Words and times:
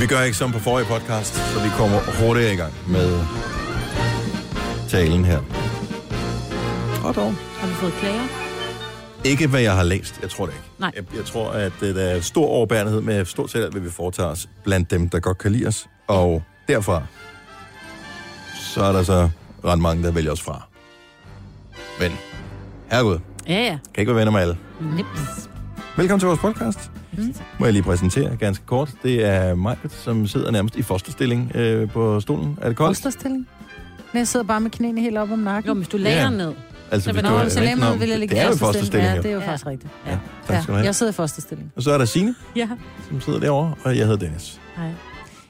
Vi 0.00 0.06
gør 0.06 0.20
ikke 0.22 0.36
som 0.36 0.52
på 0.52 0.58
forrige 0.58 0.86
podcast, 0.86 1.34
så 1.34 1.62
vi 1.62 1.68
kommer 1.76 1.98
hurtigt 2.26 2.52
i 2.52 2.56
gang 2.56 2.72
med 2.88 3.20
talen 4.88 5.24
her. 5.24 5.38
Og 7.04 7.14
dog. 7.14 7.34
Har 7.58 7.68
du 7.68 7.72
fået 7.72 7.92
klager? 7.92 8.22
Ikke 9.24 9.46
hvad 9.46 9.60
jeg 9.60 9.76
har 9.76 9.82
læst, 9.82 10.18
jeg 10.22 10.30
tror 10.30 10.46
det 10.46 10.52
ikke. 10.52 10.64
Nej. 10.78 10.92
Jeg, 10.96 11.04
jeg 11.16 11.24
tror, 11.24 11.50
at 11.50 11.72
øh, 11.82 11.94
der 11.94 12.02
er 12.02 12.20
stor 12.20 12.46
overbærenhed 12.46 13.00
med 13.00 13.24
stort 13.24 13.50
set 13.50 13.62
alt, 13.62 13.72
hvad 13.72 13.82
vi 13.82 13.90
foretager 13.90 14.28
os 14.30 14.48
blandt 14.64 14.90
dem, 14.90 15.08
der 15.08 15.20
godt 15.20 15.38
kan 15.38 15.52
lide 15.52 15.66
os. 15.66 15.86
Og 16.08 16.42
derfra, 16.68 17.02
så 18.54 18.82
er 18.84 18.92
der 18.92 19.02
så 19.02 19.28
ret 19.64 19.78
mange, 19.78 20.02
der 20.02 20.10
vælger 20.12 20.32
os 20.32 20.42
fra. 20.42 20.62
Men, 22.00 22.12
herregud, 22.90 23.18
Ja, 23.48 23.54
ja. 23.54 23.78
kan 23.94 24.02
ikke 24.02 24.12
være 24.14 24.18
venner 24.20 24.32
med 24.32 24.40
alle. 24.40 24.58
Nips. 24.80 25.48
Velkommen 25.96 26.20
til 26.20 26.26
vores 26.26 26.40
podcast. 26.40 26.90
Mm. 27.18 27.34
Må 27.58 27.66
jeg 27.66 27.72
lige 27.72 27.82
præsentere 27.82 28.36
ganske 28.36 28.66
kort. 28.66 28.90
Det 29.02 29.24
er 29.24 29.54
mig, 29.54 29.76
som 29.90 30.26
sidder 30.26 30.50
nærmest 30.50 30.76
i 30.76 30.82
fosterstilling 30.82 31.52
øh, 31.56 31.90
på 31.90 32.20
stolen. 32.20 32.58
Er 32.62 32.68
det 32.68 32.76
koldt? 32.76 32.88
Fosterstilling. 32.96 33.48
Men 34.12 34.18
jeg 34.18 34.28
sidder 34.28 34.46
bare 34.46 34.60
med 34.60 34.70
knæene 34.70 35.00
helt 35.00 35.18
op 35.18 35.30
om 35.30 35.38
nakken. 35.38 35.68
Jo, 35.68 35.74
hvis 35.74 35.88
du 35.88 35.96
lagde 35.96 36.18
Ja. 36.22 36.30
ned. 36.30 36.52
Altså, 36.90 37.04
Så 37.08 37.12
hvis 37.12 37.22
du 37.22 37.28
er 37.28 37.48
så 37.48 37.60
længe 37.60 37.74
rigtig- 37.74 37.90
man 37.90 38.00
vil 38.00 38.08
jeg 38.08 38.18
ligge 38.18 38.34
det 38.34 38.42
er 38.42 38.46
jo 38.48 38.54
i 38.54 38.58
fosterstilling. 38.58 39.10
Ja, 39.14 39.16
det 39.16 39.26
er 39.26 39.30
jo 39.34 39.40
Ja. 39.40 39.46
faktisk 39.46 39.66
rigtigt. 39.66 39.92
Ja, 40.06 40.10
Ja. 40.10 40.18
tak 40.46 40.62
skal 40.62 40.72
du 40.72 40.76
have. 40.76 40.86
Jeg 40.86 40.94
sidder 40.94 41.12
i 41.12 41.14
fosterstilling. 41.14 41.72
Og 41.76 41.82
så 41.82 41.90
er 41.90 41.98
der 41.98 42.04
Signe, 42.04 42.34
Ja. 42.56 42.68
som 43.08 43.20
sidder 43.20 43.40
derovre, 43.40 43.74
og 43.84 43.96
jeg 43.96 44.06
hedder 44.06 44.18
Dennis. 44.26 44.60
Hej. 44.76 44.90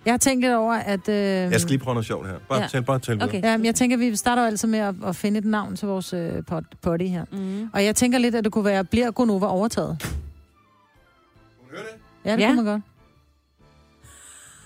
Jeg 0.04 0.12
har 0.12 0.18
tænkt 0.18 0.44
lidt 0.44 0.54
over, 0.54 0.74
at... 0.74 1.08
Øh, 1.08 1.14
Jeg 1.16 1.60
skal 1.60 1.68
lige 1.70 1.78
prøve 1.78 1.94
noget 1.94 2.06
sjovt 2.06 2.26
her. 2.26 2.34
Bare 2.48 2.60
Ja. 2.60 2.66
tæl, 2.68 2.82
bare 2.82 2.98
tæl 2.98 3.22
Okay. 3.22 3.42
Ja, 3.42 3.56
men 3.56 3.66
jeg 3.66 3.74
tænker, 3.74 3.96
vi 3.96 4.16
starter 4.16 4.42
jo 4.42 4.46
altid 4.46 4.68
med 4.68 4.78
at, 4.78 4.94
at 5.06 5.16
finde 5.16 5.38
et 5.38 5.44
navn 5.44 5.76
til 5.76 5.88
vores 5.88 6.12
øh, 6.12 6.32
potty 6.82 7.04
her. 7.06 7.24
Mm. 7.32 7.68
Og 7.72 7.84
jeg 7.84 7.96
tænker 7.96 8.18
lidt, 8.18 8.34
at 8.34 8.44
det 8.44 8.52
kunne 8.52 8.64
være, 8.64 8.84
bliver 8.84 9.10
Gonova 9.10 9.46
overtaget? 9.46 10.16
Ja, 12.24 12.32
det 12.32 12.38
Ja. 12.40 12.42
ja. 12.42 12.48
kunne 12.48 12.56
man 12.56 12.72
godt. 12.72 12.82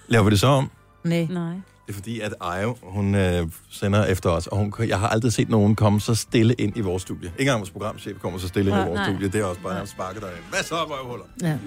Laver 0.09 0.25
vi 0.25 0.31
det 0.31 0.41
så 0.41 0.47
om? 0.47 0.71
Nej. 1.05 1.27
Nej. 1.31 1.53
Det 1.87 1.93
er 1.97 1.99
fordi, 1.99 2.21
at 2.21 2.35
Ayo, 2.41 2.77
hun 2.83 3.15
øh, 3.15 3.47
sender 3.71 4.05
efter 4.05 4.31
os, 4.31 4.47
og 4.47 4.57
hun, 4.59 4.75
jeg 4.89 4.99
har 4.99 5.09
aldrig 5.09 5.33
set 5.33 5.49
nogen 5.49 5.77
komme 5.77 6.01
så 6.01 6.15
stille 6.15 6.55
ind 6.55 6.77
i 6.77 6.81
vores 6.81 7.03
studie. 7.03 7.25
Ikke 7.27 7.41
engang 7.41 7.59
vores 7.61 7.71
programchef 7.71 8.19
kommer 8.23 8.39
så 8.39 8.49
stille 8.49 8.71
ind 8.71 8.77
i 8.77 8.81
Nej, 8.81 8.89
vores 8.89 8.99
nej. 8.99 9.13
studie. 9.13 9.29
Det 9.29 9.41
er 9.41 9.45
også 9.45 9.61
bare, 9.61 9.73
at 9.73 9.79
han 9.79 9.87
sparker 9.87 10.21
derind. 10.21 10.37
Hvad 10.51 10.63
så, 10.63 10.75
røvhuller? 10.75 11.25
Ja. 11.43 11.49
Øhm, 11.51 11.59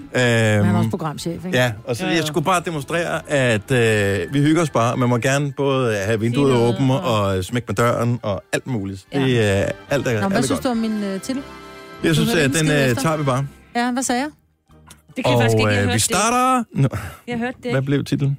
Men 0.56 0.66
han 0.66 0.74
er 0.74 0.78
også 0.78 0.90
programchef, 0.90 1.44
ikke? 1.46 1.58
Ja, 1.58 1.72
og 1.84 1.96
så 1.96 2.04
Jo, 2.04 2.10
jeg 2.10 2.20
jo. 2.20 2.26
skulle 2.26 2.44
bare 2.44 2.62
demonstrere, 2.64 3.30
at 3.30 3.70
øh, 3.70 4.34
vi 4.34 4.40
hygger 4.40 4.62
os 4.62 4.70
bare. 4.70 4.96
Man 4.96 5.08
må 5.08 5.18
gerne 5.18 5.52
både 5.52 5.96
have 5.96 6.20
vinduet 6.20 6.52
noget, 6.52 6.74
åbent 6.74 6.90
og- 6.90 7.00
og 7.00 7.44
smække 7.44 7.66
med 7.68 7.74
døren 7.74 8.20
og 8.22 8.42
alt 8.52 8.66
muligt. 8.66 9.06
Ja. 9.12 9.20
Det 9.20 9.40
er 9.44 9.70
alt, 9.90 10.04
der 10.06 10.12
Nå, 10.12 10.18
alt 10.18 10.26
hvad 10.28 10.38
er 10.38 10.42
synes 10.42 10.48
godt. 10.48 10.64
du 10.64 10.68
om 10.68 10.76
min 10.76 11.02
øh, 11.02 11.20
titel? 11.20 11.42
Jeg 12.04 12.14
synes, 12.14 12.34
at 12.34 12.50
den 12.50 12.66
øh, 12.70 12.94
tager 12.96 13.16
vi 13.16 13.24
bare. 13.24 13.46
Ja, 13.76 13.90
hvad 13.92 14.02
sagde 14.02 14.20
jeg? 14.20 14.30
Det 15.16 15.24
kan 15.24 15.32
jeg 15.32 15.40
faktisk 15.40 15.58
ikke. 15.58 15.70
Jeg 15.70 15.86
øh, 15.86 15.94
vi 15.94 15.98
starter... 15.98 16.64
Nå, 16.72 16.88
det. 16.88 16.98
Jeg 17.26 17.38
hørte 17.38 17.56
det. 17.62 17.70
hvad 17.70 17.82
blev 17.82 18.04
titlen? 18.04 18.38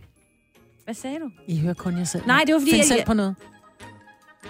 Hvad 0.85 0.93
sagde 0.95 1.15
du? 1.19 1.29
I 1.47 1.59
hører 1.59 1.73
kun 1.73 1.97
jer 1.97 2.03
selv. 2.03 2.23
Nej, 2.27 2.43
det 2.47 2.53
var 2.53 2.59
fordi, 2.59 2.71
Find 2.71 2.77
jeg- 2.81 2.85
selv 2.87 3.05
på 3.05 3.13
noget. 3.13 3.35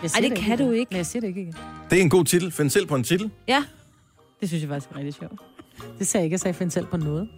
Jeg 0.01 0.11
siger 0.11 0.29
det 0.29 0.37
kan 0.37 0.53
igen. 0.59 0.67
du 0.67 0.71
ikke. 0.73 0.87
Men 0.91 0.97
jeg 0.97 1.05
siger 1.05 1.21
det 1.21 1.27
ikke 1.27 1.41
igen. 1.41 1.55
Det 1.89 1.97
er 1.97 2.01
en 2.01 2.09
god 2.09 2.25
titel. 2.25 2.51
Find 2.51 2.69
selv 2.69 2.85
på 2.87 2.95
en 2.95 3.03
titel. 3.03 3.31
Ja. 3.47 3.63
Det 4.41 4.49
synes 4.49 4.61
jeg 4.63 4.69
faktisk 4.69 4.91
er 4.91 4.97
rigtig 4.97 5.13
sjovt. 5.13 5.33
Det 5.99 6.07
sagde 6.07 6.21
jeg 6.21 6.25
ikke, 6.25 6.33
jeg 6.33 6.39
sagde 6.39 6.53
find 6.57 6.71
selv 6.71 6.85
på 6.85 6.97
noget. 6.97 7.29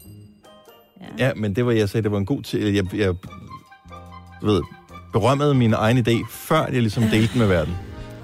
Ja, 1.19 1.33
men 1.33 1.55
det 1.55 1.65
var, 1.65 1.71
jeg 1.71 1.89
sagde, 1.89 2.03
det 2.03 2.11
var 2.11 2.17
en 2.17 2.25
god 2.25 2.41
titel. 2.43 2.73
Jeg, 2.73 2.95
jeg 2.95 3.13
du 4.41 4.45
ved, 4.45 4.61
berømmede 5.13 5.53
min 5.53 5.73
egen 5.73 5.97
idé, 5.97 6.27
før 6.29 6.65
jeg 6.65 6.81
ligesom 6.81 7.03
delte 7.03 7.33
den 7.33 7.39
med 7.39 7.47
verden. 7.47 7.73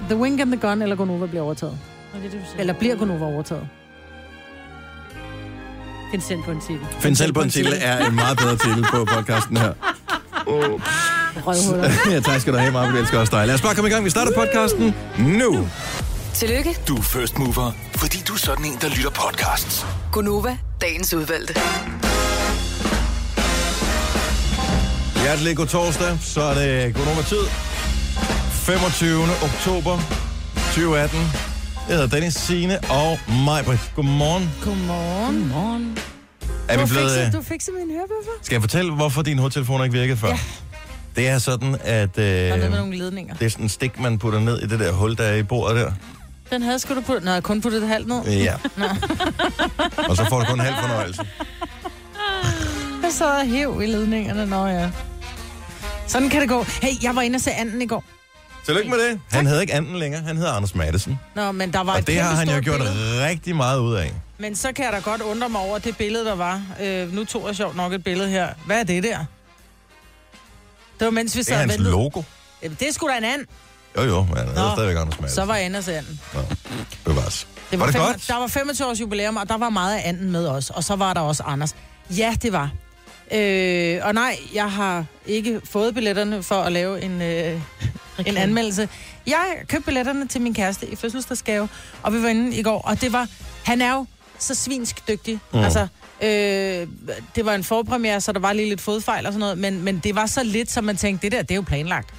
The 0.10 0.18
Wink 0.18 0.40
and 0.40 0.52
the 0.52 0.62
Gun 0.70 0.82
eller 0.82 0.96
Gonova 0.96 1.26
bliver 1.26 1.42
overtaget. 1.44 1.80
Og 2.14 2.20
det 2.22 2.26
er 2.26 2.30
det. 2.32 2.56
Eller 2.60 2.74
bliver 2.74 2.96
Gonova 2.96 3.26
overtaget? 3.26 3.68
Find 6.14 6.22
selv 6.22 6.44
på 6.44 6.52
en 6.52 6.60
titel. 6.62 6.88
Find 7.00 7.16
selv 7.16 7.34
på 7.34 7.42
en 7.42 7.50
titel 7.50 7.74
er 7.82 8.06
en 8.06 8.16
meget 8.16 8.38
bedre 8.38 8.58
titel 8.58 8.86
på 8.92 9.06
podcasten 9.06 9.58
her. 9.58 9.74
Røvhuller. 10.48 11.92
ja, 12.14 12.20
tak 12.20 12.42
skal 12.42 12.54
du 12.54 12.58
have, 12.58 12.72
meget. 12.72 12.94
Vi 12.94 13.00
elsker 13.00 13.20
også 13.20 13.32
dig. 13.38 13.48
Lad 13.48 13.56
os 13.56 13.62
bare 13.62 13.76
komme 13.76 13.90
i 13.90 13.92
gang. 13.94 14.06
Vi 14.06 14.10
starter 14.10 14.32
podcasten 14.36 14.96
nu. 15.18 15.68
Tillykke, 16.34 16.78
Du 16.88 16.96
er 16.98 17.02
first 17.02 17.38
mover, 17.38 17.72
fordi 17.96 18.18
du 18.28 18.34
er 18.34 18.38
sådan 18.38 18.66
en, 18.66 18.78
der 18.82 18.90
lytter 18.90 19.10
podcasts. 19.10 19.86
Gunova, 20.12 20.58
dagens 20.82 21.14
udvalgte. 21.14 21.54
Hjertelig 25.22 25.58
god 25.58 25.68
torsdag. 25.68 26.18
Så 26.22 26.42
er 26.42 26.54
det 26.54 26.96
god 26.96 27.06
nummer 27.06 27.24
tid. 27.24 27.44
25. 28.52 29.24
oktober 29.44 30.00
2018. 30.56 31.53
Jeg 31.88 31.96
hedder 31.96 32.08
Dennis 32.08 32.34
Signe 32.34 32.80
og 32.80 33.20
Majbrit. 33.46 33.80
Godmorgen. 33.96 34.50
Godmorgen. 34.64 35.36
Godmorgen. 35.36 35.98
Er 36.70 36.78
vi 36.78 36.86
blevet... 36.90 37.12
fikser, 37.12 37.26
øh, 37.28 37.34
du 37.34 37.42
fikser 37.42 37.72
min 37.72 37.96
hørebøffer? 37.96 38.32
Skal 38.42 38.56
jeg 38.56 38.62
fortælle, 38.62 38.92
hvorfor 38.94 39.22
din 39.22 39.38
hovedtelefon 39.38 39.84
ikke 39.84 39.98
virkede 39.98 40.18
før? 40.18 40.28
Ja. 40.28 40.40
Det 41.16 41.28
er 41.28 41.38
sådan, 41.38 41.78
at 41.84 42.16
Der 42.16 42.24
er 42.24 42.50
noget 42.50 42.64
øh, 42.66 42.72
med 42.72 42.80
nogle 42.80 42.98
ledninger. 42.98 43.36
det 43.36 43.46
er 43.46 43.50
sådan 43.50 43.66
en 43.66 43.70
stik, 43.70 44.00
man 44.00 44.20
putter 44.20 44.40
ned 44.40 44.62
i 44.62 44.68
det 44.68 44.80
der 44.80 44.92
hul, 44.92 45.18
der 45.18 45.24
er 45.24 45.36
i 45.36 45.44
bordet 45.44 45.76
der. 45.76 45.92
Den 46.52 46.62
havde 46.62 46.80
skulle 46.80 47.02
du 47.02 47.06
putte... 47.06 47.26
Nå, 47.26 47.32
jeg 47.32 47.44
kun 47.44 47.62
puttet 47.62 47.82
et 47.84 47.88
halvt 47.88 48.08
ned. 48.08 48.24
Ja. 48.28 48.54
og 50.10 50.18
så 50.18 50.26
får 50.30 50.40
du 50.40 50.46
kun 50.46 50.60
halv 50.60 50.76
fornøjelse. 50.82 51.22
Jeg 53.04 53.12
sad 53.12 53.40
og 53.40 53.46
hæv 53.48 53.82
i 53.84 53.86
ledningerne, 53.86 54.46
nå 54.46 54.66
ja. 54.66 54.90
Sådan 56.08 56.30
kan 56.30 56.42
det 56.42 56.50
gå. 56.50 56.64
Hey, 56.82 57.04
jeg 57.04 57.16
var 57.16 57.22
inde 57.22 57.38
og 57.38 57.42
se 57.42 57.52
anden 57.52 57.82
i 57.82 57.86
går. 57.86 58.04
Tillykke 58.66 58.90
med 58.90 59.10
det. 59.10 59.20
Han 59.32 59.46
hedder 59.48 59.62
ikke 59.62 59.74
anden 59.74 59.96
længere, 59.96 60.22
han 60.24 60.38
hedder 60.38 60.52
Anders 60.54 60.76
Madsen. 60.76 61.20
Nå, 61.36 61.52
men 61.52 61.74
der 61.74 61.80
var 61.84 61.94
Og 61.94 62.00
et 62.00 62.08
det 62.08 62.20
har 62.22 62.36
han 62.36 62.50
jo 62.50 62.60
gjort 62.64 62.80
billede. 62.80 63.28
rigtig 63.28 63.56
meget 63.56 63.80
ud 63.80 63.96
af. 63.96 64.14
Men 64.38 64.56
så 64.56 64.72
kan 64.74 64.86
jeg 64.86 64.94
da 64.94 65.00
godt 65.00 65.22
undre 65.22 65.50
mig 65.50 65.62
over 65.62 65.78
det 65.80 65.98
billede, 65.98 66.26
der 66.26 66.36
var. 66.36 66.62
Øh, 66.82 67.14
nu 67.14 67.26
tog 67.26 67.48
jeg 67.48 67.56
sjovt 67.56 67.76
nok 67.76 67.94
et 67.94 68.04
billede 68.04 68.30
her. 68.30 68.48
Hvad 68.66 68.80
er 68.80 68.84
det 68.84 69.04
der? 69.04 69.18
Det 71.00 71.06
var 71.06 71.12
mens 71.12 71.36
vi 71.36 71.40
Det 71.40 71.46
sad 71.46 71.54
er 71.54 71.58
og 71.58 71.62
hans 71.62 71.74
ventede. 71.74 71.92
logo. 71.92 72.22
Jamen, 72.64 72.78
det 72.80 72.88
er 72.88 72.94
sgu 72.94 73.08
da 73.08 73.18
en 73.18 73.24
and. 73.24 73.42
Jo, 73.98 74.02
jo, 74.02 74.24
men 74.24 74.38
han 74.38 74.48
hedder 74.48 74.70
Nå. 74.70 74.76
stadigvæk 74.76 74.98
Anders 75.02 75.20
Madsen. 75.20 75.36
Så 75.36 75.46
var 75.46 75.82
se 75.82 75.96
anden. 75.98 76.20
Nå, 76.34 76.40
bevares. 77.06 77.48
Det 77.72 77.80
Var 77.80 77.86
det 77.86 77.96
fem- 77.96 78.04
godt? 78.04 78.26
Der 78.28 78.36
var 78.38 78.48
25 78.48 78.88
års 78.88 79.00
jubilæum, 79.00 79.36
og 79.38 79.50
der 79.50 79.58
var 79.58 79.70
meget 79.70 79.98
af 79.98 80.10
anden 80.10 80.32
med 80.32 80.48
os. 80.48 80.70
Og 80.70 80.84
så 80.84 80.96
var 80.96 81.14
der 81.14 81.22
også 81.22 81.44
Anders. 81.44 81.76
Ja, 82.10 82.36
det 82.42 82.52
var. 82.54 82.70
Øh, 83.34 84.00
og 84.04 84.14
nej, 84.14 84.38
jeg 84.54 84.72
har 84.72 85.06
ikke 85.26 85.62
fået 85.64 85.94
billetterne 85.94 86.44
for 86.44 86.56
at 86.56 86.72
lave 86.72 87.02
en, 87.02 87.22
øh, 87.22 87.62
en 88.26 88.38
anmeldelse. 88.38 88.90
Jeg 89.28 89.46
købte 89.68 89.86
billetterne 89.86 90.28
til 90.28 90.42
min 90.42 90.54
kæreste 90.54 90.88
i 90.88 90.96
fødselsdagsgave, 90.96 91.70
og 92.04 92.14
vi 92.14 92.24
var 92.24 92.30
inde 92.30 92.56
i 92.56 92.64
går, 92.64 92.82
og 92.82 93.02
det 93.02 93.14
var... 93.14 93.28
Han 93.64 93.82
er 93.82 93.94
jo 93.94 94.06
så 94.40 94.56
svinsk 94.56 95.08
dygtig. 95.08 95.40
Mm. 95.54 95.60
Altså, 95.60 95.88
øh, 96.22 96.88
det 97.36 97.46
var 97.46 97.54
en 97.56 97.64
forpremiere, 97.64 98.22
så 98.22 98.32
der 98.32 98.40
var 98.40 98.54
lige 98.54 98.70
lidt 98.70 98.82
fodfejl 98.82 99.26
og 99.26 99.34
sådan 99.34 99.40
noget, 99.40 99.58
men, 99.58 99.82
men 99.82 100.00
det 100.00 100.16
var 100.16 100.26
så 100.26 100.44
lidt, 100.44 100.72
som 100.72 100.84
man 100.84 100.98
tænkte, 100.98 101.22
det 101.26 101.32
der, 101.32 101.42
det 101.42 101.52
er 101.52 101.56
jo 101.56 101.62
planlagt. 101.62 102.14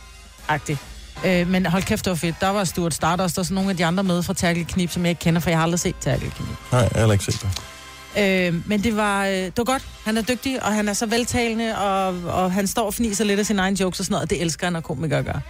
Agtigt. 0.49 0.79
Øh, 1.27 1.49
men 1.49 1.67
hold 1.67 1.83
kæft, 1.83 2.05
det 2.05 2.11
var 2.11 2.17
fedt. 2.17 2.37
Der 2.41 2.49
var 2.49 2.65
Stuart 2.65 2.95
Stardust 2.95 3.39
og 3.39 3.47
så 3.47 3.55
nogle 3.55 3.71
af 3.71 3.77
de 3.77 3.85
andre 3.85 4.05
med 4.05 4.23
fra 4.23 4.35
Terkel 4.35 4.67
Knip, 4.67 4.91
som 4.91 5.03
jeg 5.03 5.11
ikke 5.11 5.21
kender, 5.21 5.41
for 5.41 5.51
jeg 5.51 5.59
har 5.59 5.63
aldrig 5.63 5.81
set 5.81 5.95
Terkel 6.01 6.31
Knip. 6.31 6.73
Nej, 6.73 6.89
jeg 6.95 7.05
har 7.05 7.13
ikke 7.13 7.25
set 7.25 7.43
det. 7.43 7.74
Øh, 8.19 8.69
men 8.69 8.85
det 8.85 8.97
var, 8.97 9.27
øh, 9.27 9.33
det 9.33 9.53
var 9.57 9.65
godt. 9.65 9.83
Han 10.05 10.17
er 10.17 10.23
dygtig, 10.23 10.63
og 10.65 10.73
han 10.73 10.89
er 10.89 10.93
så 10.93 11.07
veltalende, 11.07 11.79
og, 11.79 12.07
og 12.25 12.53
han 12.53 12.67
står 12.67 12.87
og 12.87 12.95
fniser 12.95 13.25
lidt 13.25 13.41
af 13.41 13.47
sine 13.47 13.63
egne 13.63 13.81
jokes 13.81 13.99
og 14.01 14.05
sådan 14.07 14.13
noget, 14.15 14.23
og 14.23 14.31
det 14.31 14.41
elsker 14.43 14.67
han, 14.67 14.73
når 14.73 14.81
komikere 14.81 15.23
gør. 15.23 15.41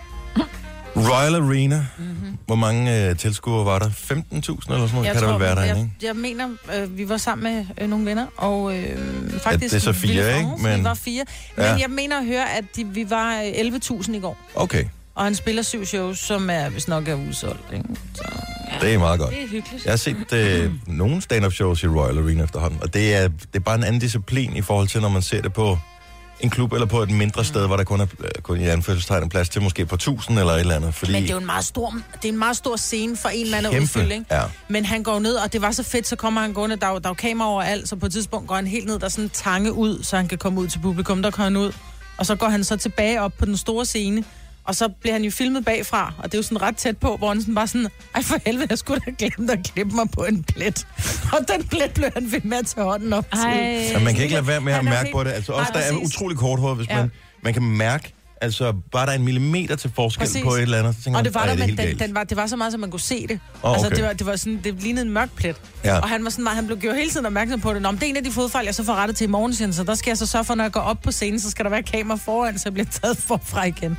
Royal 0.97 1.35
Arena. 1.35 1.87
Mhm. 1.99 2.07
Mm-hmm. 2.09 2.39
Hvor 2.47 2.55
mange 2.55 3.09
øh, 3.09 3.17
tilskuere 3.17 3.65
var 3.65 3.79
der? 3.79 3.87
15.000 3.89 4.11
eller 4.11 4.43
sådan 4.43 4.89
noget? 4.95 5.13
kan 5.13 5.23
der 5.23 5.31
vel 5.33 5.41
være 5.41 5.55
derinde, 5.55 5.75
jeg, 5.75 5.79
ikke? 5.79 6.07
jeg 6.07 6.17
mener, 6.17 6.49
øh, 6.77 6.99
vi 6.99 7.09
var 7.09 7.17
sammen 7.17 7.55
med 7.55 7.67
øh, 7.79 7.89
nogle 7.91 8.07
venner, 8.07 8.27
og 8.37 8.77
øh, 8.79 8.99
faktisk... 9.41 9.73
det 9.73 9.79
er 9.79 9.83
så 9.85 9.93
fire, 9.93 10.15
Ville 10.15 10.37
ikke? 10.37 10.51
Men- 10.63 10.79
Vi 10.79 10.85
var 10.85 10.95
fire. 10.95 11.25
Men 11.57 11.65
Ja. 11.65 11.73
jeg 11.75 11.91
mener 11.91 12.19
at 12.19 12.27
høre, 12.27 12.57
at 12.57 12.65
de, 12.77 12.85
vi 12.87 13.11
var 13.11 13.35
øh, 13.43 13.49
11.000 13.49 14.15
i 14.17 14.21
går, 14.21 14.39
Okay, 14.55 14.85
og 15.15 15.25
han 15.25 15.35
spiller 15.35 15.63
syv 15.63 15.87
shows, 15.87 16.19
som 16.19 16.51
er, 16.51 16.69
hvis 16.69 16.89
nok 16.89 17.09
er 17.09 17.15
udsolgt. 17.15 17.73
Ikke? 17.73 17.85
Så, 18.15 18.25
det 18.81 18.95
er 18.95 18.99
meget 18.99 19.21
godt. 19.21 19.31
Det 19.31 19.43
er 19.43 19.49
hyggeligt. 19.49 19.85
Jeg 19.85 19.93
har 19.93 19.97
set 19.97 20.33
øh, 20.33 20.73
nogle 20.87 21.23
stand-up 21.23 21.53
shows 21.53 21.83
i 21.83 21.87
Royal 21.87 22.19
Arena 22.19 22.45
efterhånden, 22.45 22.83
og 22.83 22.95
det 22.95 23.15
er, 23.15 23.29
det 23.29 23.49
er 23.55 23.61
bare 23.61 23.75
en 23.75 23.85
anden 23.85 24.01
disciplin 24.01 24.57
i 24.57 24.63
forhold 24.63 24.89
til, 24.89 25.01
når 25.01 25.09
man 25.09 25.23
ser 25.23 25.43
det 25.43 25.53
på 25.53 25.79
en 26.41 26.51
klub 26.51 26.73
eller 26.73 26.87
på 26.87 27.03
et 27.03 27.11
mindre 27.11 27.45
sted, 27.45 27.67
hvor 27.67 27.77
der 27.77 27.85
kun 27.85 28.01
er 28.01 28.07
øh, 28.21 28.29
kun 28.43 28.61
i 28.61 28.69
anførselstegn 28.69 29.23
en 29.23 29.29
plads 29.29 29.49
til 29.49 29.63
måske 29.63 29.87
på 29.87 29.95
1000 29.95 30.39
eller 30.39 30.53
et 30.53 30.61
eller 30.61 30.75
andet. 30.77 30.95
Fordi 30.95 31.13
Men 31.13 31.23
det 31.23 31.31
er 31.31 31.35
jo 31.35 31.41
en 31.41 31.47
meget 31.47 31.65
stor, 31.65 31.95
det 32.23 32.29
er 32.29 32.33
en 32.33 32.39
meget 32.39 32.57
stor 32.57 32.77
scene 32.77 33.17
for 33.17 33.29
en 33.29 33.47
Kæmpe, 33.47 33.83
udfylde, 33.83 34.15
ikke? 34.15 34.27
ja. 34.31 34.43
Men 34.69 34.85
han 34.85 35.03
går 35.03 35.19
ned, 35.19 35.35
og 35.35 35.53
det 35.53 35.63
var 35.63 35.71
så 35.71 35.83
fedt, 35.83 36.07
så 36.07 36.17
kommer 36.17 36.41
han 36.41 36.53
gående, 36.53 36.77
der 36.77 36.87
er 36.87 36.99
der 36.99 37.11
er 37.11 37.15
kamera 37.15 37.49
overalt, 37.49 37.89
så 37.89 37.97
på 37.97 38.07
et 38.07 38.13
tidspunkt 38.13 38.49
går 38.49 38.55
han 38.55 38.67
helt 38.67 38.87
ned, 38.87 38.99
der 38.99 39.05
er 39.05 39.09
sådan 39.09 39.25
en 39.25 39.31
tange 39.31 39.73
ud, 39.73 40.03
så 40.03 40.17
han 40.17 40.29
kan 40.29 40.39
komme 40.39 40.61
ud 40.61 40.69
til 40.69 40.79
publikum, 40.79 41.23
der 41.23 41.31
kommer 41.31 41.45
han 41.45 41.57
ud. 41.57 41.73
Og 42.17 42.27
så 42.27 42.35
går 42.35 42.49
han 42.49 42.65
så 42.65 42.77
tilbage 42.77 43.21
op 43.21 43.33
på 43.39 43.45
den 43.45 43.57
store 43.57 43.85
scene, 43.85 44.25
og 44.65 44.75
så 44.75 44.89
bliver 44.89 45.13
han 45.13 45.23
jo 45.25 45.31
filmet 45.31 45.65
bagfra, 45.65 46.13
og 46.19 46.25
det 46.25 46.35
er 46.35 46.39
jo 46.39 46.43
sådan 46.43 46.63
ret 46.63 46.77
tæt 46.77 46.97
på, 46.99 47.17
hvor 47.17 47.29
han 47.29 47.41
sådan 47.41 47.55
bare 47.55 47.67
sådan, 47.67 47.89
ej 48.15 48.23
for 48.23 48.37
helvede, 48.47 48.67
jeg 48.71 48.79
skulle 48.79 49.01
da 49.07 49.11
glemt 49.19 49.51
at 49.51 49.59
klippe 49.75 49.95
mig 49.97 50.11
på 50.11 50.25
en 50.25 50.43
plet. 50.45 50.87
Og 51.33 51.39
den 51.49 51.69
plet 51.69 51.91
blev 51.95 52.11
han 52.15 52.33
ved 52.33 52.41
med 52.45 52.57
at 52.59 52.67
tage 52.67 52.85
hånden 52.85 53.13
op 53.13 53.27
til. 53.33 53.41
Ej. 53.45 53.89
Så 53.93 53.99
man 53.99 54.15
kan 54.15 54.23
ikke 54.23 54.35
lade 54.35 54.47
være 54.47 54.61
med 54.61 54.73
at 54.73 54.85
mærke 54.85 55.09
på 55.13 55.25
det. 55.25 55.31
Altså 55.33 55.53
Nej, 55.53 55.71
der 55.73 55.79
er 55.79 55.93
utrolig 55.97 56.39
korthåret, 56.39 56.77
hvis 56.77 56.89
Ja. 56.89 56.97
man, 56.97 57.11
man 57.43 57.53
kan 57.53 57.63
mærke, 57.63 58.13
Altså, 58.45 58.73
bare 58.93 59.07
der 59.07 59.13
er 59.13 59.17
en 59.17 59.25
millimeter 59.25 59.77
til 59.77 59.91
forskel 59.95 60.21
Præcis. 60.27 60.43
på 60.45 60.55
et 60.55 60.63
eller 60.63 60.79
andet, 60.79 60.95
så 60.97 61.03
tænker 61.03 61.19
Og 61.19 61.19
man, 61.19 61.25
det 61.25 61.35
var 61.35 61.41
"Ej, 61.41 61.47
der, 61.47 61.63
er 61.63 61.67
helt 61.67 61.79
den, 61.79 61.87
galt." 61.87 61.99
den 62.01 62.15
var, 62.15 62.25
det 62.25 62.37
var 62.37 62.47
så 62.47 62.57
meget, 62.57 62.73
så 62.73 62.79
man 62.79 62.91
kunne 62.91 63.01
se 63.01 63.27
det. 63.27 63.41
Altså, 63.65 63.87
okay. 63.87 63.97
det, 63.97 64.05
var, 64.05 64.13
det, 64.13 64.27
var 64.27 64.37
sådan, 64.37 64.61
det 64.65 64.83
lignede 64.83 65.07
en 65.07 65.13
mørk 65.13 65.31
plet. 65.37 65.57
Ja. 65.85 65.99
Og 65.99 66.09
han 66.09 66.25
var 66.25 66.31
sådan 66.31 66.43
meget, 66.43 66.57
han 66.57 66.67
blev 66.67 66.79
gjort 66.79 66.97
hele 66.97 67.11
tiden 67.11 67.27
opmærksom 67.27 67.61
på 67.61 67.75
det. 67.75 67.83
Nå, 67.83 67.91
men 67.91 68.01
det 68.01 68.07
er 68.07 68.11
en 68.11 68.17
af 68.17 68.25
de 68.25 68.31
fodfejl, 68.33 68.65
jeg 68.65 68.75
så 68.75 68.85
får 68.85 68.95
rettet 68.95 69.17
til 69.17 69.25
i 69.25 69.29
morgen, 69.29 69.73
så 69.73 69.85
der 69.85 69.95
skal 69.95 70.11
jeg 70.11 70.19
så 70.19 70.27
sørge 70.27 70.45
for, 70.45 70.55
når 70.55 70.65
jeg 70.65 70.73
går 70.73 70.81
op 70.81 71.03
på 71.03 71.13
scenen, 71.13 71.41
så 71.41 71.51
skal 71.51 71.65
der 71.65 71.71
være 71.71 71.83
kamera 71.83 72.17
foran, 72.17 72.59
så 72.59 72.63
jeg 72.67 72.73
bliver 72.73 72.87
taget 73.03 73.17
forfra 73.19 73.65
igen. 73.65 73.97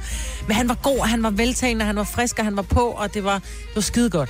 Men 0.48 0.56
han 0.56 0.70
var 0.70 0.76
god, 0.84 1.00
og 1.00 1.08
han 1.10 1.24
var 1.24 1.30
veltalende, 1.30 1.84
og 1.84 1.88
han 1.88 1.96
var 1.96 2.04
frisk, 2.04 2.40
og 2.40 2.46
han 2.46 2.56
var 2.56 2.62
på, 2.62 2.80
og 2.80 3.14
det 3.14 3.24
var, 3.24 3.34
det 3.34 3.76
var 3.76 3.82
skide 3.82 4.10
godt. 4.10 4.30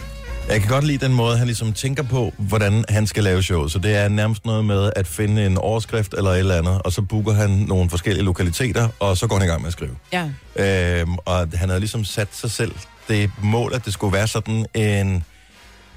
Jeg 0.49 0.61
kan 0.61 0.69
godt 0.69 0.83
lide 0.83 1.05
den 1.05 1.13
måde, 1.13 1.37
han 1.37 1.47
ligesom 1.47 1.73
tænker 1.73 2.03
på, 2.03 2.33
hvordan 2.37 2.85
han 2.89 3.07
skal 3.07 3.23
lave 3.23 3.43
show. 3.43 3.67
Så 3.67 3.79
det 3.79 3.95
er 3.95 4.07
nærmest 4.07 4.45
noget 4.45 4.65
med 4.65 4.91
at 4.95 5.07
finde 5.07 5.45
en 5.45 5.57
overskrift 5.57 6.13
eller 6.13 6.31
et 6.31 6.39
eller 6.39 6.57
andet, 6.57 6.81
og 6.81 6.91
så 6.91 7.01
booker 7.01 7.33
han 7.33 7.49
nogle 7.49 7.89
forskellige 7.89 8.25
lokaliteter, 8.25 8.89
og 8.99 9.17
så 9.17 9.27
går 9.27 9.35
han 9.35 9.47
i 9.47 9.49
gang 9.49 9.61
med 9.61 9.67
at 9.67 9.73
skrive. 9.73 9.95
Ja. 10.13 10.29
Øhm, 10.55 11.15
og 11.25 11.47
han 11.53 11.69
havde 11.69 11.79
ligesom 11.79 12.05
sat 12.05 12.27
sig 12.31 12.51
selv 12.51 12.75
det 13.07 13.31
mål, 13.43 13.73
at 13.73 13.85
det 13.85 13.93
skulle 13.93 14.13
være 14.13 14.27
sådan 14.27 14.65
en... 14.73 15.23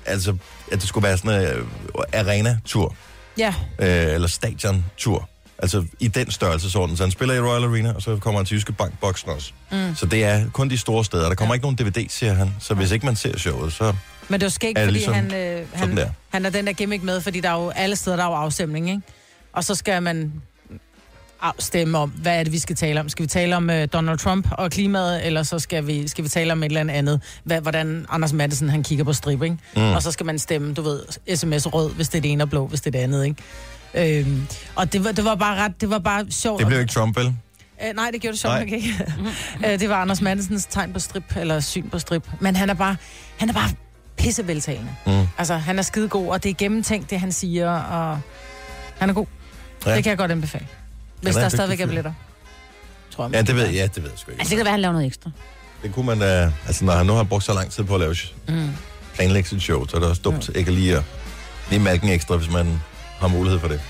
Altså, 0.07 0.37
at 0.73 0.81
det 0.81 0.89
skulle 0.89 1.05
være 1.09 1.19
sådan 1.19 1.43
en 1.43 1.61
uh, 1.95 2.21
arena-tur, 2.21 2.95
Ja, 3.39 3.55
øh, 3.79 4.15
eller 4.15 4.29
stadion-tur. 4.29 5.29
Altså 5.59 5.85
i 6.01 6.09
den 6.09 6.31
størrelsesorden. 6.31 6.97
Så 6.97 7.03
han 7.03 7.11
spiller 7.11 7.35
i 7.35 7.41
Royal 7.41 7.65
Arena, 7.65 7.93
og 7.93 8.03
så 8.03 8.17
kommer 8.17 8.41
han 8.41 8.47
til 8.47 8.55
Jyske 8.55 8.73
Bank-boksen 8.73 9.31
også. 9.31 9.53
Mm. 9.73 9.95
Så 9.97 10.07
det 10.07 10.25
er 10.25 10.51
kun 10.53 10.71
de 10.71 10.79
store 10.79 11.05
steder. 11.05 11.29
Der 11.29 11.35
kommer 11.35 11.55
ja. 11.55 11.57
ikke 11.57 11.65
nogen 11.65 11.77
DVD, 11.77 12.09
siger 12.09 12.35
han. 12.35 12.55
Så 12.61 12.75
hvis 12.75 12.91
ikke 12.91 13.07
man 13.07 13.17
ser 13.17 13.39
showet, 13.39 13.73
så... 13.73 13.95
men 14.29 14.41
det 14.41 14.45
var 14.47 14.51
skægt, 14.51 14.79
fordi 14.79 14.93
ligesom 14.93 15.15
han, 15.15 15.35
øh, 15.35 15.67
han, 15.73 15.99
han 16.29 16.47
er 16.47 16.51
den 16.51 16.67
der 16.67 16.73
gimmick 16.73 17.03
med, 17.03 17.21
fordi 17.21 17.41
der 17.41 17.49
er 17.51 17.63
jo 17.63 17.69
alle 17.71 17.97
steder, 17.97 18.17
der 18.17 18.25
er 18.25 18.29
jo 18.29 18.35
afstemning, 18.35 18.91
ikke? 18.91 19.03
Og 19.53 19.65
så 19.65 19.75
skal 19.75 20.03
man 20.03 20.33
af- 21.43 21.53
stemme 21.59 21.99
om, 21.99 22.11
hvad 22.11 22.39
er 22.39 22.43
det, 22.43 22.53
vi 22.53 22.59
skal 22.59 22.77
tale 22.77 23.01
om. 23.01 23.09
Skal 23.09 23.23
vi 23.23 23.29
tale 23.29 23.57
om 23.57 23.71
øh, 23.71 23.89
Donald 23.93 24.19
Trump 24.19 24.49
og 24.53 24.71
klimaet, 24.71 25.27
eller 25.27 25.43
så 25.43 25.59
skal 25.59 25.87
vi, 25.87 26.09
skal 26.09 26.25
vi 26.25 26.29
tale 26.29 26.53
om 26.53 26.63
et 26.63 26.67
eller 26.67 26.93
andet, 26.95 27.21
hvad, 27.45 27.61
hvordan 27.61 28.07
Anders 28.11 28.33
Madsen 28.33 28.69
han 28.69 28.83
kigger 28.83 29.05
på 29.05 29.13
strip, 29.13 29.43
ikke? 29.43 29.57
Mm. 29.77 29.83
Og 29.83 30.03
så 30.03 30.13
skal 30.13 30.27
man 30.27 30.39
stemme, 30.39 30.75
du 30.75 30.83
ved, 30.83 31.03
sms 31.37 31.67
rød, 31.75 31.95
hvis 31.95 32.09
det 32.09 32.19
er 32.19 32.23
det 32.23 32.33
ene, 32.33 32.45
og 32.45 32.51
blå, 32.51 32.67
hvis 32.67 32.81
det 32.81 32.87
er 32.95 32.99
det 32.99 33.05
andet, 33.05 33.25
ikke? 33.25 34.19
Øhm, 34.21 34.47
og 34.75 34.93
det 34.93 35.05
var, 35.05 35.13
det 35.13 35.25
var 35.25 35.35
bare 35.35 35.57
ret, 35.57 35.81
det 35.81 35.91
var 35.91 35.99
bare 35.99 36.27
sjovt. 36.31 36.59
Det 36.59 36.67
blev 36.67 36.81
ikke 36.81 36.93
Trump, 36.93 37.17
vel? 37.17 37.35
Øh, 37.87 37.95
nej, 37.97 38.11
det 38.13 38.21
gjorde 38.21 38.33
det 38.33 38.41
sjovt 38.41 38.59
nok 38.59 38.69
ikke. 38.73 39.07
øh, 39.67 39.81
det 39.81 39.89
var 39.89 39.95
Anders 40.03 40.21
Madsens 40.21 40.67
tegn 40.67 40.93
på 40.93 40.99
strip, 40.99 41.37
eller 41.37 41.61
syn 41.61 41.89
på 41.91 41.99
strip. 41.99 42.29
Men 42.41 42.57
han 42.57 42.71
er 42.71 42.75
bare, 42.75 42.97
han 43.37 43.49
er 43.49 43.53
bare 43.53 43.71
pisseveltalende. 44.19 44.91
Mm. 45.07 45.27
Altså, 45.39 45.55
han 45.55 45.79
er 45.79 45.83
skidegod, 45.83 46.29
og 46.29 46.43
det 46.43 46.51
er 46.51 46.55
gennemtænkt, 46.55 47.11
det 47.11 47.21
han 47.21 47.33
siger, 47.33 47.71
og 47.71 48.21
han 48.99 49.11
er 49.11 49.15
god. 49.15 49.27
Ja. 49.87 49.95
Det 49.95 50.05
kan 50.05 50.11
jeg 50.11 50.19
godt 50.19 50.31
anbefale. 50.31 50.67
Hvis 51.23 51.35
er 51.37 51.39
der 51.41 51.47
en 51.47 51.51
stadigvæk 51.51 51.81
er 51.81 51.87
billetter. 51.87 52.13
Tror 53.11 53.25
jeg, 53.25 53.35
Ja, 53.35 53.43
det 53.43 53.55
ved 53.57 53.65
jeg, 53.65 53.75
ja, 53.75 53.87
det 53.87 54.03
ved 54.03 54.11
jeg 54.11 54.19
sgu 54.19 54.31
ikke. 54.31 54.41
Altså, 54.41 54.51
det 54.51 54.57
kan 54.57 54.65
være, 54.65 54.71
at 54.71 54.73
han 54.73 54.81
laver 54.81 54.93
noget 54.93 55.07
ekstra. 55.07 55.31
Det 55.83 55.95
kunne 55.95 56.07
man 56.07 56.19
da... 56.19 56.53
Altså, 56.67 56.85
når 56.85 56.93
han 56.93 57.07
nu 57.07 57.13
har 57.13 57.23
brugt 57.25 57.45
så 57.45 57.55
lang 57.55 57.71
tid 57.71 57.85
på 57.85 57.95
at 57.95 58.01
lave 58.01 58.15
mm. 58.49 58.71
planlægge 59.15 59.49
sit 59.49 59.63
show, 59.63 59.87
så 59.87 59.97
er 59.97 60.01
det 60.01 60.09
også 60.09 60.23
dumt 60.23 60.51
ikke 60.55 60.71
lige 60.73 60.97
at 60.97 61.03
lige 61.71 61.81
mærke 61.81 62.13
ekstra, 62.13 62.37
hvis 62.37 62.51
man 62.51 62.81
har 63.19 63.29
mulighed 63.29 63.61
for 63.61 63.69
det. 63.69 63.81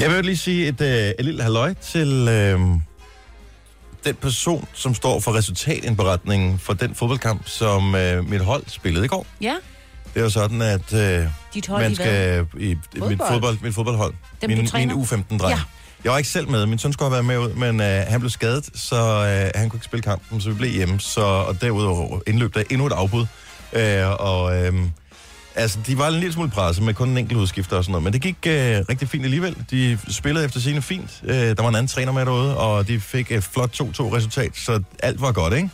Jeg 0.00 0.10
vil 0.10 0.24
lige 0.24 0.36
sige 0.36 0.68
et, 0.68 0.80
øh, 0.80 0.88
et 1.18 1.24
lille 1.24 1.42
halløj 1.42 1.74
til 1.74 2.28
øh, 2.28 2.60
den 4.04 4.14
person, 4.14 4.68
som 4.72 4.94
står 4.94 5.20
for 5.20 5.34
resultatindberetningen 5.34 6.58
for 6.58 6.72
den 6.72 6.94
fodboldkamp, 6.94 7.48
som 7.48 7.94
øh, 7.94 8.28
mit 8.30 8.40
hold 8.40 8.62
spillede 8.66 9.04
i 9.04 9.08
går. 9.08 9.26
Ja, 9.40 9.56
Det 10.14 10.20
er 10.20 10.24
jo 10.24 10.30
sådan, 10.30 10.62
at 10.62 10.92
øh, 10.94 11.26
dit 11.54 11.66
hold 11.66 11.82
man 11.82 11.92
i 11.92 11.94
skal 11.94 12.46
i 12.58 12.64
mit, 12.66 12.78
Fodbold? 12.98 13.18
fodbold, 13.32 13.58
mit 13.62 13.74
fodboldhold. 13.74 14.14
Dem, 14.40 14.50
min, 14.50 14.58
min 14.58 14.66
træner? 14.66 14.94
U15-dreng. 14.94 15.50
Ja. 15.50 15.60
Jeg 16.04 16.12
var 16.12 16.18
ikke 16.18 16.30
selv 16.30 16.48
med. 16.48 16.66
Min 16.66 16.78
søn 16.78 16.92
skulle 16.92 17.06
have 17.10 17.12
været 17.12 17.24
med 17.24 17.48
ud, 17.48 17.54
men 17.54 17.80
øh, 17.80 18.04
han 18.08 18.20
blev 18.20 18.30
skadet, 18.30 18.70
så 18.74 18.96
øh, 18.96 19.50
han 19.60 19.68
kunne 19.70 19.76
ikke 19.78 19.84
spille 19.84 20.02
kampen, 20.02 20.40
så 20.40 20.48
vi 20.50 20.54
blev 20.54 20.70
hjemme. 20.70 21.00
Så, 21.00 21.20
og 21.20 21.60
derudover 21.60 22.20
indløb 22.26 22.54
der 22.54 22.62
endnu 22.70 22.86
et 22.86 22.92
afbud. 22.92 23.26
Øh, 23.72 24.20
og 24.20 24.56
øh, 24.64 24.74
altså, 25.54 25.78
de 25.86 25.98
var 25.98 26.08
en 26.08 26.14
lille 26.14 26.32
smule 26.32 26.50
presset 26.50 26.84
med 26.84 26.94
kun 26.94 27.08
en 27.08 27.18
enkelt 27.18 27.38
udskifter 27.38 27.76
og 27.76 27.84
sådan 27.84 27.92
noget. 27.92 28.04
Men 28.04 28.12
det 28.12 28.22
gik 28.22 28.36
øh, 28.46 28.52
rigtig 28.88 29.08
fint 29.08 29.24
alligevel. 29.24 29.56
De 29.70 29.98
spillede 30.08 30.44
efter 30.44 30.60
sine 30.60 30.82
fint. 30.82 31.20
Øh, 31.24 31.34
der 31.34 31.62
var 31.62 31.68
en 31.68 31.74
anden 31.74 31.88
træner 31.88 32.12
med 32.12 32.26
derude, 32.26 32.56
og 32.56 32.88
de 32.88 33.00
fik 33.00 33.32
et 33.32 33.44
flot 33.44 33.80
2-2-resultat, 33.80 34.56
så 34.56 34.82
alt 35.02 35.20
var 35.20 35.32
godt, 35.32 35.54
ikke? 35.54 35.70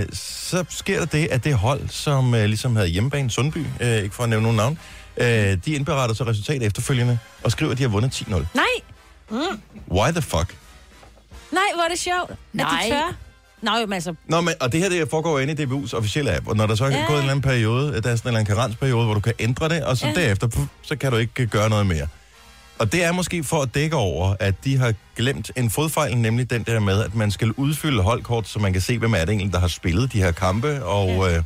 Øh, 0.00 0.06
så 0.12 0.64
sker 0.68 0.98
der 0.98 1.06
det, 1.06 1.28
at 1.30 1.44
det 1.44 1.54
hold, 1.54 1.88
som 1.88 2.34
øh, 2.34 2.44
ligesom 2.44 2.76
havde 2.76 2.88
hjemmebane, 2.88 3.30
Sundby, 3.30 3.66
øh, 3.80 3.88
ikke 3.96 4.14
for 4.14 4.22
at 4.22 4.28
nævne 4.28 4.42
nogen 4.42 4.56
navn, 4.56 4.78
øh, 5.16 5.58
de 5.64 5.72
indberetter 5.72 6.14
så 6.16 6.24
resultat 6.24 6.62
efterfølgende 6.62 7.18
og 7.42 7.50
skriver, 7.52 7.72
at 7.72 7.78
de 7.78 7.82
har 7.82 7.90
vundet 7.90 8.22
10-0. 8.22 8.34
Nej, 8.54 8.64
Why 9.90 10.10
the 10.12 10.22
fuck? 10.22 10.56
nej, 11.52 11.62
hvor 11.74 11.82
er 11.84 11.88
det 11.88 11.98
sjovt. 11.98 12.30
Nej. 12.52 12.66
At 12.80 12.84
de 12.84 12.90
tør. 12.94 13.14
Nej, 13.62 13.80
men 13.86 13.92
altså, 13.92 14.14
Nå, 14.26 14.40
men, 14.40 14.54
og 14.60 14.72
det 14.72 14.80
her 14.80 14.88
det 14.88 15.10
foregår 15.10 15.38
inde 15.38 15.62
i 15.62 15.66
DBU's 15.66 15.94
officielle 15.96 16.36
app, 16.36 16.48
og 16.48 16.56
når 16.56 16.66
der 16.66 16.74
så 16.74 16.84
er 16.84 16.90
Ja. 16.90 16.96
gået 16.96 17.08
en 17.08 17.14
eller 17.18 17.30
anden 17.30 17.42
periode, 17.42 17.86
der 17.86 17.92
er 17.92 18.00
sådan 18.00 18.10
en 18.10 18.12
eller 18.26 18.40
anden 18.40 18.56
karensperiode, 18.56 19.04
hvor 19.04 19.14
du 19.14 19.20
kan 19.20 19.32
ændre 19.38 19.68
det, 19.68 19.84
og 19.84 19.96
så 19.96 20.06
Ja. 20.06 20.12
derefter, 20.14 20.46
puh, 20.46 20.64
så 20.82 20.96
kan 20.96 21.10
du 21.12 21.16
ikke 21.16 21.42
øh, 21.42 21.48
gøre 21.48 21.68
noget 21.70 21.86
mere. 21.86 22.06
Og 22.78 22.92
det 22.92 23.04
er 23.04 23.12
måske 23.12 23.44
for 23.44 23.62
at 23.62 23.74
dække 23.74 23.96
over, 23.96 24.34
at 24.40 24.54
de 24.64 24.76
har 24.78 24.94
glemt 25.16 25.50
en 25.56 25.70
fodfejl, 25.70 26.16
nemlig 26.16 26.50
den 26.50 26.62
der 26.62 26.80
med, 26.80 27.04
at 27.04 27.14
man 27.14 27.30
skal 27.30 27.52
udfylde 27.52 28.02
holdkort, 28.02 28.48
så 28.48 28.58
man 28.58 28.72
kan 28.72 28.82
se, 28.82 28.98
hvem 28.98 29.14
er 29.14 29.18
det 29.18 29.28
egentlig, 29.28 29.52
der 29.52 29.58
har 29.60 29.68
spillet 29.68 30.12
de 30.12 30.18
her 30.22 30.32
kampe, 30.32 30.84
og, 30.84 31.32
øh, 31.32 31.42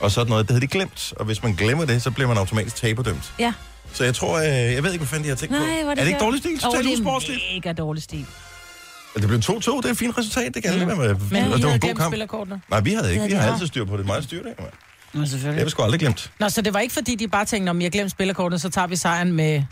og 0.00 0.10
sådan 0.10 0.30
noget. 0.30 0.48
Det 0.48 0.50
havde 0.54 0.60
de 0.66 0.66
glemt, 0.66 1.12
og 1.16 1.24
hvis 1.24 1.42
man 1.42 1.52
glemmer 1.54 1.84
det, 1.84 2.02
så 2.02 2.10
bliver 2.10 2.28
man 2.28 2.36
automatisk 2.38 2.76
taberdømt. 2.76 3.32
ja. 3.38 3.52
Så 3.92 4.04
jeg 4.04 4.14
tror, 4.14 4.38
øh, 4.38 4.44
jeg 4.46 4.82
ved 4.82 4.92
ikke, 4.92 5.02
hvad 5.02 5.06
fanden 5.08 5.24
de 5.24 5.28
har 5.28 5.36
tænkt 5.36 5.54
på. 5.54 5.60
Nej, 5.62 5.82
hvor 5.82 5.86
er 5.86 5.90
er 5.90 5.94
det 5.94 6.02
det 6.02 6.08
ikke 6.08 6.20
dårlig 6.20 6.40
stil? 6.40 6.58
Totalt 6.58 6.84
det 6.84 6.98
er 6.98 7.54
mega 7.54 7.72
dårlig 7.72 8.02
stil. 8.02 8.26
Det 9.20 9.28
blev 9.28 9.38
2-2, 9.40 9.76
det 9.76 9.84
er 9.84 9.90
et 9.90 9.98
fint 9.98 10.18
resultat, 10.18 10.54
det 10.54 10.62
kan 10.62 10.72
mm. 10.88 10.98
med. 10.98 11.14
Men 11.30 11.52
og 11.52 11.58
det 11.58 11.66
var 11.66 11.72
en 11.72 11.80
god 11.80 11.94
kamp. 11.94 12.10
spillerkortene. 12.12 12.60
Nej, 12.70 12.80
vi 12.80 12.92
havde 12.92 13.10
ikke. 13.10 13.22
Det 13.22 13.30
Vi 13.30 13.36
har 13.36 13.52
altid 13.52 13.66
styr 13.66 13.84
på 13.84 13.96
det. 13.96 14.06
Meget 14.06 14.24
styr 14.24 14.42
det. 14.42 14.54
mand. 14.58 14.70
Nå, 15.14 15.20
Det 15.20 15.30
selvfølgelig. 15.30 15.60
har 15.60 15.64
vi 15.64 15.70
sgu 15.70 15.82
aldrig 15.82 16.00
glemt. 16.00 16.30
Nå, 16.40 16.48
så 16.48 16.62
det 16.62 16.74
var 16.74 16.80
ikke 16.80 16.94
fordi, 16.94 17.14
de 17.14 17.28
bare 17.28 17.44
tænkte, 17.44 17.70
om 17.70 17.82
jeg 17.82 17.92
glemt 17.92 18.10
spillerkortene, 18.10 18.58
så 18.58 18.70
tager 18.70 18.86
vi 18.86 18.96
sejren 18.96 19.32
med, 19.32 19.62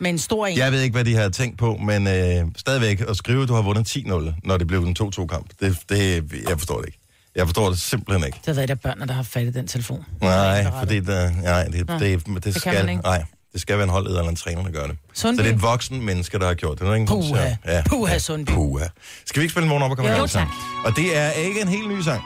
med 0.00 0.10
en 0.10 0.18
stor 0.18 0.46
en. 0.46 0.58
Jeg 0.58 0.72
ved 0.72 0.80
ikke, 0.82 0.94
hvad 0.94 1.04
de 1.04 1.14
havde 1.14 1.30
tænkt 1.30 1.58
på, 1.58 1.76
men 1.76 2.06
øh, 2.06 2.46
stadigvæk 2.56 3.00
at 3.08 3.16
skrive, 3.16 3.42
at 3.42 3.48
du 3.48 3.54
har 3.54 3.62
vundet 3.62 3.96
10-0, 3.96 4.34
når 4.44 4.56
det 4.56 4.66
blev 4.66 4.82
en 4.82 4.96
2-2-kamp, 5.02 5.46
det, 5.60 5.76
det, 5.88 6.32
jeg 6.48 6.58
forstår 6.58 6.78
det 6.78 6.86
ikke. 6.86 6.98
Jeg 7.34 7.46
forstår 7.46 7.68
det 7.70 7.80
simpelthen 7.80 8.26
ikke. 8.26 8.38
Det 8.38 8.46
har 8.46 8.54
været 8.54 8.68
der 8.68 8.74
børnene, 8.74 9.06
der 9.06 9.12
har 9.14 9.22
fat 9.22 9.46
i 9.46 9.50
den 9.50 9.66
telefon. 9.66 10.04
Nej, 10.20 10.66
fordi 10.78 11.00
der, 11.00 11.30
nej, 11.42 11.64
det, 11.64 11.88
Nå, 11.88 11.94
det, 11.98 12.00
det, 12.00 12.26
det, 12.26 12.34
det 12.34 12.42
kan 12.42 12.52
skal, 12.60 12.74
man 12.74 12.88
ikke. 12.88 13.02
nej, 13.02 13.24
det 13.52 13.60
skal 13.60 13.76
være 13.76 13.84
en 13.84 13.90
holdleder 13.90 14.18
eller 14.18 14.30
en 14.30 14.36
træner, 14.36 14.62
der 14.62 14.70
gør 14.70 14.86
det. 14.86 14.96
Sundby. 15.14 15.36
Så 15.36 15.42
det 15.42 15.50
er 15.50 15.54
et 15.54 15.62
voksen 15.62 16.02
menneske, 16.04 16.38
der 16.38 16.46
har 16.46 16.54
gjort 16.54 16.78
det. 16.78 16.88
Er 16.88 16.94
ingen 16.94 17.06
grund 17.06 17.22
til 17.22 17.30
Puha. 17.32 17.82
Puha, 17.88 18.18
Sundby. 18.18 18.50
Puha. 18.50 18.84
Skal 19.26 19.40
vi 19.40 19.44
ikke 19.44 19.52
spille 19.52 19.64
en 19.64 19.68
morgen 19.68 19.82
op 19.82 19.90
og 19.90 19.96
komme 19.96 20.10
i 20.10 20.12
Jo, 20.12 20.18
gang 20.18 20.30
sammen? 20.30 20.54
Og 20.84 20.96
det 20.96 21.16
er 21.16 21.30
ikke 21.30 21.60
en 21.60 21.68
helt 21.68 21.88
ny 21.88 22.00
sang, 22.00 22.22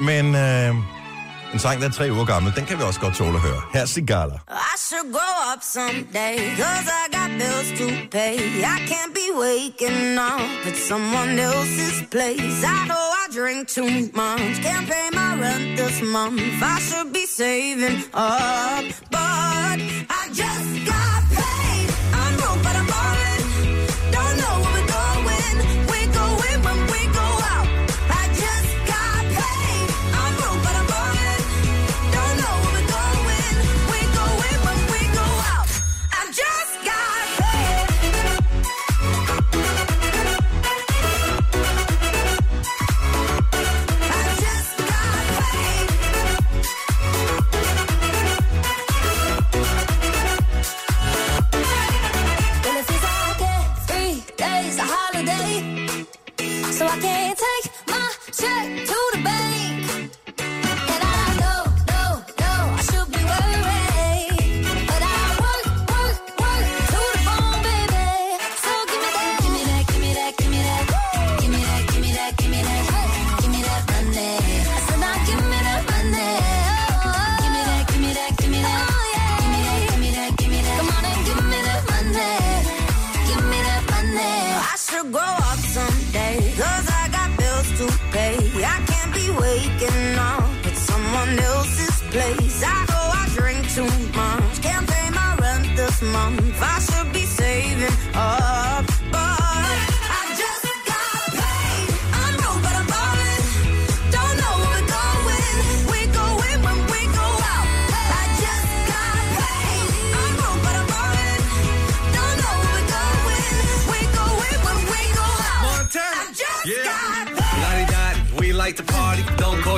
men 0.00 0.26
øh, 0.34 0.74
en 1.54 1.60
sang, 1.60 1.80
der 1.80 1.88
er 1.88 1.92
tre 1.92 2.06
uger 2.10 2.24
gammel. 2.24 2.52
Den 2.56 2.66
kan 2.66 2.78
vi 2.78 2.82
også 2.82 3.00
godt 3.00 3.14
tåle 3.14 3.34
at 3.34 3.40
høre. 3.40 3.60
Her 3.72 3.80
er 3.80 3.86
Sigala. 3.86 4.36
I 4.72 4.76
should 4.86 5.08
grow 5.16 5.34
up 5.52 5.62
someday, 5.76 6.36
cause 6.60 6.86
I 7.00 7.04
got 7.16 7.30
bills 7.40 7.68
to 7.80 7.86
pay. 8.16 8.36
I 8.76 8.78
can't 8.90 9.12
be 9.20 9.26
waking 9.44 10.18
up 10.32 10.66
at 10.70 10.76
someone 10.90 11.32
else's 11.50 11.98
place. 12.14 12.58
I 12.76 12.78
know 12.90 13.04
I 13.22 13.24
drink 13.38 13.60
too 13.76 13.92
much, 14.22 14.54
can't 14.66 14.86
pay 14.92 15.06
my 15.20 15.30
rent 15.42 15.66
this 15.80 15.96
month. 16.16 16.40
I 16.74 16.76
should 16.86 17.10
be 17.18 17.24
saving 17.40 17.98
up, 18.14 18.84
but 19.16 19.78
I 20.20 20.22
just 20.42 20.70
got 20.90 21.13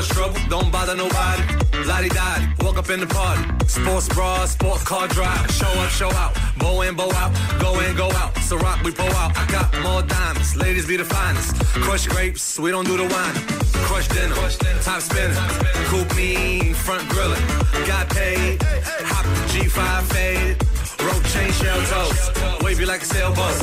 Don't 0.06 0.14
trouble, 0.14 0.40
don't 0.48 0.70
bother 0.70 0.94
nobody. 0.94 1.42
Lottie 1.84 2.08
Dottie, 2.08 2.46
walk 2.60 2.78
up 2.78 2.90
in 2.90 3.00
the 3.00 3.06
party. 3.06 3.42
Sports 3.66 4.08
bra, 4.08 4.44
sports 4.44 4.84
car 4.84 5.08
drive. 5.08 5.50
Show 5.50 5.66
up, 5.66 5.90
show 5.90 6.10
out. 6.12 6.36
Bow 6.58 6.82
in, 6.82 6.94
bow 6.94 7.10
out. 7.12 7.32
Go 7.60 7.80
in, 7.80 7.96
go 7.96 8.10
out. 8.12 8.36
So 8.38 8.56
rock, 8.58 8.82
we 8.84 8.92
pull 8.92 9.10
out. 9.16 9.36
I 9.36 9.46
got 9.50 9.72
more 9.82 10.02
diamonds. 10.02 10.56
Ladies 10.56 10.86
be 10.86 10.96
the 10.96 11.04
finest. 11.04 11.56
Crush 11.82 12.06
grapes, 12.06 12.58
we 12.58 12.70
don't 12.70 12.86
do 12.86 12.96
the 12.96 13.04
wine. 13.04 13.34
Crush 13.86 14.08
dinner, 14.08 14.34
top 14.82 15.00
spinner. 15.00 15.34
Coupe 15.88 16.14
mean, 16.16 16.74
front 16.74 17.08
grilling. 17.08 17.42
Got 17.86 18.08
paid. 18.10 18.62
Hop 18.62 19.24
the 19.24 19.58
G5 19.58 20.02
fade. 20.12 20.75
Rope 21.04 21.24
chain 21.32 21.50
shell 21.52 21.80
toes. 21.92 22.30
Wavy 22.62 22.84
like 22.84 23.02
a 23.02 23.04
sailboat. 23.04 23.56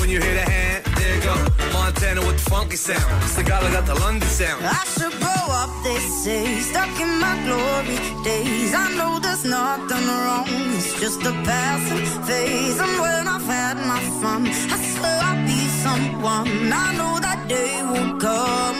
When 0.00 0.08
you 0.10 0.20
hear 0.20 0.34
the 0.34 0.50
hand, 0.50 0.84
there 0.96 1.14
you 1.16 1.22
go. 1.22 1.34
Montana 1.72 2.20
with 2.26 2.38
the 2.42 2.50
funky 2.50 2.76
sound. 2.76 3.22
Cigala 3.24 3.70
got 3.72 3.86
the 3.86 3.94
London 3.94 4.28
sound. 4.28 4.64
I 4.64 4.84
should 4.94 5.14
grow 5.20 5.44
up, 5.60 5.70
they 5.84 5.98
say, 5.98 6.60
stuck 6.60 6.94
in 7.00 7.18
my 7.18 7.34
glory 7.46 7.98
days. 8.24 8.74
I 8.74 8.94
know 8.96 9.18
there's 9.18 9.44
nothing 9.44 10.06
wrong, 10.06 10.46
it's 10.76 11.00
just 11.00 11.20
a 11.22 11.32
passing 11.48 12.04
phase. 12.26 12.78
And 12.80 13.00
when 13.00 13.28
I've 13.28 13.46
had 13.46 13.76
my 13.92 14.00
fun, 14.20 14.46
I 14.46 14.76
swear 14.92 15.18
I'll 15.28 15.46
be 15.46 15.60
someone. 15.84 16.72
I 16.72 16.94
know 16.98 17.18
that 17.20 17.48
day 17.48 17.82
will 17.82 18.18
come, 18.18 18.78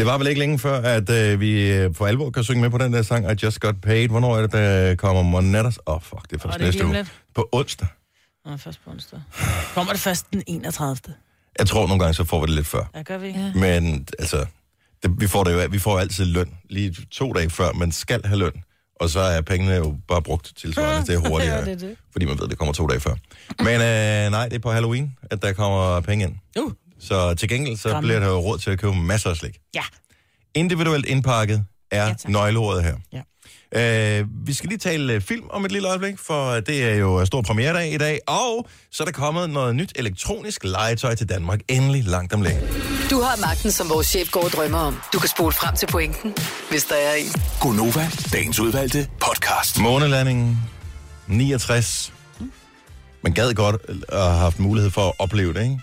det 0.00 0.06
var 0.08 0.18
vel 0.18 0.26
ikke 0.26 0.38
længe 0.38 0.58
før, 0.58 0.80
at 0.80 1.10
øh, 1.10 1.40
vi 1.40 1.72
øh, 1.72 1.94
for 1.94 2.06
alvor 2.06 2.30
kan 2.30 2.44
synge 2.44 2.60
med 2.60 2.70
på 2.70 2.78
den 2.78 2.92
der 2.92 3.02
sang, 3.02 3.30
I 3.32 3.34
Just 3.44 3.60
Got 3.60 3.80
Paid. 3.80 4.08
Hvornår 4.08 4.36
er 4.36 4.40
det, 4.40 4.52
der 4.52 4.94
kommer 4.94 5.22
Monetters? 5.22 5.78
Åh, 5.86 5.94
oh, 5.94 6.00
fuck, 6.02 6.30
det 6.30 6.36
er 6.36 6.38
først 6.38 6.54
det 6.58 6.62
er 6.62 6.66
næste 6.66 6.84
uge. 6.86 6.94
lidt. 6.94 7.12
På 7.34 7.48
onsdag. 7.52 7.88
Nå, 8.46 8.56
først 8.56 8.80
på 8.84 8.90
onsdag. 8.90 9.20
Kommer 9.74 9.92
det 9.92 10.00
først 10.00 10.26
den 10.32 10.42
31. 10.46 11.14
Jeg 11.58 11.66
tror 11.66 11.86
nogle 11.86 12.02
gange, 12.02 12.14
så 12.14 12.24
får 12.24 12.40
vi 12.40 12.46
det 12.46 12.54
lidt 12.54 12.66
før. 12.66 12.90
Ja, 12.94 13.02
gør 13.02 13.18
vi 13.18 13.26
ikke? 13.26 13.52
Men 13.54 14.06
altså, 14.18 14.46
det, 15.02 15.20
vi, 15.20 15.26
får 15.26 15.44
det 15.44 15.52
jo, 15.52 15.68
vi 15.70 15.78
får 15.78 15.98
altid 15.98 16.24
løn 16.24 16.54
lige 16.70 16.96
to 17.10 17.32
dage 17.32 17.50
før, 17.50 17.72
man 17.72 17.92
skal 17.92 18.24
have 18.24 18.38
løn. 18.38 18.52
Og 19.00 19.10
så 19.10 19.20
er 19.20 19.40
pengene 19.40 19.74
jo 19.74 19.96
bare 20.08 20.22
brugt 20.22 20.52
tilsvarende 20.56 21.06
til 21.06 21.16
hurtigere, 21.28 21.54
Ja, 21.54 21.64
det 21.64 21.72
er 21.72 21.76
det. 21.88 21.96
fordi 22.12 22.26
man 22.26 22.38
ved, 22.40 22.48
det 22.48 22.58
kommer 22.58 22.72
to 22.72 22.86
dage 22.86 23.00
før. 23.00 23.14
Men 23.58 23.74
øh, 23.74 24.30
nej, 24.30 24.48
det 24.48 24.54
er 24.54 24.58
på 24.58 24.70
Halloween, 24.70 25.16
at 25.30 25.42
der 25.42 25.52
kommer 25.52 26.00
penge 26.00 26.24
ind. 26.24 26.34
Uh. 26.58 26.72
Så 27.00 27.34
til 27.34 27.48
gengæld, 27.48 27.76
så 27.76 27.88
Gammel. 27.88 28.08
bliver 28.08 28.20
der 28.20 28.26
jo 28.28 28.38
råd 28.38 28.58
til 28.58 28.70
at 28.70 28.78
købe 28.78 28.94
masser 28.94 29.30
af 29.30 29.36
slik. 29.36 29.58
Ja. 29.74 29.82
Individuelt 30.54 31.06
indpakket 31.06 31.64
er 31.90 32.02
ja, 32.06 32.08
tak. 32.08 32.28
nøgleordet 32.28 32.84
her. 32.84 32.94
Ja. 33.12 33.20
Øh, 33.74 34.26
vi 34.46 34.52
skal 34.52 34.68
lige 34.68 34.78
tale 34.78 35.12
øh, 35.12 35.20
film 35.20 35.44
om 35.50 35.64
et 35.64 35.72
lille 35.72 35.88
øjeblik, 35.88 36.18
for 36.18 36.52
det 36.60 36.84
er 36.84 36.94
jo 36.94 37.24
stor 37.26 37.42
premieredag 37.42 37.92
i 37.94 37.98
dag, 37.98 38.18
og 38.26 38.68
så 38.90 39.02
er 39.02 39.04
der 39.04 39.12
kommet 39.12 39.50
noget 39.50 39.76
nyt 39.76 39.92
elektronisk 39.94 40.64
legetøj 40.64 41.14
til 41.14 41.28
Danmark, 41.28 41.60
endelig 41.68 42.04
langt 42.04 42.32
om 42.32 42.42
længe. 42.42 42.60
Du 43.10 43.20
har 43.20 43.36
magten, 43.40 43.72
som 43.72 43.90
vores 43.90 44.06
chef 44.06 44.30
går 44.30 44.44
og 44.44 44.50
drømmer 44.50 44.78
om. 44.78 45.00
Du 45.12 45.18
kan 45.18 45.28
spole 45.28 45.52
frem 45.52 45.76
til 45.76 45.86
pointen, 45.86 46.34
hvis 46.70 46.84
der 46.84 46.94
er 46.94 47.14
en. 47.14 47.32
Gonova, 47.60 48.10
dagens 48.32 48.60
udvalgte 48.60 49.08
podcast. 49.20 49.80
Månelandingen 49.80 50.58
69. 51.26 52.12
Man 53.22 53.32
gad 53.32 53.54
godt 53.54 53.76
at 54.08 54.22
have 54.22 54.38
haft 54.38 54.58
mulighed 54.58 54.90
for 54.90 55.08
at 55.08 55.12
opleve 55.18 55.54
det, 55.54 55.62
ikke? 55.62 55.80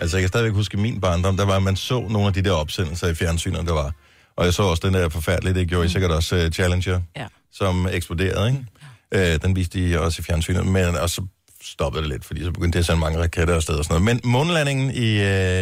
Altså, 0.00 0.16
jeg 0.16 0.22
kan 0.22 0.28
stadigvæk 0.28 0.52
huske 0.54 0.76
min 0.76 1.00
barndom, 1.00 1.36
der 1.36 1.44
var, 1.44 1.56
at 1.56 1.62
man 1.62 1.76
så 1.76 2.00
nogle 2.08 2.26
af 2.26 2.32
de 2.32 2.42
der 2.42 2.52
opsendelser 2.52 3.08
i 3.08 3.14
fjernsynet, 3.14 3.66
der 3.66 3.72
var. 3.72 3.92
Og 4.36 4.44
jeg 4.44 4.54
så 4.54 4.62
også 4.62 4.86
den 4.86 4.94
der 4.94 5.08
forfærdelige, 5.08 5.54
det 5.54 5.68
gjorde 5.68 5.86
I 5.86 5.88
sikkert 5.88 6.10
også 6.10 6.36
uh, 6.36 6.50
Challenger, 6.52 7.00
Ja. 7.16 7.26
som 7.52 7.88
eksploderede, 7.92 8.48
ikke? 8.48 9.34
Uh, 9.34 9.42
den 9.42 9.56
viste 9.56 9.78
de 9.90 10.00
også 10.00 10.20
i 10.20 10.22
fjernsynet, 10.22 10.66
men 10.66 10.84
og 10.96 11.10
så 11.10 11.22
stoppede 11.64 12.02
det 12.02 12.10
lidt, 12.10 12.24
fordi 12.24 12.44
så 12.44 12.50
begyndte 12.52 12.76
det 12.76 12.82
at 12.82 12.86
sende 12.86 13.00
mange 13.00 13.18
raketter 13.22 13.54
afsted 13.54 13.74
og 13.74 13.84
sådan 13.84 14.02
noget. 14.02 14.20
Men 14.24 14.30
månelandingen 14.32 14.90
i 14.90 15.16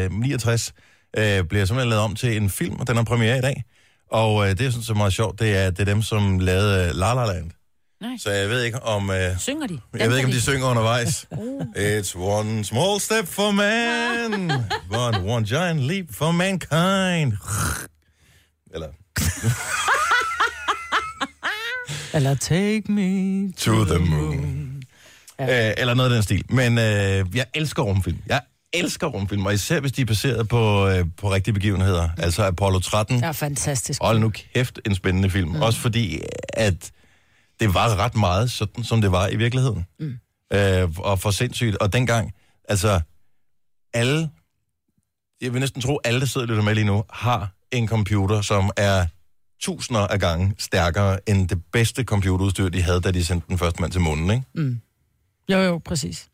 uh, 0.06 0.20
69 0.20 0.72
uh, 1.18 1.22
bliver 1.22 1.64
simpelthen 1.64 1.88
lavet 1.88 2.04
om 2.04 2.14
til 2.14 2.36
en 2.36 2.50
film, 2.50 2.74
og 2.80 2.86
den 2.86 2.96
har 2.96 3.04
premiere 3.04 3.38
i 3.38 3.40
dag. 3.40 3.64
Og 4.10 4.34
uh, 4.34 4.46
det, 4.46 4.60
jeg 4.60 4.72
synes 4.72 4.88
er 4.90 4.94
meget 4.94 5.12
sjovt, 5.12 5.40
det 5.40 5.56
er, 5.56 5.70
det 5.70 5.80
er 5.80 5.84
dem, 5.84 6.02
som 6.02 6.38
lavede 6.38 6.90
uh, 6.90 6.96
La 6.98 7.14
La 7.14 7.26
Land. 7.32 7.50
Nej. 8.00 8.10
Så 8.18 8.30
jeg 8.30 8.48
ved 8.48 8.62
ikke 8.62 8.82
om... 8.82 9.10
Uh, 9.10 9.16
Synger 9.38 9.66
de? 9.66 9.78
jeg 9.98 10.10
ved 10.10 10.16
ikke, 10.16 10.26
om 10.26 10.32
de 10.32 10.40
synger 10.40 10.66
undervejs. 10.66 11.26
It's 11.98 12.18
one 12.18 12.64
small 12.64 13.00
step 13.00 13.26
for 13.26 13.50
man, 13.50 14.48
but 14.92 15.30
one 15.30 15.46
giant 15.46 15.80
leap 15.80 16.06
for 16.12 16.30
mankind. 16.30 17.32
Eller 18.74 18.88
Eller 22.14 22.34
take 22.34 22.92
me 22.92 23.52
to 23.52 23.84
the 23.84 23.98
moon. 23.98 24.82
Ja. 25.38 25.68
Øh, 25.68 25.74
eller 25.78 25.94
noget 25.94 26.10
af 26.10 26.14
den 26.14 26.22
stil. 26.22 26.44
Men 26.48 26.78
øh, 26.78 27.36
jeg 27.36 27.46
elsker 27.54 27.82
rumfilm. 27.82 28.18
Jeg 28.26 28.40
elsker 28.72 29.06
rumfilm, 29.06 29.46
og 29.46 29.54
især 29.54 29.80
hvis 29.80 29.92
de 29.92 30.02
er 30.02 30.06
baseret 30.06 30.48
på, 30.48 30.88
øh, 30.88 31.04
på 31.16 31.32
rigtige 31.32 31.54
begivenheder. 31.54 32.08
Altså 32.18 32.44
Apollo 32.44 32.78
13. 32.78 33.20
Ja, 33.20 33.30
fantastisk. 33.30 34.02
Hold 34.02 34.18
nu 34.18 34.30
kæft, 34.30 34.80
en 34.86 34.94
spændende 34.94 35.30
film. 35.30 35.48
Mm. 35.48 35.62
Også 35.62 35.80
fordi, 35.80 36.20
at 36.52 36.90
det 37.60 37.74
var 37.74 37.96
ret 37.96 38.16
meget 38.16 38.50
sådan, 38.50 38.84
som 38.84 39.00
det 39.00 39.12
var 39.12 39.28
i 39.28 39.36
virkeligheden. 39.36 39.86
Mm. 40.00 40.18
Øh, 40.52 40.90
og 40.98 41.18
for 41.18 41.30
sindssygt. 41.30 41.76
Og 41.76 41.92
dengang, 41.92 42.34
altså, 42.68 43.00
alle, 43.94 44.30
jeg 45.40 45.52
vil 45.52 45.60
næsten 45.60 45.82
tro, 45.82 46.00
alle, 46.04 46.20
der 46.20 46.26
sidder 46.26 46.44
og 46.44 46.48
lytter 46.48 46.62
med 46.62 46.74
lige 46.74 46.84
nu, 46.84 47.04
har 47.10 47.54
en 47.72 47.88
computer, 47.88 48.40
som 48.40 48.70
er 48.76 49.06
tusinder 49.60 50.00
af 50.00 50.20
gange 50.20 50.54
stærkere 50.58 51.28
end 51.28 51.48
det 51.48 51.62
bedste 51.72 52.04
computerudstyr, 52.04 52.68
de 52.68 52.82
havde, 52.82 53.00
da 53.00 53.10
de 53.10 53.24
sendte 53.24 53.48
den 53.48 53.58
første 53.58 53.80
mand 53.80 53.92
til 53.92 54.00
månen, 54.00 54.30
ikke? 54.30 54.44
Jo, 55.48 55.58
jo, 55.58 55.78
præcis. 55.84 56.28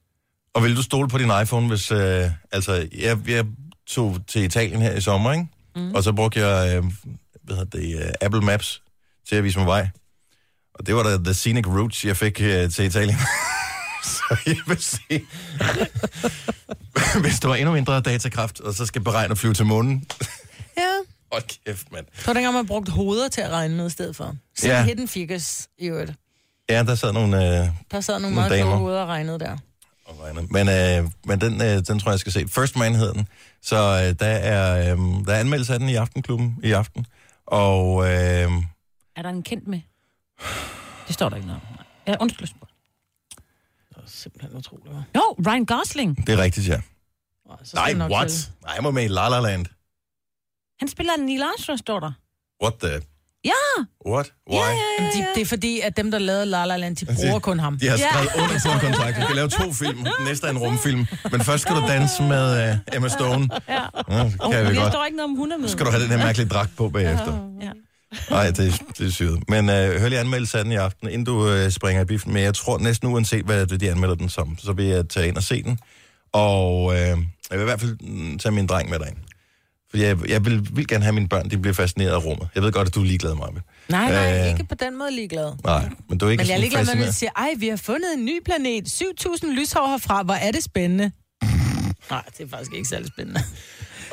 Og 0.55 0.63
vil 0.63 0.77
du 0.77 0.83
stole 0.83 1.09
på 1.09 1.19
din 1.19 1.31
iPhone, 1.43 1.69
hvis... 1.69 1.93
Øh, 1.93 2.31
altså, 2.53 2.89
jeg, 2.99 3.29
jeg 3.29 3.47
tog 3.87 4.19
til 4.27 4.43
Italien 4.43 4.83
her 4.83 4.93
i 4.93 5.01
sommer, 5.01 5.33
ikke? 5.33 5.47
Mm. 5.77 5.95
Og 5.95 6.03
så 6.03 6.13
brugte 6.13 6.41
jeg, 6.41 6.77
øh, 6.77 6.85
hvad 7.43 7.57
hedder 7.57 7.79
det, 7.79 8.05
øh, 8.07 8.13
Apple 8.21 8.41
Maps 8.41 8.83
til 9.29 9.37
at 9.37 9.45
vise 9.45 9.59
mig 9.59 9.67
vej. 9.67 9.89
Og 10.75 10.87
det 10.87 10.95
var 10.95 11.03
da 11.03 11.17
The 11.17 11.35
Scenic 11.35 11.67
Routes, 11.67 12.05
jeg 12.05 12.17
fik 12.17 12.41
øh, 12.41 12.71
til 12.71 12.85
Italien. 12.85 13.17
så 14.15 14.37
jeg 14.47 14.57
vil 14.67 14.79
sige... 14.83 15.25
hvis 17.21 17.41
der 17.41 17.49
var 17.49 17.55
endnu 17.55 17.73
mindre 17.73 18.01
datakraft, 18.01 18.61
og 18.61 18.75
så 18.75 18.87
skal 18.87 19.03
beregne 19.05 19.33
at 19.33 19.39
flyve 19.39 19.55
til 19.55 19.67
månen. 19.67 20.05
Ja. 20.79 20.83
Hold 21.33 21.43
kæft, 21.67 21.93
mand. 21.93 22.07
Så 22.19 22.27
var 22.27 22.33
dengang, 22.33 22.55
man 22.55 22.67
brugte 22.67 22.93
hoveder 22.93 23.29
til 23.29 23.41
at 23.41 23.51
regne 23.51 23.75
med 23.77 23.87
i 23.87 23.91
stedet 23.91 24.17
for. 24.17 24.37
Så 24.57 24.69
Ja. 24.69 24.85
hidden 24.85 25.09
figures 25.09 25.69
i 25.79 25.87
øvrigt. 25.87 26.13
Ja, 26.71 26.83
der 26.83 26.95
sad 26.95 27.13
nogle... 27.13 27.37
Øh, 27.61 27.69
Der 27.91 28.01
sad 28.01 28.15
nogle 28.21 28.35
Nogle 28.37 28.49
meget 28.49 28.63
kloge 28.63 28.77
hoveder 28.77 29.01
og 29.03 29.09
regnede 29.09 29.39
der. 29.39 29.57
og 30.07 30.21
regnede. 30.25 30.47
Men, 30.51 30.69
øh, 30.69 31.11
men 31.27 31.41
den, 31.41 31.63
øh, 31.63 31.69
den 31.87 31.99
tror 31.99 32.11
jeg, 32.11 32.13
jeg 32.13 32.19
skal 32.21 32.33
se. 32.33 32.49
First 32.49 32.77
Man 32.77 32.95
hedder 32.95 33.13
den. 33.13 33.29
Så 33.63 33.77
øh, 33.77 34.19
der, 34.21 34.27
er, 34.27 34.93
øh, 34.93 34.99
der 35.27 35.33
er 35.35 35.41
anmeldelse 35.41 35.73
af 35.73 35.79
den 35.79 35.89
i 35.89 35.95
Aftenklubben 35.95 36.57
i 36.63 36.73
aften. 36.73 37.07
Og... 37.47 38.05
Øh, 38.05 38.13
Er 38.13 39.23
der 39.23 39.29
en 39.29 39.43
kendt 39.43 39.69
med? 39.69 39.81
Det 41.07 41.15
står 41.15 41.29
der 41.29 41.37
ikke 41.37 41.47
noget 41.49 41.63
om. 41.69 41.77
Nej. 41.77 41.85
Ja, 42.07 42.15
undskyld. 42.21 42.49
Det 42.49 43.97
var 43.97 44.03
simpelthen 44.07 44.57
utroligt. 44.59 44.89
hva'? 44.89 45.03
Jo, 45.17 45.37
Ryan 45.47 45.65
Gosling. 45.65 46.27
Det 46.27 46.33
er 46.39 46.39
rigtigt, 46.43 46.69
ja. 46.69 46.81
Nå, 47.47 47.57
så 47.63 47.71
skal 47.71 47.79
Nej, 47.81 47.93
nok 47.93 48.11
what? 48.11 48.31
til. 48.31 48.49
Nej, 48.63 48.73
jeg 48.75 48.83
må 48.83 48.91
med 48.91 49.05
i 49.05 49.09
La 49.09 49.29
La 49.29 49.41
Land. 49.41 49.67
Han 50.81 50.89
spiller 50.89 51.13
Neil 51.19 51.43
Armstrong, 51.43 51.79
står 51.79 52.01
der. 52.01 52.13
What 52.63 52.75
the... 52.83 53.01
Ja! 53.45 53.51
What? 54.07 54.33
Why? 54.51 54.57
Ja, 54.57 54.65
ja, 54.69 55.05
ja, 55.05 55.11
De, 55.21 55.27
det 55.35 55.41
er 55.43 55.47
fordi, 55.47 55.81
at 55.81 55.97
dem, 55.97 56.11
der 56.11 56.19
lavede 56.19 56.47
La 56.47 56.65
La 56.65 56.77
Land, 56.77 56.97
de 56.97 57.07
bruger 57.07 57.39
kun 57.39 57.59
ham. 57.59 57.79
De 57.79 57.89
har 57.89 57.97
skrevet 57.97 58.29
ja. 58.37 58.43
under 58.43 58.61
på 58.67 58.73
en 58.73 58.81
kontrakt. 58.81 59.17
Vi 59.19 59.23
skal 59.23 59.37
lave 59.37 59.49
to 59.49 59.73
film. 59.73 59.97
Den 59.97 60.13
næste 60.25 60.47
er 60.47 60.51
en 60.51 60.59
rumfilm. 60.59 61.07
Men 61.33 61.41
først 61.41 61.63
skal 61.63 61.77
du 61.77 61.81
danse 61.89 62.23
med 62.23 62.73
uh, 62.73 62.79
Emma 62.97 63.09
Stone. 63.09 63.49
Ja. 63.69 63.75
Ja, 63.75 64.31
så 64.31 64.49
kan 64.53 64.67
vi 64.67 64.75
Der 64.75 64.81
godt. 64.81 64.93
står 64.93 65.05
ikke 65.05 65.17
noget 65.17 65.31
om, 65.31 65.37
hun 65.37 65.53
er 65.53 65.57
med. 65.57 65.69
Så 65.69 65.73
skal 65.73 65.87
du 65.87 65.91
have 65.91 66.03
den 66.03 66.11
her 66.11 66.19
mærkelige 66.19 66.49
dragt 66.49 66.77
på 66.77 66.89
bagefter. 66.89 67.57
Ja. 67.63 67.71
Nej, 68.31 68.47
det, 68.51 68.83
det 68.99 69.07
er 69.07 69.11
syret. 69.11 69.49
Men 69.49 69.69
uh, 69.69 69.75
hør 69.75 70.09
lige 70.09 70.19
anmeldelse 70.19 70.59
af 70.59 70.65
den 70.65 70.73
i 70.73 70.77
aften, 70.77 71.09
inden 71.09 71.25
du 71.25 71.65
uh, 71.65 71.71
springer 71.71 72.03
i 72.03 72.05
biffen. 72.05 72.33
Men 72.33 72.43
jeg 72.43 72.55
tror 72.55 72.79
næsten 72.79 73.09
uanset, 73.09 73.45
hvad 73.45 73.67
det, 73.67 73.81
de 73.81 73.91
anmelder 73.91 74.15
den 74.15 74.29
som, 74.29 74.59
så 74.59 74.73
vil 74.73 74.85
jeg 74.85 75.09
tage 75.09 75.29
ind 75.29 75.37
og 75.37 75.43
se 75.43 75.63
den. 75.63 75.79
Og 76.33 76.85
uh, 76.85 76.95
jeg 76.95 77.17
vil 77.51 77.61
i 77.61 77.65
hvert 77.65 77.81
fald 77.81 77.97
mm, 78.01 78.39
tage 78.39 78.53
min 78.53 78.67
dreng 78.67 78.91
med 78.91 78.99
derind. 78.99 79.17
For 79.91 79.99
jeg, 79.99 80.29
jeg 80.29 80.45
vil, 80.45 80.69
vil 80.73 80.87
gerne 80.87 81.05
have 81.05 81.13
mine 81.13 81.29
børn, 81.29 81.51
de 81.51 81.59
bliver 81.59 81.75
fascineret 81.75 82.11
af 82.11 82.25
rummet. 82.25 82.49
Jeg 82.55 82.63
ved 82.63 82.73
godt, 82.73 82.89
at 82.89 82.95
du 82.95 83.01
er 83.01 83.05
ligeglad 83.05 83.35
med 83.35 83.43
Nej, 83.89 84.13
nej, 84.13 84.41
Øh. 84.41 84.51
ikke 84.51 84.65
på 84.65 84.75
den 84.75 84.99
måde 84.99 85.11
ligeglad. 85.11 85.53
Nej, 85.65 85.89
men 86.09 86.19
du 86.19 86.27
er 86.27 86.31
ikke 86.31 86.41
Men 86.41 86.49
jeg 86.49 86.55
er 86.55 86.59
ligeglad 86.59 86.85
med, 86.85 86.93
at 86.93 86.99
man 86.99 87.13
siger, 87.13 87.31
ej, 87.37 87.51
vi 87.59 87.69
har 87.69 87.77
fundet 87.77 88.15
en 88.17 88.25
ny 88.25 88.43
planet, 88.45 88.89
7.000 88.89 89.61
lysår 89.61 89.91
herfra, 89.91 90.23
hvor 90.23 90.35
er 90.35 90.51
det 90.51 90.65
spændende. 90.65 91.11
Nej, 92.11 92.23
det 92.39 92.45
er 92.45 92.49
faktisk 92.51 92.75
ikke 92.75 92.89
særlig 92.89 93.09
spændende. 93.09 93.41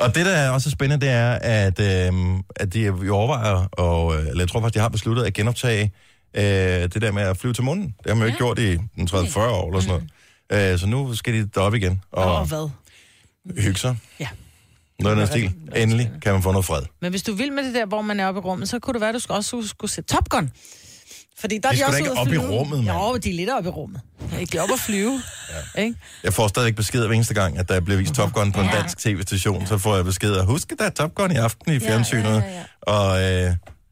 Og 0.02 0.14
det, 0.14 0.26
der 0.26 0.32
er 0.32 0.50
også 0.50 0.70
spændende, 0.70 1.06
det 1.06 1.12
er, 1.14 1.32
at, 1.42 1.80
øh, 1.80 2.12
at 2.56 2.74
de 2.74 2.80
jo 2.84 3.16
overvejer, 3.16 3.68
og, 3.72 4.14
øh, 4.14 4.26
eller 4.28 4.40
jeg 4.42 4.48
tror 4.48 4.60
faktisk, 4.60 4.74
de 4.74 4.80
har 4.80 4.88
besluttet 4.88 5.24
at 5.24 5.34
genoptage 5.34 5.92
øh, 6.34 6.42
det 6.42 7.02
der 7.02 7.12
med 7.12 7.22
at 7.22 7.36
flyve 7.36 7.54
til 7.54 7.64
månen. 7.64 7.84
Det 7.86 8.06
har 8.06 8.14
man 8.14 8.20
jo 8.22 8.26
ikke 8.26 8.38
gjort 8.38 8.58
i 8.58 8.76
den 8.76 9.08
30-40 9.10 9.38
år 9.38 9.68
eller 9.68 9.80
sådan 9.80 10.02
noget. 10.50 10.72
Øh, 10.72 10.78
så 10.78 10.86
nu 10.86 11.14
skal 11.14 11.34
de 11.34 11.46
derop 11.54 11.74
igen 11.74 12.02
og 12.12 12.36
Og 12.38 12.46
hvad? 12.46 12.70
hygge 13.62 13.78
sig. 13.78 13.96
Ja. 14.20 14.28
Noget 14.98 15.20
af 15.20 15.26
den 15.26 15.36
stil. 15.36 15.52
Endelig 15.82 16.10
kan 16.22 16.32
man 16.32 16.42
få 16.42 16.52
noget 16.52 16.64
fred. 16.64 16.82
Men 17.00 17.10
hvis 17.10 17.22
du 17.22 17.34
vil 17.34 17.52
med 17.52 17.64
det 17.64 17.74
der, 17.74 17.86
hvor 17.86 18.02
man 18.02 18.20
er 18.20 18.26
oppe 18.26 18.38
i 18.38 18.40
rummet, 18.40 18.68
så 18.68 18.78
kunne 18.78 18.92
det 18.94 19.00
være, 19.00 19.10
at 19.10 19.24
du 19.28 19.32
også 19.34 19.62
skulle 19.68 19.90
se 19.90 20.02
Top 20.02 20.28
Gun. 20.28 20.50
Fordi 21.38 21.58
der 21.58 21.68
er 21.68 21.72
De 21.72 21.78
de, 21.78 21.82
er 21.82 21.86
da 21.86 21.90
også 21.90 21.98
ikke 21.98 22.12
oppe 22.12 22.34
i 22.34 22.38
rummet, 22.38 22.84
mand. 22.84 22.98
Jo, 22.98 23.16
de 23.16 23.30
er 23.30 23.34
lidt 23.34 23.50
oppe 23.50 23.68
i 23.68 23.72
rummet. 23.72 24.00
Ikke 24.40 24.52
de 24.52 24.62
oppe 24.62 24.74
at 24.74 24.80
flyve. 24.80 25.20
ja. 25.76 25.82
ikke? 25.82 25.98
Jeg 26.24 26.32
får 26.32 26.48
stadig 26.48 26.74
besked 26.74 27.06
hver 27.06 27.14
eneste 27.14 27.34
gang, 27.34 27.58
at 27.58 27.68
der 27.68 27.80
bliver 27.80 27.98
vist 27.98 28.14
Top 28.14 28.32
Gun 28.32 28.52
på 28.52 28.60
en 28.60 28.66
Ja. 28.66 28.78
dansk 28.78 28.98
tv-station. 28.98 29.66
Så 29.66 29.78
får 29.78 29.96
jeg 29.96 30.04
besked 30.04 30.32
af, 30.34 30.46
husk, 30.46 30.72
at 30.72 30.78
der 30.78 30.84
er 30.84 30.90
Top 30.90 31.14
Gun 31.14 31.32
i 31.32 31.34
aften 31.34 31.72
i 31.72 31.74
Ja, 31.78 31.88
fjernsynet. 31.88 32.24
ja, 32.24 32.34
ja, 32.36 32.62
Og 32.82 33.22
øh, 33.22 33.50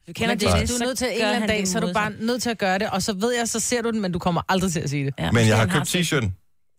Du 0.08 0.12
kender 0.12 0.34
det, 0.34 0.40
det, 0.60 0.68
du 0.68 0.74
er 0.74 0.86
nødt 0.86 0.98
til 0.98 1.06
en 1.06 1.12
eller 1.14 1.32
anden 1.32 1.48
dag, 1.48 1.68
så 1.68 1.78
er 1.78 1.82
du 1.86 1.92
bare 1.92 2.12
nødt 2.20 2.42
til 2.42 2.50
at 2.50 2.58
gøre 2.58 2.78
det, 2.78 2.90
og 2.90 3.02
så 3.02 3.12
ved 3.12 3.34
jeg, 3.38 3.48
så 3.48 3.60
ser 3.60 3.82
du 3.82 3.90
den, 3.90 4.00
men 4.00 4.12
du 4.12 4.18
kommer 4.18 4.42
aldrig 4.48 4.72
til 4.72 4.80
at 4.80 4.90
sige 4.90 5.06
det. 5.06 5.14
Ja, 5.18 5.30
men 5.32 5.46
jeg 5.48 5.56
har 5.58 5.66
købt 5.66 5.94
t-shirten. 5.96 6.30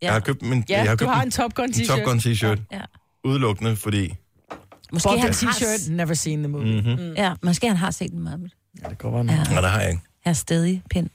Jeg 0.02 0.14
har 0.14 0.20
købt 0.20 0.42
min, 0.42 0.64
Ja, 0.70 0.78
jeg 0.78 0.90
har 0.90 0.96
du 0.96 0.98
købt 1.06 1.12
har 1.12 1.22
en, 1.22 1.28
en 1.28 1.32
Top 1.32 1.54
Gun 1.54 1.66
t-shirt. 1.72 1.88
Top 1.88 2.00
Gun 2.06 2.18
t-shirt. 2.20 2.60
Ja. 2.72 2.82
Udelukkende, 3.26 3.76
fordi... 3.76 4.14
Måske 4.94 5.10
han 5.10 5.30
t-shirt, 5.32 5.92
never 5.92 6.14
seen 6.14 6.44
the 6.44 6.48
movie. 6.52 6.82
Mhm. 6.82 7.02
Mm. 7.04 7.14
Ja, 7.18 7.34
måske 7.44 7.68
han 7.68 7.78
har 7.78 7.92
set 7.92 8.12
den 8.12 8.24
meget. 8.24 8.40
Ja, 8.84 8.90
det 8.90 8.98
går 8.98 9.12
bare 9.12 9.36
Ja. 9.38 9.44
Nej, 9.54 9.62
det 9.62 9.70
har 9.70 9.80
jeg 9.82 9.90
ikke. 9.90 10.02
Er 10.26 10.34
stadig 10.34 10.84
pind. 10.90 11.10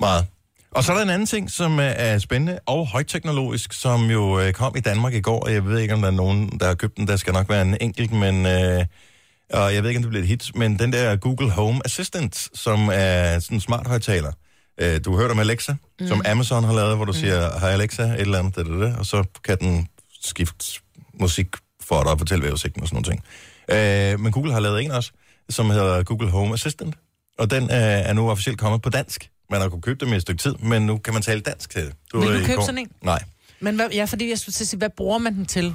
Meget. 0.00 0.26
Og 0.70 0.84
så 0.84 0.92
er 0.92 0.96
der 0.96 1.02
en 1.02 1.10
anden 1.10 1.26
ting, 1.26 1.50
som 1.50 1.78
er 1.80 2.18
spændende 2.18 2.58
og 2.66 2.86
højteknologisk, 2.86 3.72
som 3.72 4.10
jo 4.10 4.40
øh, 4.40 4.52
kom 4.52 4.76
i 4.76 4.80
Danmark 4.80 5.14
i 5.14 5.20
går, 5.20 5.40
og 5.40 5.52
jeg 5.52 5.66
ved 5.66 5.78
ikke, 5.78 5.94
om 5.94 6.00
der 6.00 6.08
er 6.08 6.12
nogen, 6.12 6.58
der 6.60 6.66
har 6.66 6.74
købt 6.74 6.96
den. 6.96 7.08
Der 7.08 7.16
skal 7.16 7.32
nok 7.32 7.48
være 7.48 7.62
en 7.62 7.76
enkelt, 7.80 8.12
men... 8.12 8.46
Øh, 8.46 8.84
og 9.52 9.74
jeg 9.74 9.82
ved 9.82 9.90
ikke, 9.90 9.98
om 9.98 10.02
det 10.02 10.10
bliver 10.10 10.22
et 10.22 10.28
hit, 10.28 10.50
men 10.54 10.78
den 10.78 10.92
der 10.92 11.16
Google 11.16 11.50
Home 11.50 11.80
Assistant, 11.84 12.48
som 12.54 12.90
er 12.92 13.38
sådan 13.38 13.56
en 13.56 13.60
smart 13.60 13.86
højtaler. 13.86 14.32
Øh, 14.80 15.00
du 15.04 15.12
har 15.12 15.20
hørt 15.20 15.30
om 15.30 15.38
Alexa, 15.38 15.74
mm. 16.00 16.06
som 16.06 16.22
Amazon 16.26 16.64
har 16.64 16.74
lavet, 16.74 16.96
hvor 16.96 17.04
du 17.04 17.12
siger, 17.12 17.58
hej 17.58 17.70
Alexa, 17.70 18.02
et 18.02 18.20
eller 18.20 18.38
andet, 18.38 18.56
det, 18.56 18.66
det, 18.66 18.80
det, 18.80 18.96
og 18.96 19.06
så 19.06 19.24
kan 19.44 19.58
den 19.60 19.88
skifte 20.22 20.80
musik 21.20 21.46
for 21.80 22.02
dig 22.02 22.12
og 22.12 22.18
fortælle 22.18 22.42
vejrudsigten 22.44 22.82
og 22.82 22.88
sådan 22.88 23.02
nogle 23.02 23.10
ting. 23.10 23.24
Øh, 24.14 24.20
men 24.20 24.32
Google 24.32 24.52
har 24.52 24.60
lavet 24.60 24.82
en 24.82 24.90
også, 24.90 25.10
som 25.48 25.70
hedder 25.70 26.02
Google 26.02 26.30
Home 26.30 26.54
Assistant, 26.54 26.94
og 27.38 27.50
den 27.50 27.62
øh, 27.62 27.70
er 27.70 28.12
nu 28.12 28.30
officielt 28.30 28.58
kommet 28.58 28.82
på 28.82 28.90
dansk. 28.90 29.30
Man 29.50 29.60
har 29.60 29.68
kunnet 29.68 29.84
købe 29.84 30.04
dem 30.04 30.12
i 30.12 30.16
et 30.16 30.22
stykke 30.22 30.42
tid, 30.42 30.54
men 30.54 30.86
nu 30.86 30.98
kan 30.98 31.14
man 31.14 31.22
tale 31.22 31.40
dansk 31.40 31.70
til 31.70 31.82
det. 31.82 31.94
Vil 32.14 32.40
du 32.40 32.46
købe 32.46 32.62
sådan 32.62 32.78
en? 32.78 32.88
Nej. 33.02 33.22
Men 33.60 33.76
hvad, 33.76 33.88
ja, 33.92 34.04
fordi 34.04 34.30
jeg 34.30 34.38
skulle 34.38 34.52
til 34.52 34.64
at 34.64 34.68
sige, 34.68 34.78
hvad 34.78 34.90
bruger 34.96 35.18
man 35.18 35.34
den 35.34 35.46
til? 35.46 35.74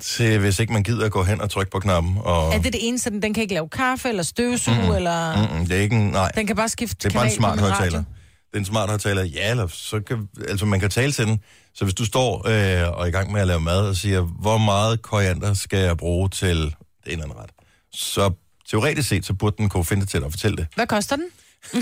Til, 0.00 0.38
hvis 0.38 0.58
ikke 0.58 0.72
man 0.72 0.82
gider 0.82 1.06
at 1.06 1.12
gå 1.12 1.22
hen 1.22 1.40
og 1.40 1.50
trykke 1.50 1.70
på 1.70 1.78
knappen. 1.80 2.18
Og, 2.18 2.54
Er 2.54 2.58
det 2.58 2.72
det 2.72 2.88
eneste, 2.88 3.10
den, 3.10 3.22
den 3.22 3.34
kan 3.34 3.42
ikke 3.42 3.54
lave 3.54 3.68
kaffe 3.68 4.08
eller 4.08 4.22
støvsuge, 4.22 4.76
mm. 4.88 4.94
eller... 4.96 5.48
Mm, 5.58 5.66
det 5.66 5.78
er 5.78 5.80
ikke 5.82 5.96
en, 5.96 6.08
nej. 6.08 6.30
Den 6.34 6.46
kan 6.46 6.56
bare 6.56 6.68
skifte 6.68 7.08
Det 7.08 7.14
er 7.14 7.18
bare 7.18 7.26
en 7.26 7.32
smart 7.32 7.60
højtaler. 7.60 7.98
Det 7.98 8.56
er 8.56 8.58
en 8.58 8.64
smart 8.64 8.88
højtaler. 8.88 9.24
Ja, 9.24 9.50
eller 9.50 9.66
så 9.66 10.00
kan, 10.00 10.28
altså 10.48 10.66
man 10.66 10.80
kan 10.80 10.90
tale 10.90 11.12
til 11.12 11.26
den. 11.26 11.40
Så 11.74 11.84
hvis 11.84 11.94
du 11.94 12.04
står 12.04 12.48
øh, 12.48 12.92
og 12.92 13.02
er 13.02 13.06
i 13.06 13.10
gang 13.10 13.32
med 13.32 13.40
at 13.40 13.46
lave 13.46 13.60
mad 13.60 13.88
og 13.88 13.96
siger, 13.96 14.20
hvor 14.20 14.58
meget 14.58 15.02
koriander 15.02 15.54
skal 15.54 15.78
jeg 15.78 15.96
bruge 15.96 16.28
til 16.28 16.56
det 16.56 17.12
ene 17.12 17.12
eller 17.12 17.24
andet 17.24 17.36
ret, 17.38 17.50
så 17.92 18.30
teoretisk 18.70 19.08
set, 19.08 19.26
så 19.26 19.34
burde 19.34 19.56
den 19.58 19.68
kunne 19.68 19.84
finde 19.84 20.00
det 20.00 20.10
til 20.10 20.24
og 20.24 20.30
fortælle 20.30 20.56
det. 20.56 20.66
Hvad 20.74 20.86
koster 20.86 21.16
den? 21.16 21.24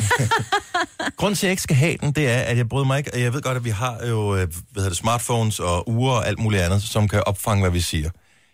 Grunden 1.16 1.36
til, 1.36 1.46
at 1.46 1.48
jeg 1.48 1.50
ikke 1.50 1.62
skal 1.62 1.76
have 1.76 1.96
den, 2.00 2.12
det 2.12 2.28
er, 2.28 2.38
at 2.38 2.56
jeg 2.56 2.68
bryder 2.68 2.86
mig 2.86 2.98
ikke, 2.98 3.10
og 3.14 3.20
jeg 3.20 3.32
ved 3.32 3.42
godt, 3.42 3.56
at 3.56 3.64
vi 3.64 3.70
har 3.70 4.06
jo 4.06 4.34
øh, 4.36 4.40
hvad 4.40 4.50
hedder 4.74 4.88
det, 4.88 4.96
smartphones 4.96 5.60
og 5.60 5.88
uger 5.88 6.12
og 6.12 6.26
alt 6.28 6.38
muligt 6.38 6.62
andet, 6.62 6.82
som 6.82 7.08
kan 7.08 7.22
opfange, 7.26 7.60
hvad 7.62 7.70
vi 7.70 7.80
siger. 7.80 8.10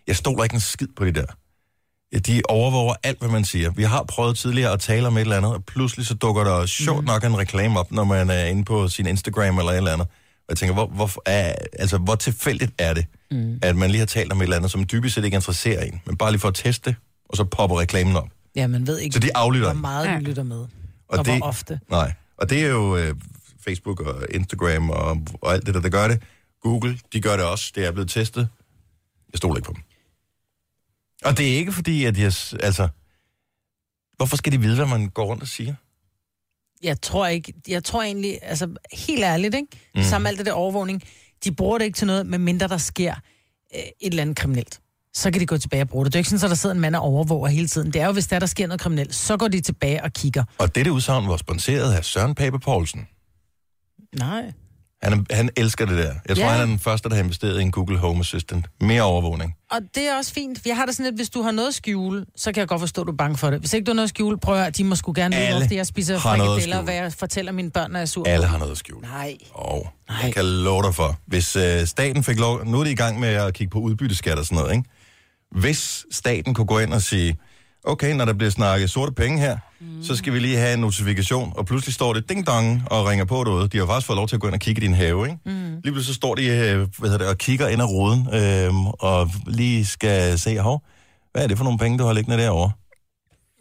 Jeg 0.07 0.15
stoler 0.15 0.43
ikke 0.43 0.53
en 0.53 0.59
skid 0.59 0.87
på 0.97 1.05
de 1.05 1.11
der. 1.11 1.25
De 2.27 2.41
overvåger 2.49 2.93
alt, 3.03 3.19
hvad 3.19 3.29
man 3.29 3.45
siger. 3.45 3.69
Vi 3.71 3.83
har 3.83 4.03
prøvet 4.03 4.37
tidligere 4.37 4.71
at 4.71 4.79
tale 4.79 5.07
om 5.07 5.17
et 5.17 5.21
eller 5.21 5.37
andet, 5.37 5.53
og 5.53 5.65
pludselig 5.65 6.05
så 6.05 6.13
dukker 6.13 6.43
der 6.43 6.65
sjovt 6.65 6.97
Mhm. 6.99 7.05
nok 7.07 7.23
en 7.23 7.37
reklame 7.37 7.79
op, 7.79 7.91
når 7.91 8.03
man 8.03 8.29
er 8.29 8.45
inde 8.45 8.65
på 8.65 8.87
sin 8.87 9.07
Instagram 9.07 9.57
eller 9.59 9.71
et 9.71 9.77
eller 9.77 9.93
andet. 9.93 10.07
Og 10.37 10.45
jeg 10.49 10.57
tænker, 10.57 10.73
hvor, 10.73 10.87
hvor, 10.87 11.09
er, 11.25 11.55
altså, 11.79 11.97
hvor 11.97 12.15
tilfældigt 12.15 12.71
er 12.79 12.93
det, 12.93 13.05
mm. 13.31 13.59
at 13.61 13.75
man 13.75 13.91
lige 13.91 13.99
har 13.99 14.05
talt 14.05 14.31
om 14.31 14.39
et 14.39 14.43
eller 14.43 14.55
andet, 14.57 14.71
som 14.71 14.85
dybest 14.91 15.15
set 15.15 15.25
ikke 15.25 15.35
interesserer 15.35 15.81
en, 15.83 16.01
men 16.05 16.17
bare 16.17 16.31
lige 16.31 16.39
for 16.41 16.47
at 16.47 16.55
teste 16.55 16.89
det, 16.89 16.95
og 17.29 17.37
så 17.37 17.43
popper 17.43 17.79
reklamen 17.79 18.15
op. 18.15 18.27
Ja, 18.55 18.67
man 18.67 18.87
ved 18.87 18.99
ikke, 18.99 19.13
Så 19.13 19.19
de 19.19 19.37
aflytter 19.37 19.71
hvor 19.73 19.81
meget 19.81 20.09
den 20.09 20.21
lytter 20.23 20.43
med. 20.43 20.57
Og, 20.59 20.69
Og 21.07 21.25
det- 21.25 21.37
hvor 21.37 21.47
ofte. 21.47 21.79
Nej, 21.89 22.13
og 22.37 22.49
det 22.49 22.61
er 22.63 22.67
jo 22.67 22.97
øh, 22.97 23.15
Facebook 23.63 23.99
og 23.99 24.25
Instagram 24.31 24.89
og, 24.89 25.17
og 25.41 25.53
alt 25.53 25.65
det 25.65 25.73
der, 25.73 25.81
der 25.81 25.89
gør 25.89 26.07
det. 26.07 26.21
Google, 26.61 26.99
de 27.13 27.21
gør 27.21 27.35
det 27.37 27.45
også. 27.45 27.71
Det 27.75 27.85
er 27.85 27.91
blevet 27.91 28.09
testet. 28.09 28.49
Jeg 29.31 29.37
stoler 29.37 29.55
ikke 29.57 29.65
på 29.67 29.73
dem. 29.73 29.81
Og 31.25 31.37
det 31.37 31.53
er 31.53 31.57
ikke 31.57 31.71
fordi, 31.71 32.05
at 32.05 32.17
jeg... 32.17 32.25
Altså, 32.63 32.87
hvorfor 34.17 34.37
skal 34.37 34.51
de 34.51 34.61
vide, 34.61 34.75
hvad 34.75 34.85
man 34.87 35.09
går 35.09 35.25
rundt 35.25 35.41
og 35.43 35.47
siger? 35.47 35.73
Jeg 36.83 37.01
tror 37.01 37.27
ikke, 37.27 37.53
jeg 37.67 37.83
tror 37.83 38.01
egentlig, 38.03 38.39
altså 38.41 38.75
helt 38.93 39.23
ærligt, 39.23 39.55
ikke? 39.55 39.67
Mm. 39.95 39.99
Mm. 39.99 40.03
Sammen 40.03 40.27
alt 40.27 40.37
det 40.37 40.45
der 40.45 40.53
overvågning, 40.53 41.03
de 41.43 41.51
bruger 41.51 41.77
det 41.77 41.85
ikke 41.85 41.95
til 41.95 42.07
noget, 42.07 42.25
medmindre 42.25 42.67
der 42.67 42.77
sker 42.77 43.15
øh, 43.75 43.79
et 43.81 43.93
eller 44.01 44.21
andet 44.21 44.37
kriminelt. 44.37 44.81
Så 45.15 45.31
kan 45.31 45.41
de 45.41 45.45
gå 45.45 45.57
tilbage 45.57 45.81
og 45.83 45.87
bruge 45.89 46.05
det. 46.05 46.13
Det 46.13 46.17
er 46.17 46.19
jo 46.19 46.21
ikke 46.21 46.29
sådan, 46.29 46.45
at 46.45 46.49
der 46.49 46.55
sidder 46.55 46.75
en 46.75 46.81
mand 46.81 46.95
og 46.95 47.01
overvåger 47.01 47.47
hele 47.47 47.67
tiden. 47.67 47.93
Det 47.93 48.01
er 48.01 48.05
jo, 48.05 48.11
hvis 48.11 48.27
der, 48.27 48.39
der 48.39 48.45
sker 48.45 48.67
noget 48.67 48.81
kriminelt, 48.81 49.15
så 49.15 49.37
går 49.37 49.47
de 49.47 49.61
tilbage 49.61 50.03
og 50.03 50.13
kigger. 50.13 50.43
Og 50.57 50.75
dette 50.75 50.91
udsagn 50.91 51.27
var 51.27 51.37
sponsoreret 51.37 51.93
af 51.93 52.05
Søren 52.05 52.35
Pape 52.35 52.59
Poulsen. 52.59 53.07
Nej. 54.19 54.43
Han, 55.03 55.25
han 55.31 55.49
elsker 55.57 55.85
det 55.85 55.97
der. 55.97 56.13
Jeg 56.29 56.35
tror, 56.37 56.45
Ja. 56.45 56.51
han 56.51 56.61
er 56.61 56.65
den 56.65 56.79
første, 56.79 57.09
der 57.09 57.15
har 57.15 57.23
investeret 57.23 57.59
i 57.59 57.61
en 57.61 57.71
Google 57.71 57.97
Home 57.97 58.19
Assistant. 58.19 58.65
Mere 58.81 59.01
overvågning. 59.01 59.55
Og 59.71 59.79
det 59.95 60.03
er 60.09 60.17
også 60.17 60.33
fint. 60.33 60.65
Jeg 60.65 60.75
har 60.75 60.85
det 60.85 60.95
sådan 60.95 61.11
lidt, 61.11 61.15
hvis 61.19 61.29
du 61.29 61.41
har 61.41 61.51
noget 61.51 61.67
at 61.67 61.73
skjule, 61.73 62.25
så 62.35 62.51
kan 62.51 62.59
jeg 62.59 62.67
godt 62.67 62.79
forstå, 62.79 63.01
at 63.01 63.07
du 63.07 63.11
er 63.11 63.15
bange 63.15 63.37
for 63.37 63.49
det. 63.49 63.59
Hvis 63.59 63.73
ikke 63.73 63.85
du 63.85 63.91
har 63.91 63.95
noget 63.95 64.05
at 64.05 64.09
skjule, 64.09 64.37
prøv 64.37 64.55
at 64.57 64.77
de 64.77 64.83
må 64.83 64.95
sgu 64.95 65.13
gerne 65.15 65.35
vide, 65.35 65.57
hvorfor 65.57 65.73
jeg 65.73 65.85
spiser 65.87 66.19
frikadeller, 66.19 66.81
hvad 66.81 66.93
jeg 66.93 67.13
fortæller 67.13 67.51
mine 67.51 67.71
børn, 67.71 67.91
når 67.91 67.99
jeg 67.99 68.01
er 68.01 68.05
sur. 68.05 68.25
Alle 68.27 68.45
har 68.45 68.57
noget 68.57 68.71
at 68.71 68.77
skjule. 68.77 69.01
Nej. 69.01 69.37
Og 69.53 69.87
Nej. 70.09 70.17
jeg 70.23 70.33
kan 70.33 70.45
love 70.45 70.83
dig 70.83 70.95
for, 70.95 71.15
hvis 71.27 71.55
øh, 71.55 71.85
staten 71.85 72.23
fik 72.23 72.39
lov... 72.39 72.65
Nu 72.65 72.79
er 72.79 72.83
de 72.83 72.91
i 72.91 72.95
gang 72.95 73.19
med 73.19 73.29
at 73.29 73.53
kigge 73.53 73.71
på 73.71 73.79
udbytteskat 73.79 74.37
og 74.39 74.45
sådan 74.45 74.57
noget, 74.57 74.71
ikke? 74.75 74.89
Hvis 75.51 76.05
staten 76.11 76.53
kunne 76.53 76.67
gå 76.67 76.79
ind 76.79 76.93
og 76.93 77.01
sige, 77.01 77.37
okay, 77.83 78.15
når 78.15 78.25
der 78.25 78.33
bliver 78.33 78.49
snakket 78.51 78.89
sorte 78.89 79.11
penge 79.11 79.39
her, 79.39 79.57
mm. 79.79 80.03
så 80.03 80.15
skal 80.15 80.33
vi 80.33 80.39
lige 80.39 80.57
have 80.57 80.73
en 80.73 80.79
notifikation, 80.79 81.53
og 81.57 81.65
pludselig 81.65 81.93
står 81.93 82.13
det 82.13 82.29
ding-dong 82.31 82.83
og 82.91 83.05
ringer 83.05 83.25
på 83.25 83.43
derude. 83.43 83.67
De 83.67 83.77
har 83.77 83.85
faktisk 83.85 84.07
fået 84.07 84.17
lov 84.17 84.27
til 84.27 84.35
at 84.35 84.41
gå 84.41 84.47
ind 84.47 84.53
og 84.53 84.59
kigge 84.59 84.81
i 84.81 84.85
din 84.85 84.93
have, 84.93 85.25
ikke? 85.25 85.39
Mm. 85.45 85.51
Lige 85.53 85.93
pludselig 85.93 86.05
så 86.05 86.13
står 86.13 86.35
de 86.35 86.45
øh, 86.45 86.87
hvad 86.97 87.09
hedder 87.09 87.17
det, 87.17 87.27
og 87.27 87.37
kigger 87.37 87.67
ind 87.67 87.81
ad 87.81 87.87
ruden, 87.87 88.27
øh, 88.33 88.85
og 88.85 89.31
lige 89.47 89.85
skal 89.85 90.39
se, 90.39 90.59
hov, 90.59 90.83
hvad 91.31 91.43
er 91.43 91.47
det 91.47 91.57
for 91.57 91.63
nogle 91.63 91.79
penge, 91.79 91.97
du 91.97 92.03
har 92.03 92.13
liggende 92.13 92.37
derovre? 92.37 92.71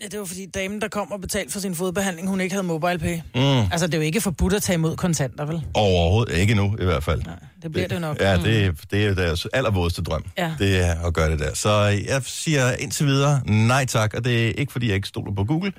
Ja, 0.05 0.09
det 0.09 0.19
var 0.19 0.25
fordi 0.25 0.47
damen, 0.47 0.81
der 0.81 0.89
kom 0.89 1.13
og 1.13 1.21
betalte 1.21 1.53
for 1.53 1.61
sin 1.61 1.75
fodbehandling, 1.75 2.29
hun 2.29 2.41
ikke 2.41 2.53
havde 2.53 2.67
MobilePay. 2.67 3.17
Mm. 3.35 3.41
Altså, 3.43 3.87
det 3.87 3.95
er 3.95 3.99
jo 3.99 4.05
ikke 4.05 4.21
forbudt 4.21 4.53
at 4.53 4.63
tage 4.63 4.75
imod 4.75 4.97
kontanter, 4.97 5.45
vel? 5.45 5.63
Overhovedet 5.75 6.37
ikke 6.39 6.55
nu, 6.55 6.77
i 6.81 6.85
hvert 6.85 7.05
fald. 7.05 7.23
Nej, 7.23 7.35
det 7.63 7.73
bliver 7.73 7.89
det 7.89 7.95
jo 7.95 8.01
nok. 8.01 8.21
Ja, 8.21 8.37
det, 8.37 8.81
det 8.91 9.05
er 9.05 9.09
jo 9.09 9.15
deres 9.15 9.47
allervådeste 9.53 10.03
drøm. 10.03 10.25
Ja. 10.39 10.55
Det 10.59 10.81
er 10.85 11.07
at 11.07 11.15
gøre 11.15 11.31
det 11.31 11.39
der. 11.39 11.55
Så 11.55 11.71
jeg 12.09 12.23
siger 12.25 12.73
indtil 12.73 13.07
videre 13.07 13.41
nej 13.47 13.87
tak, 13.87 14.15
og 14.15 14.25
det 14.25 14.49
er 14.49 14.53
ikke 14.53 14.73
fordi, 14.73 14.87
jeg 14.87 14.97
ikke 14.97 15.09
stoler 15.09 15.35
på 15.35 15.45
Google, 15.45 15.73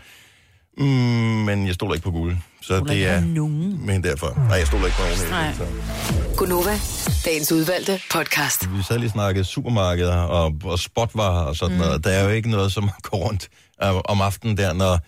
mm, 0.78 0.86
men 1.46 1.68
jeg 1.68 1.74
stoler 1.74 1.94
ikke 1.94 2.04
på 2.04 2.12
Google. 2.12 2.42
Så 2.62 2.78
Stoler 2.78 2.94
det 2.94 3.08
er... 3.08 3.22
nogen. 3.22 3.86
Men 3.86 4.04
derfor. 4.04 4.34
Nej, 4.48 4.58
jeg 4.58 4.68
stoler 4.68 4.86
ikke 4.86 4.98
på 4.98 5.04
nogen. 5.04 5.30
Nej. 5.30 5.54
Så. 5.54 5.66
Gunova, 6.38 6.80
dagens 7.26 7.52
udvalgte 7.52 8.00
podcast. 8.12 8.70
Vi 8.78 8.84
sad 8.84 9.00
lige 9.00 9.10
snakket 9.10 9.46
supermarkeder 9.46 10.18
og, 10.18 10.54
og 10.64 10.80
spotvarer 10.80 11.46
og 11.46 11.56
sådan 11.56 11.76
mm. 11.76 11.82
noget. 11.82 12.04
Der 12.04 12.10
er 12.10 12.24
jo 12.24 12.30
ikke 12.30 12.50
noget, 12.50 12.72
som 12.72 12.90
går 13.02 13.18
rundt 13.18 13.50
øh, 13.84 13.96
om 13.96 14.22
aftenen 14.22 14.58
der, 14.58 14.74
når 14.74 15.00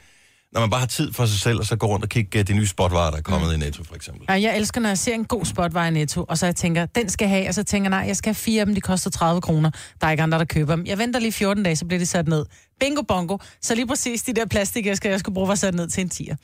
når 0.54 0.60
man 0.60 0.70
bare 0.70 0.80
har 0.80 0.88
tid 0.88 1.14
for 1.14 1.26
sig 1.26 1.40
selv, 1.40 1.60
og 1.60 1.66
så 1.66 1.76
går 1.76 1.88
rundt 1.88 2.04
og 2.04 2.10
kigge 2.10 2.40
øh, 2.40 2.48
de 2.48 2.54
nye 2.54 2.68
spotvarer, 2.68 3.12
der 3.12 3.18
er 3.18 3.22
kommet 3.22 3.50
mm. 3.50 3.62
i 3.62 3.66
Netto, 3.66 3.84
for 3.84 3.96
eksempel. 3.96 4.26
Ja, 4.30 4.34
jeg 4.34 4.58
elsker, 4.58 4.82
når 4.82 4.90
jeg 4.90 4.98
ser 4.98 5.14
en 5.14 5.26
god 5.26 5.46
spotvej 5.46 5.88
i 5.88 5.92
Netto, 5.92 6.26
og 6.30 6.38
så 6.38 6.46
jeg 6.46 6.56
tænker, 6.56 6.86
den 6.86 7.10
skal 7.10 7.26
jeg 7.26 7.30
have, 7.30 7.48
og 7.48 7.54
så 7.54 7.64
tænker 7.64 7.90
nej, 7.90 8.04
jeg 8.08 8.16
skal 8.16 8.30
have 8.30 8.36
fire 8.36 8.60
af 8.60 8.66
dem, 8.66 8.76
de 8.76 8.82
koster 8.82 9.10
30 9.10 9.42
kroner. 9.42 9.72
Der 10.02 10.08
er 10.08 10.12
ikke 10.12 10.24
andre, 10.24 10.38
der 10.40 10.46
køber 10.46 10.76
dem. 10.76 10.86
Jeg 10.86 10.98
venter 10.98 11.20
lige 11.20 11.32
14 11.32 11.64
dage, 11.64 11.76
så 11.76 11.86
bliver 11.86 12.00
de 12.00 12.06
sat 12.06 12.28
ned. 12.28 12.46
Bingo 12.80 13.02
bongo. 13.02 13.38
Så 13.62 13.76
lige 13.76 13.88
præcis 13.88 14.24
de 14.24 14.34
der 14.34 14.46
plastikæsker, 14.46 15.10
jeg 15.10 15.20
skulle 15.20 15.34
bruge, 15.34 15.48
var 15.48 15.56
sat 15.56 15.76
ned 15.76 15.88
til 15.88 16.02
en 16.02 16.12
10'er. 16.14 16.36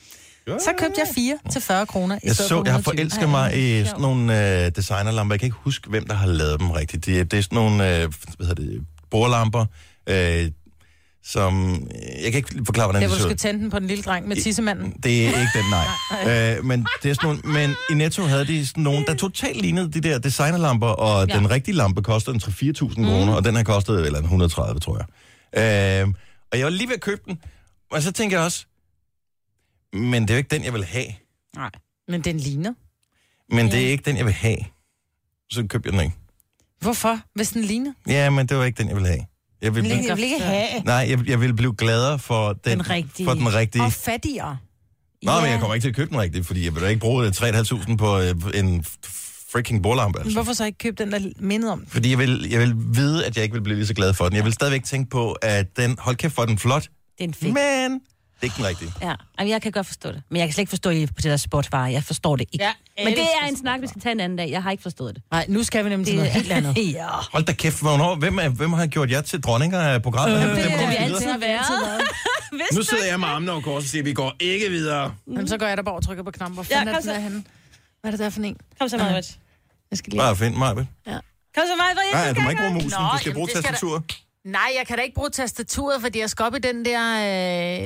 Så 0.46 0.70
købte 0.78 1.00
jeg 1.00 1.08
fire 1.14 1.38
til 1.50 1.60
40 1.62 1.86
kroner. 1.86 2.16
i 2.16 2.18
Jeg 2.24 2.36
så, 2.36 2.42
jeg 2.64 2.72
har 2.72 2.78
120. 2.78 2.82
forelsket 2.82 3.28
mig 3.28 3.58
i 3.58 3.84
sådan 3.84 4.00
nogle 4.00 4.64
øh, 4.64 4.70
designerlamper. 4.76 5.34
Jeg 5.34 5.40
kan 5.40 5.46
ikke 5.46 5.58
huske, 5.60 5.90
hvem 5.90 6.06
der 6.06 6.14
har 6.14 6.26
lavet 6.26 6.60
dem 6.60 6.70
rigtigt. 6.70 7.06
Det, 7.06 7.30
det 7.30 7.38
er 7.38 7.42
sådan 7.42 7.56
nogle, 7.56 7.74
øh, 7.74 8.12
hvad 8.36 8.46
hedder 8.46 8.62
det, 8.62 8.80
bordlamper, 9.10 9.66
øh, 10.08 10.50
som... 11.24 11.82
Jeg 12.22 12.32
kan 12.32 12.34
ikke 12.34 12.64
forklare, 12.66 12.86
hvordan 12.86 13.02
Det 13.02 13.10
de 13.10 13.16
hvor 13.16 13.16
du 13.16 13.22
ser 13.22 13.28
skal 13.28 13.32
ud. 13.32 13.36
tænde 13.38 13.60
den 13.62 13.70
på 13.70 13.78
den 13.78 13.88
lille 13.88 14.02
dreng 14.02 14.28
med 14.28 14.36
tissemanden. 14.36 14.90
Det 15.02 15.24
er 15.24 15.28
ikke 15.28 15.58
den, 15.58 15.64
nej. 16.26 16.56
øh, 16.56 16.64
men, 16.64 16.86
det 17.02 17.10
er 17.10 17.14
sådan 17.14 17.26
nogle, 17.28 17.40
men 17.66 17.76
i 17.90 17.94
Netto 17.94 18.22
havde 18.22 18.46
de 18.46 18.66
sådan 18.66 18.82
nogle, 18.82 19.06
der 19.06 19.14
totalt 19.14 19.60
lignede 19.60 19.92
de 19.92 20.00
der 20.00 20.18
designerlamper, 20.18 20.86
og 20.86 21.26
ja. 21.28 21.34
Ja. 21.34 21.38
den 21.40 21.50
rigtige 21.50 21.74
lampe 21.74 22.02
kostede 22.02 22.34
en 22.34 22.42
3-4.000 22.42 22.84
mm. 22.96 23.04
kroner, 23.04 23.34
og 23.34 23.44
den 23.44 23.56
her 23.56 23.62
kostede 23.62 24.06
eller 24.06 24.18
en 24.18 24.24
130, 24.24 24.80
tror 24.80 24.96
jeg. 24.96 26.02
Øh, 26.02 26.14
og 26.52 26.58
jeg 26.58 26.64
var 26.64 26.70
lige 26.70 26.88
ved 26.88 26.94
at 26.94 27.00
købe 27.00 27.20
den, 27.26 27.38
og 27.92 28.02
så 28.02 28.12
tænker 28.12 28.36
jeg 28.36 28.44
også, 28.44 28.66
men 29.92 30.22
det 30.22 30.30
er 30.30 30.34
jo 30.34 30.38
ikke 30.38 30.54
den, 30.56 30.64
jeg 30.64 30.72
vil 30.72 30.84
have. 30.84 31.06
Nej. 31.56 31.70
Men 32.08 32.20
den 32.20 32.36
ligner. 32.36 32.74
Men 33.50 33.66
det 33.70 33.86
er 33.86 33.88
ikke 33.88 34.04
den, 34.04 34.16
jeg 34.16 34.24
vil 34.24 34.34
have. 34.34 34.56
Så 35.50 35.66
købte 35.68 35.86
jeg 35.86 35.92
den 35.92 36.00
ikke. 36.00 36.16
Hvorfor, 36.80 37.20
hvis 37.34 37.48
den 37.50 37.62
ligner? 37.62 37.92
Ja, 38.06 38.30
men 38.30 38.46
det 38.46 38.56
var 38.56 38.64
ikke 38.64 38.78
den, 38.78 38.88
jeg 38.88 38.96
ville 38.96 39.08
have. 39.08 39.26
Jeg 39.64 39.74
vil, 39.74 39.84
Den 39.84 39.90
blive, 39.90 40.08
jeg 40.08 40.16
vil 40.16 40.24
ikke 40.24 40.38
have. 40.40 40.66
nej, 40.84 41.06
jeg, 41.10 41.28
jeg 41.28 41.40
vil 41.40 41.54
blive 41.54 41.74
gladere 41.74 42.18
for 42.18 42.52
den, 42.52 42.78
Den 42.78 42.90
rigtige. 42.90 43.26
For 43.26 43.34
den 43.34 43.54
rigtige. 43.54 43.82
Og 43.82 43.92
fattigere. 43.92 44.56
Nå, 45.22 45.40
men 45.40 45.50
jeg 45.50 45.58
kommer 45.60 45.74
ikke 45.74 45.84
til 45.84 45.88
at 45.88 45.96
købe 45.96 46.10
den 46.10 46.20
rigtige, 46.20 46.44
fordi 46.44 46.64
jeg 46.64 46.74
vil 46.74 46.82
da 46.82 46.88
ikke 46.88 47.00
bruge 47.00 47.28
3.500 47.28 47.96
på 47.96 48.18
øh, 48.20 48.34
en 48.54 48.84
freaking 49.52 49.82
bordlampe. 49.82 50.18
Altså. 50.18 50.32
hvorfor 50.34 50.52
så 50.52 50.64
ikke 50.64 50.78
købe 50.78 51.04
den, 51.04 51.12
der 51.12 51.30
mindede 51.38 51.72
om? 51.72 51.84
Fordi 51.88 52.10
jeg 52.10 52.18
vil, 52.18 52.46
jeg 52.50 52.60
vil 52.60 52.74
vide, 52.76 53.26
at 53.26 53.36
jeg 53.36 53.42
ikke 53.44 53.52
vil 53.54 53.60
blive 53.62 53.76
lige 53.76 53.86
så 53.86 53.94
glad 53.94 54.14
for 54.14 54.24
den. 54.24 54.36
Jeg 54.36 54.44
vil 54.44 54.52
stadigvæk 54.52 54.84
tænke 54.84 55.10
på, 55.10 55.32
at 55.32 55.66
den, 55.76 55.96
hold 55.98 56.16
kæft, 56.16 56.34
for 56.34 56.44
den 56.44 56.58
flot, 56.58 56.82
Det 56.82 56.90
er 57.20 57.24
en 57.24 57.34
fik. 57.34 57.52
men 57.52 58.00
det 58.44 58.50
er 58.50 58.54
ikke 58.54 58.56
den 58.56 58.66
rigtige. 58.82 58.92
Ja, 59.08 59.14
Jamen, 59.38 59.50
jeg 59.50 59.62
kan 59.62 59.72
godt 59.72 59.86
forstå 59.86 60.08
det. 60.12 60.22
Men 60.28 60.38
jeg 60.38 60.48
kan 60.48 60.52
slet 60.52 60.62
ikke 60.62 60.70
forstå 60.70 60.90
det 60.90 61.08
på 61.08 61.14
det 61.16 61.24
der 61.30 61.36
sportsvarer. 61.36 61.88
Jeg 61.88 62.04
forstår 62.04 62.36
det 62.36 62.46
ikke. 62.52 62.64
Jeg 62.64 62.74
Men 63.04 63.12
det 63.14 63.22
er 63.42 63.46
en 63.48 63.56
snak, 63.56 63.80
vi 63.80 63.86
skal 63.86 64.00
tage 64.00 64.12
en 64.12 64.20
anden 64.20 64.38
dag. 64.38 64.50
Jeg 64.50 64.62
har 64.62 64.70
ikke 64.70 64.82
forstået 64.82 65.14
det. 65.14 65.22
Nej, 65.30 65.46
nu 65.48 65.62
skal 65.62 65.84
vi 65.84 65.90
nemlig 65.90 66.06
til 66.06 66.16
noget 66.16 66.30
helt 66.30 66.52
andet. 66.52 66.74
ja. 66.94 67.06
Hold 67.32 67.44
da 67.44 67.52
kæft, 67.52 67.80
hvornår, 67.80 68.14
hvem, 68.14 68.38
er, 68.38 68.48
hvem 68.48 68.72
har 68.72 68.86
gjort 68.86 69.10
jer 69.10 69.20
til 69.20 69.40
dronninger 69.42 69.80
af 69.80 70.02
programmet? 70.02 70.36
Øh, 70.36 70.56
det 70.56 70.62
har 70.70 70.78
går 70.78 70.86
vi 70.88 70.94
altid 70.96 71.18
videre. 71.18 71.40
været. 71.40 72.02
Nu 72.76 72.82
sidder 72.82 73.04
jeg 73.06 73.20
med 73.20 73.28
armene 73.28 73.52
over 73.52 73.60
kors 73.60 73.82
og 73.82 73.88
siger, 73.88 74.02
at 74.02 74.06
vi 74.06 74.12
går 74.12 74.32
ikke 74.40 74.68
videre. 74.70 75.14
Men 75.26 75.48
så 75.48 75.58
går 75.58 75.66
jeg 75.66 75.76
der 75.76 75.82
bare 75.82 75.94
og 75.94 76.04
trykker 76.04 76.24
på 76.24 76.30
knapper. 76.30 76.54
Hvor 76.54 76.66
Ja, 76.70 76.80
er 76.80 76.84
kom 76.84 76.94
den 76.94 77.02
så. 77.02 77.10
der 77.10 77.18
henne? 77.18 77.44
Hvad 78.00 78.12
er 78.12 78.16
det 78.16 78.18
der 78.18 78.30
for 78.30 78.40
en? 78.40 78.56
Kom 78.78 78.88
så, 78.88 78.96
Marvitt. 78.98 79.38
Jeg 79.90 79.98
skal 79.98 80.10
lige... 80.10 80.20
Bare 80.20 80.36
fint, 80.36 80.56
Marvind. 80.58 80.86
Kom 81.06 81.64
så, 81.66 81.76
Marvitt. 81.78 82.12
Nej, 82.12 82.32
du 82.32 82.40
må 82.40 82.50
ikke 82.50 82.62
bruge 82.62 82.74
musen. 82.74 82.90
Nå, 82.90 83.06
du 83.12 83.18
skal 83.18 83.28
jamen, 83.30 83.34
bruge 83.34 83.48
det 83.48 83.64
tastaturet. 83.64 84.02
Nej, 84.44 84.72
jeg 84.78 84.86
kan 84.86 84.96
da 84.96 85.02
ikke 85.02 85.14
bruge 85.14 85.30
tastaturet, 85.30 86.00
fordi 86.00 86.20
jeg 86.20 86.30
skal 86.30 86.44
op 86.44 86.54
i 86.54 86.58
den 86.58 86.84
der... 86.84 87.00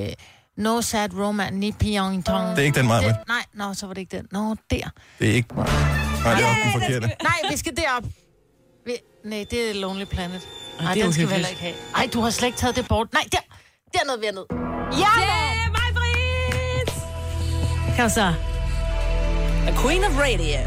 Øh... 0.09 0.13
No 0.59 0.81
sad 0.81 1.15
romance, 1.15 1.55
ni 1.55 1.73
pyong 1.73 2.25
tong. 2.27 2.51
Det 2.57 2.59
er 2.59 2.63
ikke 2.63 2.79
den, 2.79 2.87
Marvind. 2.89 3.15
Nej, 3.29 3.45
nå, 3.55 3.75
så 3.75 3.87
var 3.87 3.95
det 3.95 4.01
ikke 4.01 4.17
den. 4.17 4.27
Nå, 4.33 4.57
der. 4.71 4.91
Det 5.19 5.31
er 5.31 5.33
ikke... 5.33 5.55
Nej, 5.55 5.65
det 6.35 6.45
er 6.45 6.49
også 6.49 6.61
den 6.65 6.73
forkerte. 6.73 7.07
Nej, 7.23 7.51
vi 7.51 7.57
skal 7.57 7.77
derop. 7.77 8.05
Vi... 8.87 8.93
Nej, 9.25 9.45
det 9.51 9.71
er 9.71 9.75
Lonely 9.75 10.05
Planet. 10.05 10.41
Nej, 10.81 10.95
det 10.95 11.05
den 11.05 11.13
skal 11.13 11.27
vi 11.29 11.33
heller 11.33 11.49
ikke 11.49 11.61
have. 11.61 11.75
Nej, 11.93 12.09
du 12.13 12.21
har 12.21 12.31
slet 12.31 12.47
ikke 12.49 12.59
taget 12.59 12.77
det 12.77 12.89
bort. 12.89 13.13
Nej, 13.13 13.23
der. 13.33 13.39
Dernede 13.95 14.19
vil 14.19 14.25
jeg 14.27 14.35
ned. 14.35 14.45
Ja! 15.03 15.13
Yeah, 15.21 15.71
mig, 15.71 15.89
Britt! 15.95 16.91
Kom 17.99 18.09
så. 18.09 18.35
The 19.67 19.77
Queen 19.83 20.05
of 20.05 20.19
Radio. 20.19 20.61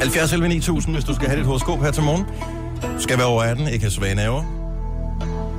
70 0.00 0.32
11 0.32 0.48
9000, 0.48 0.94
hvis 0.94 1.04
du 1.04 1.14
skal 1.14 1.28
have 1.28 1.38
dit 1.38 1.46
horoskop 1.46 1.78
her 1.78 1.90
til 1.90 2.02
morgen. 2.02 2.26
Du 2.96 3.02
skal 3.02 3.18
være 3.18 3.26
over 3.26 3.42
18, 3.42 3.68
ikke 3.68 3.84
have 3.84 3.90
svage 3.90 4.14
naver. 4.14 4.42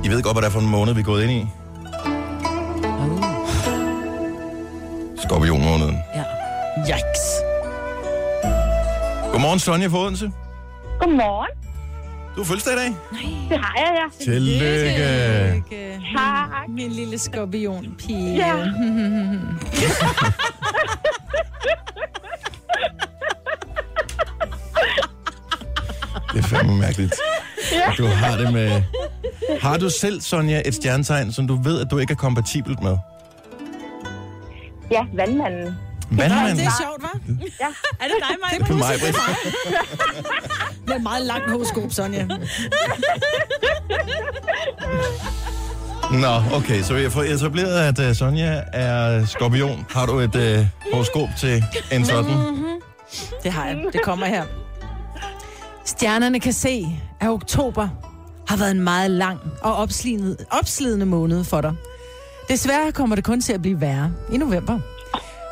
I 0.04 0.08
ved 0.08 0.22
godt, 0.22 0.34
hvad 0.34 0.42
det 0.42 0.48
er 0.48 0.52
for 0.52 0.60
en 0.60 0.68
måned, 0.68 0.94
vi 0.94 1.00
er 1.00 1.04
gået 1.04 1.22
ind 1.22 1.32
i. 1.32 1.46
Skorpionmåneden. 5.22 5.98
Ja. 6.14 6.24
Yikes. 6.78 7.24
Godmorgen, 9.32 9.58
Sonja 9.60 9.88
fra 9.88 9.98
Odense. 9.98 10.30
Godmorgen. 11.00 11.50
Du 12.34 12.40
har 12.40 12.44
fødselsdag 12.44 12.72
i 12.74 12.76
dag. 12.76 12.94
Det 13.50 13.58
har 13.58 13.74
jeg, 13.76 13.92
ja. 14.00 14.24
Tillykke. 14.24 15.62
Tak. 16.16 16.68
Min 16.68 16.92
lille 16.92 17.18
skorpionpige. 17.18 18.34
Ja. 18.36 18.54
Det 26.34 26.38
er 26.38 26.42
fandme 26.42 26.76
mærkeligt. 26.76 27.14
at 27.72 27.98
Du 27.98 28.06
har 28.06 28.36
det 28.36 28.52
med... 28.52 28.82
Har 29.60 29.76
du 29.76 29.90
selv, 29.90 30.20
Sonja, 30.20 30.62
et 30.66 30.74
stjernetegn, 30.74 31.32
som 31.32 31.46
du 31.46 31.62
ved, 31.62 31.80
at 31.80 31.86
du 31.90 31.98
ikke 31.98 32.12
er 32.12 32.16
kompatibelt 32.16 32.82
med? 32.82 32.96
Ja, 34.90 35.06
vandmanden. 35.16 35.76
Vandmand? 36.10 36.58
Det 36.58 36.66
er 36.66 36.70
sjovt, 36.82 37.02
hva'? 37.02 37.18
Er 38.00 38.04
det 38.04 38.16
dig, 38.20 38.36
mig? 38.42 38.60
Det 38.60 38.70
er 38.70 38.76
mig, 38.76 38.94
Britt. 39.00 39.16
Et 40.96 41.02
meget 41.02 41.26
langt 41.26 41.50
horoskop, 41.50 41.92
Sonja. 41.92 42.26
Nå, 46.10 46.56
okay, 46.56 46.82
så 46.82 46.94
vi 46.94 47.02
har 47.02 47.10
fået 47.10 47.30
etableret, 47.30 47.98
at 47.98 48.08
uh, 48.10 48.16
Sonja 48.16 48.62
er 48.72 49.26
skorpion. 49.26 49.86
Har 49.90 50.06
du 50.06 50.18
et 50.18 50.34
uh, 50.34 50.66
horoskop 50.92 51.28
til 51.38 51.64
en 51.92 52.04
sådan? 52.04 52.32
Det 53.42 53.52
har 53.52 53.66
jeg. 53.66 53.76
Det 53.92 54.02
kommer 54.02 54.26
her. 54.26 54.44
Stjernerne 55.84 56.40
kan 56.40 56.52
se, 56.52 56.86
at 57.20 57.28
oktober 57.28 57.88
har 58.48 58.56
været 58.56 58.70
en 58.70 58.80
meget 58.80 59.10
lang 59.10 59.38
og 59.62 59.76
opslidende, 59.76 60.36
opslidende 60.50 61.06
måned 61.06 61.44
for 61.44 61.60
dig. 61.60 61.72
Desværre 62.50 62.92
kommer 62.92 63.16
det 63.16 63.24
kun 63.24 63.40
til 63.40 63.52
at 63.52 63.62
blive 63.62 63.80
værre 63.80 64.12
i 64.32 64.36
november. 64.36 64.80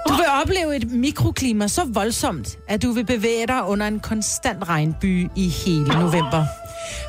Du 0.08 0.12
vil 0.12 0.24
opleve 0.42 0.76
et 0.76 0.90
mikroklima 0.90 1.68
så 1.68 1.84
voldsomt, 1.84 2.58
at 2.68 2.82
du 2.82 2.92
vil 2.92 3.06
bevæge 3.06 3.46
dig 3.46 3.64
under 3.64 3.86
en 3.86 4.00
konstant 4.00 4.68
regnby 4.68 5.30
i 5.36 5.48
hele 5.48 5.84
november. 5.84 6.44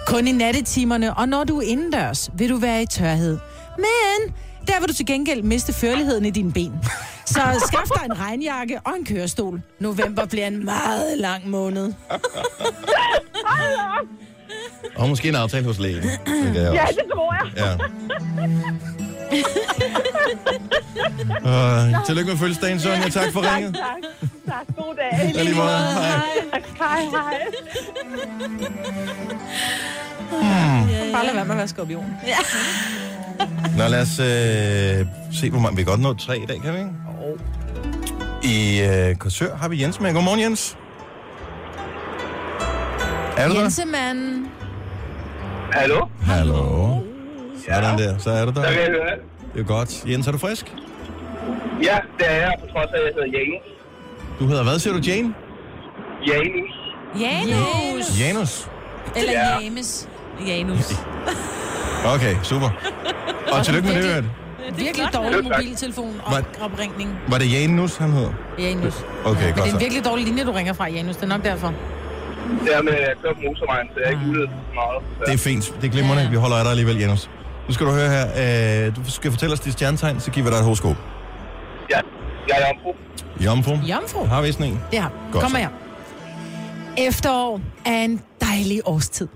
Kun 0.07 0.27
i 0.27 0.31
nattetimerne, 0.31 1.13
og 1.13 1.29
når 1.29 1.43
du 1.43 1.57
er 1.57 1.61
indendørs, 1.61 2.29
vil 2.33 2.49
du 2.49 2.57
være 2.57 2.81
i 2.81 2.85
tørhed. 2.85 3.37
Men 3.77 4.33
der 4.67 4.79
vil 4.79 4.89
du 4.89 4.93
til 4.93 5.05
gengæld 5.05 5.43
miste 5.43 5.73
førligheden 5.73 6.25
i 6.25 6.29
dine 6.29 6.51
ben. 6.51 6.73
Så 7.25 7.39
skaff 7.67 7.91
dig 7.95 8.05
en 8.05 8.19
regnjakke 8.19 8.79
og 8.85 8.95
en 8.99 9.05
kørestol. 9.05 9.61
November 9.79 10.25
bliver 10.25 10.47
en 10.47 10.65
meget 10.65 11.17
lang 11.17 11.49
måned. 11.49 11.93
Og 14.95 15.09
måske 15.09 15.29
en 15.29 15.35
aftale 15.35 15.65
hos 15.65 15.79
lægen. 15.79 16.03
Ja, 16.53 16.85
det 16.89 17.03
tror 17.13 17.33
jeg. 17.33 17.51
Ja. 17.57 17.77
Uh, 21.45 22.05
tillykke 22.05 22.29
med 22.31 22.37
fødselsdagen, 22.37 22.79
Sonja. 22.79 23.09
Tak 23.09 23.33
for 23.33 23.41
Tak, 23.41 23.55
ringet. 23.55 23.75
tak. 23.75 23.83
Tak, 24.47 24.75
god 24.77 24.95
dag. 24.95 25.31
Ja, 25.35 25.43
lige 25.43 25.55
måde. 25.55 25.67
Hej. 25.69 26.21
Tak, 26.51 26.61
hej, 26.77 27.01
hej. 27.11 27.39
Bare 31.13 31.25
lad 31.25 31.33
være 31.33 31.45
med 31.45 31.51
at 31.51 31.57
være 31.57 31.67
skorpion. 31.67 32.05
Nå, 33.77 33.87
lad 33.87 34.01
os 34.01 34.19
øh, 34.19 35.05
se, 35.39 35.49
hvor 35.49 35.59
mange... 35.59 35.75
Vi 35.77 35.83
kan 35.83 35.89
godt 35.89 36.01
nå 36.01 36.13
tre 36.13 36.37
i 36.39 36.45
dag, 36.45 36.61
kan 36.61 36.73
vi 36.73 36.79
ikke? 36.79 36.91
I 38.43 38.81
øh, 39.09 39.15
Korsør 39.15 39.55
har 39.55 39.67
vi 39.67 39.81
Jens 39.81 39.99
med. 39.99 40.13
Godmorgen, 40.13 40.39
Jens. 40.39 40.77
Er 43.37 43.47
du 43.47 43.53
der? 43.53 43.61
Jensemann. 43.61 44.47
Hallo? 45.71 46.05
Hallo. 46.21 46.95
Sådan 47.75 47.97
der, 47.99 48.17
så 48.17 48.29
er 48.29 48.45
du 48.45 48.51
der. 48.51 48.61
Der 48.61 48.71
kan 48.71 48.81
jeg 48.81 48.89
høre. 48.89 49.15
Det 49.53 49.59
er 49.59 49.63
godt. 49.63 50.03
Jens, 50.07 50.27
er 50.27 50.31
du 50.31 50.37
frisk? 50.37 50.65
Ja, 51.83 51.97
det 52.17 52.25
er 52.29 52.35
jeg, 52.35 52.53
på 52.59 52.65
trods 52.73 52.85
af, 52.85 52.97
at 52.97 53.03
jeg 53.05 53.11
hedder 53.15 53.37
Janus. 53.39 53.65
Du 54.39 54.45
hedder, 54.47 54.63
hvad 54.63 54.79
siger 54.79 54.93
du, 54.93 54.99
Jane? 54.99 55.33
Janus. 56.27 56.71
Janus. 57.19 58.19
Janus. 58.19 58.67
Eller 59.15 59.31
Ja. 59.31 59.59
James. 59.63 60.09
Janus. 60.47 60.91
Okay, 62.15 62.35
super. 62.43 62.69
Og 63.51 63.65
tillykke 63.65 63.87
med 63.87 63.95
det, 63.95 64.03
virkelig- 64.03 64.29
Øvrigt. 64.65 64.79
Virkelig 64.85 65.07
dårlig 65.13 65.43
mobiltelefon 65.43 66.21
og 66.25 66.33
opringning. 66.61 67.09
Var 67.27 67.37
det 67.37 67.51
Janus, 67.53 67.95
han 67.97 68.11
hed? 68.11 68.27
Janus. 68.59 68.93
Okay, 69.25 69.41
Men 69.41 69.47
det 69.47 69.55
godt 69.55 69.59
er 69.59 69.63
en 69.63 69.71
så. 69.71 69.77
virkelig 69.79 70.05
dårlig 70.05 70.25
linje, 70.25 70.43
du 70.45 70.51
ringer 70.51 70.73
fra, 70.73 70.89
Janus. 70.89 71.15
Det 71.15 71.23
er 71.23 71.27
nok 71.27 71.43
derfor. 71.43 71.73
Det 72.65 72.75
er 72.75 72.81
med 72.81 72.93
at 72.93 73.15
køre 73.23 73.33
på 73.35 73.41
motorvejen, 73.47 73.87
så 73.93 73.99
jeg 73.99 74.05
er 74.07 74.09
ikke 74.11 74.23
udledet 74.29 74.49
så 74.69 74.73
meget. 74.75 75.03
Så. 75.17 75.23
Det 75.25 75.33
er 75.33 75.37
fint. 75.37 75.73
Det 75.81 75.87
er 75.87 75.91
glimrende. 75.91 76.29
Vi 76.29 76.35
holder 76.35 76.55
af 76.57 76.63
dig 76.63 76.71
alligevel, 76.71 76.97
Janus. 76.99 77.29
Nu 77.69 77.73
skal 77.73 77.85
du 77.85 77.91
høre 77.91 78.09
her. 78.09 78.87
Øh, 78.87 78.95
du 78.95 79.11
skal 79.11 79.31
fortælle 79.31 79.53
os 79.53 79.59
dit 79.59 79.73
stjernetegn, 79.73 80.19
så 80.19 80.31
giver 80.31 80.45
vi 80.45 80.51
dig 80.51 80.57
et 80.57 80.63
horoskop. 80.63 80.95
Ja, 81.89 81.99
jeg 82.47 82.57
er 82.57 82.67
jomfru. 82.67 82.93
Jomfru. 83.45 83.87
Jomfru. 83.87 84.25
Har 84.25 84.41
vi 84.41 84.51
sådan 84.51 84.65
en? 84.65 84.79
Det 84.91 84.99
har. 84.99 85.11
Godt 85.31 85.41
Kom 85.43 85.51
så. 85.51 85.57
her. 85.57 85.69
Efterår 86.97 87.61
er 87.85 88.03
en 88.03 88.21
dejlig 88.41 88.81
årstid. 88.85 89.27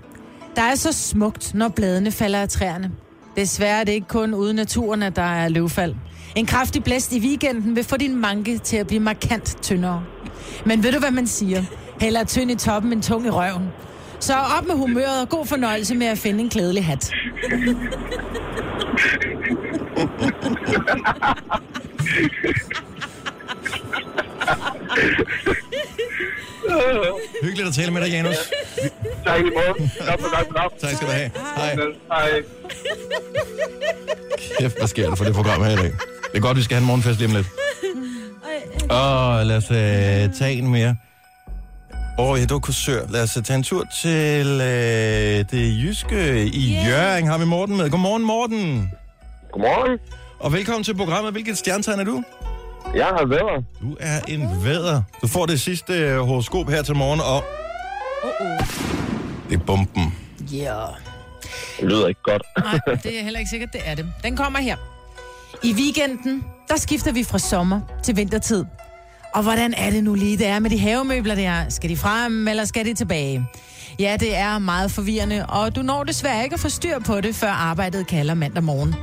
Der 0.56 0.62
er 0.62 0.74
så 0.74 0.92
smukt, 0.92 1.54
når 1.54 1.68
bladene 1.68 2.10
falder 2.12 2.40
af 2.40 2.48
træerne. 2.48 2.90
Desværre 3.36 3.80
er 3.80 3.84
det 3.84 3.92
ikke 3.92 4.08
kun 4.08 4.34
ude 4.34 4.50
i 4.50 4.54
naturen, 4.54 5.02
at 5.02 5.16
der 5.16 5.22
er 5.22 5.48
løvfald. 5.48 5.94
En 6.34 6.46
kraftig 6.46 6.84
blæst 6.84 7.12
i 7.12 7.20
weekenden 7.20 7.76
vil 7.76 7.84
få 7.84 7.96
din 7.96 8.20
manke 8.20 8.58
til 8.58 8.76
at 8.76 8.86
blive 8.86 9.00
markant 9.00 9.56
tyndere. 9.62 10.04
Men 10.66 10.82
ved 10.82 10.92
du, 10.92 10.98
hvad 10.98 11.10
man 11.10 11.26
siger? 11.26 11.62
Heller 12.00 12.24
tynd 12.24 12.50
i 12.50 12.54
toppen 12.54 12.92
end 12.92 13.02
tung 13.02 13.26
i 13.26 13.30
røven. 13.30 13.68
Så 14.20 14.34
op 14.58 14.66
med 14.66 14.74
humøret 14.74 15.20
og 15.22 15.28
god 15.28 15.46
fornøjelse 15.46 15.94
med 15.94 16.06
at 16.06 16.18
finde 16.18 16.40
en 16.40 16.50
klædelig 16.50 16.84
hat. 16.84 17.10
Hyggeligt 27.42 27.68
at 27.68 27.74
tale 27.74 27.90
med 27.90 28.02
dig, 28.02 28.10
Janus. 28.10 28.36
Tak 29.26 29.40
i 29.40 29.42
måde. 29.42 29.90
Godt 30.08 30.20
for 30.20 30.36
godt 30.36 30.46
program. 30.46 30.70
Tak 30.80 30.90
skal 30.94 31.08
du 31.08 31.12
have. 31.12 31.30
Hej. 31.56 31.76
Hej. 32.12 32.42
Kæft, 34.60 34.78
hvad 34.78 34.88
sker 34.88 35.08
der 35.08 35.14
for 35.16 35.24
det 35.24 35.34
program 35.34 35.62
her 35.62 35.70
i 35.70 35.76
dag? 35.76 35.92
Det 36.32 36.38
er 36.38 36.40
godt, 36.40 36.56
vi 36.56 36.62
skal 36.62 36.74
have 36.74 36.80
en 36.82 36.86
morgenfest 36.86 37.18
lige 37.18 37.28
om 37.28 37.34
lidt. 37.34 37.46
Åh, 38.90 39.46
lad 39.46 39.56
os 39.56 39.70
øh, 39.70 40.38
tage 40.38 40.52
en 40.52 40.68
mere. 40.68 40.96
Åh, 42.18 42.30
oh, 42.30 42.40
ja, 42.40 42.44
du 42.44 42.54
er 42.54 42.58
kursør. 42.58 43.06
Lad 43.08 43.22
os 43.22 43.32
tage 43.32 43.54
en 43.54 43.62
tur 43.62 43.84
til 44.02 44.46
øh, 44.60 45.44
det 45.50 45.82
jyske 45.82 46.46
i 46.46 46.72
yeah. 46.72 46.88
Jørgen. 46.88 47.26
Har 47.26 47.38
vi 47.38 47.44
Morten 47.44 47.76
med. 47.76 47.90
Godmorgen, 47.90 48.24
Morten. 48.24 48.92
Godmorgen. 49.52 49.98
Og 50.38 50.52
velkommen 50.52 50.84
til 50.84 50.96
programmet. 50.96 51.32
Hvilket 51.32 51.58
stjernetegn 51.58 52.00
er 52.00 52.04
du? 52.04 52.22
Jeg 52.94 53.06
har 53.06 53.26
været. 53.26 53.64
Du 53.80 53.96
er 54.00 54.20
en 54.28 54.64
vædder. 54.64 55.02
Du 55.22 55.28
får 55.28 55.46
det 55.46 55.60
sidste 55.60 55.92
øh, 55.92 56.18
horoskop 56.18 56.68
her 56.68 56.82
til 56.82 56.96
morgen, 56.96 57.20
og... 57.20 57.44
Det 59.50 59.60
er 59.60 59.64
bomben. 59.64 60.14
Ja. 60.52 60.56
Yeah. 60.56 60.88
Det 61.80 61.88
lyder 61.88 62.08
ikke 62.08 62.22
godt. 62.22 62.42
Nej, 62.86 62.96
det 63.02 63.18
er 63.18 63.22
heller 63.22 63.38
ikke 63.38 63.50
sikkert, 63.50 63.72
det 63.72 63.80
er 63.84 63.94
det. 63.94 64.06
Den 64.22 64.36
kommer 64.36 64.58
her. 64.58 64.76
I 65.62 65.72
weekenden, 65.72 66.44
der 66.68 66.76
skifter 66.76 67.12
vi 67.12 67.24
fra 67.24 67.38
sommer 67.38 67.80
til 68.02 68.16
vintertid. 68.16 68.64
Og 69.34 69.42
hvordan 69.42 69.74
er 69.76 69.90
det 69.90 70.04
nu 70.04 70.14
lige, 70.14 70.36
det 70.36 70.46
er 70.46 70.58
med 70.58 70.70
de 70.70 70.78
havemøbler 70.78 71.34
der? 71.34 71.68
Skal 71.68 71.90
de 71.90 71.96
frem, 71.96 72.48
eller 72.48 72.64
skal 72.64 72.84
de 72.84 72.94
tilbage? 72.94 73.46
Ja, 73.98 74.16
det 74.20 74.36
er 74.36 74.58
meget 74.58 74.90
forvirrende, 74.90 75.46
og 75.46 75.76
du 75.76 75.82
når 75.82 76.04
desværre 76.04 76.44
ikke 76.44 76.54
at 76.54 76.60
få 76.60 76.68
styr 76.68 76.98
på 76.98 77.20
det, 77.20 77.34
før 77.34 77.50
arbejdet 77.50 78.06
kalder 78.06 78.34
mandag 78.34 78.62
morgen. 78.62 78.94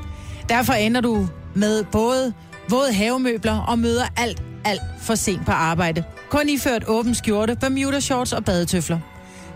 Derfor 0.49 0.73
ender 0.73 1.01
du 1.01 1.27
med 1.55 1.83
både 1.83 2.33
våde 2.69 2.93
havemøbler 2.93 3.57
og 3.57 3.79
møder 3.79 4.03
alt, 4.17 4.43
alt 4.65 4.81
for 5.01 5.15
sent 5.15 5.45
på 5.45 5.51
arbejde. 5.51 6.03
Kun 6.29 6.49
iført 6.49 6.83
åben 6.87 7.15
skjorte, 7.15 7.55
bermuda 7.55 7.99
shorts 7.99 8.33
og 8.33 8.45
badetøfler. 8.45 8.99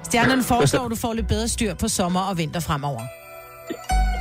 Stjernerne 0.03 0.43
foreslår, 0.43 0.85
at 0.85 0.91
du 0.95 0.95
får 0.95 1.13
lidt 1.13 1.27
bedre 1.27 1.47
styr 1.47 1.73
på 1.73 1.87
sommer 1.87 2.19
og 2.19 2.37
vinter 2.37 2.59
fremover. 2.59 3.01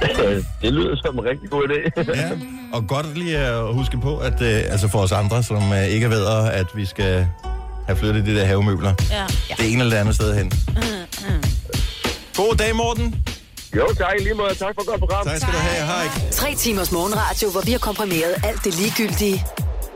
det 0.63 0.73
lyder 0.73 0.97
som 1.05 1.19
en 1.19 1.25
rigtig 1.25 1.51
god 1.51 1.63
idé. 1.69 2.03
Ja, 2.17 2.31
og 2.73 2.87
godt 2.89 3.19
lige 3.19 3.39
at 3.39 3.75
huske 3.75 4.01
på, 4.01 4.19
at 4.19 4.43
øh, 4.43 4.63
altså 4.73 4.89
for 4.89 4.99
os 4.99 5.13
andre, 5.13 5.43
som 5.43 5.73
øh, 5.73 5.85
ikke 5.85 6.11
ved, 6.11 6.27
at 6.53 6.67
vi 6.75 6.87
skal 6.87 7.27
have 7.87 7.97
flyttet 7.97 8.27
de 8.27 8.35
der 8.37 8.45
havemøbler, 8.45 8.95
Ja. 9.11 9.25
det 9.57 9.73
ene 9.73 9.81
eller 9.81 9.95
det 9.95 10.01
andet 10.01 10.15
sted 10.15 10.35
hen. 10.35 10.53
God 12.37 12.55
dag, 12.57 12.77
Morten. 12.77 13.25
jo, 13.77 13.87
tak 13.99 14.13
lige 14.21 14.35
måde. 14.35 14.55
Tak 14.55 14.75
for 14.79 14.87
godt 14.91 15.01
program. 15.01 15.27
Tak 15.27 15.37
skal 15.37 15.53
du 15.53 15.59
have. 15.59 15.87
Hej. 15.87 16.31
Tre 16.31 16.55
timers 16.55 16.93
morgenradio, 16.93 17.51
hvor 17.51 17.61
vi 17.61 17.71
har 17.73 17.79
komprimeret 17.79 18.35
alt 18.45 18.65
det 18.65 18.75
ligegyldige 18.79 19.45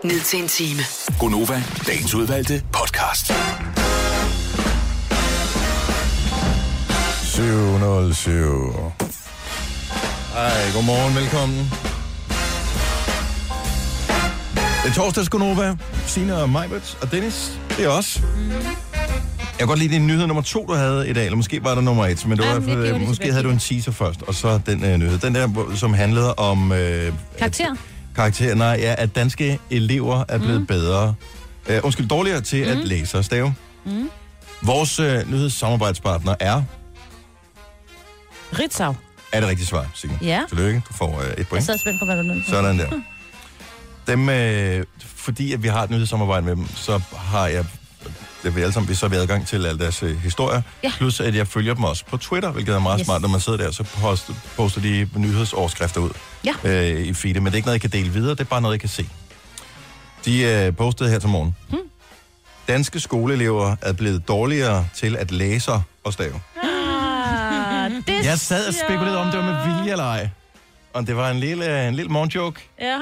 ned 0.04 0.20
til 0.20 0.42
en 0.42 0.48
time. 0.48 0.80
Gonova, 1.20 1.62
dagens 1.87 2.14
udvalgte 2.14 2.62
podcast. 2.72 3.32
707. 7.22 9.07
Hej, 10.38 10.70
godmorgen, 10.74 11.14
velkommen. 11.16 11.59
Det 14.83 14.90
er 14.90 14.94
torsdag, 14.94 15.24
Skonova. 15.24 15.77
Sina 16.07 16.35
og 16.42 16.51
Majbert 16.51 16.98
og 17.03 17.12
Dennis. 17.12 17.59
Det 17.77 17.85
er 17.85 17.88
os. 17.88 18.20
Jeg 19.40 19.59
kan 19.59 19.66
godt 19.66 19.79
lide 19.79 19.94
din 19.94 20.07
nyhed 20.07 20.27
nummer 20.27 20.42
to, 20.42 20.66
du 20.66 20.72
havde 20.74 21.09
i 21.09 21.12
dag. 21.12 21.24
Eller 21.24 21.37
måske 21.37 21.64
var 21.64 21.74
der 21.74 21.81
nummer 21.83 22.07
et, 22.07 22.27
men 22.27 22.38
det 22.38 22.46
var, 22.46 22.53
Jamen, 22.53 22.68
det 22.68 22.94
det 22.94 23.01
måske 23.01 23.12
tilbage 23.14 23.33
havde 23.33 23.44
du 23.44 23.51
en 23.51 23.59
teaser 23.59 23.92
først, 23.92 24.22
og 24.22 24.35
så 24.35 24.61
den 24.66 24.85
øh, 24.85 24.96
nyhed. 24.98 25.18
Den 25.18 25.35
der, 25.35 25.46
hvor- 25.46 25.74
som 25.74 25.94
handlede 25.94 26.35
om... 26.35 26.72
Øh, 26.72 27.12
Karakter? 27.38 27.74
karakter, 28.14 28.55
nej, 28.55 28.77
ja, 28.81 28.94
at 28.98 29.14
danske 29.14 29.59
elever 29.70 30.24
er 30.29 30.38
blevet 30.38 30.61
mm. 30.61 30.66
bedre, 30.66 31.14
øh, 31.68 31.81
undskyld, 31.83 32.09
dårligere 32.09 32.40
til 32.40 32.64
mm. 32.64 32.70
at 32.81 32.88
læse 32.88 33.18
og 33.18 33.24
stave. 33.24 33.55
Mm. 33.85 34.11
Vores 34.62 34.98
øh, 35.01 35.31
nyhedssamarbejdspartner 35.31 36.35
er, 36.40 36.62
Ritzau. 38.59 38.94
Er 39.32 39.40
det 39.40 39.48
rigtige 39.48 39.66
svar, 39.66 39.86
Signe. 39.94 40.18
Ja. 40.22 40.42
Tillykke, 40.48 40.82
du 40.88 40.94
får 40.94 41.20
øh, 41.20 41.26
et 41.26 41.34
Jeg 41.38 41.46
point. 41.46 41.64
sad 41.66 41.78
spændt 41.78 41.98
på, 41.98 42.04
hvad 42.04 42.16
du 42.16 42.22
nødte. 42.22 42.50
Sådan 42.50 42.78
der. 42.78 42.86
Dem, 44.06 44.28
øh, 44.28 44.84
fordi 45.16 45.52
at 45.52 45.62
vi 45.62 45.68
har 45.68 45.82
et 45.82 45.90
nyhedssamarbejde 45.90 46.46
med 46.46 46.56
dem, 46.56 46.66
så 46.76 47.00
har 47.16 47.46
jeg, 47.46 47.64
det 48.42 48.54
vil 48.54 48.60
alle 48.60 48.72
sammen, 48.72 48.88
vi 48.90 48.94
så 48.94 49.06
har 49.06 49.10
vi 49.10 49.16
adgang 49.16 49.46
til 49.46 49.66
alle 49.66 49.78
deres 49.78 50.02
øh, 50.02 50.18
historier. 50.22 50.62
Ja. 50.84 50.92
Plus 50.98 51.20
at 51.20 51.34
jeg 51.34 51.46
følger 51.48 51.74
dem 51.74 51.84
også 51.84 52.04
på 52.04 52.16
Twitter, 52.16 52.50
hvilket 52.50 52.74
er 52.74 52.78
meget. 52.78 52.98
Yes. 53.00 53.04
smart, 53.06 53.20
når 53.22 53.28
man 53.28 53.40
sidder 53.40 53.58
der, 53.58 53.70
så 53.70 53.82
poster, 53.82 54.34
poster 54.56 54.80
de 54.80 55.08
nyhedsoverskrifter 55.16 56.00
ud 56.00 56.10
Ja. 56.44 56.54
øh, 56.92 57.00
i 57.00 57.14
feedet. 57.14 57.42
Men 57.42 57.46
det 57.46 57.52
er 57.52 57.56
ikke 57.56 57.66
noget, 57.66 57.82
jeg 57.84 57.90
kan 57.90 58.00
dele 58.00 58.12
videre, 58.12 58.30
det 58.30 58.40
er 58.40 58.44
bare 58.44 58.60
noget, 58.60 58.72
jeg 58.74 58.80
kan 58.80 58.88
se. 58.88 59.08
De 60.24 60.40
øh, 60.42 60.76
postede 60.76 61.10
her 61.10 61.18
til 61.18 61.28
morgen. 61.28 61.56
Hmm. 61.68 61.78
Danske 62.68 63.00
skoleelever 63.00 63.76
er 63.82 63.92
blevet 63.92 64.28
dårligere 64.28 64.86
til 64.94 65.16
at 65.16 65.30
læse 65.30 65.72
og 66.04 66.12
stave. 66.12 66.40
Det 68.08 68.24
Jeg 68.24 68.38
sad 68.38 68.68
og 68.68 68.74
spekulerede 68.74 69.18
om, 69.18 69.26
det 69.30 69.38
var 69.38 69.44
med 69.44 69.74
vilje 69.76 69.92
eller 69.92 70.04
ej. 70.04 70.28
Og 70.92 71.06
det 71.06 71.16
var 71.16 71.30
en 71.30 71.40
lille, 71.40 71.88
en 71.88 71.94
lille 71.94 72.10
morgenjoke. 72.10 72.60
Ja, 72.80 72.98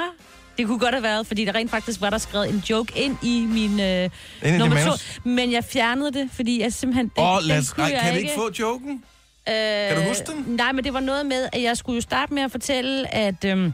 det 0.59 0.67
kunne 0.67 0.79
godt 0.79 0.95
have 0.95 1.03
været, 1.03 1.27
fordi 1.27 1.45
der 1.45 1.55
rent 1.55 1.71
faktisk 1.71 2.01
var 2.01 2.11
der 2.11 2.19
skrevet 2.19 2.49
en 2.49 2.63
joke 2.71 2.93
ind 2.99 3.17
i 3.23 3.47
min 3.49 3.81
øh, 3.81 4.11
Ind 4.43 4.57
nummer 4.57 4.85
to. 4.85 4.93
Men 5.25 5.53
jeg 5.53 5.65
fjernede 5.65 6.13
det, 6.13 6.31
fordi 6.33 6.61
jeg 6.63 6.73
simpelthen... 6.73 7.11
Åh, 7.17 7.37
oh, 7.37 7.39
lad 7.43 7.59
os, 7.59 7.73
ej, 7.79 8.01
kan 8.03 8.15
vi 8.15 8.19
ikke 8.19 8.33
få 8.37 8.51
joken? 8.61 9.03
Øh, 9.49 9.55
Kan 9.89 9.97
du 9.97 10.03
huske 10.09 10.25
den? 10.27 10.45
Nej, 10.57 10.73
men 10.73 10.85
det 10.85 10.95
var 10.95 11.01
noget 11.01 11.27
med, 11.27 11.49
at 11.53 11.63
jeg 11.63 11.77
skulle 11.77 11.97
jo 11.97 12.01
starte 12.01 12.35
med 12.35 12.43
at 12.43 12.51
fortælle, 12.51 13.15
at... 13.15 13.45
Øhm, 13.45 13.73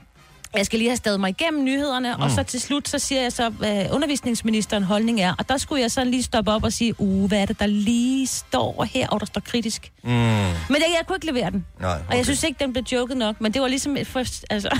jeg 0.57 0.67
skal 0.67 0.79
lige 0.79 0.89
have 0.89 0.97
stadig 0.97 1.21
mig 1.21 1.31
igennem 1.31 1.65
nyhederne, 1.65 2.15
mm. 2.17 2.23
og 2.23 2.31
så 2.31 2.43
til 2.43 2.61
slut, 2.61 2.89
så 2.89 2.99
siger 2.99 3.23
jeg 3.23 3.33
så, 3.33 3.49
hvad 3.49 3.87
undervisningsministeren 3.91 4.83
holdning 4.83 5.21
er. 5.21 5.35
Og 5.39 5.49
der 5.49 5.57
skulle 5.57 5.83
jeg 5.83 5.91
så 5.91 6.05
lige 6.05 6.23
stoppe 6.23 6.51
op 6.53 6.65
og 6.65 6.73
sige, 6.73 6.95
uh, 7.01 7.29
hvad 7.29 7.39
er 7.43 7.47
det, 7.47 7.59
der 7.61 7.67
lige 7.67 8.27
står 8.27 8.85
her, 8.93 9.09
og 9.09 9.21
der 9.21 9.27
står 9.27 9.41
kritisk. 9.41 9.93
Mm, 10.05 10.11
Men 10.11 10.17
jeg, 10.71 10.87
jeg 10.89 11.01
kunne 11.07 11.17
ikke 11.17 11.27
levere 11.27 11.51
den. 11.51 11.65
nej, 11.81 11.91
Og 11.91 12.01
okay. 12.07 12.17
jeg 12.17 12.25
synes 12.25 12.43
ikke, 12.43 12.65
den 12.65 12.73
blev 12.73 12.85
joket 12.93 13.17
nok, 13.17 13.41
men 13.41 13.53
det 13.55 13.63
var 13.63 13.69
ligesom 13.69 13.97
et 13.97 14.07
først, 14.07 14.45
altså, 14.51 14.79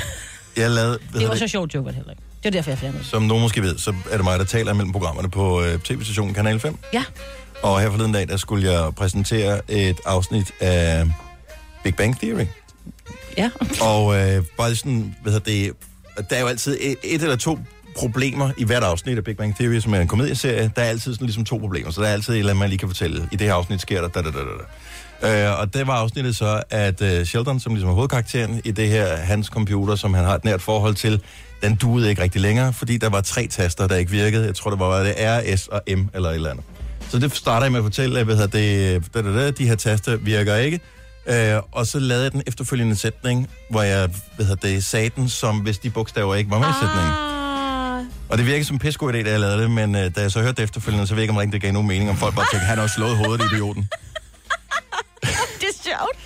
Jeg 0.57 0.71
lavede, 0.71 0.99
det 1.13 1.29
var 1.29 1.35
så 1.35 1.49
sjovt 1.49 1.75
joket 1.75 1.95
heller 1.95 2.11
ikke. 2.11 2.23
Det 2.37 2.45
var 2.45 2.51
derfor, 2.51 2.71
jeg 2.71 2.79
fjernede 2.79 2.99
det. 2.99 3.07
Som 3.07 3.23
nogen 3.23 3.43
måske 3.43 3.63
ved, 3.63 3.79
så 3.79 3.95
er 4.11 4.17
det 4.17 4.25
mig, 4.25 4.39
der 4.39 4.45
taler 4.45 4.73
mellem 4.73 4.93
programmerne 4.93 5.31
på 5.31 5.63
øh, 5.63 5.79
tv-stationen 5.81 6.35
Kanal 6.35 6.61
5. 6.61 6.79
Ja. 6.93 7.05
Og 7.63 7.81
her 7.81 7.91
forleden 7.91 8.13
dag, 8.13 8.29
der 8.29 8.37
skulle 8.37 8.73
jeg 8.73 8.95
præsentere 8.95 9.61
et 9.69 9.97
afsnit 10.07 10.53
af 10.61 11.05
Big 11.85 11.97
Bang 11.97 12.19
Theory. 12.21 12.47
Ja. 13.39 13.51
Og 13.81 14.17
øh, 14.17 14.45
bare 14.57 14.75
sådan, 14.75 15.15
hvad 15.23 15.33
hedder 15.33 15.51
det, 15.51 15.73
der 16.31 16.37
er 16.37 16.41
jo 16.41 16.47
altid 16.47 16.79
et, 16.81 16.97
et 17.03 17.23
eller 17.23 17.37
to 17.37 17.59
problemer 17.97 18.51
i 18.59 18.65
hvert 18.65 18.83
afsnit 18.83 19.19
af 19.19 19.25
Big 19.25 19.37
Bang 19.37 19.57
Theory, 19.57 19.81
som 19.81 19.95
er 19.95 20.01
en 20.01 20.09
komedieserie. 20.09 20.73
Der 20.77 20.83
er 20.83 20.89
altid 20.89 21.15
sådan 21.15 21.27
ligesom 21.27 21.45
to 21.45 21.57
problemer, 21.57 21.91
så 21.91 22.01
der 22.01 22.09
er 22.09 22.13
altid 22.13 22.33
et 22.35 22.39
eller 22.39 22.51
andet, 22.51 22.61
man 22.61 22.69
lige 22.69 22.79
kan 22.79 22.89
fortælle. 22.89 23.29
I 23.33 23.37
det 23.37 23.47
her 23.47 23.55
afsnit 23.55 23.81
sker 23.81 24.01
der 24.01 24.09
da, 24.09 24.23
da, 24.23 24.31
da, 24.31 24.39
da. 24.39 25.51
Øh, 25.53 25.61
og 25.61 25.75
det 25.75 25.87
var 25.87 25.95
afsnittet 25.95 26.37
så, 26.37 26.63
at 26.71 27.03
øh, 27.03 27.25
Sheldon, 27.27 27.61
som 27.61 27.75
ligesom 27.75 27.91
er 27.91 27.95
hovedkarakteren 27.95 28.61
i 28.65 28.71
det 28.71 28.89
her, 28.89 29.17
hans 29.17 29.47
computer, 29.47 29.97
som 29.97 30.15
han 30.15 30.25
har 30.25 30.35
et 30.35 30.45
nært 30.45 30.63
forhold 30.63 30.95
til, 30.95 31.21
den 31.63 31.75
duede 31.75 32.11
ikke 32.11 32.23
rigtig 32.23 32.41
længere, 32.41 32.73
fordi 32.73 32.97
der 32.97 33.09
var 33.09 33.21
tre 33.21 33.47
taster, 33.47 33.87
der 33.87 33.97
ikke 33.97 34.11
virkede. 34.11 34.47
Jeg 34.47 34.55
tror, 34.55 34.71
det 34.71 34.79
var 34.79 34.87
var 34.87 35.03
det 35.03 35.15
R, 35.19 35.57
S 35.57 35.69
og 35.69 35.83
M 35.89 36.01
eller 36.15 36.29
et 36.29 36.35
eller 36.35 36.51
andet. 36.51 36.65
Så 37.09 37.19
det 37.19 37.37
starter 37.37 37.65
jeg 37.65 37.73
med 37.73 37.81
at 37.81 37.85
fortælle, 37.85 38.19
at 38.19 38.25
hvad 38.25 38.37
hedder 38.37 38.59
det, 38.59 39.15
da, 39.15 39.23
da, 39.23 39.45
da, 39.45 39.51
de 39.51 39.67
her 39.67 39.75
taster 39.75 40.17
virker 40.17 40.57
ikke. 40.57 40.81
Øh, 41.27 41.61
og 41.73 41.87
så 41.87 41.99
lavede 41.99 42.25
jeg 42.25 42.33
den 42.33 42.43
efterfølgende 42.47 42.97
sætning, 42.97 43.51
hvor 43.71 43.83
jeg 43.83 44.09
hvad 44.37 44.47
hedder 44.47 44.69
det, 44.69 44.85
sagde 44.85 45.11
den, 45.17 45.29
som 45.29 45.59
hvis 45.59 45.79
de 45.79 45.91
bogstaver 45.91 46.35
ikke 46.35 46.51
var 46.51 46.59
med 46.59 46.69
i 46.69 46.73
sætningen. 46.81 47.13
Ah, 47.13 48.05
Og 48.29 48.39
det 48.39 48.47
virkede 48.47 48.65
som 48.65 48.77
en 48.77 48.81
pissegod 48.81 49.13
idé, 49.15 49.17
da 49.23 49.31
jeg 49.31 49.41
lavede 49.41 49.63
det, 49.63 49.71
men 49.71 49.95
øh, 49.95 50.15
da 50.17 50.21
jeg 50.21 50.31
så 50.31 50.41
hørte 50.41 50.53
det 50.57 50.63
efterfølgende, 50.63 51.07
så 51.07 51.15
virkede 51.15 51.37
det 51.37 51.43
ikke, 51.43 51.53
det 51.53 51.63
gav 51.63 51.73
nogen 51.73 51.89
mening, 51.89 52.11
om 52.11 52.17
folk 52.17 52.35
bare 52.35 52.47
tænkte, 52.53 52.67
han 52.67 52.77
har 52.77 52.83
også 52.83 52.95
slået 52.95 53.17
hovedet, 53.17 53.53
idioten. 53.53 53.83
det 55.61 55.69
er 55.69 55.83
sjovt. 55.83 56.19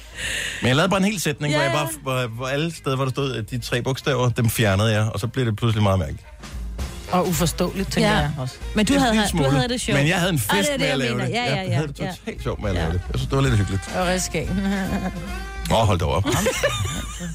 Men 0.62 0.68
jeg 0.68 0.76
lavede 0.76 0.90
bare 0.90 0.98
en 1.00 1.04
hel 1.04 1.20
sætning, 1.20 1.52
Ja, 1.52 1.58
hvor, 1.58 1.64
jeg 1.64 1.72
bare, 1.72 1.88
hvor, 2.02 2.26
hvor 2.26 2.46
alle 2.46 2.74
steder, 2.74 2.96
hvor 2.96 3.04
der 3.04 3.12
stod 3.12 3.42
de 3.42 3.58
tre 3.58 3.82
bogstaver, 3.82 4.28
dem 4.28 4.50
fjernede 4.50 4.92
jeg, 4.92 5.02
og 5.14 5.20
så 5.20 5.26
blev 5.26 5.46
det 5.46 5.56
pludselig 5.56 5.82
meget 5.82 5.98
mærkeligt. 5.98 6.24
Og 7.12 7.28
uforståeligt, 7.28 7.92
tænker 7.92 8.10
Ja. 8.10 8.16
jeg 8.16 8.30
også. 8.38 8.54
Men 8.74 8.86
du 8.86 8.94
En 8.94 9.00
havde, 9.00 9.22
du 9.22 9.28
smule. 9.28 9.50
havde 9.50 9.68
det 9.68 9.80
sjovt. 9.80 9.98
Men 9.98 10.08
jeg 10.08 10.16
havde 10.18 10.30
en 10.32 10.40
Ah, 10.50 10.56
fest 10.56 10.68
det 10.72 10.74
er 10.74 10.78
det, 10.78 10.80
med 10.80 10.86
at 10.86 10.90
jeg 10.90 10.98
lave 10.98 11.14
mener. 11.14 11.26
det. 11.26 11.34
Ja, 11.34 11.44
ja, 11.44 11.56
Jeg 11.56 11.66
ja, 11.68 11.74
havde 11.74 11.88
det 11.88 11.98
ja. 12.00 12.10
totalt 12.24 12.42
sjovt 12.42 12.60
med 12.62 12.68
at 12.68 12.74
lave 12.74 12.86
Ja. 12.86 12.92
det. 12.92 13.00
Jeg 13.12 13.18
synes, 13.18 13.28
det 13.28 13.36
var 13.36 13.42
lidt 13.42 13.56
hyggeligt. 13.58 13.82
Og 13.96 14.06
redskab. 14.06 14.48
Åh, 15.70 15.80
oh, 15.80 15.86
hold 15.86 15.98
da 15.98 16.04
op. 16.04 16.24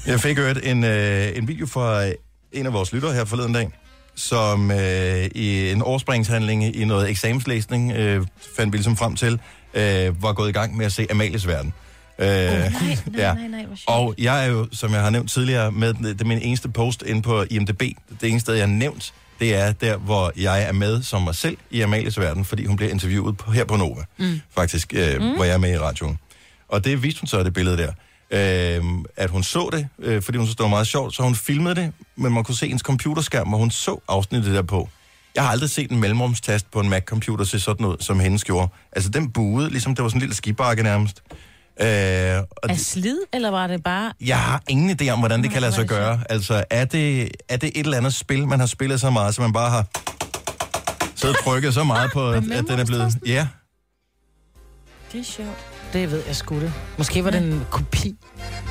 Jeg 0.06 0.20
fik 0.20 0.38
hørt 0.38 0.58
en, 0.62 0.84
øh, 0.84 1.36
en 1.36 1.48
video 1.48 1.66
fra 1.66 2.06
øh, 2.06 2.12
en 2.52 2.66
af 2.66 2.72
vores 2.72 2.92
lyttere 2.92 3.12
her 3.12 3.24
forleden 3.24 3.52
dag, 3.52 3.70
som 4.14 4.70
øh, 4.70 5.24
i 5.34 5.70
en 5.70 5.82
årspringshandling 5.82 6.76
i 6.76 6.84
noget 6.84 7.10
eksamenslæsning, 7.10 7.92
øh, 7.92 8.26
fandt 8.56 8.72
vi 8.72 8.78
ligesom 8.78 8.96
frem 8.96 9.16
til, 9.16 9.40
øh, 9.74 10.22
var 10.22 10.32
gået 10.32 10.48
i 10.48 10.52
gang 10.52 10.76
med 10.76 10.86
at 10.86 10.92
se 10.92 11.06
Amalies 11.10 11.46
Verden. 11.46 11.72
Øh, 12.18 12.26
Nej, 12.28 12.52
nej, 12.52 12.70
ja. 13.16 13.34
nej, 13.34 13.46
nej. 13.48 13.66
Og 13.86 14.14
jeg 14.18 14.44
er 14.46 14.50
jo, 14.50 14.66
som 14.72 14.92
jeg 14.92 15.00
har 15.02 15.10
nævnt 15.10 15.30
tidligere, 15.30 15.72
med 15.72 15.94
det 15.94 16.20
er 16.20 16.24
min 16.24 16.38
eneste 16.38 16.68
post 16.68 17.02
inde 17.06 17.22
på 17.22 17.44
IMDb. 17.50 17.80
Det 17.80 18.28
eneste 18.30 18.40
sted, 18.40 18.54
jeg 18.54 18.62
har 18.62 18.74
nævnt, 18.74 19.12
det 19.42 19.54
er 19.54 19.72
der, 19.72 19.96
hvor 19.96 20.32
jeg 20.36 20.62
er 20.62 20.72
med 20.72 21.02
som 21.02 21.22
mig 21.22 21.34
selv 21.34 21.56
i 21.70 21.80
Amalies 21.80 22.18
Verden, 22.18 22.44
fordi 22.44 22.66
hun 22.66 22.76
bliver 22.76 22.90
interviewet 22.90 23.36
på, 23.36 23.50
her 23.50 23.64
på 23.64 23.76
Nova, 23.76 24.04
mm. 24.18 24.40
faktisk, 24.54 24.94
øh, 24.96 25.20
mm. 25.20 25.34
hvor 25.34 25.44
jeg 25.44 25.54
er 25.54 25.58
med 25.58 25.72
i 25.74 25.78
radioen. 25.78 26.18
Og 26.68 26.84
det 26.84 27.02
viste 27.02 27.20
hun 27.20 27.26
så, 27.26 27.42
det 27.42 27.52
billede 27.52 27.76
der. 27.76 27.92
Øh, 28.30 28.84
at 29.16 29.30
hun 29.30 29.42
så 29.42 29.70
det, 29.72 29.88
øh, 29.98 30.22
fordi 30.22 30.38
hun 30.38 30.46
synes, 30.46 30.56
det 30.56 30.62
var 30.62 30.70
meget 30.70 30.86
sjovt, 30.86 31.14
så 31.14 31.22
hun 31.22 31.34
filmede 31.34 31.74
det, 31.74 31.92
men 32.16 32.32
man 32.32 32.44
kunne 32.44 32.54
se 32.54 32.66
ens 32.66 32.82
computerskærm, 32.82 33.48
hvor 33.48 33.58
hun 33.58 33.70
så 33.70 34.00
afsnittet 34.08 34.54
der 34.54 34.62
på. 34.62 34.88
Jeg 35.34 35.42
har 35.44 35.50
aldrig 35.50 35.70
set 35.70 35.90
en 35.90 36.00
mellemrumstast 36.00 36.70
på 36.70 36.80
en 36.80 36.88
Mac-computer 36.88 37.44
se 37.44 37.60
sådan 37.60 37.86
ud, 37.86 37.96
som 38.00 38.20
hendes 38.20 38.44
gjorde. 38.44 38.68
Altså, 38.92 39.10
den 39.10 39.30
buede, 39.30 39.70
ligesom 39.70 39.94
det 39.94 40.02
var 40.02 40.08
sådan 40.08 40.18
en 40.18 40.20
lille 40.20 40.34
skibakke 40.34 40.82
nærmest. 40.82 41.22
Øh, 41.80 41.86
og 42.56 42.70
Er 42.70 42.76
slid, 42.76 43.18
eller 43.32 43.50
var 43.50 43.66
det 43.66 43.82
bare... 43.82 44.12
jeg 44.20 44.38
har 44.38 44.62
ingen 44.68 44.98
idé 45.02 45.08
om, 45.08 45.18
hvordan 45.18 45.42
det 45.42 45.50
kan 45.50 45.60
lade 45.62 45.72
sig 45.72 45.88
gøre. 45.88 46.20
Altså, 46.30 46.64
er 46.70 46.84
det, 46.84 47.30
er 47.48 47.56
det 47.56 47.68
et 47.74 47.84
eller 47.84 47.96
andet 47.98 48.14
spil, 48.14 48.48
man 48.48 48.60
har 48.60 48.66
spillet 48.66 49.00
så 49.00 49.10
meget, 49.10 49.34
så 49.34 49.42
man 49.42 49.52
bare 49.52 49.70
har 49.70 49.84
siddet 51.16 51.36
og 51.38 51.44
trykket 51.44 51.74
så 51.74 51.84
meget 51.84 52.10
på, 52.12 52.30
at 52.30 52.42
den 52.42 52.78
er 52.78 52.84
blevet... 52.84 53.12
Ja, 53.26 53.46
Det 55.12 55.20
er 55.20 55.24
sjovt. 55.24 55.66
Det 55.92 56.10
ved 56.10 56.22
jeg 56.26 56.36
sgu 56.36 56.60
det. 56.60 56.72
Måske 56.98 57.24
var 57.24 57.30
det 57.30 57.42
en 57.42 57.66
kopi. 57.70 58.14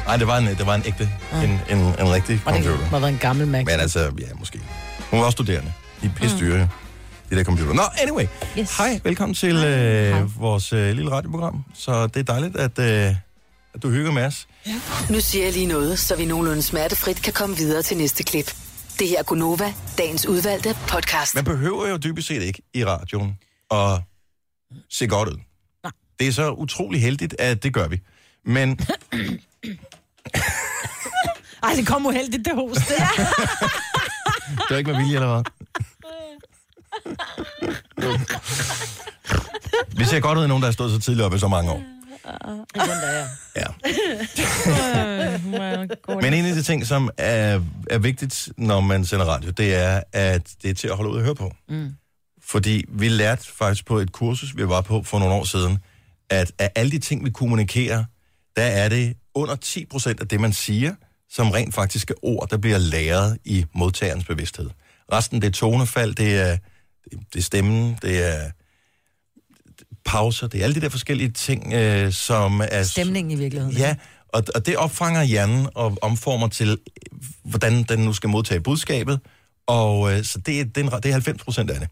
nej, 0.05 0.17
det 0.17 0.27
var 0.27 0.37
en, 0.37 0.45
det 0.47 0.65
var 0.65 0.75
en 0.75 0.83
ægte, 0.85 1.09
en, 1.43 1.49
en, 1.49 1.77
en 1.77 2.13
rigtig 2.13 2.41
Og 2.45 2.53
det 2.53 2.63
computer. 2.63 2.85
have 2.89 3.01
været 3.01 3.11
en 3.13 3.17
gammel 3.19 3.47
Mac. 3.47 3.65
Men 3.65 3.79
altså, 3.79 3.99
ja, 3.99 4.25
måske. 4.39 4.59
Hun 5.11 5.19
var 5.19 5.25
også 5.25 5.35
studerende. 5.35 5.73
De 6.01 6.07
er 6.07 6.11
pisse 6.15 6.39
dyre, 6.39 6.69
de 7.31 7.35
der 7.35 7.43
computer. 7.43 7.73
Nå, 7.73 7.81
anyway. 8.01 8.25
Yes. 8.59 8.77
Hej, 8.77 8.99
velkommen 9.03 9.33
til 9.33 9.55
øh, 9.55 10.41
vores 10.41 10.73
øh, 10.73 10.95
lille 10.95 11.11
radioprogram. 11.11 11.63
Så 11.73 12.07
det 12.07 12.17
er 12.17 12.23
dejligt, 12.23 12.55
at, 12.55 12.79
øh, 12.79 13.15
at 13.73 13.83
du 13.83 13.89
hygger 13.89 14.11
med 14.11 14.23
os. 14.23 14.47
Nu 15.09 15.19
siger 15.19 15.45
jeg 15.45 15.53
lige 15.53 15.65
noget, 15.65 15.99
så 15.99 16.15
vi 16.15 16.25
nogenlunde 16.25 16.61
smertefrit 16.61 17.21
kan 17.21 17.33
komme 17.33 17.57
videre 17.57 17.81
til 17.81 17.97
næste 17.97 18.23
klip. 18.23 18.55
Det 18.99 19.07
her 19.07 19.19
er 19.19 19.23
Gunova, 19.23 19.73
dagens 19.97 20.27
udvalgte 20.27 20.77
podcast. 20.87 21.35
Man 21.35 21.43
behøver 21.43 21.87
jo 21.87 21.97
dybest 21.97 22.27
set 22.27 22.41
ikke 22.41 22.61
i 22.73 22.85
radioen 22.85 23.37
at 23.71 24.01
se 24.89 25.07
godt 25.07 25.29
ud. 25.29 25.37
Nej. 25.83 25.91
Det 26.19 26.27
er 26.27 26.31
så 26.31 26.51
utrolig 26.51 27.01
heldigt, 27.01 27.35
at 27.39 27.63
det 27.63 27.73
gør 27.73 27.87
vi. 27.87 27.99
Men 28.45 28.79
Ej, 31.63 31.73
det 31.75 31.87
kom 31.87 32.05
uheldigt, 32.05 32.45
det 32.45 32.55
hoste. 32.55 32.93
det 34.67 34.73
er 34.73 34.77
ikke 34.77 34.91
med 34.91 34.99
vilje, 34.99 35.15
eller 35.15 35.33
hvad? 35.33 35.43
Vi 39.97 40.05
ser 40.05 40.19
godt 40.19 40.37
ud 40.37 40.43
af 40.43 40.49
nogen, 40.49 40.61
der 40.61 40.67
har 40.67 40.73
stået 40.73 40.91
så 40.91 40.99
tidligt 40.99 41.25
op 41.25 41.33
i 41.33 41.39
så 41.39 41.47
mange 41.47 41.71
år. 41.71 41.83
Der 42.73 42.81
er. 42.83 43.27
Ja. 43.55 43.65
Men 46.21 46.33
en 46.33 46.45
af 46.45 46.55
de 46.55 46.63
ting, 46.63 46.87
som 46.87 47.09
er, 47.17 47.61
er 47.89 47.97
vigtigt, 47.97 48.49
når 48.57 48.81
man 48.81 49.05
sender 49.05 49.25
radio, 49.25 49.51
det 49.51 49.75
er, 49.75 50.01
at 50.13 50.49
det 50.63 50.69
er 50.69 50.73
til 50.73 50.87
at 50.87 50.95
holde 50.95 51.11
ud 51.11 51.17
og 51.17 51.23
høre 51.23 51.35
på. 51.35 51.51
Mm. 51.69 51.95
Fordi 52.43 52.85
vi 52.89 53.07
lærte 53.07 53.47
faktisk 53.57 53.85
på 53.85 53.97
et 53.97 54.11
kursus, 54.11 54.57
vi 54.57 54.67
var 54.67 54.81
på 54.81 55.03
for 55.03 55.19
nogle 55.19 55.33
år 55.33 55.43
siden, 55.43 55.77
at 56.29 56.51
af 56.59 56.71
alle 56.75 56.91
de 56.91 56.99
ting, 56.99 57.25
vi 57.25 57.29
kommunikerer, 57.29 58.03
der 58.55 58.63
er 58.63 58.89
det 58.89 59.17
under 59.35 59.55
10 59.55 59.85
procent 59.85 60.19
af 60.19 60.27
det, 60.27 60.39
man 60.39 60.53
siger, 60.53 60.95
som 61.29 61.51
rent 61.51 61.75
faktisk 61.75 62.09
er 62.09 62.13
ord, 62.21 62.49
der 62.49 62.57
bliver 62.57 62.77
læret 62.77 63.37
i 63.45 63.65
modtagerens 63.75 64.25
bevidsthed. 64.25 64.69
Resten, 65.11 65.41
det 65.41 65.47
er 65.47 65.51
tonefald, 65.51 66.15
det 66.15 66.39
er, 66.39 66.57
det 67.11 67.39
er 67.39 67.41
stemmen, 67.41 67.97
det 68.01 68.27
er 68.27 68.51
pauser, 70.05 70.47
det 70.47 70.59
er 70.59 70.63
alle 70.63 70.75
de 70.75 70.81
der 70.81 70.89
forskellige 70.89 71.31
ting, 71.31 71.73
øh, 71.73 72.13
som 72.13 72.61
er... 72.71 72.83
Stemningen 72.83 73.31
i 73.31 73.35
virkeligheden. 73.35 73.77
Ja, 73.77 73.95
og, 74.27 74.43
og 74.55 74.65
det 74.65 74.77
opfanger 74.77 75.23
hjernen 75.23 75.67
og 75.75 75.97
omformer 76.01 76.47
til, 76.47 76.77
hvordan 77.43 77.83
den 77.83 77.99
nu 77.99 78.13
skal 78.13 78.29
modtage 78.29 78.61
budskabet. 78.61 79.19
Og 79.67 80.13
øh, 80.13 80.23
så 80.23 80.39
det 80.39 80.59
er, 80.59 80.65
det, 80.65 80.85
er, 80.85 80.99
det 80.99 81.09
er 81.09 81.13
90 81.13 81.43
procent 81.43 81.69
af 81.69 81.79
det. 81.79 81.89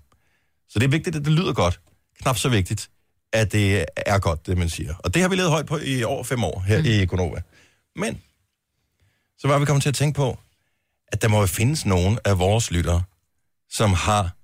Så 0.70 0.80
det 0.80 0.86
er 0.86 0.90
vigtigt, 0.90 1.16
at 1.16 1.26
det 1.26 1.34
lyder 1.34 1.54
godt. 1.54 1.80
Knap 2.22 2.38
så 2.38 2.50
vigtigt, 2.50 2.90
at 3.34 3.52
det 3.52 3.86
er 3.96 4.20
godt, 4.20 4.48
det 4.48 4.58
man 4.58 4.70
siger. 4.70 4.94
Og 5.00 5.14
det 5.14 5.22
har 5.22 5.30
vi 5.30 5.36
levet 5.36 5.50
højt 5.50 5.66
på 5.66 5.78
i 5.78 6.04
over 6.04 6.24
fem 6.24 6.44
år 6.44 6.64
her 6.68 6.80
mm. 6.80 6.86
i 6.86 7.06
Konova. 7.06 7.42
Men 7.96 8.22
så 9.40 9.48
var 9.48 9.60
vi 9.60 9.66
kommet 9.66 9.82
til 9.82 9.90
at 9.90 9.96
tænke 9.96 10.16
på, 10.16 10.38
at 11.08 11.22
der 11.22 11.28
må 11.28 11.40
jo 11.40 11.46
findes 11.46 11.86
nogen 11.86 12.20
af 12.26 12.40
vores 12.40 12.72
lyttere, 12.72 13.04
som 13.70 13.94
har 13.94 14.36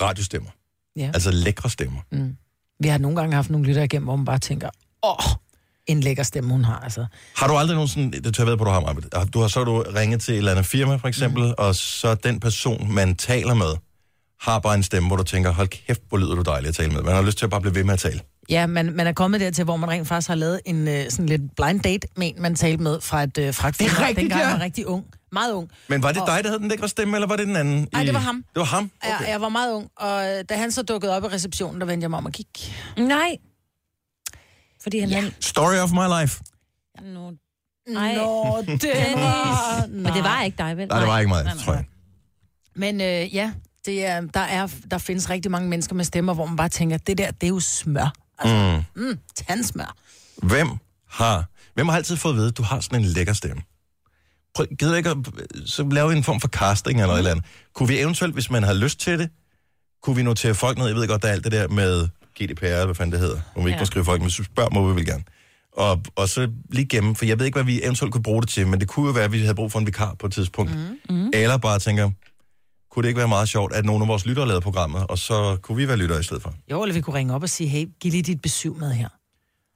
radiostemmer. 0.00 0.50
Ja. 0.96 1.10
Altså 1.14 1.30
lækre 1.30 1.70
stemmer. 1.70 2.00
Vi 2.82 2.88
har 2.88 2.98
nogle 2.98 3.16
gange 3.16 3.34
haft 3.34 3.50
nogle 3.50 3.66
lytter 3.66 3.82
igennem, 3.82 4.04
hvor 4.06 4.16
man 4.16 4.24
bare 4.24 4.38
tænker, 4.38 4.70
åh, 5.02 5.34
en 5.86 6.00
lækker 6.00 6.22
stemme, 6.22 6.50
hun 6.50 6.64
har. 6.64 6.78
Altså. 6.78 7.06
Har 7.36 7.48
du 7.48 7.56
aldrig 7.56 7.74
nogensinde, 7.74 8.20
det 8.20 8.34
tør 8.34 8.44
jeg 8.44 8.50
ved 8.50 8.56
på, 8.58 8.64
du 8.64 8.70
har, 8.70 8.80
Marbet. 8.80 9.34
du 9.34 9.40
har 9.40 9.48
så 9.48 9.64
du 9.64 9.84
ringet 9.96 10.20
til 10.20 10.34
et 10.34 10.38
eller 10.38 10.50
andet 10.50 10.66
firma, 10.66 10.96
for 10.96 11.08
eksempel, 11.08 11.42
mm. 11.44 11.54
og 11.58 11.74
så 11.74 12.14
den 12.14 12.40
person, 12.40 12.92
man 12.92 13.16
taler 13.16 13.54
med, 13.54 13.74
har 14.40 14.58
bare 14.58 14.74
en 14.74 14.82
stemme, 14.82 15.08
hvor 15.08 15.16
du 15.16 15.22
tænker, 15.22 15.50
hold 15.50 15.68
kæft, 15.68 16.02
hvor 16.08 16.18
lyder 16.18 16.34
du 16.34 16.42
dejlig 16.42 16.68
at 16.68 16.74
tale 16.74 16.92
med. 16.92 17.02
Man 17.02 17.14
har 17.14 17.22
lyst 17.22 17.38
til 17.38 17.44
at 17.46 17.50
bare 17.50 17.60
blive 17.60 17.74
ved 17.74 17.84
med 17.84 17.92
at 17.92 17.98
tale. 17.98 18.20
Ja, 18.48 18.66
man, 18.66 18.92
man 18.92 19.06
er 19.06 19.12
kommet 19.12 19.40
dertil, 19.40 19.64
hvor 19.64 19.76
man 19.76 19.90
rent 19.90 20.08
faktisk 20.08 20.28
har 20.28 20.34
lavet 20.34 20.60
en 20.66 20.88
øh, 20.88 21.10
sådan 21.10 21.26
lidt 21.26 21.42
blind 21.56 21.80
date 21.80 22.08
med 22.16 22.26
en, 22.26 22.42
man 22.42 22.54
talte 22.54 22.82
med 22.82 23.00
fra 23.00 23.22
et 23.22 23.38
øh, 23.38 23.44
er 23.44 23.64
rigtigt, 23.68 24.16
dengang 24.16 24.40
ja. 24.40 24.46
jeg 24.46 24.58
var 24.58 24.64
rigtig 24.64 24.86
ung. 24.86 25.04
Meget 25.32 25.52
ung. 25.52 25.70
Men 25.88 26.02
var 26.02 26.12
det 26.12 26.20
Og- 26.22 26.26
dig, 26.28 26.44
der 26.44 26.50
havde 26.50 26.58
den 26.60 26.68
lækre 26.68 26.88
stemme, 26.88 27.16
eller 27.16 27.26
var 27.28 27.36
det 27.36 27.46
den 27.46 27.56
anden? 27.56 27.88
Nej, 27.92 28.02
i- 28.02 28.06
det 28.06 28.14
var 28.14 28.20
ham. 28.20 28.36
Det 28.54 28.60
var 28.60 28.64
ham? 28.64 28.90
Okay. 29.02 29.20
Jeg, 29.20 29.28
jeg 29.28 29.40
var 29.40 29.48
meget 29.48 29.72
ung, 29.72 29.90
og 29.96 30.24
da 30.48 30.56
han 30.56 30.72
så 30.72 30.82
dukkede 30.82 31.12
op 31.16 31.24
i 31.24 31.26
receptionen, 31.26 31.80
der 31.80 31.86
vendte 31.86 32.04
jeg 32.04 32.10
mig 32.10 32.18
om 32.18 32.26
og 32.26 32.32
gik. 32.32 32.74
Nej. 32.98 33.36
Fordi 34.82 34.98
han 34.98 35.08
ja. 35.08 35.30
Story 35.40 35.74
of 35.76 35.90
my 35.92 36.20
life. 36.20 36.42
Nå, 37.02 37.32
Nej. 37.88 38.08
Ej. 38.08 38.14
Nå, 38.14 38.62
det 38.66 39.12
var... 39.14 39.86
Men 39.86 40.04
det 40.12 40.24
var 40.24 40.42
ikke 40.42 40.58
dig, 40.58 40.76
vel? 40.76 40.88
Nej, 40.88 40.98
det 40.98 41.08
var 41.08 41.18
ikke 41.18 41.28
mig, 41.28 41.44
Nej, 41.44 41.54
nej. 41.54 41.64
tror 41.64 41.72
jeg. 41.72 41.84
Men 42.76 43.00
øh, 43.00 43.34
ja, 43.34 43.52
det 43.86 44.06
er, 44.06 44.20
der, 44.20 44.40
er, 44.40 44.68
der 44.90 44.98
findes 44.98 45.30
rigtig 45.30 45.50
mange 45.50 45.68
mennesker 45.68 45.94
med 45.94 46.04
stemmer, 46.04 46.34
hvor 46.34 46.46
man 46.46 46.56
bare 46.56 46.68
tænker, 46.68 46.96
det 46.98 47.18
der, 47.18 47.30
det 47.30 47.42
er 47.42 47.48
jo 47.48 47.60
smør. 47.60 48.12
Altså, 48.38 48.84
mm. 48.96 49.02
Mm, 49.02 49.18
tandsmør. 49.36 49.94
Hvem 50.42 50.68
har, 51.08 51.44
hvem 51.74 51.88
har 51.88 51.96
altid 51.96 52.16
fået 52.16 52.32
at 52.32 52.36
vide, 52.36 52.48
at 52.48 52.56
du 52.56 52.62
har 52.62 52.80
sådan 52.80 53.00
en 53.00 53.04
lækker 53.06 53.32
stemme? 53.32 53.62
Gider 54.78 54.96
ikke 54.96 55.10
at 55.10 55.16
så 55.66 55.88
lave 55.88 56.12
en 56.16 56.24
form 56.24 56.40
for 56.40 56.48
casting 56.48 57.00
eller 57.00 57.14
mm. 57.14 57.18
eller 57.18 57.30
andet. 57.30 57.44
Kunne 57.74 57.88
vi 57.88 58.00
eventuelt, 58.00 58.34
hvis 58.34 58.50
man 58.50 58.62
har 58.62 58.74
lyst 58.74 59.00
til 59.00 59.18
det, 59.18 59.30
kunne 60.02 60.16
vi 60.16 60.22
notere 60.22 60.54
folk 60.54 60.78
ned? 60.78 60.86
Jeg 60.86 60.96
ved 60.96 61.08
godt, 61.08 61.22
der 61.22 61.28
er 61.28 61.32
alt 61.32 61.44
det 61.44 61.52
der 61.52 61.68
med 61.68 62.08
GDPR, 62.42 62.64
eller 62.64 62.84
hvad 62.84 62.94
fanden 62.94 63.12
det 63.12 63.20
hedder. 63.20 63.40
Må 63.56 63.62
vi 63.62 63.68
ikke 63.68 63.76
Ja. 63.76 63.80
må 63.80 63.86
skrive 63.86 64.04
folk, 64.04 64.20
men 64.20 64.30
spørger, 64.30 64.70
må 64.70 64.88
vi 64.88 64.94
vel 64.94 65.06
gerne. 65.06 65.22
Og, 65.72 66.02
og 66.16 66.28
så 66.28 66.50
lige 66.70 66.86
gemme, 66.86 67.16
for 67.16 67.24
jeg 67.24 67.38
ved 67.38 67.46
ikke, 67.46 67.56
hvad 67.56 67.64
vi 67.64 67.82
eventuelt 67.82 68.12
kunne 68.12 68.22
bruge 68.22 68.42
det 68.42 68.48
til, 68.50 68.66
men 68.66 68.80
det 68.80 68.88
kunne 68.88 69.06
jo 69.06 69.12
være, 69.12 69.24
at 69.24 69.32
vi 69.32 69.40
havde 69.40 69.54
brug 69.54 69.72
for 69.72 69.78
en 69.78 69.86
vikar 69.86 70.14
på 70.18 70.26
et 70.26 70.32
tidspunkt. 70.32 70.72
Mm. 71.08 71.14
Mm. 71.16 71.30
Eller 71.34 71.56
bare 71.56 71.78
tænker, 71.78 72.10
kunne 72.90 73.02
det 73.02 73.08
ikke 73.08 73.18
være 73.18 73.28
meget 73.28 73.48
sjovt, 73.48 73.72
at 73.74 73.84
nogle 73.84 74.04
af 74.04 74.08
vores 74.08 74.26
lyttere 74.26 74.46
lavede 74.46 74.60
programmet, 74.60 75.06
og 75.06 75.18
så 75.18 75.56
kunne 75.62 75.76
vi 75.76 75.88
være 75.88 75.96
lyttere 75.96 76.20
i 76.20 76.22
stedet 76.22 76.42
for? 76.42 76.54
Jo, 76.70 76.82
eller 76.82 76.94
vi 76.94 77.00
kunne 77.00 77.16
ringe 77.16 77.34
op 77.34 77.42
og 77.42 77.48
sige, 77.48 77.68
hey, 77.68 77.86
giv 78.00 78.10
lige 78.10 78.22
dit 78.22 78.42
besøg 78.42 78.72
med 78.76 78.92
her. 78.92 79.08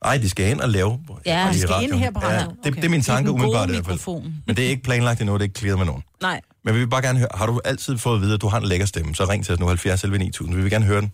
Ej, 0.05 0.19
de 0.19 0.31
skal 0.31 0.51
ind 0.51 0.61
og 0.61 0.69
lave 0.69 1.01
Ja, 1.27 1.49
de 1.53 1.59
skal 1.59 1.69
radioen. 1.73 1.93
ind 1.95 2.03
her 2.03 2.11
på 2.11 2.21
ja, 2.27 2.39
det, 2.39 2.49
Okay. 2.49 2.73
det 2.73 2.85
er 2.85 2.89
min 2.89 3.03
tanke 3.03 3.29
den 3.31 3.39
gode 3.39 3.49
umiddelbart 3.49 3.69
i 3.71 3.73
hvert 3.73 4.01
fald. 4.01 4.23
Men 4.47 4.57
det 4.57 4.65
er 4.65 4.69
ikke 4.69 4.83
planlagt 4.83 5.21
endnu, 5.21 5.35
det 5.35 5.41
er 5.41 5.45
ikke 5.45 5.59
clearet 5.59 5.79
med 5.79 5.87
nogen. 5.87 6.03
Nej. 6.23 6.41
Men 6.65 6.75
vi 6.75 6.79
vil 6.79 6.89
bare 6.89 7.03
gerne 7.03 7.19
høre, 7.19 7.29
har 7.35 7.47
du 7.47 7.61
altid 7.65 7.99
fået 7.99 8.15
at 8.17 8.23
vide, 8.23 8.35
at 8.35 8.41
du 8.41 8.49
har 8.49 8.59
en 8.59 8.65
lækker 8.67 8.87
stemme, 8.87 9.15
så 9.15 9.25
ring 9.25 9.45
til 9.45 9.55
os 9.55 9.61
nu 9.61 9.67
70 9.67 10.05
11 10.05 10.19
9000. 10.19 10.57
Vi 10.57 10.63
vil 10.63 10.71
gerne 10.71 10.85
høre 10.85 11.01
den. 11.01 11.13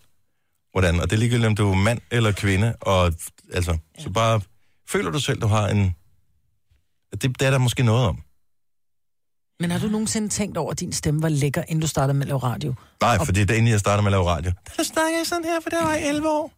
Hvordan? 0.73 1.01
Og 1.01 1.11
det 1.11 1.17
er 1.17 1.21
ligegyldigt, 1.21 1.47
om 1.47 1.57
du 1.57 1.71
er 1.71 1.75
mand 1.75 2.01
eller 2.11 2.33
kvinde. 2.33 2.75
Og 2.81 3.13
altså, 3.53 3.71
ja. 3.99 4.03
så 4.03 4.11
bare 4.11 4.41
føler 4.89 5.11
du 5.11 5.21
selv, 5.21 5.41
du 5.41 5.47
har 5.47 5.69
en... 5.69 5.95
Det, 7.13 7.23
det 7.23 7.43
er 7.43 7.51
der 7.51 7.59
måske 7.59 7.83
noget 7.83 8.07
om. 8.07 8.19
Men 9.61 9.71
har 9.71 9.79
du 9.79 9.87
nogensinde 9.89 10.29
tænkt 10.29 10.57
over, 10.57 10.71
at 10.71 10.81
din 10.81 10.93
stemme 10.93 11.23
var 11.23 11.29
lækker, 11.29 11.63
inden 11.69 11.81
du 11.81 11.87
startede 11.87 12.15
med 12.15 12.23
at 12.23 12.29
lave 12.29 12.39
radio? 12.39 12.75
Nej, 13.01 13.25
for 13.25 13.33
det 13.33 13.51
er 13.51 13.55
inden 13.55 13.71
jeg 13.73 13.81
startede 13.81 14.03
med 14.03 14.09
at 14.09 14.13
lave 14.13 14.25
radio. 14.29 14.53
Der 14.77 14.83
snakker 14.83 15.19
jeg 15.19 15.27
sådan 15.27 15.45
her, 15.45 15.61
for 15.63 15.71
der 15.71 15.85
var 15.85 15.93
jeg 15.95 16.09
11 16.09 16.29
år. 16.29 16.53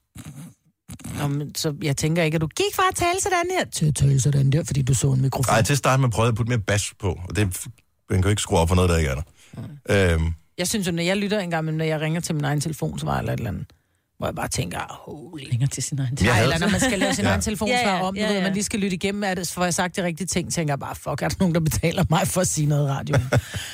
Nå, 1.18 1.26
men, 1.28 1.54
så 1.54 1.74
jeg 1.82 1.96
tænker 1.96 2.22
ikke, 2.22 2.34
at 2.34 2.40
du 2.40 2.46
gik 2.46 2.74
fra 2.74 2.82
at 2.90 2.94
tale 2.96 3.20
sådan 3.22 3.50
her, 3.58 3.64
til 3.64 3.86
at 3.86 3.94
tale 3.94 4.20
sådan 4.20 4.50
der, 4.50 4.64
fordi 4.64 4.82
du 4.82 4.94
så 4.94 5.12
en 5.12 5.22
mikrofon. 5.22 5.52
Nej, 5.54 5.62
til 5.62 5.72
at 5.72 5.78
starte 5.78 6.00
med 6.00 6.10
prøvede 6.10 6.26
jeg 6.26 6.32
at 6.32 6.36
putte 6.36 6.50
mere 6.50 6.58
bas 6.58 6.92
på, 7.00 7.20
og 7.28 7.36
det, 7.36 7.66
man 8.10 8.18
kan 8.18 8.22
jo 8.22 8.30
ikke 8.30 8.42
skrue 8.42 8.58
op 8.58 8.68
for 8.68 8.74
noget, 8.74 8.90
der 8.90 8.96
ikke 8.96 9.10
er 9.10 9.14
der. 9.14 10.14
Øhm, 10.14 10.34
Jeg 10.58 10.68
synes 10.68 10.86
jo, 10.86 10.92
når 10.92 11.02
jeg 11.02 11.16
lytter 11.16 11.40
engang, 11.40 11.64
men 11.64 11.74
når 11.74 11.84
jeg 11.84 12.00
ringer 12.00 12.20
til 12.20 12.34
min 12.34 12.44
egen 12.44 12.60
telefon, 12.60 12.98
så 12.98 13.04
var 13.06 13.18
eller 13.18 13.32
et 13.32 13.36
eller 13.38 13.50
andet, 13.50 13.66
hvor 14.18 14.26
jeg 14.26 14.34
bare 14.34 14.48
tænker, 14.48 14.78
holy. 15.06 15.42
Ringer 15.52 15.66
til 15.66 15.82
sin 15.82 15.98
egen 15.98 16.18
Jeg 16.20 16.26
Nej, 16.32 16.42
eller 16.42 16.58
når 16.58 16.68
man 16.68 16.80
skal 16.80 16.98
lave 16.98 17.14
sin 17.14 17.24
Ja. 17.24 17.30
egen 17.30 17.40
telefonsvar 17.40 17.76
Ja, 17.76 17.96
ja, 17.96 18.02
om, 18.02 18.16
ja, 18.16 18.26
ved, 18.26 18.34
ja. 18.36 18.42
man 18.42 18.52
lige 18.52 18.64
skal 18.64 18.80
lytte 18.80 18.94
igennem, 18.94 19.24
er 19.24 19.34
det, 19.34 19.48
for 19.48 19.60
jeg 19.62 19.66
har 19.66 19.70
sagt 19.72 19.96
de 19.96 20.04
rigtige 20.04 20.26
ting, 20.26 20.52
tænker 20.52 20.72
jeg 20.72 20.78
bare, 20.78 20.94
fuck, 20.94 21.22
er 21.22 21.28
der 21.28 21.36
nogen, 21.40 21.54
der 21.54 21.60
betaler 21.60 22.04
mig 22.10 22.28
for 22.28 22.40
at 22.40 22.46
sige 22.46 22.66
noget 22.66 22.88
i 22.88 22.90
radioen? 22.90 23.22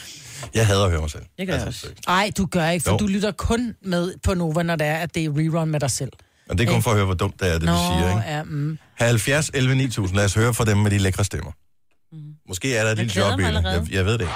jeg 0.55 0.67
hader 0.67 0.85
at 0.85 0.91
høre 0.91 1.01
mig 1.01 1.11
selv. 1.11 1.23
Det 1.39 1.47
gør 1.47 1.55
jeg 1.55 1.67
Altså, 1.67 1.87
også. 1.89 2.03
Nej, 2.07 2.31
du 2.39 2.47
gør 2.47 2.69
ikke, 2.69 2.85
for 2.85 2.91
Jo. 2.93 2.97
du 2.99 3.07
lytter 3.07 3.33
kun 3.33 3.75
med 3.83 4.13
på 4.23 4.35
Nova, 4.35 4.63
når 4.63 4.77
det 4.77 4.87
er, 4.87 4.97
at 4.97 5.15
det 5.15 5.25
er 5.25 5.31
rerun 5.31 5.71
med 5.71 5.81
dig 5.81 5.91
selv. 5.91 6.13
Og 6.51 6.59
det 6.59 6.69
er 6.69 6.73
kun 6.73 6.83
for 6.83 6.91
at 6.91 6.97
høre, 6.97 7.05
hvor 7.05 7.15
dumt 7.15 7.41
det 7.41 7.49
er, 7.49 7.59
det 7.59 7.63
Nå, 7.63 7.73
vi 7.73 7.79
siger, 7.79 8.09
ikke? 8.09 8.31
ja, 8.31 8.43
mm. 8.43 8.79
70 8.95 9.51
11 9.55 9.75
9000. 9.75 10.17
Lad 10.17 10.25
os 10.25 10.35
høre 10.35 10.55
fra 10.55 10.65
dem 10.65 10.77
med 10.77 10.91
de 10.91 10.99
lækre 10.99 11.25
stemmer. 11.25 11.53
Måske 12.49 12.77
er 12.77 12.85
der 12.85 12.91
et 12.93 12.99
lille 12.99 13.13
job 13.17 13.41
i 13.41 13.43
det. 13.43 13.53
Jeg, 13.65 13.87
jeg 13.91 14.05
ved 14.05 14.13
det 14.13 14.21
ikke. 14.21 14.33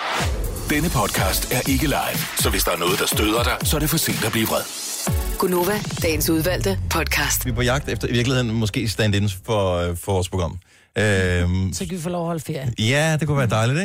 Denne 0.70 0.90
podcast 0.90 1.52
er 1.52 1.70
ikke 1.70 1.86
live, 1.86 2.18
så 2.38 2.50
hvis 2.50 2.64
der 2.64 2.70
er 2.72 2.76
noget, 2.76 2.98
der 2.98 3.06
støder 3.06 3.42
dig, 3.42 3.56
så 3.62 3.76
er 3.76 3.80
det 3.80 3.90
for 3.90 3.96
sent 3.96 4.24
at 4.24 4.32
blive 4.32 4.46
vred. 4.46 4.62
Gunova, 5.38 5.80
dagens 6.02 6.30
udvalgte 6.30 6.78
podcast. 6.90 7.44
Vi 7.46 7.50
er 7.50 7.54
på 7.54 7.62
jagt 7.62 7.88
efter 7.88 8.08
i 8.08 8.12
virkeligheden 8.12 8.50
måske 8.50 8.88
stand-ins 8.88 9.38
for, 9.46 9.76
øh, 9.76 9.96
for 9.96 10.12
vores 10.12 10.28
program. 10.28 10.58
Øhm, 10.98 11.72
Så 11.72 11.86
kan 11.86 11.96
vi 11.96 12.02
få 12.02 12.08
lov 12.08 12.20
at 12.20 12.26
holde 12.26 12.40
ferie. 12.40 12.72
ja, 12.78 13.16
det 13.20 13.28
kunne 13.28 13.38
være 13.38 13.46
dejligt, 13.46 13.80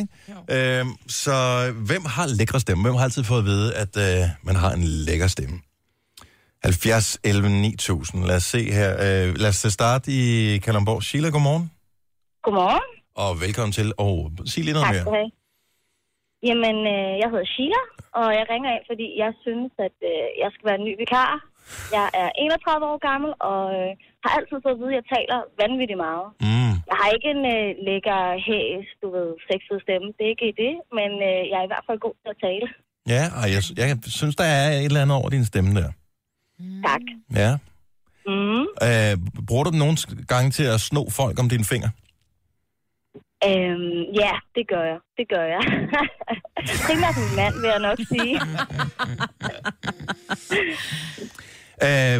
ikke? 0.50 0.80
Øhm, 0.80 0.90
så 1.08 1.34
hvem 1.76 2.06
har 2.06 2.26
lækre 2.28 2.60
stemme? 2.60 2.84
Hvem 2.84 2.96
har 2.96 3.04
altid 3.04 3.24
fået 3.24 3.40
at 3.40 3.46
vide, 3.46 3.74
at 3.74 3.98
øh, 3.98 4.28
man 4.44 4.56
har 4.56 4.72
en 4.72 4.84
lækker 4.84 5.28
stemme? 5.28 5.60
70, 6.66 7.20
11, 7.24 7.50
9000. 7.50 8.26
Lad 8.26 8.36
os 8.36 8.44
se 8.44 8.62
her. 8.80 8.92
Øh, 9.06 9.28
lad 9.44 9.50
os 9.50 9.74
starte 9.74 10.12
i 10.12 10.22
Kalundborg. 10.58 11.04
Sheila, 11.04 11.30
godmorgen. 11.30 11.72
Godmorgen. 12.44 12.88
Og 13.24 13.32
velkommen 13.46 13.74
til. 13.80 13.88
Og 14.06 14.32
sig 14.52 14.64
lige 14.64 14.74
noget 14.78 14.86
Tak 14.88 14.96
mere. 14.96 15.16
have. 15.18 15.30
Jamen, 16.48 16.78
øh, 16.96 17.12
jeg 17.22 17.28
hedder 17.34 17.48
Sheila, 17.56 17.82
og 18.20 18.28
jeg 18.38 18.46
ringer 18.54 18.70
ind, 18.76 18.86
fordi 18.92 19.08
jeg 19.24 19.32
synes, 19.46 19.72
at 19.88 19.96
øh, 20.12 20.26
jeg 20.44 20.50
skal 20.54 20.66
være 20.70 20.80
en 20.82 20.88
ny 20.90 20.94
vikar. 21.04 21.32
Jeg 21.98 22.06
er 22.22 22.30
31 22.38 22.86
år 22.92 22.98
gammel, 23.10 23.32
og 23.52 23.62
øh, 23.78 23.92
har 24.24 24.32
altid 24.38 24.58
fået 24.64 24.76
at 24.76 24.80
vide, 24.82 24.92
at 24.94 24.98
jeg 25.00 25.06
taler 25.16 25.38
vanvittigt 25.64 26.00
meget. 26.08 26.28
Mm. 26.48 26.74
Jeg 26.90 26.98
har 27.02 27.10
ikke 27.16 27.30
en 27.36 27.44
øh, 27.56 27.68
lækker 27.88 28.20
hæs, 28.48 28.88
du 29.02 29.08
ved, 29.16 29.30
sexet 29.50 29.78
stemme. 29.86 30.08
Det 30.16 30.24
er 30.28 30.32
ikke 30.36 30.50
det, 30.66 30.74
men 30.98 31.10
øh, 31.30 31.40
jeg 31.52 31.58
er 31.62 31.66
i 31.68 31.72
hvert 31.72 31.86
fald 31.90 32.00
god 32.08 32.16
til 32.22 32.30
at 32.36 32.40
tale. 32.48 32.68
Ja, 33.16 33.24
og 33.40 33.46
jeg, 33.54 33.62
jeg 33.82 33.90
synes, 34.20 34.36
der 34.42 34.48
er 34.58 34.66
et 34.84 34.86
eller 34.90 35.02
andet 35.04 35.18
over 35.22 35.30
din 35.36 35.46
stemme 35.52 35.72
der. 35.82 35.90
Tak. 36.60 37.02
Ja. 37.36 37.58
Mm. 38.28 38.62
Øh, 38.62 39.18
bruger 39.48 39.64
du 39.64 39.70
den 39.70 39.80
nogle 39.80 39.98
gange 40.28 40.52
til 40.52 40.64
at 40.64 40.82
sno 40.82 41.10
folk 41.10 41.40
om 41.40 41.50
dine 41.50 41.66
fingre? 41.66 41.92
Øhm, 43.46 44.02
ja, 44.22 44.32
det 44.56 44.68
gør 44.68 44.84
jeg. 44.84 44.98
Det 45.18 45.30
gør 45.30 45.44
jeg. 45.44 45.62
Primært 46.88 47.18
min 47.18 47.36
mand, 47.36 47.54
vil 47.62 47.70
jeg 47.70 47.80
nok 47.80 47.98
sige. 48.14 48.40
Øh, 51.86 52.18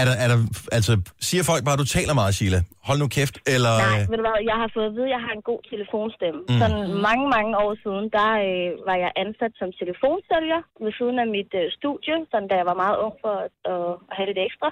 er 0.00 0.04
der, 0.08 0.14
er 0.24 0.28
der, 0.32 0.38
altså, 0.78 0.92
siger 1.28 1.42
folk 1.50 1.62
bare, 1.66 1.76
at 1.78 1.82
du 1.84 1.88
taler 1.98 2.14
meget, 2.20 2.32
Sheila? 2.38 2.60
Hold 2.88 2.98
nu 3.02 3.08
kæft, 3.16 3.36
eller... 3.54 3.72
Nej, 3.84 3.98
øh, 3.98 4.02
ved 4.10 4.16
du 4.20 4.24
hvad, 4.28 4.38
jeg 4.52 4.58
har 4.62 4.68
fået 4.76 4.86
at 4.90 4.94
vide, 4.96 5.08
at 5.10 5.14
jeg 5.16 5.22
har 5.26 5.32
en 5.40 5.44
god 5.50 5.60
telefonstemme. 5.72 6.40
Mm. 6.42 6.48
Mm. 6.52 6.60
Sådan 6.62 6.80
mange, 7.08 7.24
mange 7.36 7.52
år 7.64 7.72
siden, 7.84 8.04
der 8.16 8.28
øh, 8.48 8.68
var 8.88 8.96
jeg 9.04 9.10
ansat 9.24 9.52
som 9.60 9.68
telefonsælger 9.80 10.60
ved 10.84 10.92
siden 10.98 11.16
af 11.22 11.28
mit 11.36 11.52
øh, 11.60 11.66
studie, 11.78 12.14
sådan 12.30 12.48
da 12.50 12.54
jeg 12.60 12.66
var 12.72 12.78
meget 12.84 12.96
ung 13.04 13.14
for 13.24 13.32
at, 13.44 13.50
at, 13.74 13.86
at 14.08 14.12
have 14.16 14.26
lidt 14.30 14.40
ekstra. 14.48 14.68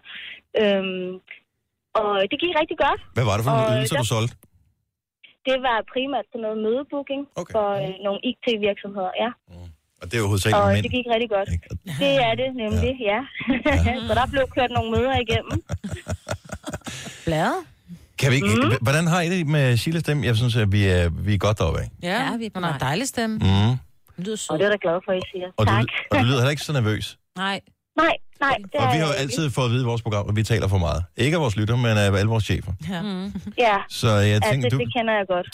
Øhm, 0.62 1.10
og 2.00 2.10
det 2.30 2.36
gik 2.42 2.54
rigtig 2.60 2.78
godt. 2.86 3.00
Hvad 3.16 3.26
var 3.28 3.34
det 3.36 3.44
for 3.46 3.52
nogle 3.54 3.72
ydelser, 3.76 3.96
der- 3.96 4.04
du 4.06 4.12
solgte? 4.16 4.34
Det 5.50 5.56
var 5.68 5.76
primært 5.94 6.26
sådan 6.30 6.44
noget 6.46 6.58
mødebooking 6.66 7.22
okay. 7.40 7.52
for 7.56 7.68
øh, 7.82 7.92
nogle 8.06 8.20
IT-virksomheder, 8.30 9.12
ja. 9.24 9.30
Og 10.04 10.10
det 10.10 10.16
er 10.18 10.22
jo 10.24 10.26
hovedsageligt 10.26 10.62
Og 10.62 10.72
mænd. 10.72 10.82
det 10.82 10.90
gik 10.92 11.06
rigtig 11.14 11.30
godt. 11.36 11.48
Det 12.04 12.12
er 12.28 12.34
det 12.40 12.48
nemlig, 12.62 12.92
ja. 13.10 13.18
ja. 13.88 13.94
så 14.08 14.12
der 14.20 14.26
blev 14.32 14.42
kørt 14.56 14.70
nogle 14.76 14.90
møder 14.94 15.14
igennem. 15.26 15.56
Bladet? 17.26 17.54
Kan 18.18 18.30
vi 18.30 18.36
ikke, 18.36 18.48
Mm. 18.48 18.72
Hvordan 18.80 19.06
har 19.06 19.20
I 19.20 19.28
det 19.30 19.46
med 19.46 19.76
Sheilas 19.76 20.00
stemme? 20.00 20.26
Jeg 20.26 20.36
synes, 20.36 20.56
at 20.56 20.72
vi 20.72 20.84
er, 20.86 21.08
vi 21.08 21.34
er 21.34 21.38
godt 21.38 21.58
deroppe 21.58 21.80
af. 21.80 21.88
Ja, 22.02 22.22
ja 22.24 22.36
vi 22.36 22.50
har 22.54 22.74
en 22.74 22.80
dejlig 22.80 23.08
stemme. 23.08 23.36
Mm. 23.36 23.76
Lyder 24.24 24.36
sød. 24.36 24.50
Og 24.50 24.58
det 24.58 24.64
er 24.66 24.70
da 24.70 24.76
glad 24.82 24.98
for, 25.04 25.12
at 25.12 25.18
I 25.18 25.20
siger. 25.32 25.46
Og, 25.56 25.66
du, 25.66 25.72
tak. 25.72 25.84
og 26.10 26.18
du 26.18 26.24
lyder 26.24 26.36
heller 26.38 26.50
ikke 26.50 26.62
så 26.62 26.72
nervøs. 26.72 27.18
Nej. 27.36 27.60
Nej, 27.96 28.14
nej, 28.40 28.56
det 28.72 28.80
Og 28.80 28.86
vi 28.94 28.98
har 28.98 29.06
jo 29.06 29.12
altid 29.12 29.50
fået 29.50 29.64
at 29.64 29.70
vide 29.72 29.82
i 29.82 29.84
vores 29.84 30.02
program, 30.02 30.28
at 30.28 30.36
vi 30.36 30.42
taler 30.42 30.68
for 30.68 30.78
meget. 30.78 31.04
Ikke 31.16 31.34
af 31.36 31.40
vores 31.40 31.56
lytter, 31.56 31.76
men 31.76 31.86
af 31.98 32.06
alle 32.20 32.30
vores 32.34 32.44
chefer. 32.44 32.72
Ja. 32.90 33.02
Mm. 33.02 33.32
Ja, 33.58 33.76
Så 33.88 34.08
jeg 34.10 34.34
altså, 34.34 34.50
tænker, 34.50 34.68
du, 34.68 34.78
det 34.78 34.92
kender 34.96 35.12
jeg 35.20 35.26
godt. 35.28 35.46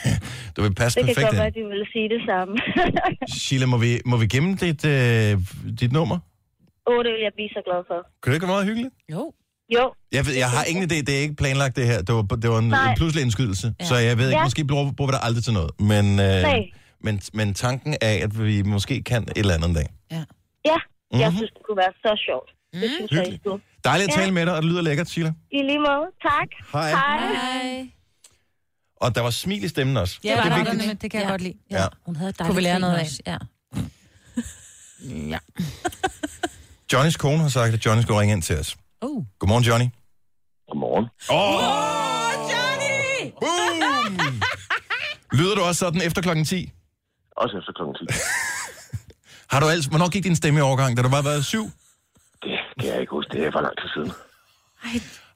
du 0.56 0.62
vil 0.62 0.74
passe 0.74 1.00
Det 1.00 1.06
kan 1.06 1.14
perfekt 1.14 1.28
godt 1.30 1.36
være, 1.38 1.46
at 1.46 1.54
de 1.54 1.60
vil 1.72 1.86
sige 1.92 2.08
det 2.14 2.20
samme. 2.30 2.52
Sheila, 3.44 3.66
må 3.66 3.76
vi, 3.76 4.00
må 4.06 4.16
vi 4.16 4.26
gemme 4.26 4.54
dit, 4.54 4.84
øh, 4.84 5.38
dit 5.80 5.92
nummer? 5.92 6.18
Åh, 6.90 6.98
det 7.04 7.10
vil 7.14 7.22
jeg 7.28 7.32
blive 7.34 7.48
så 7.48 7.62
glad 7.68 7.80
for. 7.90 7.98
Kan 8.22 8.30
det 8.30 8.36
ikke 8.36 8.46
være 8.46 8.54
meget 8.56 8.66
hyggeligt? 8.66 8.94
Jo. 9.12 9.32
Jo, 9.74 9.92
Jeg, 10.12 10.26
ved, 10.26 10.34
jeg 10.34 10.50
har 10.50 10.64
ingen 10.64 10.84
idé, 10.84 10.94
det 11.06 11.08
er 11.08 11.20
ikke 11.26 11.34
planlagt 11.34 11.76
det 11.76 11.86
her. 11.86 12.02
Det 12.02 12.14
var, 12.14 12.22
det 12.22 12.50
var 12.50 12.58
en, 12.58 12.68
Nej. 12.68 12.90
en 12.90 12.96
pludselig 12.96 13.22
indskydelse, 13.24 13.74
ja. 13.80 13.84
så 13.84 13.94
jeg 13.96 14.18
ved 14.18 14.28
ikke, 14.28 14.38
Ja. 14.38 14.44
måske 14.44 14.64
bruger, 14.64 14.92
bruger 14.92 15.10
vi 15.10 15.14
det 15.16 15.20
aldrig 15.22 15.44
til 15.44 15.52
noget. 15.52 15.70
Men, 15.78 16.04
øh, 16.20 16.42
Nej. 16.42 16.60
men, 17.00 17.20
men 17.34 17.54
tanken 17.54 17.96
er, 18.00 18.24
at 18.24 18.44
vi 18.44 18.62
måske 18.62 19.02
kan 19.02 19.22
et 19.22 19.32
eller 19.36 19.54
andet 19.54 19.68
en 19.68 19.74
dag. 19.74 19.86
ja. 20.64 20.76
Jeg 21.20 21.28
Mhm. 21.28 21.36
synes, 21.36 21.50
det 21.56 21.62
kunne 21.66 21.76
være 21.76 21.92
så 22.04 22.12
sjovt. 22.26 22.50
Det 22.72 22.90
synes 22.90 23.10
jeg, 23.10 23.18
Hyggeligt. 23.18 23.42
skulle. 23.42 23.62
Dejligt 23.84 24.08
at 24.10 24.16
Ja. 24.16 24.20
tale 24.20 24.32
med 24.32 24.46
dig, 24.46 24.54
og 24.56 24.62
det 24.62 24.70
lyder 24.70 24.82
lækkert, 24.82 25.08
Sheila. 25.08 25.32
I 25.52 25.56
lige 25.62 25.78
måde. 25.78 26.06
Tak. 26.22 26.48
Hej. 26.72 26.90
Hej. 26.90 27.88
Og 28.96 29.14
der 29.14 29.20
var 29.20 29.30
smil 29.30 29.64
i 29.64 29.68
stemmen 29.68 29.96
også. 29.96 30.18
Ja, 30.24 30.28
det, 30.30 30.38
det 30.38 30.44
er 30.44 30.50
var 30.50 30.58
vigtigt. 30.58 30.88
der, 30.88 30.94
det 30.94 31.10
kan 31.10 31.20
jeg 31.20 31.26
Ja. 31.26 31.30
godt 31.30 31.40
lide. 31.42 31.54
Ja. 31.70 31.84
Hun 32.06 32.16
havde 32.16 32.32
Kunne 32.32 32.54
vi 32.54 32.60
lære 32.60 32.80
noget 32.80 32.94
af? 32.96 33.06
Ja. 33.26 33.36
Ja. 35.32 35.38
Johnnys 36.92 37.16
kone 37.16 37.38
har 37.38 37.48
sagt, 37.48 37.74
at 37.74 37.86
Johnny 37.86 38.02
skulle 38.02 38.20
ringe 38.20 38.32
ind 38.34 38.42
til 38.42 38.58
os. 38.58 38.76
Uh. 39.02 39.24
Godmorgen, 39.38 39.64
Johnny. 39.64 39.86
Godmorgen. 40.68 41.04
Åh! 41.30 41.36
Oh! 41.36 42.50
Johnny! 42.52 43.32
Boom! 43.40 44.40
Lyder 45.38 45.54
du 45.54 45.60
også 45.62 45.78
sådan 45.78 46.02
efter 46.02 46.22
klokken 46.22 46.44
10? 46.44 46.72
Også 47.36 47.58
efter 47.58 47.72
klokken 47.76 47.94
10. 47.94 48.04
Har 49.50 49.60
du 49.60 49.66
altså, 49.68 49.90
hvornår 49.90 50.08
gik 50.10 50.24
din 50.24 50.36
stemme 50.36 50.58
i 50.58 50.62
overgang? 50.62 50.96
Da 50.96 51.02
du 51.02 51.08
bare 51.08 51.24
været 51.24 51.44
syv? 51.44 51.64
Det 52.42 52.58
kan 52.80 52.88
jeg 52.88 53.00
ikke 53.00 53.10
huske. 53.10 53.30
Det 53.32 53.46
er 53.46 53.52
for 53.52 53.60
lang 53.60 53.74
tid 53.80 53.88
siden. 53.94 54.12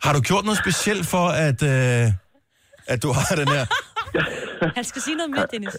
Har 0.03 0.13
du 0.13 0.21
gjort 0.21 0.45
noget 0.45 0.59
specielt 0.59 1.07
for, 1.07 1.29
at, 1.29 1.63
øh, 1.63 2.13
at 2.87 3.03
du 3.03 3.13
har 3.13 3.37
den 3.37 3.49
her 3.49 3.67
Han 4.77 4.85
skal 4.85 5.03
sige 5.03 5.17
noget 5.17 5.31
mere, 5.31 5.47
Dennis. 5.53 5.77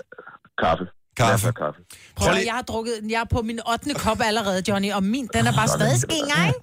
Kaffe. 0.64 0.86
kaffe? 1.18 1.48
Af 1.48 1.56
kaffe. 1.56 1.80
Prøv 2.16 2.26
Prøv, 2.26 2.34
lige, 2.34 2.46
jeg 2.46 2.54
har 2.54 2.62
drukket, 2.62 2.94
jeg 3.10 3.20
er 3.22 3.26
på 3.32 3.42
min 3.42 3.60
8. 3.72 3.94
kop 3.94 4.18
allerede, 4.22 4.64
Johnny, 4.68 4.92
og 4.92 5.04
min, 5.04 5.30
den 5.34 5.48
er 5.48 5.54
bare 5.54 5.68
stadig 5.68 5.98
en 6.10 6.26
gang. 6.36 6.56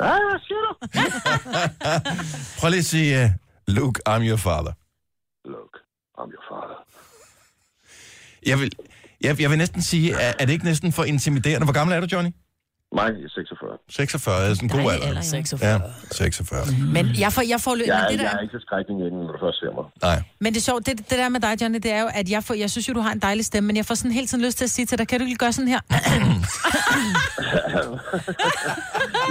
Ah, 0.00 0.18
siger 0.46 0.62
du? 0.66 0.72
prøv 2.60 2.70
lige 2.70 2.78
at 2.78 2.84
sige, 2.84 3.24
uh, 3.24 3.30
Luke, 3.74 4.00
I'm 4.08 4.22
your 4.28 4.36
father. 4.36 4.72
Look, 5.48 5.72
I'm 6.18 6.28
your 6.36 6.44
father. 6.50 6.78
Jeg 8.46 8.60
vil, 8.60 8.72
jeg, 9.20 9.40
jeg 9.40 9.50
vil 9.50 9.58
næsten 9.58 9.82
sige, 9.82 10.12
er, 10.12 10.32
er 10.38 10.44
det 10.46 10.52
ikke 10.52 10.64
næsten 10.64 10.92
for 10.92 11.04
intimiderende? 11.04 11.64
Hvor 11.64 11.74
gammel 11.74 11.96
er 11.96 12.00
du, 12.00 12.06
Johnny? 12.12 12.30
Mig 12.94 13.04
er 13.04 13.28
46. 13.28 13.78
46 13.88 14.50
er 14.50 14.54
sådan 14.54 14.70
en 14.70 14.76
god 14.76 14.92
alder. 14.92 15.06
alder, 15.06 15.14
ja. 15.14 15.20
46. 15.22 15.70
Ja, 15.72 15.78
46. 16.10 16.64
Men 16.92 17.06
jeg 17.18 17.32
får, 17.32 17.42
jeg 17.42 17.60
får 17.60 17.74
lø- 17.76 17.86
Jeg, 17.86 18.06
det 18.10 18.16
jeg 18.16 18.24
der, 18.24 18.30
er 18.36 18.40
ikke 18.40 18.52
så 18.58 18.60
skrækning 18.66 19.00
inden, 19.06 19.20
når 19.20 19.32
du 19.32 19.38
først 19.46 19.58
ser 19.60 19.70
mig. 19.78 19.84
Nej. 20.02 20.22
Men 20.40 20.52
det 20.54 20.60
er 20.60 20.64
sjovt, 20.70 20.86
det, 20.86 20.98
det 20.98 21.18
der 21.22 21.28
med 21.28 21.40
dig, 21.40 21.62
Johnny, 21.62 21.78
det 21.82 21.92
er 21.92 22.00
jo, 22.00 22.08
at 22.14 22.28
jeg, 22.30 22.44
får, 22.44 22.54
jeg 22.54 22.70
synes 22.70 22.88
jo, 22.88 22.92
du 22.94 23.00
har 23.00 23.12
en 23.12 23.18
dejlig 23.18 23.44
stemme, 23.44 23.66
men 23.66 23.76
jeg 23.76 23.86
får 23.86 23.94
sådan 23.94 24.12
hele 24.12 24.26
tiden 24.26 24.44
lyst 24.44 24.58
til 24.58 24.64
at 24.64 24.70
sige 24.70 24.86
til 24.86 24.98
dig, 24.98 25.08
kan 25.08 25.20
du 25.20 25.26
ikke 25.26 25.38
gøre 25.38 25.52
sådan 25.52 25.68
her? 25.68 25.80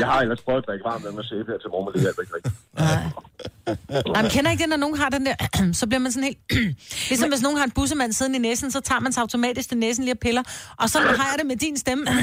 Jeg 0.01 0.07
har 0.07 0.19
ellers 0.21 0.41
prøvet 0.41 0.61
at 0.61 0.67
drikke 0.67 0.83
varmt 0.89 1.03
med 1.03 1.11
mig 1.11 1.25
sæbe 1.25 1.51
her 1.51 1.57
til 1.63 1.69
morgen, 1.73 1.85
men 1.85 1.93
det 1.93 2.01
hjælper 2.01 2.21
ikke 2.21 2.33
rigtigt. 2.37 2.55
Nej, 2.79 3.03
men 4.15 4.29
kender 4.29 4.51
ikke 4.51 4.61
det, 4.61 4.69
når 4.69 4.77
nogen 4.77 4.97
har 4.97 5.09
den 5.09 5.25
der, 5.25 5.35
så 5.79 5.87
bliver 5.87 5.99
man 5.99 6.11
sådan 6.11 6.23
helt... 6.23 6.37
ligesom 7.09 7.29
hvis 7.29 7.41
nogen 7.41 7.57
har 7.57 7.65
en 7.65 7.71
bussemand 7.71 8.13
siden 8.13 8.35
i 8.35 8.37
næsen, 8.37 8.71
så 8.71 8.79
tager 8.79 8.99
man 8.99 9.13
sig 9.13 9.21
automatisk 9.21 9.69
til 9.69 9.77
næsen 9.77 10.03
lige 10.03 10.13
og 10.13 10.19
piller. 10.19 10.43
Og 10.79 10.89
så 10.89 10.99
har 10.99 11.29
jeg 11.31 11.35
det 11.39 11.45
med 11.45 11.55
din 11.55 11.77
stemme. 11.77 12.05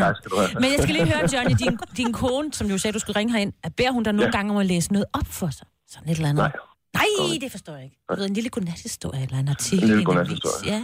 Tak 0.00 0.16
skal 0.16 0.30
du 0.30 0.36
have. 0.36 0.50
Men 0.54 0.64
jeg 0.64 0.78
skal 0.82 0.94
lige 0.94 1.06
høre, 1.06 1.28
Johnny, 1.34 1.54
din, 1.58 1.78
din 1.96 2.12
kone, 2.12 2.52
som 2.52 2.66
jo 2.66 2.78
sagde, 2.78 2.94
du 2.94 2.98
skulle 2.98 3.18
ringe 3.18 3.32
herind, 3.32 3.52
beder 3.76 3.90
hun 3.90 4.02
dig 4.02 4.12
nogle 4.12 4.32
gange 4.32 4.50
om 4.52 4.56
at 4.56 4.66
læse 4.66 4.92
noget 4.92 5.06
op 5.12 5.26
for 5.30 5.50
sig? 5.50 5.66
Sådan 5.90 6.08
et 6.08 6.16
eller 6.16 6.28
andet. 6.28 6.42
Nej. 6.42 6.52
Nej, 6.94 7.38
det 7.40 7.50
forstår 7.50 7.74
jeg 7.74 7.84
ikke. 7.84 7.96
Du 8.10 8.16
ved, 8.16 8.26
en 8.26 8.34
lille 8.34 8.50
godnathistorie 8.50 9.22
eller 9.22 9.38
en 9.38 9.48
artikel. 9.48 9.82
En 9.82 9.88
lille 9.88 10.04
godnathistorie. 10.04 10.72
Ja. 10.72 10.82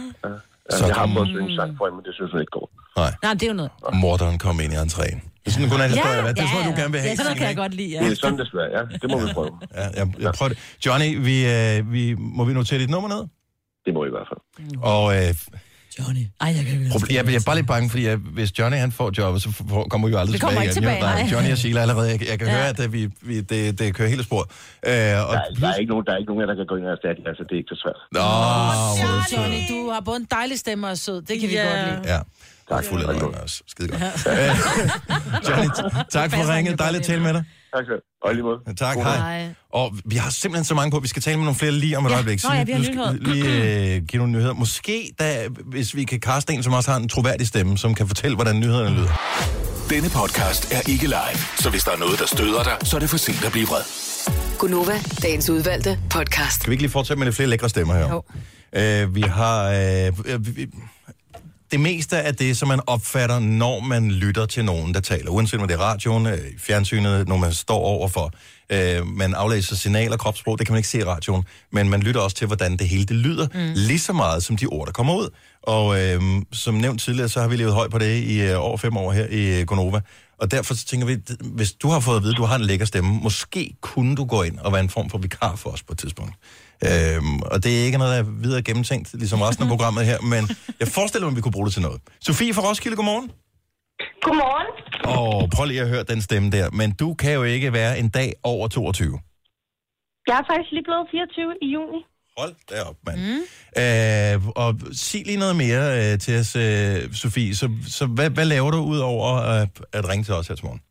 Ja, 0.71 0.85
jeg 0.87 0.95
har 0.95 1.07
prøvet 1.13 1.27
at 1.27 1.33
synge 1.35 1.55
sang 1.55 1.77
for 1.77 1.85
hende, 1.85 1.95
men 1.97 2.05
det 2.05 2.13
synes 2.13 2.31
hun 2.31 2.39
ikke 2.41 2.51
går. 2.51 2.69
Nej. 2.97 3.13
Nej, 3.23 3.33
det 3.33 3.43
er 3.43 3.47
jo 3.47 3.53
noget. 3.53 3.71
Morderen 3.93 4.37
kom 4.39 4.59
ind 4.59 4.73
i 4.73 4.75
entréen. 4.75 5.19
Det 5.45 5.51
er 5.51 5.51
sådan 5.51 5.63
en 5.65 5.69
godnat-historie, 5.71 6.21
hvad? 6.21 6.33
Det 6.33 6.43
tror 6.51 6.59
jeg, 6.61 6.69
du 6.71 6.75
gerne 6.81 6.91
vil 6.91 7.01
have. 7.01 7.09
Ja, 7.09 7.15
sådan 7.15 7.33
kan 7.33 7.41
jeg 7.41 7.49
ikke? 7.49 7.61
godt 7.61 7.73
lide, 7.73 7.93
Det 7.97 8.05
ja. 8.05 8.11
er 8.11 8.15
sådan 8.15 8.39
desværre, 8.39 8.69
ja. 8.77 8.81
Det 9.01 9.07
må 9.11 9.17
vi 9.25 9.33
prøve. 9.33 9.51
Ja, 9.75 9.81
jeg, 9.99 10.05
jeg 10.19 10.31
prøver 10.37 10.49
det. 10.49 10.57
Johnny, 10.85 11.09
vi, 11.27 11.35
øh, 11.55 11.91
vi, 11.91 12.03
må 12.37 12.43
vi 12.45 12.53
notere 12.53 12.79
dit 12.79 12.89
nummer 12.89 13.09
ned? 13.09 13.21
Det 13.85 13.93
må 13.93 13.99
vi 14.03 14.07
i 14.07 14.15
hvert 14.17 14.27
fald. 14.31 14.77
Og 14.93 15.05
øh, 15.17 15.29
Johnny. 15.99 16.23
Ej, 16.41 16.49
jeg 16.57 16.63
kan 16.65 16.75
proble- 16.93 17.13
jeg, 17.15 17.21
jeg 17.25 17.35
er 17.43 17.47
bare 17.49 17.55
lidt 17.55 17.67
bange, 17.73 17.89
fordi 17.89 18.03
jeg, 18.09 18.15
hvis 18.37 18.49
Johnny 18.59 18.77
han 18.85 18.91
får 18.91 19.11
jobbet, 19.17 19.39
så 19.43 19.49
får, 19.51 19.83
kommer 19.91 20.07
vi 20.07 20.11
jo 20.13 20.19
aldrig 20.19 20.33
Vi 20.33 20.39
kommer 20.39 20.61
tilbage 20.61 20.69
ikke 20.69 20.79
tilbage, 20.79 20.99
nej. 20.99 21.29
Johnny 21.33 21.51
og 21.51 21.57
Sheila 21.57 21.81
allerede. 21.85 22.07
Jeg, 22.11 22.29
jeg 22.31 22.39
kan 22.39 22.47
Ja. 22.47 22.53
høre, 22.57 22.67
at 22.73 22.77
det, 22.77 22.93
vi, 22.93 23.01
vi, 23.29 23.35
det, 23.41 23.79
det 23.79 23.95
kører 23.95 24.09
hele 24.09 24.23
sporet. 24.29 24.47
Øh, 24.49 24.91
og 24.91 24.91
Der, 24.91 25.01
er- 25.01 25.25
der, 25.27 25.55
plus, 25.55 25.69
er 25.69 25.75
ikke 25.83 25.91
nogen, 25.93 26.05
der 26.05 26.11
er 26.13 26.17
ikke 26.21 26.31
nogen, 26.31 26.47
der 26.49 26.55
kan 26.61 26.65
gå 26.71 26.75
ind 26.79 26.85
og 26.85 26.91
erstatte 26.91 27.19
jer, 27.25 27.33
så 27.39 27.43
det 27.47 27.53
er 27.57 27.59
ikke 27.63 27.73
så 27.75 27.79
svært. 27.83 27.99
Nå, 28.17 28.25
sød. 29.01 29.37
Johnny, 29.37 29.59
du 29.73 29.79
har 29.93 30.01
både 30.09 30.17
en 30.23 30.27
dejlig 30.37 30.57
stemme 30.59 30.83
og 30.87 30.97
sød. 30.97 31.17
Det 31.29 31.35
kan 31.39 31.49
vi 31.49 31.53
Ja. 31.53 31.63
godt 31.69 31.83
lide. 31.89 32.13
Ja. 32.13 32.19
Tak 32.69 32.85
for 32.85 32.97
det, 32.97 33.05
også. 33.43 33.61
Skide 33.67 33.87
godt. 33.87 34.01
Øh, 34.03 34.37
Johnny, 35.49 35.69
tak 36.11 36.31
for 36.31 36.53
ringet. 36.55 36.79
Dejligt 36.79 37.01
at 37.01 37.07
tale 37.07 37.21
med 37.21 37.33
dig. 37.33 37.43
Tak 37.75 37.83
skal 37.85 37.95
du 37.95 38.01
have. 38.23 38.29
Og 38.29 38.33
lige 38.33 38.43
måde. 38.43 38.75
Tak, 38.77 38.97
hej. 38.97 39.17
Hej. 39.17 39.53
Og 39.73 39.93
vi 40.05 40.15
har 40.15 40.29
simpelthen 40.29 40.65
så 40.65 40.73
mange 40.75 40.91
på. 40.91 40.99
Vi 40.99 41.07
skal 41.07 41.21
tale 41.21 41.37
med 41.37 41.43
nogle 41.45 41.59
flere 41.59 41.71
lige 41.71 41.97
om 41.97 42.05
et 42.05 42.09
Ja. 42.09 42.15
øjeblik. 42.15 42.43
Nå 42.43 42.53
ja, 42.53 42.63
vi 42.63 42.71
har 42.71 43.11
vi 43.11 43.17
lige 43.19 43.95
øh, 43.95 44.01
give 44.05 44.17
nogle 44.17 44.33
nyheder. 44.33 44.53
Måske, 44.53 45.09
da, 45.19 45.47
hvis 45.65 45.95
vi 45.95 46.03
kan 46.03 46.19
kaste 46.19 46.53
en, 46.53 46.63
som 46.63 46.73
også 46.73 46.91
har 46.91 46.97
en 46.99 47.09
troværdig 47.09 47.47
stemme, 47.47 47.77
som 47.77 47.95
kan 47.95 48.07
fortælle, 48.07 48.35
hvordan 48.35 48.59
nyhederne 48.59 48.89
lyder. 48.95 49.09
Denne 49.89 50.09
podcast 50.09 50.71
er 50.73 50.89
ikke 50.89 51.03
live, 51.07 51.39
så 51.59 51.69
hvis 51.69 51.83
der 51.83 51.91
er 51.91 51.97
noget, 51.97 52.19
der 52.19 52.25
støder 52.27 52.63
dig, 52.63 52.77
så 52.83 52.95
er 52.95 52.99
det 52.99 53.09
for 53.09 53.17
sent 53.17 53.45
at 53.45 53.51
blive 53.51 53.67
vred. 53.67 53.81
Gunova, 54.59 54.99
dagens 55.21 55.49
udvalgte 55.49 55.99
podcast. 56.09 56.61
Kan 56.61 56.69
vi 56.69 56.73
ikke 56.73 56.83
lige 56.83 56.91
fortsætte 56.91 57.19
med 57.19 57.25
lidt 57.27 57.35
flere 57.35 57.49
lækre 57.49 57.69
stemmer 57.69 57.93
her? 57.93 58.09
Jo. 58.09 58.23
Øh, 58.75 59.15
vi 59.15 59.21
har... 59.21 59.63
Øh, 59.69 60.11
øh, 60.25 60.55
vi, 60.57 60.67
det 61.71 61.79
meste 61.79 62.17
af 62.17 62.35
det, 62.35 62.57
som 62.57 62.67
man 62.67 62.79
opfatter, 62.87 63.39
når 63.39 63.79
man 63.79 64.11
lytter 64.11 64.45
til 64.45 64.65
nogen, 64.65 64.93
der 64.93 64.99
taler, 64.99 65.31
uanset 65.31 65.61
om 65.61 65.67
det 65.67 65.75
er 65.75 65.79
radioen, 65.79 66.25
øh, 66.25 66.39
fjernsynet, 66.59 67.27
når 67.27 67.37
man 67.37 67.53
står 67.53 67.79
overfor, 67.79 68.31
øh, 68.69 69.07
man 69.07 69.33
aflæser 69.33 69.75
signaler, 69.75 70.17
kropssprog, 70.17 70.59
det 70.59 70.67
kan 70.67 70.73
man 70.73 70.77
ikke 70.77 70.89
se 70.89 70.99
i 70.99 71.03
radioen, 71.03 71.43
men 71.71 71.89
man 71.89 72.01
lytter 72.01 72.21
også 72.21 72.35
til, 72.35 72.47
hvordan 72.47 72.77
det 72.77 72.87
hele 72.87 73.05
det 73.05 73.15
lyder, 73.15 73.47
mm. 73.53 73.71
lige 73.75 73.99
så 73.99 74.13
meget 74.13 74.43
som 74.43 74.57
de 74.57 74.65
ord, 74.65 74.85
der 74.85 74.93
kommer 74.93 75.15
ud. 75.15 75.29
Og 75.63 76.01
øh, 76.01 76.21
som 76.51 76.73
nævnt 76.73 77.01
tidligere, 77.01 77.29
så 77.29 77.41
har 77.41 77.47
vi 77.47 77.55
levet 77.55 77.73
højt 77.73 77.91
på 77.91 77.97
det 77.97 78.23
i 78.23 78.41
øh, 78.41 78.63
over 78.63 78.77
fem 78.77 78.97
år 78.97 79.11
her 79.11 79.25
i 79.25 79.59
øh, 79.59 79.65
Gonova. 79.65 80.01
Og 80.37 80.51
derfor 80.51 80.73
så 80.73 80.85
tænker 80.85 81.07
vi, 81.07 81.17
hvis 81.41 81.71
du 81.73 81.89
har 81.89 81.99
fået 81.99 82.17
at 82.17 82.23
vide, 82.23 82.33
at 82.33 82.37
du 82.37 82.43
har 82.43 82.55
en 82.55 82.61
lækker 82.61 82.85
stemme, 82.85 83.19
måske 83.23 83.75
kunne 83.81 84.15
du 84.15 84.25
gå 84.25 84.43
ind 84.43 84.59
og 84.59 84.71
være 84.71 84.81
en 84.81 84.89
form 84.89 85.09
for 85.09 85.17
vikar 85.17 85.55
for 85.55 85.69
os 85.69 85.83
på 85.83 85.93
et 85.93 85.99
tidspunkt. 85.99 86.33
Øhm, 86.91 87.39
og 87.53 87.57
det 87.63 87.71
er 87.79 87.83
ikke 87.87 87.97
noget, 87.97 88.11
der 88.13 88.19
er 88.23 88.29
videre 88.45 88.61
gennemtænkt, 88.61 89.13
ligesom 89.13 89.41
resten 89.41 89.63
af 89.65 89.69
programmet 89.69 90.05
her, 90.05 90.19
men 90.33 90.43
jeg 90.79 90.87
forestiller 90.87 91.25
mig, 91.25 91.33
at 91.33 91.37
vi 91.37 91.41
kunne 91.41 91.57
bruge 91.57 91.65
det 91.67 91.73
til 91.73 91.81
noget. 91.81 91.99
Sofie 92.21 92.53
fra 92.53 92.61
Roskilde, 92.69 92.95
godmorgen. 92.95 93.31
Godmorgen. 94.25 94.69
Og 95.17 95.49
prøv 95.55 95.65
lige 95.65 95.81
at 95.81 95.89
høre 95.89 96.03
den 96.03 96.21
stemme 96.21 96.47
der, 96.51 96.65
men 96.79 96.91
du 97.01 97.13
kan 97.13 97.33
jo 97.33 97.43
ikke 97.43 97.73
være 97.73 97.99
en 97.99 98.09
dag 98.09 98.29
over 98.43 98.67
22. 98.67 99.19
Jeg 100.27 100.35
er 100.41 100.45
faktisk 100.51 100.71
lige 100.71 100.83
blevet 100.89 101.07
24 101.11 101.53
i 101.61 101.67
juni. 101.75 101.99
Hold 102.37 102.55
da 102.69 102.75
op, 102.89 102.97
mand. 103.07 103.19
Mm. 103.25 103.41
Øh, 103.81 104.35
og 104.63 104.69
sig 104.91 105.21
lige 105.25 105.39
noget 105.43 105.55
mere 105.55 105.83
øh, 105.99 106.19
til 106.19 106.33
os, 106.41 106.55
øh, 106.55 107.13
Sofie. 107.21 107.55
Så, 107.55 107.67
så 107.97 108.03
hvad, 108.15 108.29
hvad 108.29 108.45
laver 108.45 108.71
du 108.71 108.77
ud 108.93 108.99
over 109.13 109.29
øh, 109.51 109.67
at 109.97 110.09
ringe 110.09 110.23
til 110.23 110.33
os 110.33 110.47
her 110.47 110.55
til 110.55 110.65
morgen? 110.65 110.81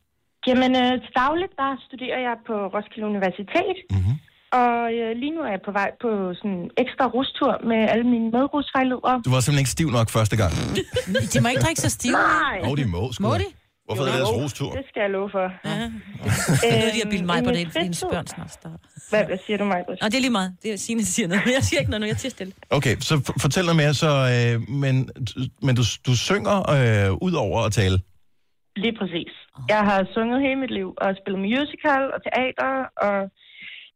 Jamen, 0.47 0.71
øh, 0.83 0.93
til 1.05 1.13
dagligt, 1.23 1.53
der 1.63 1.71
studerer 1.87 2.21
jeg 2.29 2.37
på 2.49 2.55
Roskilde 2.75 3.07
Universitet. 3.13 3.77
Mm-hmm. 3.91 4.17
Og 4.61 4.77
øh, 5.01 5.11
lige 5.23 5.33
nu 5.37 5.41
er 5.49 5.51
jeg 5.57 5.63
på 5.69 5.73
vej 5.81 5.91
på 6.03 6.11
sådan 6.39 6.51
en 6.51 6.71
ekstra 6.85 7.05
rustur 7.17 7.53
med 7.71 7.81
alle 7.93 8.07
mine 8.15 8.27
medrusvejledere. 8.37 9.15
Du 9.27 9.31
var 9.35 9.41
simpelthen 9.41 9.63
ikke 9.65 9.75
stiv 9.77 9.89
nok 9.99 10.09
første 10.17 10.37
gang. 10.43 10.53
De 11.33 11.37
må 11.43 11.49
ikke 11.53 11.65
drikke 11.67 11.81
sig 11.87 11.93
stive. 11.99 12.13
Nej. 12.13 12.59
Åh, 12.63 12.69
oh, 12.69 12.77
de 12.79 12.85
må 12.95 13.13
sgu. 13.13 13.23
Må 13.23 13.35
de? 13.45 13.49
Hvorfor 13.87 14.03
er 14.03 14.07
det 14.07 14.15
deres 14.19 14.35
rustur? 14.43 14.71
Det 14.79 14.85
skal 14.91 15.01
jeg 15.01 15.11
love 15.11 15.31
for. 15.37 15.47
Ja. 15.65 15.77
Det 16.63 16.69
er 16.73 16.79
noget, 16.81 16.95
de 16.97 17.01
har 17.05 17.11
bildt 17.15 17.27
mig 17.33 17.45
på 17.45 17.51
det, 17.51 17.67
fordi 17.73 17.85
hendes 17.89 18.05
børn 18.13 18.27
snart 18.27 18.53
starter. 18.53 18.79
Hvad, 19.11 19.25
hvad 19.25 19.39
siger 19.47 19.59
du, 19.59 19.65
mig? 19.65 19.81
Og 20.05 20.09
det 20.11 20.17
er 20.21 20.25
lige 20.27 20.37
meget. 20.41 20.51
Det 20.63 20.73
er 20.73 20.77
Signe, 20.77 21.05
siger 21.05 21.29
noget. 21.29 21.43
Jeg 21.59 21.65
siger 21.69 21.81
ikke 21.81 21.91
noget, 21.91 22.01
nu 22.01 22.07
jeg 22.07 22.25
er 22.25 22.35
stille. 22.37 22.53
Okay, 22.71 22.95
så 23.09 23.15
fortæl 23.45 23.65
noget 23.65 23.77
mere. 23.83 23.95
Så, 23.95 24.11
øh, 24.35 24.55
men 24.83 24.95
men 25.67 25.73
du, 25.79 25.83
du 26.07 26.13
synger 26.29 26.57
øh, 26.77 27.09
ud 27.27 27.35
over 27.47 27.59
at 27.67 27.73
tale. 27.73 27.97
Lige 28.77 28.97
præcis. 29.01 29.33
Jeg 29.69 29.83
har 29.89 29.99
sunget 30.15 30.39
hele 30.47 30.59
mit 30.65 30.73
liv 30.79 30.89
og 31.03 31.09
spillet 31.21 31.41
musical 31.49 32.03
og 32.15 32.21
teater, 32.29 32.73
og 33.07 33.17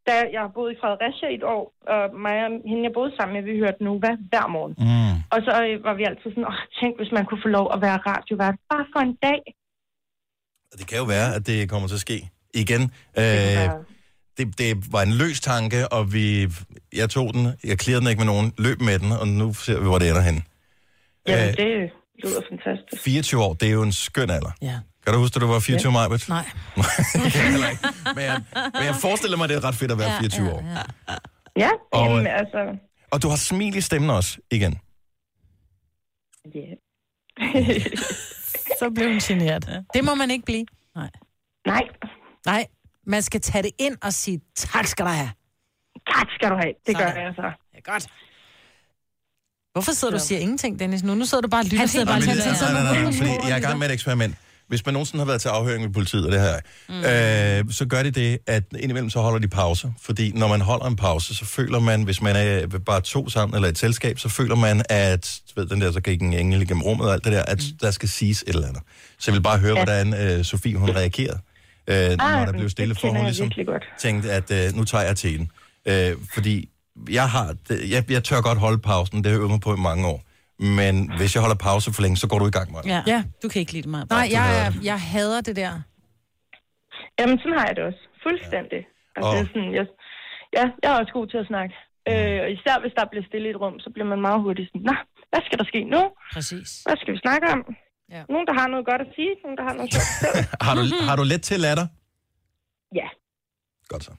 da 0.09 0.15
jeg 0.35 0.41
har 0.45 0.53
boet 0.57 0.71
i 0.75 0.81
Fredericia 0.83 1.29
i 1.31 1.37
et 1.41 1.47
år, 1.57 1.65
og 1.93 2.03
mig 2.25 2.37
og 2.47 2.51
hende, 2.71 2.83
jeg 2.89 2.95
boede 2.99 3.13
sammen 3.17 3.33
med, 3.37 3.43
vi 3.51 3.55
hørte 3.65 3.81
Nova 3.87 4.13
hver 4.31 4.47
morgen. 4.57 4.75
Mm. 4.87 5.15
Og 5.35 5.39
så 5.47 5.53
øh, 5.67 5.75
var 5.87 5.95
vi 5.99 6.05
altid 6.11 6.29
sådan, 6.35 6.49
åh, 6.53 6.61
tænk, 6.81 6.93
hvis 7.01 7.13
man 7.17 7.25
kunne 7.29 7.43
få 7.47 7.51
lov 7.59 7.67
at 7.75 7.79
være 7.87 7.99
radiovært 8.11 8.57
bare 8.71 8.85
for 8.93 9.01
en 9.09 9.15
dag. 9.27 9.41
Det 10.79 10.87
kan 10.91 10.99
jo 11.03 11.07
være, 11.17 11.29
at 11.37 11.43
det 11.51 11.59
kommer 11.71 11.87
til 11.89 11.99
at 12.01 12.05
ske 12.09 12.19
igen. 12.63 12.83
Det 13.17 13.23
Øh, 13.23 13.71
det, 14.39 14.59
det 14.59 14.93
var 14.93 15.03
en 15.03 15.13
løs 15.13 15.41
tanke, 15.41 15.89
og 15.97 16.13
vi, 16.13 16.27
jeg 17.01 17.11
tog 17.11 17.35
den, 17.35 17.45
jeg 17.65 17.79
klirrede 17.79 18.01
den 18.01 18.11
ikke 18.11 18.21
med 18.25 18.31
nogen, 18.35 18.53
løb 18.59 18.81
med 18.81 18.99
den, 18.99 19.11
og 19.21 19.29
nu 19.29 19.55
ser 19.55 19.79
vi, 19.81 19.85
hvor 19.85 19.99
det 19.99 20.09
ender 20.09 20.25
hen. 20.31 20.39
Jamen, 21.29 21.49
Øh, 21.49 21.57
det 21.57 21.91
lyder 22.25 22.41
fantastisk. 22.51 23.03
24 23.03 23.43
år, 23.43 23.55
det 23.55 23.69
er 23.69 23.73
jo 23.73 23.83
en 23.83 23.93
skøn 23.93 24.31
alder. 24.31 24.53
Ja. 24.63 24.77
Kan 25.09 25.15
du 25.15 25.21
huske, 25.21 25.37
at 25.37 25.41
du 25.43 25.47
var 25.47 25.61
24 25.61 25.93
ja. 25.93 26.09
maj? 26.09 26.19
Nej. 26.29 26.45
Ikke. 27.71 27.79
Men 28.15 28.25
jeg, 28.25 28.43
men 28.75 28.83
jeg 28.85 28.95
forestiller 28.95 29.37
mig, 29.37 29.45
at 29.45 29.51
det 29.51 29.57
er 29.57 29.65
ret 29.65 29.75
fedt 29.75 29.93
at 29.93 29.99
være 29.99 30.19
24 30.19 30.53
år. 30.53 30.63
Ja, 31.57 31.71
Og, 31.93 32.07
jamen, 32.07 32.27
altså... 32.27 32.79
Og 33.11 33.23
du 33.23 33.29
har 33.29 33.37
smil 33.37 33.77
i 33.77 33.81
stemmen 33.81 34.11
også, 34.11 34.39
igen. 34.51 34.79
Ja. 36.55 36.61
Så 38.81 38.91
blev 38.95 39.09
hun 39.09 39.19
generet. 39.19 39.85
Det 39.95 40.05
må 40.05 40.15
man 40.15 40.31
ikke 40.31 40.45
blive. 40.45 40.67
Nej. 40.95 41.11
Nej, 41.67 41.83
Nej, 42.47 42.67
man 43.07 43.23
skal 43.23 43.41
tage 43.41 43.63
det 43.63 43.71
ind 43.79 43.97
og 44.03 44.13
sige, 44.13 44.41
tak 44.57 44.87
skal 44.87 45.05
du 45.05 45.11
have. 45.11 45.31
tak 46.17 46.27
skal 46.39 46.51
du 46.51 46.55
have. 46.55 46.73
Det 46.87 46.97
gør 46.97 47.07
Sådan. 47.09 47.23
jeg 47.23 47.33
så. 47.37 47.51
Ja, 47.75 47.93
godt. 47.93 48.07
Hvorfor 49.73 49.93
sidder 49.93 50.13
du 50.13 50.17
og 50.17 50.21
siger 50.21 50.39
ingenting, 50.39 50.79
Dennis? 50.79 51.03
Nu, 51.03 51.15
nu 51.15 51.25
sidder 51.25 51.43
du 51.43 51.49
bare 51.49 51.61
og 51.61 51.65
lytter. 51.65 51.79
Han 51.79 51.89
sidder 51.89 52.07
til 52.07 52.11
bare 52.11 52.17
og 52.17 52.27
Nej, 52.27 52.35
tænker, 52.35 52.73
nej, 52.73 52.83
nej, 52.83 53.03
nej, 53.03 53.13
fordi 53.13 53.49
jeg 53.49 53.53
er 53.53 53.57
i 53.57 53.61
gang 53.61 53.79
med 53.79 53.87
et 53.89 53.93
eksperiment. 53.93 54.35
Hvis 54.69 54.87
man 54.87 54.93
nogensinde 54.93 55.21
har 55.25 55.27
været 55.27 55.41
til 55.41 55.49
afhøring 55.49 55.85
ved 55.85 55.91
politiet, 55.93 56.27
og 56.27 56.33
det 56.33 56.41
jeg, 56.41 56.61
mm. 56.89 57.66
øh, 57.69 57.73
så 57.75 57.87
gør 57.87 58.03
de 58.03 58.11
det, 58.11 58.39
at 58.47 58.62
indimellem 58.79 59.11
så 59.11 59.21
holder 59.21 59.39
de 59.39 59.49
pause. 59.49 59.93
Fordi 60.03 60.33
når 60.35 60.49
man 60.49 60.61
holder 60.61 60.87
en 60.87 60.97
pause, 60.97 61.35
så 61.35 61.45
føler 61.45 61.79
man, 61.79 62.03
hvis 62.03 62.23
man 62.23 62.37
er 62.37 62.66
bare 62.66 63.01
to 63.01 63.29
sammen 63.29 63.55
eller 63.57 63.69
et 63.69 63.79
selskab, 63.79 64.19
så 64.19 64.29
føler 64.29 64.55
man, 64.55 64.83
at 64.89 65.41
ved, 65.57 65.66
den 65.66 65.81
der, 65.81 65.93
så 65.93 66.01
gik 66.01 66.23
en 66.23 66.33
engel 66.33 66.62
igennem 66.62 66.83
rummet 66.83 67.07
og 67.07 67.12
alt 67.12 67.25
det 67.25 67.33
der, 67.33 67.43
at 67.43 67.59
Mm. 67.59 67.79
der 67.81 67.91
skal 67.91 68.09
siges 68.09 68.43
et 68.43 68.49
eller 68.49 68.69
andet. 68.69 68.83
Så 69.19 69.31
jeg 69.31 69.35
vil 69.35 69.43
bare 69.43 69.59
høre, 69.59 69.75
hvordan 69.75 70.14
øh, 70.39 70.45
Sofie 70.45 70.77
hun 70.77 70.91
reagerede, 70.91 71.39
øh, 71.87 72.11
når 72.11 72.45
der 72.45 72.53
blev 72.53 72.69
stille 72.71 72.95
for, 72.95 73.01
hun 73.09 73.25
ligesom 73.25 73.51
tænkte, 73.99 74.33
at 74.33 74.51
øh, 74.51 74.77
nu 74.77 74.85
tager 74.85 75.05
jeg 75.05 75.16
til 75.16 75.39
den. 75.39 75.51
Øh, 75.87 76.16
fordi 76.35 76.69
jeg 77.11 77.31
har, 77.31 77.55
jeg, 77.89 78.11
jeg 78.11 78.25
tør 78.25 78.41
godt 78.41 78.59
holde 78.59 78.79
pausen, 78.79 79.16
det 79.19 79.27
har 79.27 79.33
jeg 79.33 79.39
øvet 79.39 79.51
mig 79.51 79.61
på 79.61 79.75
i 79.75 79.79
mange 79.79 80.07
år. 80.07 80.25
Men 80.79 80.95
hvis 81.19 81.31
jeg 81.35 81.41
holder 81.45 81.57
pause 81.69 81.93
for 81.95 82.03
længe, 82.03 82.17
så 82.17 82.27
går 82.31 82.39
du 82.39 82.47
i 82.47 82.51
gang 82.59 82.69
med 82.75 82.81
Ja. 82.95 83.01
Ja. 83.07 83.21
Du 83.43 83.49
kan 83.49 83.59
ikke 83.61 83.73
lide 83.73 83.83
det 83.83 83.91
meget. 83.91 84.11
Nej, 84.11 84.29
jeg, 84.37 84.43
hader 84.43 84.71
det. 84.71 84.85
jeg 84.91 85.01
hader 85.13 85.41
det 85.49 85.57
der. 85.63 85.73
Jamen, 87.19 87.37
sådan 87.43 87.57
har 87.59 87.67
jeg 87.69 87.77
det 87.79 87.85
også. 87.91 88.03
Fuldstændig. 88.27 88.81
Altså, 89.17 89.29
Og- 89.29 89.35
det 89.35 89.41
er 89.45 89.49
sådan, 89.55 89.73
jeg, 89.79 89.87
ja, 90.57 90.65
jeg 90.83 90.89
er 90.95 90.99
også 91.03 91.13
god 91.19 91.27
til 91.33 91.39
at 91.45 91.47
snakke. 91.53 91.75
Øh, 92.11 92.39
og 92.45 92.49
især 92.57 92.75
hvis 92.83 92.95
der 92.99 93.05
bliver 93.13 93.25
stille 93.31 93.47
i 93.49 93.53
et 93.55 93.61
rum, 93.63 93.75
så 93.85 93.89
bliver 93.95 94.09
man 94.13 94.21
meget 94.29 94.41
hurtigt 94.45 94.67
sådan, 94.71 94.85
Nå, 94.91 94.95
hvad 95.31 95.43
skal 95.47 95.57
der 95.61 95.67
ske 95.73 95.81
nu? 95.95 96.03
Præcis. 96.37 96.69
Hvad 96.87 96.97
skal 97.03 97.13
vi 97.15 97.19
snakke 97.27 97.45
om? 97.55 97.61
Ja. 98.15 98.23
Nogen, 98.33 98.47
der 98.51 98.55
har 98.61 98.67
noget 98.73 98.85
godt 98.91 99.01
at 99.07 99.11
sige, 99.17 99.33
nogen, 99.45 99.57
der 99.61 99.65
har 99.69 99.75
noget 99.79 99.91
sjovt. 99.95 100.09
Har 100.67 100.75
du, 100.79 100.83
har 101.09 101.17
du 101.21 101.25
let 101.33 101.43
til 101.51 101.59
latter? 101.67 101.87
Ja. 103.01 103.09
Godt 103.93 104.05
så. 104.09 104.13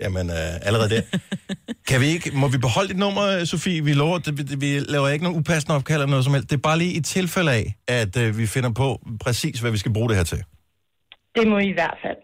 Jamen, 0.00 0.30
øh, 0.30 0.66
allerede 0.68 0.90
der. 0.94 1.02
Kan 1.88 2.00
vi 2.00 2.06
ikke, 2.06 2.30
må 2.30 2.48
vi 2.48 2.58
beholde 2.58 2.88
dit 2.88 2.96
nummer, 2.96 3.44
Sofie? 3.44 3.84
Vi, 3.84 3.92
lover, 3.92 4.18
det, 4.18 4.32
vi, 4.38 4.56
vi 4.66 4.78
laver 4.80 5.08
ikke 5.08 5.24
nogen 5.24 5.38
upassende 5.40 5.74
opkald 5.76 5.96
eller 6.00 6.10
noget 6.10 6.24
som 6.24 6.34
helst. 6.34 6.50
Det 6.50 6.56
er 6.56 6.60
bare 6.60 6.78
lige 6.78 6.92
i 6.92 7.00
tilfælde 7.00 7.52
af, 7.52 7.74
at 7.88 8.16
øh, 8.16 8.38
vi 8.38 8.46
finder 8.46 8.72
på 8.72 9.00
præcis, 9.24 9.60
hvad 9.60 9.70
vi 9.70 9.78
skal 9.78 9.92
bruge 9.92 10.08
det 10.08 10.16
her 10.16 10.24
til. 10.24 10.44
Det 11.36 11.48
må 11.48 11.58
I 11.58 11.68
i 11.68 11.72
hvert 11.72 11.98
fald. 12.04 12.16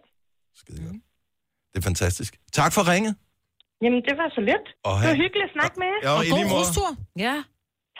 Skide 0.61 0.83
godt. 0.87 0.97
Det 1.72 1.78
er 1.78 1.83
fantastisk. 1.83 2.37
Tak 2.53 2.72
for 2.72 2.89
ringet. 2.93 3.14
Jamen, 3.83 4.03
det 4.09 4.14
var 4.20 4.28
så 4.35 4.41
lidt. 4.41 4.66
Og 4.85 4.95
Det 5.01 5.09
var 5.09 5.14
hyggeligt 5.24 5.45
at 5.49 5.53
snakke 5.59 5.74
med 5.83 5.87
jer. 5.93 6.01
Ja, 6.11 6.16
Og 6.18 6.26
i 6.26 6.30
god 6.30 6.59
rustur. 6.59 6.89
Ja. 7.18 7.35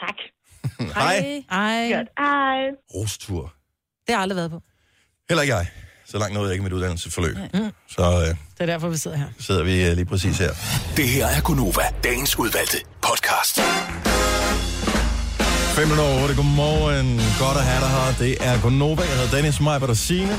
Tak. 0.03 0.17
Hej. 0.99 1.43
Ej, 1.51 1.91
Godt. 1.97 2.09
Hej. 2.19 2.59
Rustur. 2.95 3.41
det 4.07 4.09
har 4.09 4.15
jeg 4.15 4.21
aldrig 4.21 4.35
været 4.35 4.51
på. 4.51 4.61
Heller 5.29 5.41
ikke 5.43 5.55
jeg. 5.55 5.67
Så 6.13 6.19
langt 6.19 6.33
nåede 6.33 6.47
jeg 6.47 6.53
ikke 6.53 6.63
mit 6.63 6.73
uddannelsesforløb. 6.73 7.37
Så 7.89 8.01
øh, 8.01 8.27
Det 8.27 8.35
er 8.59 8.65
derfor, 8.65 8.89
vi 8.89 8.97
sidder 8.97 9.17
her. 9.17 9.25
sidder 9.39 9.63
vi 9.63 9.85
øh, 9.85 9.95
lige 9.95 10.05
præcis 10.05 10.37
her. 10.37 10.51
Det 10.97 11.07
her 11.07 11.27
er 11.27 11.41
Gunova, 11.41 11.81
dagens 12.03 12.39
udvalgte 12.39 12.77
podcast. 13.01 13.59
5 13.59 13.65
minutter 15.87 16.03
over 16.03 16.21
8. 16.23 16.35
Godmorgen. 16.35 17.21
Godt 17.39 17.57
at 17.57 17.63
have 17.63 17.81
dig 17.81 17.89
her. 17.89 18.13
Det 18.19 18.37
er 18.47 18.61
Gonova. 18.61 19.01
Jeg 19.01 19.11
hedder 19.11 19.35
Dennis 19.35 19.59
Meibert 19.59 19.89
og 19.89 19.97
Signe. 19.97 20.35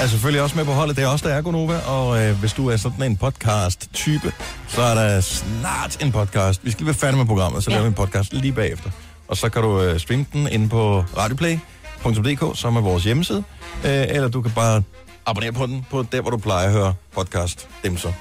Er 0.00 0.06
selvfølgelig 0.06 0.42
også 0.42 0.56
med 0.56 0.64
på 0.64 0.72
holdet. 0.72 0.96
Det 0.96 1.04
er 1.04 1.08
også 1.08 1.28
der 1.28 1.34
er 1.34 1.42
Gonova. 1.42 1.78
Og 1.78 2.22
øh, 2.22 2.38
hvis 2.40 2.52
du 2.52 2.68
er 2.68 2.76
sådan 2.76 3.02
en 3.02 3.16
podcast-type, 3.16 4.32
så 4.68 4.82
er 4.82 4.94
der 4.94 5.20
snart 5.20 6.02
en 6.02 6.12
podcast. 6.12 6.64
Vi 6.64 6.70
skal 6.70 6.80
lige 6.80 6.86
være 6.86 6.94
færdige 6.94 7.18
med 7.18 7.26
programmet, 7.26 7.64
så 7.64 7.70
ja. 7.70 7.76
laver 7.76 7.84
vi 7.84 7.88
en 7.88 7.94
podcast 7.94 8.32
lige 8.32 8.52
bagefter. 8.52 8.90
Og 9.28 9.36
så 9.36 9.48
kan 9.48 9.62
du 9.62 9.82
øh, 9.82 10.00
streame 10.00 10.26
den 10.32 10.48
inde 10.48 10.68
på 10.68 11.04
radioplay.dk, 11.16 12.58
som 12.58 12.76
er 12.76 12.80
vores 12.80 13.04
hjemmeside. 13.04 13.44
Øh, 13.84 13.90
eller 14.08 14.28
du 14.28 14.42
kan 14.42 14.50
bare 14.54 14.82
abonnere 15.26 15.52
på 15.52 15.66
den 15.66 15.86
på 15.90 16.02
der, 16.02 16.20
hvor 16.20 16.30
du 16.30 16.36
plejer 16.36 16.66
at 16.66 16.72
høre 16.72 16.94
podcast. 17.12 17.68
Dem 17.84 17.96
så. 17.96 18.12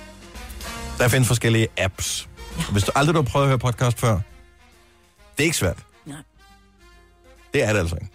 Der 0.97 1.07
findes 1.07 1.27
forskellige 1.27 1.67
apps. 1.77 2.29
Ja. 2.57 2.63
Hvis 2.71 2.83
du 2.83 2.91
aldrig 2.95 3.15
har 3.15 3.21
prøvet 3.21 3.45
at 3.45 3.49
høre 3.49 3.59
podcast 3.59 3.99
før, 3.99 4.13
det 5.37 5.39
er 5.39 5.43
ikke 5.43 5.57
svært. 5.57 5.85
Nej. 6.05 6.17
Det 7.53 7.63
er 7.63 7.73
det 7.73 7.79
altså 7.79 7.95
ikke. 7.95 8.09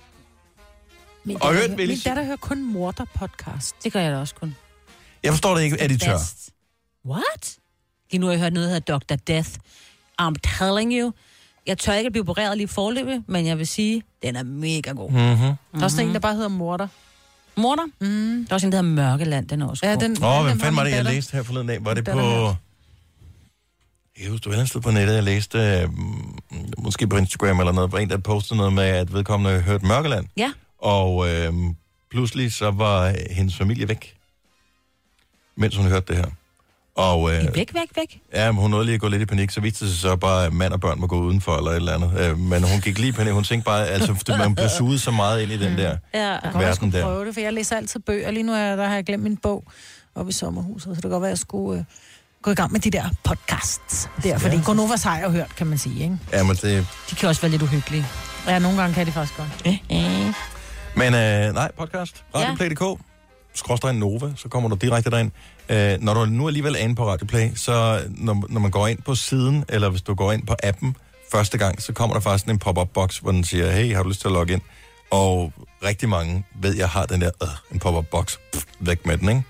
Min 1.25 1.43
Og 1.43 1.55
hørt, 1.55 1.71
min 1.71 1.99
datter 2.05 2.25
hører 2.25 2.37
kun 2.37 2.73
morder-podcast. 2.73 3.75
Det 3.85 3.93
gør 3.93 4.01
jeg 4.01 4.13
da 4.13 4.19
også 4.19 4.35
kun. 4.35 4.57
Jeg 5.23 5.33
forstår 5.33 5.55
det 5.55 5.63
ikke, 5.63 5.81
at 5.81 5.91
de 5.91 5.99
tør. 5.99 6.19
What? 7.07 7.57
Lige 8.11 8.21
nu 8.21 8.27
har 8.27 8.33
jeg 8.33 8.41
hørt 8.41 8.53
noget, 8.53 8.69
der 8.69 8.75
hedder 8.75 8.99
Dr. 8.99 9.17
Death. 9.27 9.51
I'm 10.23 10.35
telling 10.59 10.93
you. 10.93 11.13
Jeg 11.67 11.79
tør 11.79 11.93
ikke 11.93 12.07
at 12.07 12.13
blive 12.13 12.23
opereret 12.23 12.57
lige 12.57 12.69
forløbet, 12.69 13.25
men 13.29 13.47
jeg 13.47 13.59
vil 13.59 13.67
sige, 13.67 14.03
den 14.23 14.37
er 14.37 14.43
mega 14.43 14.93
god. 14.93 15.11
Mm. 15.11 15.17
Mm-hmm. 15.17 15.39
Der 15.73 15.81
er 15.81 15.83
også 15.83 16.03
en, 16.03 16.15
der 16.15 16.21
bare 16.21 16.35
hedder 16.35 16.49
morder. 16.49 16.89
Morter? 17.57 17.85
Mm. 18.01 18.45
Der 18.45 18.51
er 18.51 18.55
også 18.55 18.67
en, 18.67 18.73
der 18.73 18.79
hedder 18.79 18.95
Mørkeland, 18.95 19.49
den 19.49 19.63
er 19.63 19.67
også 19.67 19.87
Ja, 19.87 19.97
den, 19.97 20.23
Åh, 20.23 20.39
oh, 20.39 20.45
hvem 20.47 20.61
fanden 20.61 20.77
var 20.77 20.85
det, 20.85 20.91
jeg 20.91 21.05
læste 21.05 21.33
her 21.33 21.43
forleden 21.43 21.67
dag? 21.67 21.85
Var 21.85 21.95
det 21.95 22.05
på... 22.05 22.55
jeg 24.21 24.31
husker, 24.31 24.51
det 24.51 24.75
var 24.75 24.81
på 24.81 24.91
nettet, 24.91 25.15
jeg 25.15 25.23
læste, 25.23 25.59
øh, 25.59 25.89
måske 26.79 27.07
på 27.07 27.17
Instagram 27.17 27.61
eller 27.61 27.73
noget, 27.73 27.91
hvor 27.91 27.99
en, 27.99 28.11
der 28.11 28.19
postede 28.19 28.57
noget 28.57 28.73
med, 28.73 28.85
at 28.85 29.13
vedkommende 29.13 29.61
hørte 29.61 29.87
Mørkeland. 29.87 30.27
Ja. 30.37 30.53
Og 30.79 31.29
øh, 31.29 31.53
pludselig 32.11 32.53
så 32.53 32.71
var 32.71 33.15
hendes 33.31 33.57
familie 33.57 33.89
væk, 33.89 34.17
mens 35.57 35.77
hun 35.77 35.87
hørte 35.87 36.07
det 36.09 36.17
her. 36.17 36.31
Og, 36.97 37.35
øh, 37.35 37.43
Væk, 37.55 37.75
væk, 37.75 37.89
væk. 37.97 38.21
Ja, 38.35 38.53
men 38.53 38.61
hun 38.61 38.71
nåede 38.71 38.85
lige 38.85 38.95
at 38.95 39.01
gå 39.01 39.09
lidt 39.09 39.23
i 39.23 39.25
panik, 39.25 39.51
så 39.51 39.61
viste 39.61 39.85
det 39.85 39.93
sig 39.93 40.01
så 40.01 40.17
bare, 40.17 40.47
at 40.47 40.53
mand 40.53 40.73
og 40.73 40.81
børn 40.81 41.01
må 41.01 41.07
gå 41.07 41.17
udenfor 41.21 41.57
eller 41.57 41.71
et 41.71 41.77
eller 41.77 41.95
andet. 41.95 42.21
Øh, 42.21 42.39
men 42.39 42.63
hun 42.63 42.81
gik 42.81 42.99
lige 42.99 43.09
i 43.09 43.13
panik. 43.13 43.33
Hun 43.33 43.45
tænkte 43.45 43.65
bare, 43.65 43.87
altså, 43.87 44.15
fordi 44.15 44.33
man 44.39 44.55
blev 44.55 44.69
suget 44.69 45.01
så 45.01 45.11
meget 45.11 45.43
ind 45.43 45.53
i 45.53 45.57
den 45.59 45.79
der 45.79 45.83
Jeg 45.89 45.99
Ja. 46.15 46.21
jeg 46.29 46.41
verden 46.55 46.93
der. 46.93 47.03
prøve 47.03 47.27
det, 47.27 47.35
for 47.35 47.41
jeg 47.41 47.53
læser 47.53 47.77
altid 47.77 48.01
bøger. 48.01 48.31
Lige 48.31 48.43
nu 48.43 48.53
er, 48.53 48.77
der 48.77 48.87
har 48.89 48.95
jeg 48.95 49.05
glemt 49.05 49.23
min 49.23 49.37
bog 49.37 49.65
oppe 50.15 50.31
i 50.31 50.33
sommerhuset, 50.33 50.83
så 50.83 50.91
det 50.91 51.03
kan 51.03 51.11
godt 51.11 51.23
være, 51.23 51.29
at 51.31 51.33
jeg 51.35 51.39
skulle 51.39 51.79
øh, 51.81 51.85
gå 52.43 52.51
i 52.51 52.55
gang 52.55 52.73
med 52.73 52.81
de 52.81 52.91
der 52.91 53.05
podcasts. 53.25 54.09
Der, 54.23 54.39
fordi 54.39 54.57
Gonovas 54.65 55.03
har 55.03 55.17
jeg 55.17 55.25
jo 55.27 55.31
hørt, 55.31 55.57
kan 55.57 55.67
man 55.67 55.79
sige. 55.79 56.03
Ikke? 56.03 56.19
Ja, 56.33 56.43
men 56.43 56.57
det... 56.57 56.87
De 57.11 57.15
kan 57.15 57.29
også 57.29 57.41
være 57.41 57.51
lidt 57.51 57.63
uhyggelige. 57.63 58.07
Ja, 58.49 58.59
nogle 58.59 58.81
gange 58.81 58.95
kan 58.95 59.07
de 59.07 59.13
faktisk 59.13 59.37
godt. 59.37 59.49
Men 60.97 61.15
øh, 61.15 61.55
nej, 61.55 61.71
podcast. 61.79 62.25
Radioplay.dk. 62.35 63.01
Skråstrej 63.57 63.93
Nova, 63.93 64.33
så 64.37 64.49
kommer 64.49 64.69
du 64.69 64.75
direkte 64.75 65.11
derind. 65.11 65.31
Øh, 65.69 66.01
når 66.01 66.15
du 66.15 66.25
nu 66.25 66.47
alligevel 66.47 66.75
er 66.75 66.79
inde 66.79 66.95
på 66.95 67.09
Radioplay, 67.09 67.51
så 67.55 68.03
når, 68.09 68.45
når 68.49 68.61
man 68.61 68.71
går 68.71 68.87
ind 68.87 69.03
på 69.03 69.15
siden, 69.15 69.65
eller 69.69 69.89
hvis 69.89 70.03
du 70.03 70.15
går 70.15 70.33
ind 70.33 70.47
på 70.47 70.55
appen 70.63 70.97
første 71.33 71.59
gang, 71.59 71.83
så 71.83 71.93
kommer 71.93 72.15
der 72.15 72.21
faktisk 72.21 72.49
en 72.49 72.59
pop-up 72.59 72.89
box, 72.89 73.19
hvor 73.19 73.31
den 73.31 73.45
siger, 73.45 73.71
hey, 73.71 73.95
har 73.95 74.03
du 74.03 74.09
lyst 74.09 74.21
til 74.21 74.29
at 74.29 74.33
logge 74.33 74.53
ind? 74.53 74.63
Og 75.11 75.53
rigtig 75.85 76.09
mange 76.09 76.45
ved, 76.61 76.77
jeg 76.77 76.89
har 76.89 77.07
den 77.07 77.21
der, 77.21 77.31
øh, 77.43 77.49
en 77.73 77.79
pop-up 77.79 78.07
box, 78.07 78.37
væk 78.81 79.07
med 79.07 79.19
den, 79.19 79.29
ikke? 79.29 79.43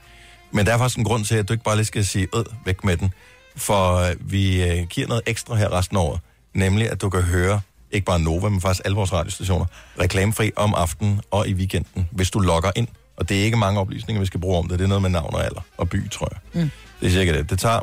Men 0.50 0.66
der 0.66 0.74
er 0.74 0.78
faktisk 0.78 0.98
en 0.98 1.04
grund 1.04 1.24
til, 1.24 1.34
at 1.34 1.48
du 1.48 1.52
ikke 1.52 1.64
bare 1.64 1.76
lige 1.76 1.86
skal 1.86 2.04
sige, 2.04 2.28
øh, 2.36 2.44
væk 2.64 2.84
med 2.84 2.96
den. 2.96 3.12
For 3.56 3.96
øh, 3.96 4.14
vi 4.20 4.62
øh, 4.62 4.86
giver 4.86 5.06
noget 5.08 5.22
ekstra 5.26 5.54
her 5.54 5.72
resten 5.72 5.96
af 5.96 6.00
året. 6.00 6.20
Nemlig, 6.54 6.90
at 6.90 7.00
du 7.00 7.10
kan 7.10 7.22
høre, 7.22 7.60
ikke 7.90 8.04
bare 8.04 8.20
Nova, 8.20 8.48
men 8.48 8.60
faktisk 8.60 8.82
alle 8.84 8.96
vores 8.96 9.12
radiostationer, 9.12 9.66
reklamefri 10.00 10.52
om 10.56 10.74
aftenen 10.74 11.20
og 11.30 11.48
i 11.48 11.54
weekenden, 11.54 12.08
hvis 12.12 12.30
du 12.30 12.38
logger 12.38 12.70
ind. 12.76 12.88
Og 13.16 13.28
det 13.28 13.40
er 13.40 13.44
ikke 13.44 13.56
mange 13.56 13.80
oplysninger, 13.80 14.20
vi 14.20 14.26
skal 14.26 14.40
bruge 14.40 14.58
om 14.58 14.68
det. 14.68 14.78
Det 14.78 14.84
er 14.84 14.88
noget 14.88 15.02
med 15.02 15.10
navn 15.10 15.34
og 15.34 15.44
alder 15.44 15.60
og 15.76 15.88
by, 15.88 16.10
tror 16.10 16.28
jeg. 16.32 16.62
Mm. 16.62 16.70
Det 17.00 17.06
er 17.06 17.10
cirka 17.10 17.32
det. 17.38 17.50
Det 17.50 17.58
tager 17.58 17.80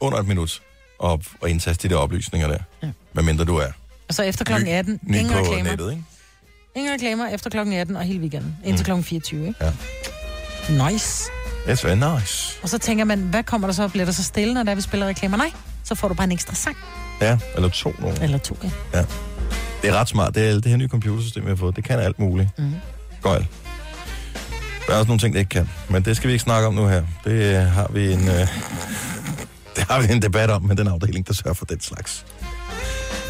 under 0.00 0.18
et 0.18 0.26
minut 0.26 0.62
at, 1.04 1.10
at 1.42 1.50
indtaste 1.50 1.88
de 1.88 1.94
der 1.94 2.00
oplysninger 2.00 2.48
der. 2.48 2.58
Ja. 2.82 2.88
Hvad 3.12 3.22
mindre 3.22 3.44
du 3.44 3.56
er 3.56 3.66
Og 4.08 4.14
så 4.14 4.22
efter 4.22 4.44
klokken 4.44 4.68
18, 4.68 5.00
ny 5.02 5.16
ingen 5.16 5.32
på 5.32 5.38
reklamer. 5.38 5.62
nettet, 5.70 5.90
ikke? 5.90 6.04
Ingen 6.76 6.94
reklamer 6.94 7.26
efter 7.28 7.50
klokken 7.50 7.74
18 7.74 7.96
og 7.96 8.02
hele 8.02 8.20
weekenden. 8.20 8.56
Indtil 8.64 8.84
klokken 8.84 9.04
24, 9.04 9.46
ikke? 9.48 9.64
Ja. 9.64 9.72
Nice. 10.90 11.30
It's 11.66 11.86
very 11.88 12.18
nice. 12.20 12.58
Og 12.62 12.68
så 12.68 12.78
tænker 12.78 13.04
man, 13.04 13.20
hvad 13.20 13.42
kommer 13.42 13.66
der 13.68 13.74
så? 13.74 13.88
Bliver 13.88 14.04
der 14.04 14.12
så 14.12 14.22
stille, 14.24 14.54
når 14.54 14.62
der 14.62 14.74
vi 14.74 14.80
spiller 14.80 15.06
reklamer? 15.06 15.36
Nej, 15.36 15.52
så 15.84 15.94
får 15.94 16.08
du 16.08 16.14
bare 16.14 16.24
en 16.24 16.32
ekstra 16.32 16.54
sang. 16.54 16.76
Ja, 17.20 17.38
eller 17.56 17.68
to 17.68 17.94
nogle. 17.98 18.22
Eller 18.22 18.38
to, 18.38 18.56
ja. 18.62 18.70
Ja. 18.94 19.04
Det 19.82 19.90
er 19.90 19.94
ret 19.94 20.08
smart. 20.08 20.34
Det 20.34 20.48
er 20.48 20.54
det 20.54 20.66
her 20.66 20.76
nye 20.76 20.88
computersystem, 20.88 21.44
vi 21.44 21.48
har 21.48 21.56
fået. 21.56 21.76
Det 21.76 21.84
kan 21.84 21.98
alt 21.98 22.18
muligt. 22.18 22.58
Mhm. 22.58 22.74
Gøjl. 23.22 23.46
Der 24.86 24.92
er 24.94 24.98
også 24.98 25.08
nogle 25.08 25.20
ting, 25.20 25.34
det 25.34 25.40
ikke 25.40 25.48
kan. 25.48 25.68
Men 25.88 26.04
det 26.04 26.16
skal 26.16 26.28
vi 26.28 26.32
ikke 26.32 26.42
snakke 26.42 26.66
om 26.66 26.74
nu 26.74 26.86
her. 26.86 27.02
Det 27.24 27.32
øh, 27.32 27.66
har 27.66 27.90
vi 27.92 28.12
en, 28.12 28.28
øh, 28.28 28.34
det 29.76 29.84
har 29.90 30.00
vi 30.00 30.12
en 30.12 30.22
debat 30.22 30.50
om 30.50 30.62
med 30.62 30.76
den 30.76 30.88
afdeling, 30.88 31.26
der 31.26 31.34
sørger 31.34 31.54
for 31.54 31.64
den 31.64 31.80
slags. 31.80 32.26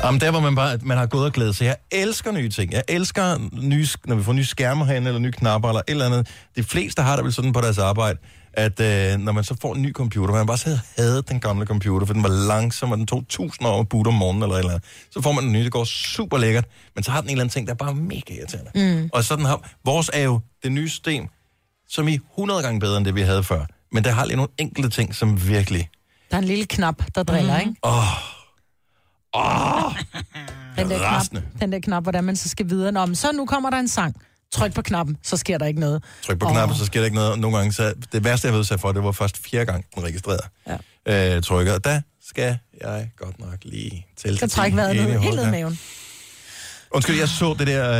Jamen, 0.04 0.20
der 0.20 0.30
hvor 0.30 0.40
man 0.40 0.54
bare 0.54 0.78
man 0.82 0.98
har 0.98 1.06
gået 1.06 1.24
og 1.24 1.32
glædet 1.32 1.56
sig. 1.56 1.64
Jeg 1.64 1.76
elsker 1.90 2.32
nye 2.32 2.48
ting. 2.48 2.72
Jeg 2.72 2.82
elsker, 2.88 3.48
nye, 3.62 3.86
når 4.06 4.16
vi 4.16 4.22
får 4.22 4.32
nye 4.32 4.44
skærme 4.44 4.86
herinde, 4.86 5.06
eller 5.06 5.20
nye 5.20 5.32
knapper, 5.32 5.68
eller 5.68 5.80
et 5.80 5.90
eller 5.90 6.06
andet. 6.06 6.28
De 6.56 6.62
fleste 6.62 7.02
har 7.02 7.16
det 7.16 7.24
vel 7.24 7.32
sådan 7.32 7.52
på 7.52 7.60
deres 7.60 7.78
arbejde, 7.78 8.18
at 8.52 8.80
øh, 8.80 9.18
når 9.18 9.32
man 9.32 9.44
så 9.44 9.56
får 9.60 9.74
en 9.74 9.82
ny 9.82 9.92
computer, 9.92 10.34
man 10.34 10.46
bare 10.46 10.58
så 10.58 10.64
havde 10.64 10.80
hadet 10.96 11.28
den 11.28 11.40
gamle 11.40 11.66
computer, 11.66 12.06
for 12.06 12.14
den 12.14 12.22
var 12.22 12.28
langsom, 12.28 12.92
og 12.92 12.98
den 12.98 13.06
tog 13.06 13.24
tusind 13.28 13.68
år 13.68 13.80
at 13.80 13.88
boote 13.88 14.08
om 14.08 14.14
morgenen, 14.14 14.42
eller 14.42 14.56
eller 14.56 14.70
andet. 14.70 14.84
Så 15.10 15.22
får 15.22 15.32
man 15.32 15.44
den 15.44 15.52
nye, 15.52 15.64
det 15.64 15.72
går 15.72 15.84
super 15.84 16.38
lækkert, 16.38 16.64
men 16.94 17.04
så 17.04 17.10
har 17.10 17.20
den 17.20 17.30
en 17.30 17.32
eller 17.32 17.42
anden 17.42 17.52
ting, 17.52 17.66
der 17.66 17.72
er 17.72 17.76
bare 17.76 17.94
mega 17.94 18.34
irriterende. 18.34 18.70
Mm. 18.74 19.10
Og 19.12 19.24
sådan 19.24 19.44
har, 19.44 19.70
vores 19.84 20.10
er 20.12 20.22
jo 20.22 20.40
det 20.62 20.72
nye 20.72 20.88
system, 20.88 21.28
som 21.90 22.08
i 22.08 22.14
100 22.14 22.62
gange 22.62 22.80
bedre 22.80 22.96
end 22.96 23.06
det, 23.06 23.14
vi 23.14 23.20
havde 23.20 23.44
før. 23.44 23.64
Men 23.92 24.04
der 24.04 24.10
har 24.10 24.24
lige 24.24 24.36
nogle 24.36 24.50
enkelte 24.58 24.90
ting, 24.90 25.14
som 25.14 25.48
virkelig... 25.48 25.90
Der 26.30 26.36
er 26.36 26.40
en 26.40 26.46
lille 26.46 26.66
knap, 26.66 27.02
der 27.14 27.22
driller, 27.22 27.54
mm. 27.54 27.60
ikke? 27.60 27.74
Åh, 27.82 28.04
åh, 29.34 29.92
Den 30.76 30.90
der, 30.90 30.98
knap, 30.98 31.42
den 31.60 31.72
der 31.72 31.78
knap, 31.78 32.02
hvordan 32.02 32.24
man 32.24 32.36
så 32.36 32.48
skal 32.48 32.68
videre. 32.68 32.92
Nå, 32.92 33.06
men 33.06 33.16
så 33.16 33.32
nu 33.32 33.46
kommer 33.46 33.70
der 33.70 33.78
en 33.78 33.88
sang. 33.88 34.16
Tryk 34.52 34.74
på 34.74 34.82
knappen, 34.82 35.16
så 35.22 35.36
sker 35.36 35.58
der 35.58 35.66
ikke 35.66 35.80
noget. 35.80 36.04
Tryk 36.22 36.38
på 36.38 36.48
knappen, 36.48 36.78
så 36.78 36.86
sker 36.86 37.00
der 37.00 37.04
ikke 37.04 37.14
noget. 37.14 37.38
Nogle 37.38 37.56
gange, 37.56 37.72
så, 37.72 37.94
det 38.12 38.24
værste, 38.24 38.48
jeg 38.48 38.54
ved 38.54 38.64
sig 38.64 38.80
for, 38.80 38.92
det 38.92 39.04
var 39.04 39.12
først 39.12 39.38
fjerde 39.50 39.66
gang, 39.66 39.84
den 39.94 40.04
registrerede. 40.04 40.42
Ja. 41.06 41.36
Øh, 41.36 41.42
trykker. 41.42 41.74
Og 41.74 41.84
der 41.84 42.00
skal 42.28 42.58
jeg 42.80 43.10
godt 43.16 43.38
nok 43.38 43.58
lige 43.62 44.06
tælle 44.16 44.36
Skal 44.36 44.48
til 44.48 44.56
trække 44.56 44.76
vejret 44.76 44.96
ned, 44.96 45.18
helt 45.18 45.36
ned 45.36 45.50
maven. 45.50 45.78
Undskyld, 46.92 47.18
jeg 47.18 47.28
så 47.28 47.54
det 47.58 47.66
der, 47.66 47.90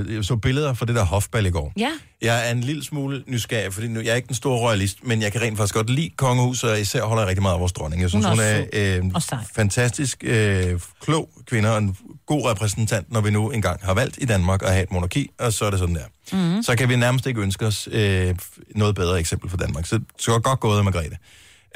øh, 0.00 0.14
jeg 0.14 0.24
så 0.24 0.36
billeder 0.36 0.74
fra 0.74 0.86
det 0.86 0.94
der 0.94 1.04
hofbal 1.04 1.46
i 1.46 1.50
går. 1.50 1.72
Ja. 1.78 1.90
Jeg 2.22 2.48
er 2.48 2.52
en 2.52 2.60
lille 2.60 2.84
smule 2.84 3.22
nysgerrig, 3.26 3.72
fordi 3.72 3.88
nu, 3.88 4.00
jeg 4.00 4.10
er 4.10 4.14
ikke 4.14 4.28
den 4.28 4.36
store 4.36 4.58
royalist, 4.58 4.98
men 5.02 5.22
jeg 5.22 5.32
kan 5.32 5.40
rent 5.40 5.56
faktisk 5.56 5.74
godt 5.74 5.90
lide 5.90 6.10
kongehuset, 6.16 6.70
og 6.70 6.80
især 6.80 7.02
holder 7.02 7.22
jeg 7.22 7.28
rigtig 7.28 7.42
meget 7.42 7.54
af 7.54 7.60
vores 7.60 7.72
dronning. 7.72 8.02
Jeg 8.02 8.10
synes, 8.10 8.26
Hun 8.26 8.32
hun 8.32 8.40
er 8.40 8.64
er, 8.72 9.20
sød 9.20 9.38
øh, 9.38 9.42
fantastisk 9.54 10.24
øh, 10.26 10.80
klog 11.00 11.28
kvinde 11.46 11.72
og 11.72 11.78
en 11.78 11.96
god 12.26 12.50
repræsentant, 12.50 13.12
når 13.12 13.20
vi 13.20 13.30
nu 13.30 13.50
engang 13.50 13.80
har 13.82 13.94
valgt 13.94 14.18
i 14.20 14.24
Danmark 14.24 14.62
at 14.62 14.72
have 14.72 14.82
et 14.82 14.92
monarki, 14.92 15.28
og 15.38 15.52
så 15.52 15.64
er 15.64 15.70
det 15.70 15.78
sådan 15.78 15.94
der. 15.94 16.04
Mm. 16.56 16.62
Så 16.62 16.76
kan 16.76 16.88
vi 16.88 16.96
nærmest 16.96 17.26
ikke 17.26 17.40
ønske 17.40 17.66
os 17.66 17.88
øh, 17.92 18.34
noget 18.74 18.94
bedre 18.94 19.20
eksempel 19.20 19.50
for 19.50 19.56
Danmark. 19.56 19.86
Så 19.86 19.94
det 19.96 20.26
var 20.28 20.38
godt 20.38 20.60
gået 20.60 20.84
Margrethe. 20.84 21.16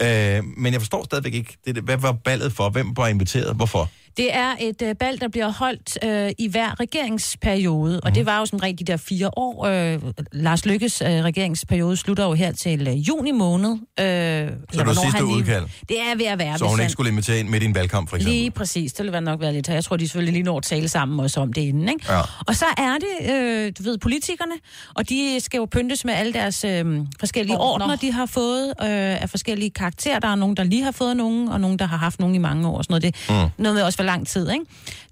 Øh, 0.00 0.44
men 0.56 0.72
jeg 0.72 0.80
forstår 0.80 1.04
stadigvæk 1.04 1.34
ikke, 1.34 1.56
det, 1.66 1.76
hvad 1.76 1.96
var 1.96 2.12
ballet 2.12 2.52
for? 2.52 2.70
Hvem 2.70 2.96
var 2.96 3.06
inviteret? 3.06 3.56
Hvorfor? 3.56 3.90
Det 4.16 4.34
er 4.36 4.54
et 4.60 4.82
øh, 4.82 4.94
bal, 4.94 5.20
der 5.20 5.28
bliver 5.28 5.52
holdt 5.52 5.98
øh, 6.04 6.30
i 6.38 6.48
hver 6.48 6.80
regeringsperiode, 6.80 7.90
Mhm. 7.92 8.00
og 8.04 8.14
det 8.14 8.26
var 8.26 8.38
jo 8.38 8.46
som 8.46 8.58
regel 8.58 8.78
de 8.78 8.84
der 8.84 8.96
fire 8.96 9.30
år. 9.38 9.66
Øh, 9.66 9.98
Lars 10.32 10.66
Lykkes 10.66 11.02
øh, 11.02 11.08
regeringsperiode 11.08 11.96
slutter 11.96 12.24
jo 12.24 12.32
her 12.32 12.52
til 12.52 12.88
øh, 12.88 13.08
juni 13.08 13.30
måned. 13.32 13.70
Øh, 13.70 13.76
så 13.98 14.78
det 14.78 14.86
var 14.86 14.92
sidste 14.92 15.24
udkald? 15.24 15.64
Det 15.88 15.96
er 16.00 16.16
ved 16.16 16.26
at 16.26 16.38
være. 16.38 16.58
Så 16.58 16.64
hun 16.64 16.74
han- 16.74 16.80
ikke 16.84 16.92
skulle 16.92 17.10
invitere 17.10 17.38
ind 17.40 17.48
midt 17.48 17.62
i 17.62 17.66
en 17.66 17.74
valgkamp, 17.74 18.08
for 18.08 18.16
eksempel? 18.16 18.34
Lige 18.38 18.50
præcis, 18.50 18.92
det 18.92 19.04
vil 19.04 19.12
være 19.12 19.20
nok 19.20 19.40
være 19.40 19.52
lidt. 19.52 19.68
Jeg 19.68 19.84
tror, 19.84 19.96
de 19.96 20.08
selvfølgelig 20.08 20.32
lige 20.32 20.42
når 20.42 20.56
at 20.56 20.62
tale 20.62 20.88
sammen 20.88 21.20
også 21.20 21.40
om 21.40 21.52
det 21.52 21.62
inden. 21.62 21.88
Ikke? 21.88 22.12
Ja. 22.12 22.20
Og 22.46 22.56
så 22.56 22.64
er 22.78 22.94
det, 23.00 23.32
øh, 23.34 23.72
du 23.78 23.82
ved, 23.82 23.98
politikerne, 23.98 24.52
og 24.94 25.08
de 25.08 25.36
skal 25.40 25.58
jo 25.58 25.64
pyntes 25.64 26.04
med 26.04 26.14
alle 26.14 26.32
deres 26.32 26.64
øh, 26.64 26.84
forskellige 27.20 27.56
Ordner. 27.58 27.84
ordner, 27.84 27.96
de 27.96 28.12
har 28.12 28.26
fået 28.26 28.68
øh, 28.68 29.22
af 29.22 29.30
forskellige 29.30 29.70
karakterer. 29.70 30.18
Der 30.18 30.28
er 30.28 30.34
nogen, 30.34 30.56
der 30.56 30.64
lige 30.64 30.82
har 30.82 30.90
fået 30.92 31.16
nogen, 31.16 31.48
og 31.48 31.60
nogen, 31.60 31.78
der 31.78 31.86
har 31.86 31.96
haft 31.96 32.20
nogen 32.20 32.34
i 32.34 32.38
mange 32.38 32.68
år. 32.68 32.76
og 32.78 32.84
Sådan 32.84 32.92
noget. 32.92 33.02
Det, 33.02 33.14
Mm. 33.56 33.62
noget 33.62 33.74
med 33.74 33.82
også 33.82 33.98
lang 34.06 34.26
tid, 34.26 34.50
ikke? 34.50 34.64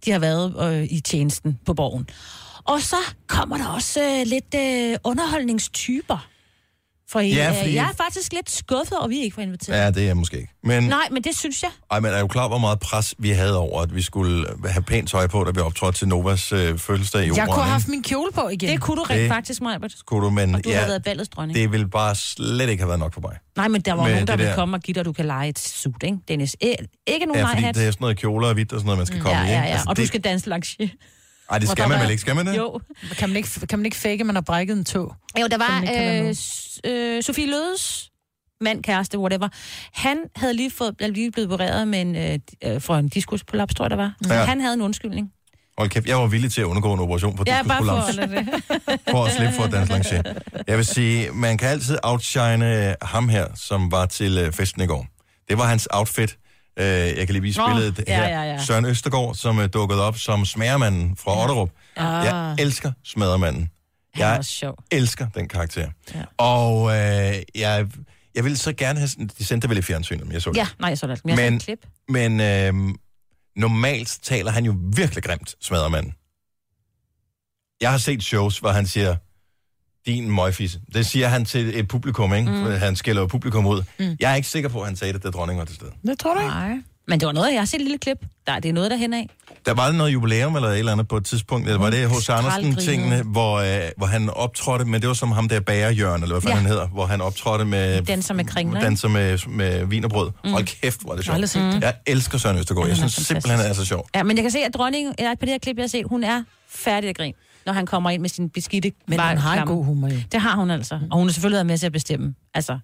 De 0.05 0.11
har 0.11 0.19
været 0.19 0.55
øh, 0.61 0.85
i 0.91 1.01
tjenesten 1.01 1.59
på 1.67 1.75
borgen. 1.75 2.09
Og 2.65 2.81
så 2.81 2.97
kommer 3.27 3.57
der 3.57 3.67
også 3.67 4.01
øh, 4.03 4.27
lidt 4.27 4.55
øh, 4.55 4.97
underholdningstyper. 5.05 6.29
For 7.11 7.21
I, 7.21 7.29
Ja, 7.35 7.53
ja, 7.53 7.61
fordi- 7.61 7.75
jeg 7.75 7.85
er 7.85 8.05
faktisk 8.05 8.33
lidt 8.33 8.51
skuffet 8.51 8.93
over, 8.93 9.05
at 9.05 9.11
vi 9.11 9.19
ikke 9.21 9.37
var 9.37 9.43
inviteret. 9.43 9.79
Ja, 9.85 9.91
det 9.91 10.03
er 10.03 10.07
jeg 10.07 10.17
måske 10.17 10.37
ikke. 10.37 10.53
Men, 10.65 10.85
Nej, 10.85 11.09
men 11.11 11.23
det 11.25 11.39
synes 11.39 11.63
jeg. 11.63 11.71
ej, 11.91 12.01
men 12.01 12.13
er 12.13 12.21
du 12.21 12.27
klar, 12.27 12.49
hvor 12.49 12.59
meget 12.59 12.81
pres 12.81 13.15
vi 13.19 13.31
havde 13.31 13.59
over, 13.59 13.83
at 13.83 13.95
vi 13.95 14.03
skulle 14.03 14.47
have 14.69 14.83
pænt 14.83 15.09
tøj 15.11 15.27
på, 15.27 15.45
da 15.45 15.51
vi 15.51 15.61
optrådte 15.61 15.99
til 15.99 16.09
Novas 16.09 16.53
øh, 16.53 16.79
fødselsdag 16.79 17.23
i 17.25 17.27
Jeg 17.27 17.35
kunne 17.35 17.45
have 17.45 17.51
ikke? 17.63 17.63
haft 17.73 17.89
min 17.89 18.03
kjole 18.03 18.33
på 18.33 18.49
igen. 18.49 18.69
Det 18.71 18.81
kunne 18.81 18.97
du 18.97 19.03
rent 19.03 19.19
Det- 19.21 19.29
faktisk, 19.31 19.61
Majbert. 19.63 19.95
Kunne 20.07 20.25
du, 20.25 20.31
men 20.31 20.55
Og 20.55 20.65
du 20.65 20.71
ja, 20.71 20.79
har 20.81 20.87
været 20.87 21.03
ballets 21.05 21.29
dronning. 21.29 21.59
det 21.59 21.73
ville 21.73 21.89
bare 21.89 22.15
slet 22.15 22.69
ikke 22.69 22.81
have 22.83 22.89
været 22.89 23.01
nok 23.01 23.15
for 23.15 23.21
mig. 23.21 23.37
Nej, 23.57 23.69
men 23.69 23.81
der 23.81 23.93
var 23.93 24.03
med 24.03 24.11
nogen, 24.13 24.27
der 24.27 24.37
ville 24.37 24.51
der- 24.51 24.57
komme 24.57 24.77
og 24.77 24.81
give 24.81 24.93
dig, 24.95 25.01
at 25.01 25.07
du 25.07 25.13
kan 25.13 25.25
lege 25.27 25.49
et 25.49 25.59
suit, 25.59 26.03
ikke, 26.03 26.19
Dennis? 26.29 26.57
Ikke 26.61 27.27
nogen 27.27 27.39
Ja, 27.45 27.47
fordi 27.51 27.63
hat. 27.63 27.75
det 27.75 27.87
er 27.87 27.91
sådan 27.91 27.97
noget 28.05 28.17
kjoler 28.19 28.49
og 28.49 28.55
hvidt 28.55 28.73
og 28.73 28.79
sådan 28.81 28.87
noget, 28.87 28.99
man 28.99 29.07
skal 29.07 29.21
komme 29.21 29.39
ja, 29.39 29.45
i. 29.45 29.49
ja, 29.49 29.53
ikke? 29.57 29.67
ja. 29.67 29.73
Altså, 29.73 29.87
og 29.89 29.97
du 29.97 30.01
det, 30.01 30.09
skal 30.09 30.21
danse 30.21 30.51
lanché. 30.55 30.89
Ej, 31.51 31.59
det 31.59 31.69
skal 31.69 31.89
man 31.89 32.01
vel 32.01 32.11
ikke? 32.11 32.21
Skal 32.21 32.37
man 32.37 32.47
det? 32.47 32.57
Jo. 32.57 32.81
Kan 33.19 33.29
man, 33.29 33.37
ikke, 33.37 33.49
kan 33.69 33.79
man 33.79 33.87
ikke 33.87 33.97
fake, 33.97 34.21
at 34.21 34.27
man 34.27 34.35
har 34.35 34.43
brækket 34.43 34.77
en 34.77 34.85
tog? 34.85 35.15
Jo, 35.41 35.47
der 35.47 35.59
var 35.59 35.83
øh, 35.83 37.17
øh, 37.17 37.23
Sofie 37.23 37.47
Lødes 37.47 38.11
mand, 38.61 38.83
kæreste, 38.83 39.19
whatever. 39.19 39.49
Han 39.93 40.19
havde 40.37 40.55
lige, 40.55 40.71
fået, 40.71 40.95
lige 41.01 41.33
blevet 41.33 41.53
opereret 41.53 41.89
med 41.89 42.01
en, 42.01 42.17
øh, 42.17 42.39
øh, 42.65 42.81
for 42.81 42.97
en 42.97 43.09
diskuspolaps, 43.09 43.75
tror 43.75 43.85
jeg, 43.85 43.91
der 43.91 43.97
var. 43.97 44.15
Ja. 44.29 44.45
Han 44.45 44.61
havde 44.61 44.75
en 44.75 44.81
undskyldning. 44.81 45.31
Hold 45.79 45.91
kæft, 45.91 46.07
jeg 46.07 46.17
var 46.17 46.27
villig 46.27 46.53
til 46.53 46.61
at 46.61 46.65
undergå 46.65 46.93
en 46.95 47.01
operation 47.01 47.37
for 47.37 47.45
Ja, 47.47 47.63
bare 47.63 47.85
for 47.85 47.93
at 47.93 49.01
for 49.11 49.25
at 49.25 49.33
slippe 49.33 49.55
for 49.55 49.65
at 49.65 49.73
danse 49.73 49.93
lancé. 49.95 50.23
Jeg 50.67 50.77
vil 50.77 50.85
sige, 50.87 51.31
man 51.31 51.59
kan 51.59 51.69
altid 51.69 51.99
outshine 52.03 52.89
øh, 52.89 52.95
ham 53.03 53.29
her, 53.29 53.47
som 53.55 53.93
var 53.93 54.07
til 54.07 54.39
øh, 54.39 54.53
festen 54.53 54.83
i 54.83 54.87
går. 54.87 55.07
Det 55.49 55.59
var 55.59 55.65
hans 55.65 55.89
outfit. 55.91 56.39
Øh, 56.79 56.87
jeg 56.87 57.17
kan 57.27 57.29
lige 57.29 57.43
vise 57.43 57.61
billedet 57.69 58.05
ja, 58.09 58.17
her. 58.17 58.29
ja, 58.29 58.53
ja. 58.53 58.65
Søren 58.65 58.85
Østergaard, 58.85 59.35
som 59.35 59.59
er 59.59 59.67
dukket 59.67 60.01
op 60.01 60.19
som 60.19 60.45
smagermanden 60.45 61.17
fra 61.17 61.43
Otterup. 61.43 61.71
Ah. 61.97 62.25
Jeg 62.25 62.57
elsker 62.59 62.93
smadermanden. 63.05 63.71
Er 64.15 64.29
Jeg 64.35 64.45
sjov. 64.45 64.79
elsker 64.91 65.29
den 65.29 65.49
karakter. 65.49 65.91
Ja. 66.15 66.23
Og 66.37 66.91
øh, 66.91 66.97
jeg, 67.55 67.87
jeg 68.35 68.45
ville 68.45 68.57
så 68.57 68.73
gerne 68.73 68.99
have... 68.99 69.09
De 69.39 69.45
sendte 69.45 69.63
det 69.69 69.71
vel 69.71 69.79
i 69.79 69.83
fjernsynet, 69.83 70.25
men 70.27 70.33
jeg 70.33 70.43
så 70.43 70.51
det. 70.51 70.57
Ja, 70.57 70.67
nej, 70.81 70.89
jeg 70.89 70.99
så 70.99 71.07
det. 71.07 71.21
Men 71.25 71.39
jeg 71.39 71.51
Men- 71.51 71.61
så 71.61 71.65
klip. 71.67 71.87
Men 72.09 72.41
øh, 72.41 72.95
normalt 73.57 74.19
taler 74.23 74.51
han 74.51 74.65
jo 74.65 74.77
virkelig 74.97 75.25
grimt, 75.25 75.55
smadermanden. 75.61 76.15
Jeg 77.81 77.91
har 77.91 77.99
set 77.99 78.23
shows, 78.23 78.59
hvor 78.59 78.71
han 78.71 78.87
siger, 78.87 79.17
din 80.07 80.31
møgfisse. 80.31 80.81
Det 80.95 81.07
siger 81.07 81.29
han 81.29 81.45
til 81.45 81.79
et 81.79 81.89
publikum, 81.89 82.35
ikke? 82.35 82.51
Mm. 82.51 82.65
Han 82.65 82.97
skælder 82.97 83.23
jo 83.23 83.27
publikum 83.27 83.67
ud. 83.67 83.83
Mm. 83.99 84.17
Jeg 84.21 84.31
er 84.33 84.35
ikke 84.35 84.49
sikker 84.49 84.69
på, 84.69 84.81
at 84.81 84.87
han 84.87 84.97
sagde 84.97 85.13
det, 85.13 85.23
da 85.23 85.31
dronningen 85.31 85.59
var 85.59 85.65
til 85.65 85.75
stede. 85.75 85.91
Det 86.07 86.19
tror 86.19 86.35
du 86.35 86.41
ikke? 86.41 86.51
Nej. 86.55 86.75
Men 87.09 87.21
det 87.21 87.27
var 87.27 87.33
noget, 87.33 87.53
jeg 87.53 87.61
har 87.61 87.67
set 87.67 87.75
et 87.75 87.81
lille 87.81 87.99
klip. 87.99 88.17
Der, 88.47 88.59
det 88.59 88.69
er 88.69 88.73
noget 88.73 88.91
derhen 88.91 89.15
af. 89.15 89.29
Der 89.67 89.75
var 89.75 89.93
noget 89.93 90.13
jubilæum 90.13 90.57
eller 90.57 90.69
et 90.69 90.79
eller 90.79 90.93
andet 90.93 91.09
på 91.09 91.17
et 91.17 91.25
tidspunkt, 91.25 91.67
eller 91.69 91.81
var 91.81 91.91
det 91.91 91.99
H.C. 92.11 92.29
Andersen 92.31 92.51
Skraldgrinede. 92.51 92.81
tingene, 92.81 93.23
hvor, 93.23 93.55
øh, 93.57 93.91
hvor 93.97 94.07
han 94.07 94.31
optrådte, 94.31 94.85
men 94.85 95.01
det 95.01 95.09
var 95.09 95.15
som 95.15 95.33
ham 95.33 95.49
der 95.49 95.61
bagerjørn, 95.61 96.23
eller 96.23 96.35
hvad 96.35 96.43
fanden 96.43 96.57
Ja. 96.57 96.61
han 96.61 96.67
hedder, 96.71 96.87
hvor 96.89 97.07
han 97.07 97.21
optrådte 97.21 97.65
med... 97.65 98.03
Danser 98.03 98.35
med 98.35 98.45
kringler? 98.45 98.81
Danser 98.81 99.09
med, 99.09 99.39
med 99.49 99.85
vin 99.87 100.05
og 100.05 100.11
brød. 100.11 100.31
Mm. 100.45 100.51
Hold 100.51 100.65
kæft, 100.65 101.01
hvor 101.03 101.13
er 101.13 101.17
det 101.17 101.25
sjovt. 101.25 101.51
Set 101.51 101.63
det. 101.75 101.83
Jeg 101.83 101.95
elsker 102.07 102.39
Søren 102.39 102.59
Østergaard. 102.59 102.87
Jeg 102.89 102.97
Han 102.97 103.05
er 103.05 103.09
synes 103.09 103.27
simpelthen, 103.27 103.61
han 103.61 103.71
er 103.71 103.75
så 103.75 103.85
sjov. 103.85 104.09
Ja, 104.15 104.23
men 104.23 104.37
jeg 104.37 104.43
kan 104.45 104.51
se, 104.51 104.59
at 104.59 104.75
dronningen, 104.75 105.15
ja, 105.19 105.35
på 105.41 105.45
det 105.45 105.49
her 105.49 105.59
klip, 105.59 105.77
jeg 105.77 105.83
har 105.83 105.89
set, 105.89 106.05
hun 106.09 106.25
er 106.25 106.43
færdig 106.69 107.11
at 107.11 107.17
grine, 107.17 107.35
når 107.67 107.73
han 107.73 107.87
kommer 107.87 108.11
ind 108.11 108.23
med 108.23 108.29
sin 108.29 108.51
beskidte 108.51 108.93
Men 109.09 109.21
hun 109.21 109.39
har 109.39 109.61
en 109.61 109.67
god 109.67 109.85
humor, 109.85 110.09
jo. 110.09 110.17
Det 110.33 110.41
har 110.41 110.57
hun 110.57 110.71
altså. 110.71 110.95
Og 111.11 111.19
hun 111.19 111.27
har 111.27 111.33
selvfølgelig 111.33 111.57
været 111.57 111.67
med 111.67 111.79
til 111.79 111.87
at 111.87 111.93
bestemme. 111.93 112.35
Altså, 112.55 112.73
de 112.73 112.79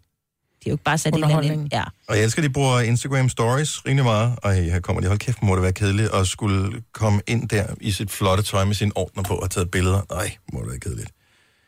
har 0.65 0.71
jo 0.71 0.75
ikke 0.75 0.85
bare 0.85 0.99
sat 0.99 1.15
anden 1.15 1.45
ind. 1.45 1.69
Ja. 1.73 1.85
Og 2.09 2.17
jeg 2.17 2.25
elsker, 2.25 2.43
at 2.43 2.49
de 2.49 2.53
bruger 2.53 2.81
Instagram 2.81 3.29
Stories 3.29 3.87
rimelig 3.87 4.05
meget. 4.05 4.39
Og 4.43 4.55
her 4.55 4.81
kommer 4.81 5.01
de, 5.01 5.07
hold 5.09 5.19
kæft, 5.19 5.43
må 5.43 5.55
det 5.55 5.63
være 5.63 5.73
kedeligt 5.73 6.15
at 6.15 6.27
skulle 6.27 6.83
komme 6.93 7.21
ind 7.27 7.49
der 7.49 7.67
i 7.81 7.91
sit 7.91 8.11
flotte 8.11 8.43
tøj 8.43 8.65
med 8.65 8.75
sine 8.75 8.93
ordner 8.95 9.23
på 9.23 9.35
og 9.35 9.51
taget 9.51 9.71
billeder. 9.71 10.01
Nej, 10.11 10.37
må 10.53 10.61
det 10.61 10.69
være 10.69 10.79
kedeligt. 10.79 11.11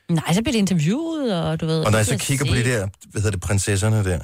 Nej, 0.08 0.34
så 0.34 0.42
bliver 0.42 0.52
det 0.52 0.58
interviewet, 0.58 1.42
og 1.42 1.60
du 1.60 1.66
ved... 1.66 1.84
Og 1.84 1.90
når 1.90 1.98
jeg 1.98 2.06
så 2.06 2.18
kigger 2.18 2.44
på 2.44 2.54
se 2.54 2.64
de 2.64 2.70
der, 2.70 2.88
hvad 3.10 3.22
hedder 3.22 3.30
det, 3.30 3.40
prinsesserne 3.40 4.04
der, 4.04 4.18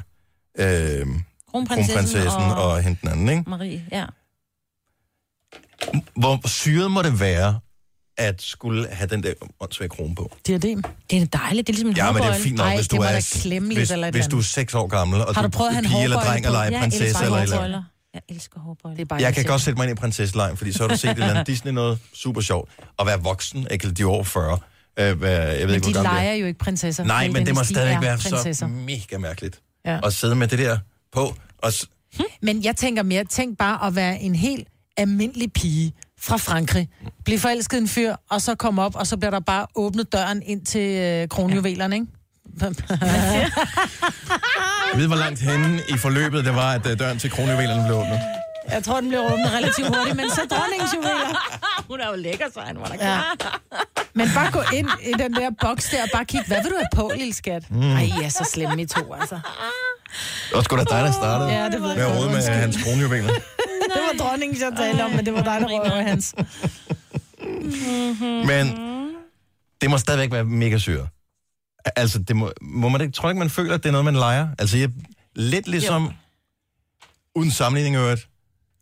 øh, 0.59 1.07
Kronprinsessen, 1.51 1.95
kronprinsessen 1.95 2.43
og, 2.43 2.55
og, 2.55 2.72
og 2.72 2.82
hende 2.82 2.99
den 3.01 3.09
anden, 3.09 3.28
ikke? 3.28 3.51
Marie, 3.51 3.84
ja. 3.93 4.05
Hvor 6.16 6.49
syret 6.49 6.91
må 6.91 7.03
det 7.03 7.20
være, 7.20 7.61
at 8.19 8.43
skulle 8.43 8.89
have 8.91 9.07
den 9.09 9.23
der 9.23 9.33
åndssvage 9.61 9.89
krone 9.89 10.14
på? 10.14 10.37
Diadem. 10.47 10.83
Det 11.11 11.23
er 11.23 11.27
dejligt, 11.27 11.66
det 11.66 11.73
er 11.73 11.75
ligesom 11.77 11.89
en 11.91 11.97
Ja, 11.97 12.12
men 12.12 12.23
det 12.23 12.29
er 12.29 12.35
fint 12.35 12.57
nok, 12.57 12.66
Ej, 12.66 12.75
hvis 12.75 12.89
det 12.89 12.97
du 12.99 13.03
er, 13.03 13.12
hvis, 13.75 13.91
eller 13.91 14.11
hvis 14.11 14.27
du 14.27 14.39
er 14.39 14.43
seks 14.43 14.75
år 14.75 14.87
gammel, 14.87 15.21
og 15.21 15.35
Har 15.35 15.43
du, 15.43 15.47
du 15.47 15.51
prøvet 15.51 15.73
pige 15.85 16.03
eller 16.03 16.21
dreng 16.21 16.47
eller 16.47 16.61
en 16.62 16.73
Jeg 16.73 16.81
prinsesse 16.81 17.05
elsker 17.07 17.25
eller 17.27 17.39
eller 17.43 17.59
andet. 17.64 17.85
Jeg 18.14 18.23
elsker 18.29 18.61
hårbøjler. 18.61 18.97
Det 18.97 19.03
er 19.03 19.07
bare 19.07 19.21
Jeg 19.23 19.35
kan 19.35 19.45
godt 19.45 19.61
sætte 19.62 19.77
mig 19.79 19.89
ind 19.89 19.99
i 19.99 20.01
prinsesselejen, 20.01 20.57
fordi 20.57 20.73
så 20.73 20.83
har 20.83 20.89
du 20.89 20.97
set 20.97 21.11
et 21.11 21.14
eller 21.14 21.31
andet 21.31 21.47
Disney 21.53 21.73
noget 21.73 21.99
super 22.14 22.41
sjovt. 22.41 22.71
At 22.99 23.07
være 23.07 23.23
voksen, 23.23 23.66
ikke 23.71 23.91
de 23.91 24.03
er 24.03 24.07
over 24.07 24.25
40. 24.25 24.59
Øh, 24.99 25.05
jeg 25.07 25.21
ved 25.21 25.66
Men 25.66 25.75
ikke, 25.75 25.87
de 25.87 25.93
leger 25.93 26.33
det 26.33 26.41
jo 26.41 26.47
ikke 26.47 26.59
prinsesser. 26.59 27.03
er. 27.03 27.07
Nej, 27.07 27.29
men 27.29 27.47
det 27.47 27.55
må 27.55 27.64
stadig 27.64 27.99
være 28.03 28.16
prinsesser. 28.19 28.53
så 28.53 28.66
mega 28.66 29.19
mærkeligt. 29.19 29.61
Ja. 29.87 30.01
At 30.07 30.12
sidde 30.12 30.35
med 30.37 30.49
det 30.49 30.59
der 30.59 30.79
på. 31.12 31.35
Og 31.59 31.73
s- 31.73 31.87
Men 32.43 32.64
jeg 32.64 32.77
tænker 32.77 33.03
mere, 33.03 33.25
tænk 33.25 33.59
bare 33.59 33.87
at 33.87 33.95
være 33.95 34.21
en 34.21 34.35
helt 34.35 34.69
almindelig 34.97 35.53
pige 35.53 35.93
fra 36.21 36.37
Frankrig. 36.37 36.89
Blive 37.25 37.39
forelsket 37.39 37.79
en 37.79 37.89
fyr, 37.89 38.14
og 38.31 38.43
så 38.43 38.55
komme 38.55 38.83
op, 38.83 38.97
og 38.97 39.07
så 39.07 39.16
bliver 39.16 39.31
der 39.31 39.41
bare 39.41 39.66
åbnet 39.75 40.12
døren 40.12 40.43
ind 40.47 40.66
til 40.66 40.97
øh, 40.99 41.29
kronjuvelerne, 41.29 41.95
ikke? 41.97 42.07
jeg 42.61 42.73
ved, 45.01 45.07
hvor 45.07 45.16
langt 45.16 45.41
henne 45.41 45.81
i 45.89 45.97
forløbet 45.99 46.45
det 46.45 46.55
var, 46.55 46.73
at 46.73 46.87
øh, 46.87 46.99
døren 46.99 47.19
til 47.19 47.31
kronjuvelerne 47.31 47.85
blev 47.87 47.97
åbnet. 47.99 48.21
Jeg 48.71 48.85
tror, 48.85 49.01
den 49.01 49.09
bliver 49.09 49.33
åbnet 49.33 49.53
relativt 49.53 49.89
hurtigt, 49.97 50.16
men 50.16 50.31
så 50.31 50.41
dronningens 50.51 50.95
juveler. 50.95 51.31
Hun 51.91 52.01
er 52.01 52.09
jo 52.09 52.14
lækker, 52.16 52.45
så 52.55 52.61
han 52.61 52.77
var 52.79 52.85
da 52.87 52.95
Ja. 52.95 53.21
klar. 53.39 53.61
Men 54.14 54.29
bare 54.35 54.51
gå 54.51 54.62
ind 54.75 54.89
i 55.03 55.12
den 55.23 55.35
der 55.35 55.51
boks 55.61 55.85
der, 55.91 56.03
og 56.03 56.09
bare 56.14 56.25
kigge, 56.25 56.47
hvad 56.47 56.62
vil 56.62 56.71
du 56.71 56.77
have 56.77 56.89
på, 56.97 57.12
lille 57.16 57.35
skat? 57.35 57.71
Mm. 57.71 57.83
Ej, 57.93 58.03
I 58.03 58.25
er 58.25 58.29
så 58.29 58.45
slemme 58.53 58.83
i 58.83 58.87
to, 58.87 59.14
altså. 59.21 59.35
Det 59.35 60.55
var 60.55 60.62
sgu 60.62 60.77
da 60.77 60.85
dig, 60.85 61.05
der 61.05 61.12
startede 61.12 61.51
Ja, 61.51 61.64
det 61.64 61.83
ved 61.83 61.89
jeg 61.89 61.97
med 61.99 62.05
at 62.07 62.12
godt. 62.12 62.19
rode 62.25 62.31
med 62.33 62.43
hans 62.43 62.77
kronjuveler. 62.85 63.33
Det 64.13 64.19
var 64.21 64.29
dronningens, 64.29 64.61
jeg 64.61 64.73
talte 64.77 65.03
om, 65.05 65.11
men 65.11 65.27
det 65.27 65.35
var 65.35 65.43
dig, 65.43 65.61
der 65.61 65.67
røg 65.67 65.93
over 65.93 66.03
hans. 66.03 66.35
Men 68.47 68.67
det 69.81 69.91
må 69.91 69.99
stadigvæk 69.99 70.33
være 70.33 70.45
mega 70.45 70.79
syret. 70.79 71.09
Altså, 71.97 72.19
det 72.19 72.37
må, 72.37 72.53
må 72.63 72.89
man 72.89 73.01
ikke, 73.01 73.13
tror 73.13 73.29
ikke, 73.31 73.39
man 73.39 73.51
føler, 73.51 73.75
at 73.75 73.83
det 73.83 73.89
er 73.89 73.93
noget, 73.93 74.05
man 74.05 74.15
leger? 74.15 74.49
Altså, 74.59 74.79
jeg, 74.79 74.91
lidt 75.35 75.69
ligesom, 75.69 76.05
jo. 76.05 76.11
uden 77.35 77.51
sammenligning 77.51 77.97
i 77.97 77.99
øvrigt, 77.99 78.29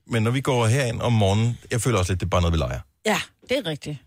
men 0.06 0.22
når 0.22 0.30
vi 0.30 0.40
går 0.40 0.66
herind 0.66 1.00
om 1.00 1.12
morgenen, 1.12 1.58
jeg 1.70 1.80
føler 1.80 1.98
også 1.98 2.12
lidt, 2.12 2.20
det 2.20 2.26
er 2.26 2.30
bare 2.30 2.40
noget, 2.40 2.52
vi 2.52 2.58
leger. 2.58 2.80
Ja, 3.06 3.18
det 3.48 3.58
er 3.58 3.66
rigtigt. 3.70 3.98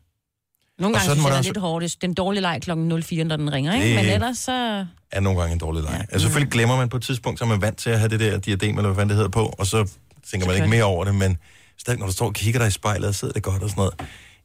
Nogle 0.79 0.95
Og 0.95 0.99
gange 0.99 1.11
synes 1.13 1.25
jeg, 1.25 1.31
det 1.33 1.39
er 1.39 1.43
lidt 1.43 1.57
hårdt. 1.57 1.83
Det 1.83 2.03
er 2.03 2.07
en 2.07 2.13
dårlig 2.13 2.41
leg 2.41 2.59
klokken 2.61 3.03
04, 3.03 3.23
når 3.23 3.35
den 3.37 3.53
ringer, 3.53 3.73
ikke? 3.73 3.87
Det- 3.87 3.95
Men 3.95 4.05
ellers 4.05 4.37
så... 4.37 4.85
Er 5.11 5.19
nogle 5.19 5.39
gange 5.39 5.53
en 5.53 5.59
dårlig 5.59 5.83
leg. 5.83 5.91
Ja. 5.93 6.01
Altså, 6.01 6.19
selvfølgelig 6.19 6.51
glemmer 6.51 6.77
man 6.77 6.89
på 6.89 6.97
et 6.97 7.03
tidspunkt, 7.03 7.39
så 7.39 7.45
er 7.45 7.49
man 7.49 7.61
vant 7.61 7.77
til 7.77 7.89
at 7.89 7.99
have 7.99 8.09
det 8.09 8.19
der 8.19 8.37
diadem, 8.37 8.77
eller 8.77 8.91
hvad 8.93 9.05
det 9.05 9.15
hedder 9.15 9.29
på, 9.29 9.45
og 9.59 9.67
så 9.67 9.89
tænker 10.31 10.47
man 10.47 10.55
ikke 10.55 10.67
mere 10.67 10.83
over 10.83 11.05
det, 11.05 11.15
men 11.15 11.37
stadig, 11.77 11.99
når 11.99 12.05
du 12.07 12.11
står 12.13 12.25
og 12.25 12.33
kigger 12.33 12.59
dig 12.59 12.67
i 12.67 12.71
spejlet, 12.71 13.07
og 13.09 13.15
sidder 13.15 13.33
det 13.33 13.43
godt 13.43 13.63
og 13.63 13.69
sådan 13.69 13.81
noget. 13.81 13.93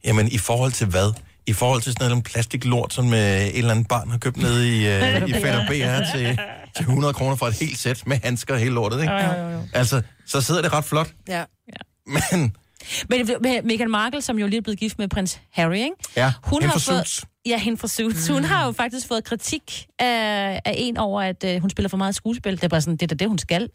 Jamen, 0.03 0.27
i 0.31 0.37
forhold 0.37 0.71
til 0.71 0.87
hvad? 0.87 1.13
I 1.47 1.53
forhold 1.53 1.81
til 1.81 1.91
sådan 1.93 2.09
noget 2.09 2.23
plastiklort, 2.23 2.93
som 2.93 3.13
øh, 3.13 3.19
et 3.19 3.57
eller 3.57 3.71
andet 3.71 3.87
barn 3.87 4.09
har 4.11 4.17
købt 4.17 4.37
nede 4.37 4.77
i, 4.77 4.87
øh, 4.87 5.29
i 5.29 5.33
Fætter 5.33 5.67
B 5.67 5.71
her 5.71 6.11
til, 6.15 6.39
til 6.75 6.81
100 6.83 7.13
kroner 7.13 7.35
for 7.35 7.45
et 7.45 7.53
helt 7.53 7.77
sæt 7.79 8.03
med 8.07 8.19
handsker 8.23 8.53
og 8.53 8.59
hele 8.59 8.73
lortet, 8.73 9.01
ikke? 9.01 9.13
Jo, 9.13 9.41
jo, 9.43 9.49
jo. 9.49 9.59
Altså, 9.73 10.01
så 10.25 10.41
sidder 10.41 10.61
det 10.61 10.73
ret 10.73 10.85
flot, 10.85 11.07
Ja. 11.27 11.43
men 12.05 12.55
Men 13.09 13.29
Meghan 13.63 13.89
Markle, 13.91 14.21
som 14.21 14.39
jo 14.39 14.47
lige 14.47 14.57
er 14.57 14.61
blevet 14.61 14.79
gift 14.79 14.99
med 14.99 15.07
prins 15.07 15.39
Harry, 15.51 15.75
ikke? 15.75 15.91
ja, 16.17 16.33
Hun 16.43 16.61
hende 16.61 16.73
har 16.73 16.79
fået, 16.79 17.23
ja, 17.45 17.57
hende 17.57 17.77
fra 17.77 17.87
Suits. 17.87 18.29
Mm. 18.29 18.33
Hun 18.35 18.43
har 18.43 18.65
jo 18.65 18.71
faktisk 18.71 19.07
fået 19.07 19.23
kritik 19.23 19.85
af, 19.99 20.61
af 20.65 20.73
en 20.77 20.97
over, 20.97 21.21
at 21.21 21.43
øh, 21.43 21.61
hun 21.61 21.69
spiller 21.69 21.89
for 21.89 21.97
meget 21.97 22.15
skuespil. 22.15 22.55
Det 22.55 22.63
er 22.63 22.67
bare 22.67 22.81
sådan, 22.81 22.93
det 22.97 23.03
er 23.03 23.07
da 23.07 23.15
det, 23.15 23.27
hun 23.27 23.37
skal. 23.37 23.69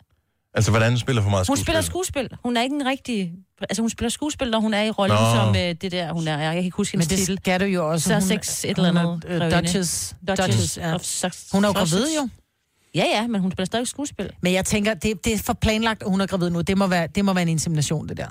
Altså, 0.55 0.71
hvordan 0.71 0.99
spiller 0.99 1.23
for 1.23 1.31
meget 1.31 1.47
Hun 1.47 1.57
skuespil? 1.57 1.65
spiller 1.65 1.81
skuespil. 1.81 2.29
Hun 2.45 2.57
er 2.57 2.63
ikke 2.63 2.75
en 2.77 2.87
rigtig... 2.87 3.33
Altså, 3.61 3.83
hun 3.83 3.91
spiller 3.91 4.11
skuespil, 4.11 4.51
når 4.51 4.61
hun 4.61 4.75
er 4.75 4.83
i 4.83 4.91
rollen 4.91 5.17
Nå. 5.17 5.35
som 5.35 5.49
øh, 5.57 5.75
det 5.83 5.93
der, 5.93 6.13
hun 6.13 6.29
er... 6.29 6.39
Jeg 6.39 6.55
kan 6.55 6.65
ikke 6.65 6.77
huske 6.77 6.97
Men 6.97 7.01
hendes 7.03 7.09
det 7.09 7.19
titel. 7.19 7.39
skal 7.43 7.61
du 7.61 7.65
jo 7.65 7.91
også. 7.91 8.09
Så 8.09 8.15
Hun- 8.15 8.23
sex 8.23 8.65
et 8.65 8.77
hun 8.79 8.87
eller 8.87 9.01
er, 9.03 9.09
andet. 9.13 9.25
øh, 9.29 9.39
grevinde. 9.39 9.57
Duchess. 9.63 10.17
Duchess 10.29 10.77
ja. 10.79 10.95
of 10.95 11.01
Sussex. 11.01 11.51
Hun 11.53 11.65
er 11.65 11.69
jo 11.69 11.75
Sussex. 11.75 11.93
gravid 11.99 12.15
jo. 12.17 12.29
Ja, 12.95 13.05
ja, 13.15 13.27
men 13.27 13.41
hun 13.41 13.53
spiller 13.53 13.67
stadig 13.67 13.89
skuespil. 13.89 14.31
Men 14.41 14.53
jeg 14.53 14.65
tænker, 14.65 14.95
det, 14.95 15.25
det 15.25 15.33
er 15.35 15.39
for 15.39 15.53
planlagt, 15.53 16.03
at 16.03 16.09
hun 16.11 16.21
er 16.21 16.27
gravid 16.27 16.51
nu. 16.51 16.61
Det 16.61 16.79
må 16.79 16.87
være, 16.87 17.07
det 17.07 17.25
må 17.25 17.33
være 17.33 17.43
en 17.43 17.49
insemination, 17.49 18.09
det 18.09 18.17
der. 18.17 18.27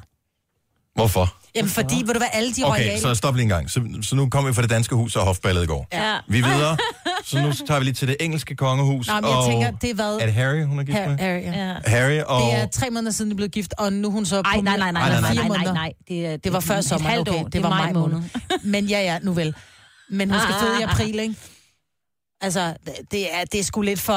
Hvorfor? 0.99 1.35
Jamen, 1.55 1.69
fordi, 1.69 1.95
ved 2.05 2.13
du 2.13 2.19
hvad, 2.19 2.27
alle 2.33 2.53
de 2.53 2.63
Okay, 2.63 2.83
royale... 2.83 3.01
så 3.01 3.15
stop 3.15 3.35
lige 3.35 3.43
en 3.43 3.49
gang. 3.49 3.71
Så, 3.71 3.81
så 4.01 4.15
nu 4.15 4.29
kommer 4.29 4.49
vi 4.49 4.53
fra 4.55 4.61
det 4.61 4.69
danske 4.69 4.95
hus 4.95 5.15
og 5.15 5.25
hofballet 5.25 5.63
i 5.63 5.65
går. 5.65 5.87
Ja. 5.93 6.15
Vi 6.27 6.39
er 6.39 6.43
videre. 6.43 6.77
Så 7.25 7.41
nu 7.41 7.51
tager 7.67 7.79
vi 7.79 7.85
lige 7.85 7.93
til 7.93 8.07
det 8.07 8.17
engelske 8.19 8.55
kongehus. 8.55 9.07
Nej, 9.07 9.21
men 9.21 9.29
jeg 9.29 9.37
og... 9.37 9.45
tænker, 9.47 9.71
det 9.71 9.89
er 9.89 9.93
hvad... 9.93 10.17
Er 10.21 10.25
det 10.25 10.33
Harry, 10.33 10.63
hun 10.65 10.79
er 10.79 10.83
gift 10.83 10.97
Harry, 10.97 11.09
med? 11.09 11.17
Harry, 11.17 11.41
ja. 11.41 11.67
Ja. 11.67 11.75
Harry 11.85 12.19
og... 12.27 12.41
Det 12.41 12.53
er 12.53 12.67
tre 12.67 12.89
måneder 12.89 13.11
siden, 13.11 13.31
de 13.31 13.35
blev 13.35 13.49
gift, 13.49 13.73
og 13.77 13.93
nu 13.93 14.07
er 14.07 14.11
hun 14.11 14.25
så... 14.25 14.35
Ej, 14.35 14.55
på 14.55 14.61
nej, 14.61 14.77
nej, 14.77 14.91
nej, 14.91 15.09
nej, 15.09 15.21
nej, 15.21 15.33
nej, 15.33 15.47
måneder. 15.47 15.73
nej. 15.73 15.93
Det, 16.07 16.25
er- 16.25 16.37
Det 16.37 16.53
var 16.53 16.59
før 16.59 16.77
et 16.77 17.01
halvt 17.01 17.29
okay. 17.29 17.39
år. 17.39 17.47
Det 17.47 17.63
var 17.63 17.69
maj 17.69 17.93
måned. 17.93 18.21
Men 18.63 18.85
ja, 18.85 18.99
ja, 19.01 19.19
nu 19.23 19.33
vel. 19.33 19.53
Men 20.09 20.31
hun 20.31 20.39
skal 20.41 20.55
føde 20.61 20.79
i 20.79 20.83
april, 20.83 21.19
ikke? 21.19 21.35
Altså, 22.41 22.73
det 23.11 23.35
er, 23.35 23.45
det 23.51 23.59
er 23.59 23.63
sgu 23.63 23.81
lidt 23.81 23.99
for 23.99 24.13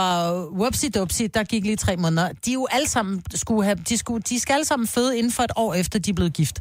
whoopsie 0.54 0.90
dupsie 0.90 1.28
der 1.28 1.44
gik 1.44 1.64
lige 1.64 1.76
tre 1.76 1.96
måneder. 1.96 2.28
De 2.28 2.50
er 2.50 2.54
jo 2.54 2.66
alle 2.70 2.88
sammen 2.88 3.22
skulle 3.34 3.64
have, 3.64 3.76
de, 3.88 3.98
skulle, 3.98 4.22
de 4.28 4.40
skal 4.40 4.52
alle 4.54 4.64
sammen 4.64 4.88
føde 4.88 5.18
inden 5.18 5.32
for 5.32 5.42
et 5.42 5.50
år 5.56 5.74
efter, 5.74 5.98
de 5.98 6.10
er 6.10 6.14
blevet 6.14 6.32
gift. 6.32 6.60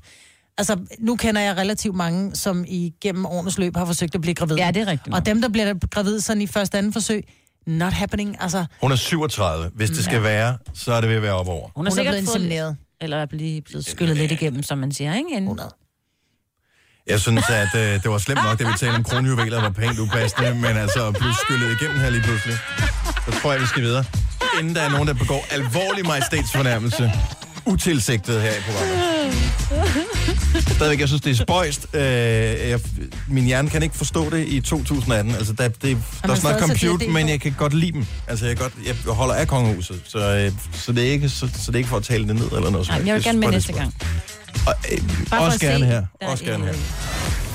Altså, 0.57 0.77
nu 0.99 1.15
kender 1.15 1.41
jeg 1.41 1.57
relativt 1.57 1.95
mange, 1.95 2.35
som 2.35 2.65
igennem 2.67 3.25
årenes 3.25 3.57
løb 3.57 3.75
har 3.75 3.85
forsøgt 3.85 4.15
at 4.15 4.21
blive 4.21 4.35
gravid. 4.35 4.55
Ja, 4.55 4.71
det 4.71 4.81
er 4.81 4.87
rigtigt. 4.87 5.15
Og 5.15 5.25
dem, 5.25 5.41
der 5.41 5.49
bliver 5.49 5.73
gravid 5.91 6.19
sådan 6.19 6.41
i 6.41 6.47
første 6.47 6.77
anden 6.77 6.93
forsøg, 6.93 7.23
not 7.67 7.93
happening. 7.93 8.37
Altså, 8.39 8.65
Hun 8.81 8.91
er 8.91 8.95
37. 8.95 9.71
Hvis 9.75 9.89
det 9.89 10.03
skal 10.03 10.23
være, 10.23 10.57
så 10.73 10.93
er 10.93 11.01
det 11.01 11.09
ved 11.09 11.15
at 11.15 11.21
være 11.21 11.33
op 11.33 11.47
over. 11.47 11.63
Hun 11.63 11.71
hun 11.75 11.85
er 11.87 11.91
er 11.91 11.95
sikkert 11.95 12.13
blevet 12.13 12.25
fået, 12.25 12.35
insemineret. 12.35 12.77
eller 13.01 13.17
er 13.17 13.25
blevet, 13.25 13.63
blevet 13.63 13.85
skyllet 13.85 14.17
lidt 14.17 14.31
igennem, 14.31 14.63
som 14.63 14.77
man 14.77 14.91
siger, 14.91 15.15
ikke? 15.15 15.29
En, 15.31 15.43
100. 15.43 15.69
Jeg 17.07 17.19
synes, 17.19 17.43
at 17.49 17.75
øh, 17.75 18.03
det 18.03 18.11
var 18.11 18.17
slemt 18.17 18.43
nok, 18.43 18.59
da 18.59 18.63
vi 18.63 18.73
talte 18.79 18.95
om 18.95 19.03
kronjuveler, 19.03 19.61
var 19.61 19.69
pænt 19.69 19.99
upassende, 19.99 20.53
men 20.55 20.77
altså 20.77 21.11
blive 21.11 21.33
skyllet 21.43 21.77
igennem 21.81 21.99
her 21.99 22.09
lige 22.09 22.23
pludselig. 22.23 22.57
Så 23.25 23.41
tror 23.41 23.51
jeg, 23.51 23.61
vi 23.61 23.65
skal 23.65 23.83
videre. 23.83 24.03
Inden 24.59 24.75
der 24.75 24.81
er 24.81 24.89
nogen, 24.89 25.07
der 25.07 25.13
begår 25.13 25.47
alvorlig 25.51 26.05
majestætsfornærmelse, 26.05 27.11
utilsigtet 27.65 28.41
her 28.41 28.51
i 28.51 28.61
programmet. 28.65 29.21
Stadigvæk, 30.75 30.99
jeg 30.99 31.07
synes, 31.07 31.21
det 31.21 31.31
er 31.31 31.35
spøjst. 31.35 31.87
Øh, 31.93 32.01
jeg, 32.01 32.79
min 33.27 33.43
hjerne 33.43 33.69
kan 33.69 33.83
ikke 33.83 33.97
forstå 33.97 34.29
det 34.29 34.47
i 34.47 34.61
2018. 34.61 35.35
Altså, 35.35 35.53
der, 35.53 35.67
det, 35.67 35.81
der 35.81 35.89
er 35.91 35.97
snart 36.23 36.37
stadig 36.37 36.59
så 36.59 36.67
compute, 36.67 36.97
diadem 36.97 37.13
men 37.13 37.29
jeg 37.29 37.41
kan 37.41 37.55
godt 37.57 37.73
lide 37.73 37.91
dem. 37.91 38.05
Altså, 38.27 38.45
jeg, 38.45 38.57
godt, 38.57 38.73
jeg 38.85 39.13
holder 39.13 39.33
af 39.35 39.47
kongehuset, 39.47 40.01
så, 40.07 40.19
øh, 40.19 40.51
så, 40.73 40.91
det 40.91 41.07
er 41.07 41.11
ikke, 41.11 41.29
så, 41.29 41.39
så 41.39 41.47
det 41.67 41.73
er 41.75 41.77
ikke 41.77 41.89
for 41.89 41.97
at 41.97 42.03
tale 42.03 42.27
det 42.27 42.35
ned 42.35 42.51
eller 42.55 42.69
noget. 42.69 42.87
Nej, 42.87 43.01
jeg 43.05 43.15
vil 43.15 43.23
gerne 43.23 43.39
med 43.39 43.47
næste 43.47 43.67
det 43.67 43.75
gang. 43.75 43.93
Og, 44.67 44.75
øh, 44.91 44.97
også 45.31 45.59
gerne 45.59 45.79
se, 45.79 45.85
her. 45.85 46.05
der 46.21 46.27
Også 46.27 46.45
er 46.45 46.49
gerne 46.49 46.65
her. 46.65 46.73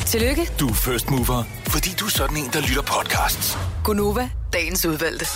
Tillykke, 0.07 0.49
Du 0.61 0.69
er 0.69 0.75
first 0.75 1.11
mover, 1.11 1.43
fordi 1.69 1.91
du 2.01 2.05
er 2.05 2.11
sådan 2.11 2.37
en, 2.37 2.51
der 2.53 2.61
lytter 2.61 2.83
podcasts. 2.83 3.59
Gunova, 3.85 4.31
dagens 4.53 4.87
udvalgte. 4.87 5.27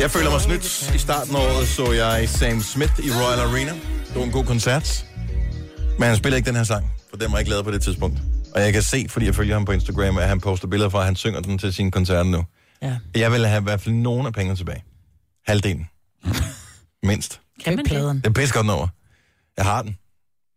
Jeg 0.00 0.10
føler 0.10 0.30
mig 0.30 0.40
snydt. 0.40 0.94
I 0.94 0.98
starten 0.98 1.36
af 1.36 1.40
året 1.40 1.68
så 1.68 1.92
jeg 1.92 2.28
Sam 2.28 2.60
Smith 2.60 2.92
i 2.98 3.10
Royal 3.10 3.40
Arena. 3.40 3.72
Det 4.08 4.16
var 4.16 4.22
en 4.22 4.30
god 4.30 4.44
koncert. 4.44 5.04
Men 5.98 6.08
han 6.08 6.16
spiller 6.16 6.36
ikke 6.36 6.46
den 6.46 6.56
her 6.56 6.64
sang, 6.64 6.90
for 7.10 7.16
den 7.16 7.32
var 7.32 7.38
ikke 7.38 7.50
lavet 7.50 7.64
på 7.64 7.70
det 7.70 7.82
tidspunkt. 7.82 8.18
Og 8.54 8.60
jeg 8.60 8.72
kan 8.72 8.82
se, 8.82 9.06
fordi 9.08 9.26
jeg 9.26 9.34
følger 9.34 9.54
ham 9.54 9.64
på 9.64 9.72
Instagram, 9.72 10.18
at 10.18 10.28
han 10.28 10.40
poster 10.40 10.68
billeder 10.68 10.90
fra, 10.90 10.98
at 10.98 11.04
han 11.04 11.16
synger 11.16 11.40
den 11.40 11.58
til 11.58 11.72
sine 11.72 11.90
koncerter 11.90 12.22
nu. 12.22 12.44
Ja. 12.82 12.96
Jeg 13.16 13.32
vil 13.32 13.46
have 13.46 13.60
i 13.60 13.62
hvert 13.62 13.80
fald 13.80 13.94
nogle 13.94 14.26
af 14.26 14.32
pengene 14.32 14.56
tilbage. 14.56 14.84
Halvdelen. 15.46 15.86
Mindst. 17.02 17.40
Kan 17.64 17.76
man 17.76 17.84
det? 17.84 17.90
pladen. 17.90 18.16
Det 18.16 18.26
er 18.26 18.30
pisse 18.32 18.54
godt 18.54 18.66
nummer. 18.66 18.88
Jeg 19.56 19.64
har 19.64 19.82
den. 19.82 19.98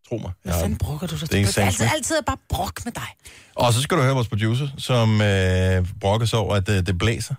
Tro 0.10 0.18
mig. 0.18 0.24
Jeg 0.24 0.34
Hvad 0.44 0.54
fanden 0.54 0.70
den. 0.70 0.78
brokker 0.78 1.08
du 1.08 1.18
så? 1.18 1.26
Det 1.26 1.42
er 1.42 1.46
Det 1.46 1.58
er 1.58 1.66
altid, 1.66 1.86
altid 1.96 2.22
bare 2.26 2.38
brok 2.50 2.86
med 2.86 2.92
dig. 2.94 3.08
Og 3.56 3.74
så 3.74 3.82
skal 3.82 3.98
du 3.98 4.02
høre 4.04 4.14
vores 4.14 4.28
producer, 4.28 4.68
som 4.78 5.22
øh, 5.22 5.88
brokker 6.02 6.26
sig 6.28 6.40
over, 6.40 6.56
at 6.56 6.70
øh, 6.70 6.86
det 6.86 6.98
blæser. 6.98 7.36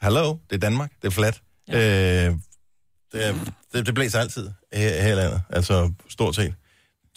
Hallo, 0.00 0.36
det 0.50 0.56
er 0.56 0.60
Danmark, 0.60 0.92
det 1.02 1.06
er 1.08 1.10
flat. 1.12 1.40
Ja. 1.68 2.26
Øh, 2.28 2.34
det, 3.12 3.26
er- 3.28 3.34
det, 3.72 3.86
det 3.86 3.94
blæser 3.94 4.20
altid 4.20 4.50
her, 4.74 5.02
her 5.02 5.12
i 5.12 5.14
landet, 5.16 5.42
altså 5.50 5.92
stort 6.08 6.34
set. 6.34 6.54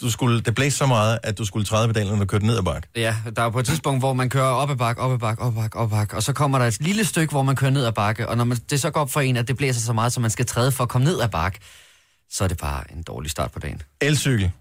Du 0.02 0.12
skulle, 0.12 0.41
det 0.41 0.56
blæste 0.56 0.78
så 0.78 0.86
meget, 0.86 1.20
at 1.24 1.38
du 1.38 1.45
skulle 1.45 1.66
træde 1.66 1.88
pedalen, 1.88 2.14
når 2.14 2.20
du 2.20 2.26
kørte 2.26 2.45
ned 2.45 2.58
ad 2.58 2.64
bakke. 2.64 2.88
Ja, 2.95 3.16
der 3.36 3.41
er 3.41 3.50
på 3.50 3.60
et 3.60 3.66
tidspunkt, 3.66 4.02
hvor 4.02 4.14
man 4.14 4.30
kører 4.30 4.45
op 4.45 4.70
ad 4.70 4.76
bakke, 4.76 5.02
op 5.02 5.12
ad 5.12 5.18
bakke, 5.18 5.41
op 5.43 5.54
ad 5.58 5.62
bakke, 5.62 5.78
op 5.78 5.91
ad 5.93 5.98
bakke, 5.98 6.16
og 6.16 6.24
så 6.24 6.34
kommer 6.34 6.58
der 6.60 6.66
et 6.66 6.82
lille 6.82 7.06
stykke, 7.06 7.32
hvor 7.32 7.43
man 7.43 7.56
kører 7.56 7.72
ned 7.72 7.86
ad 7.86 7.91
bakke, 7.91 8.30
og 8.30 8.38
når 8.38 8.43
man, 8.43 8.58
det 8.70 8.82
så 8.82 8.89
går 8.89 9.02
op 9.02 9.12
for 9.12 9.22
en, 9.22 9.38
at 9.38 9.48
det 9.48 9.58
blæser 9.58 9.82
så 9.82 9.93
meget, 9.93 10.14
så 10.14 10.20
man 10.20 10.30
skal 10.30 10.45
træde 10.45 10.72
for 10.72 10.84
at 10.84 10.89
komme 10.89 11.06
ned 11.06 11.22
ad 11.22 11.30
bakke, 11.30 11.60
så 12.32 12.43
er 12.43 12.48
det 12.48 12.58
bare 12.58 12.84
en 12.91 13.04
dårlig 13.04 13.32
start 13.32 13.52
på 13.52 13.60
dagen. 13.60 13.82
Elcykel. 14.02 14.52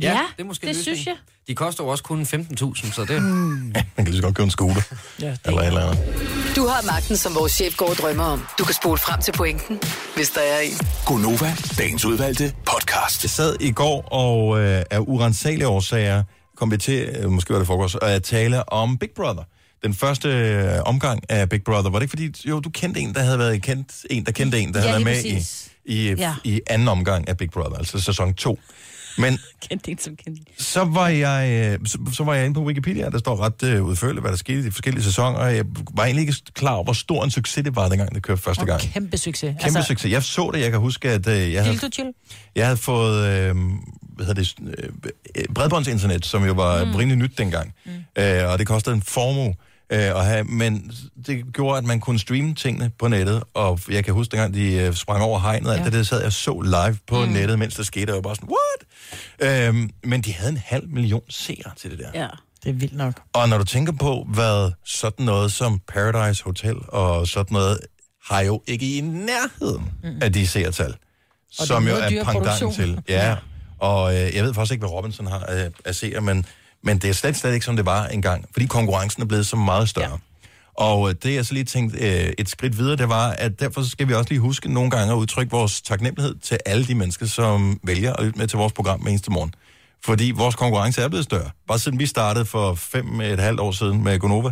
Ja, 0.00 0.20
det 0.36 0.42
er 0.42 0.46
måske 0.46 0.66
det 0.66 0.76
synes 0.76 1.06
jeg. 1.06 1.16
De 1.46 1.54
koster 1.54 1.84
jo 1.84 1.88
også 1.90 2.04
kun 2.04 2.22
15.000, 2.22 2.92
så 2.92 3.04
det... 3.08 3.22
Man 3.22 3.84
kan 3.96 4.04
lige 4.04 4.16
så 4.16 4.22
godt 4.22 4.34
købe 4.34 4.44
en 4.44 4.50
scooter. 4.50 4.82
Ja, 5.20 5.36
eller 5.44 5.60
et 5.60 5.66
eller 5.66 5.90
andet. 5.90 6.39
Du 6.56 6.66
har 6.66 6.82
magten, 6.86 7.16
som 7.16 7.34
vores 7.34 7.52
chef 7.52 7.76
går 7.76 7.88
og 7.90 7.96
drømmer 7.96 8.24
om. 8.24 8.46
Du 8.58 8.64
kan 8.64 8.74
spole 8.74 8.98
frem 8.98 9.20
til 9.20 9.32
pointen, 9.32 9.80
hvis 10.16 10.30
der 10.30 10.40
er 10.40 10.60
en. 10.60 10.72
Gonova, 11.06 11.52
dagens 11.78 12.04
udvalgte 12.04 12.52
podcast. 12.66 13.22
Jeg 13.24 13.30
sad 13.30 13.56
i 13.60 13.72
går, 13.72 14.08
og 14.12 14.60
øh, 14.60 14.82
af 14.90 14.98
urensagelige 14.98 15.68
årsager 15.68 16.22
kom 16.56 16.70
vi 16.70 16.76
til, 16.76 17.08
øh, 17.08 17.30
måske 17.30 17.52
var 17.52 17.58
det 17.58 17.66
foregårs, 17.66 17.94
at 18.02 18.22
tale 18.22 18.68
om 18.72 18.98
Big 18.98 19.10
Brother. 19.16 19.42
Den 19.82 19.94
første 19.94 20.28
øh, 20.28 20.82
omgang 20.84 21.22
af 21.28 21.48
Big 21.48 21.64
Brother, 21.64 21.90
var 21.90 21.98
det 21.98 22.02
ikke 22.02 22.10
fordi, 22.32 22.48
jo, 22.50 22.60
du 22.60 22.70
kendte 22.70 23.00
en, 23.00 23.14
der 23.14 23.20
havde 23.20 23.38
været 23.38 23.62
kendt, 23.62 23.92
en, 24.10 24.26
der 24.26 24.32
kendte 24.32 24.60
en, 24.60 24.74
der 24.74 24.80
Ja, 24.80 24.88
havde 24.88 25.04
været 25.06 25.24
med 25.24 25.24
i, 25.32 25.34
præcis. 25.34 25.68
i, 25.84 26.14
ja. 26.14 26.34
i 26.44 26.60
anden 26.66 26.88
omgang 26.88 27.28
af 27.28 27.36
Big 27.36 27.50
Brother, 27.50 27.78
altså 27.78 28.00
sæson 28.00 28.34
2. 28.34 28.58
Men 29.18 29.38
Kendte 29.68 29.90
en 29.90 29.98
som 29.98 30.16
kendte. 30.16 30.42
så 30.58 30.84
var 30.84 31.08
jeg, 31.08 31.68
øh, 31.72 31.86
så, 31.86 31.98
så 32.12 32.24
var 32.24 32.34
jeg 32.34 32.44
inde 32.44 32.54
på 32.54 32.64
Wikipedia, 32.64 33.10
der 33.10 33.18
står 33.18 33.40
ret 33.40 33.62
øh, 33.62 33.84
udførligt, 33.84 34.20
hvad 34.20 34.30
der 34.30 34.36
skete 34.36 34.58
i 34.58 34.62
de 34.62 34.70
forskellige 34.70 35.04
sæsoner, 35.04 35.38
og 35.38 35.56
jeg 35.56 35.64
var 35.94 36.04
egentlig 36.04 36.28
ikke 36.28 36.34
klar 36.54 36.72
over, 36.72 36.84
hvor 36.84 36.92
stor 36.92 37.24
en 37.24 37.30
succes 37.30 37.64
det 37.64 37.76
var, 37.76 37.88
dengang 37.88 38.14
det 38.14 38.22
kørte 38.22 38.42
første 38.42 38.64
gang. 38.64 38.80
Kæmpe 38.80 39.16
succes. 39.18 39.54
Kæmpe 39.60 39.78
altså, 39.78 39.82
succes. 39.82 40.12
Jeg 40.12 40.22
så 40.22 40.50
det, 40.54 40.60
jeg 40.60 40.70
kan 40.70 40.80
huske, 40.80 41.10
at 41.10 41.26
øh, 41.26 41.52
jeg 41.52 41.64
havde, 41.64 41.90
chill. 41.92 42.12
jeg 42.54 42.66
havde 42.66 42.76
fået 42.76 43.26
øh, 43.26 43.56
hvad 44.00 44.26
hedder 44.26 44.42
det, 44.42 44.54
øh, 45.36 45.44
bredbåndsinternet, 45.54 46.26
som 46.26 46.44
jo 46.44 46.52
var 46.52 46.84
mm. 46.84 46.94
rimelig 46.94 47.18
nyt 47.18 47.38
dengang. 47.38 47.74
Mm. 47.84 48.22
Øh, 48.22 48.52
og 48.52 48.58
det 48.58 48.66
kostede 48.66 48.94
en 48.94 49.02
formue 49.02 49.54
øh, 49.90 49.98
at 49.98 50.24
have, 50.24 50.44
men 50.44 50.92
det 51.26 51.52
gjorde, 51.52 51.78
at 51.78 51.84
man 51.84 52.00
kunne 52.00 52.18
streame 52.18 52.54
tingene 52.54 52.90
på 52.98 53.08
nettet, 53.08 53.42
og 53.54 53.80
jeg 53.90 54.04
kan 54.04 54.14
huske 54.14 54.32
dengang, 54.32 54.54
de 54.54 54.72
øh, 54.72 54.94
sprang 54.94 55.22
over 55.22 55.40
hegnet, 55.40 55.72
alt 55.72 55.84
det 55.84 55.92
der 55.92 56.02
sad 56.02 56.22
jeg 56.22 56.32
så 56.32 56.60
live 56.60 56.98
på 57.06 57.24
mm. 57.24 57.32
nettet, 57.32 57.58
mens 57.58 57.74
der 57.74 57.82
skete, 57.82 58.10
og 58.10 58.14
jeg 58.14 58.14
var 58.14 58.20
bare 58.20 58.36
sådan, 58.36 58.48
what? 58.48 59.68
Øhm, 59.68 59.90
men 60.04 60.20
de 60.20 60.32
havde 60.32 60.50
en 60.50 60.62
halv 60.64 60.88
million 60.88 61.22
seere 61.28 61.72
til 61.76 61.90
det 61.90 61.98
der. 61.98 62.10
Ja. 62.14 62.28
Det 62.64 62.70
er 62.70 62.74
vildt 62.74 62.96
nok. 62.96 63.20
Og 63.32 63.48
når 63.48 63.58
du 63.58 63.64
tænker 63.64 63.92
på, 63.92 64.26
hvad 64.28 64.72
sådan 64.84 65.26
noget 65.26 65.52
som 65.52 65.80
Paradise 65.88 66.44
Hotel 66.44 66.76
og 66.88 67.28
sådan 67.28 67.52
noget, 67.54 67.78
har 68.24 68.40
jo 68.40 68.62
ikke 68.66 68.96
i 68.96 69.00
nærheden 69.00 69.92
mm. 70.02 70.18
af 70.22 70.32
de 70.32 70.46
seertal, 70.46 70.90
er 71.60 71.64
som 71.64 71.88
jo 71.88 71.94
er 71.94 72.24
produktion. 72.24 72.72
til. 72.72 73.00
Ja, 73.08 73.36
og 73.78 74.14
øh, 74.14 74.34
jeg 74.36 74.44
ved 74.44 74.54
faktisk 74.54 74.72
ikke, 74.72 74.82
hvad 74.82 74.90
Robinson 74.90 75.26
har 75.26 75.38
af, 75.38 75.70
af 75.84 75.94
seere, 75.94 76.20
men, 76.20 76.46
men 76.82 76.98
det 76.98 77.10
er 77.10 77.14
slet, 77.14 77.36
slet 77.36 77.54
ikke, 77.54 77.66
som 77.66 77.76
det 77.76 77.86
var 77.86 78.06
engang, 78.06 78.44
fordi 78.52 78.66
konkurrencen 78.66 79.22
er 79.22 79.26
blevet 79.26 79.46
så 79.46 79.56
meget 79.56 79.88
større. 79.88 80.10
Ja. 80.10 80.16
Og 80.74 81.08
øh, 81.08 81.14
det, 81.22 81.34
jeg 81.34 81.46
så 81.46 81.54
lige 81.54 81.64
tænkte 81.64 81.98
øh, 81.98 82.32
et 82.38 82.48
skridt 82.48 82.78
videre, 82.78 82.96
det 82.96 83.08
var, 83.08 83.30
at 83.30 83.60
derfor 83.60 83.82
skal 83.82 84.08
vi 84.08 84.14
også 84.14 84.28
lige 84.30 84.40
huske 84.40 84.72
nogle 84.72 84.90
gange 84.90 85.12
at 85.12 85.16
udtrykke 85.16 85.50
vores 85.50 85.82
taknemmelighed 85.82 86.34
til 86.38 86.58
alle 86.66 86.86
de 86.86 86.94
mennesker, 86.94 87.26
som 87.26 87.80
vælger 87.82 88.12
at 88.12 88.24
lytte 88.24 88.38
med 88.38 88.46
til 88.46 88.56
vores 88.56 88.72
program 88.72 89.00
hver 89.00 89.10
eneste 89.10 89.30
morgen. 89.30 89.54
Fordi 90.04 90.32
vores 90.36 90.54
konkurrence 90.54 91.02
er 91.02 91.08
blevet 91.08 91.24
større. 91.24 91.50
Bare 91.68 91.78
siden 91.78 91.98
vi 91.98 92.06
startede 92.06 92.44
for 92.44 92.74
fem 92.74 93.20
et 93.20 93.40
halvt 93.40 93.60
år 93.60 93.72
siden 93.72 94.04
med 94.04 94.18
Gonova 94.18 94.50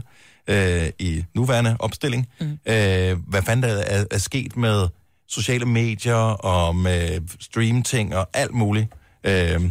øh, 0.49 0.91
i 0.99 1.25
nuværende 1.35 1.77
opstilling. 1.79 2.29
Mm. 2.41 2.47
Øh, 2.47 3.19
hvad 3.29 3.43
fanden 3.43 3.63
der 3.63 3.69
er, 3.69 4.05
er 4.11 4.19
sket 4.19 4.57
med 4.57 4.89
sociale 5.29 5.67
medier 5.67 6.15
og 6.15 6.77
med 6.77 7.21
streamting 7.41 8.17
og 8.17 8.29
alt 8.35 8.55
muligt. 8.55 8.87
Øh, 9.25 9.71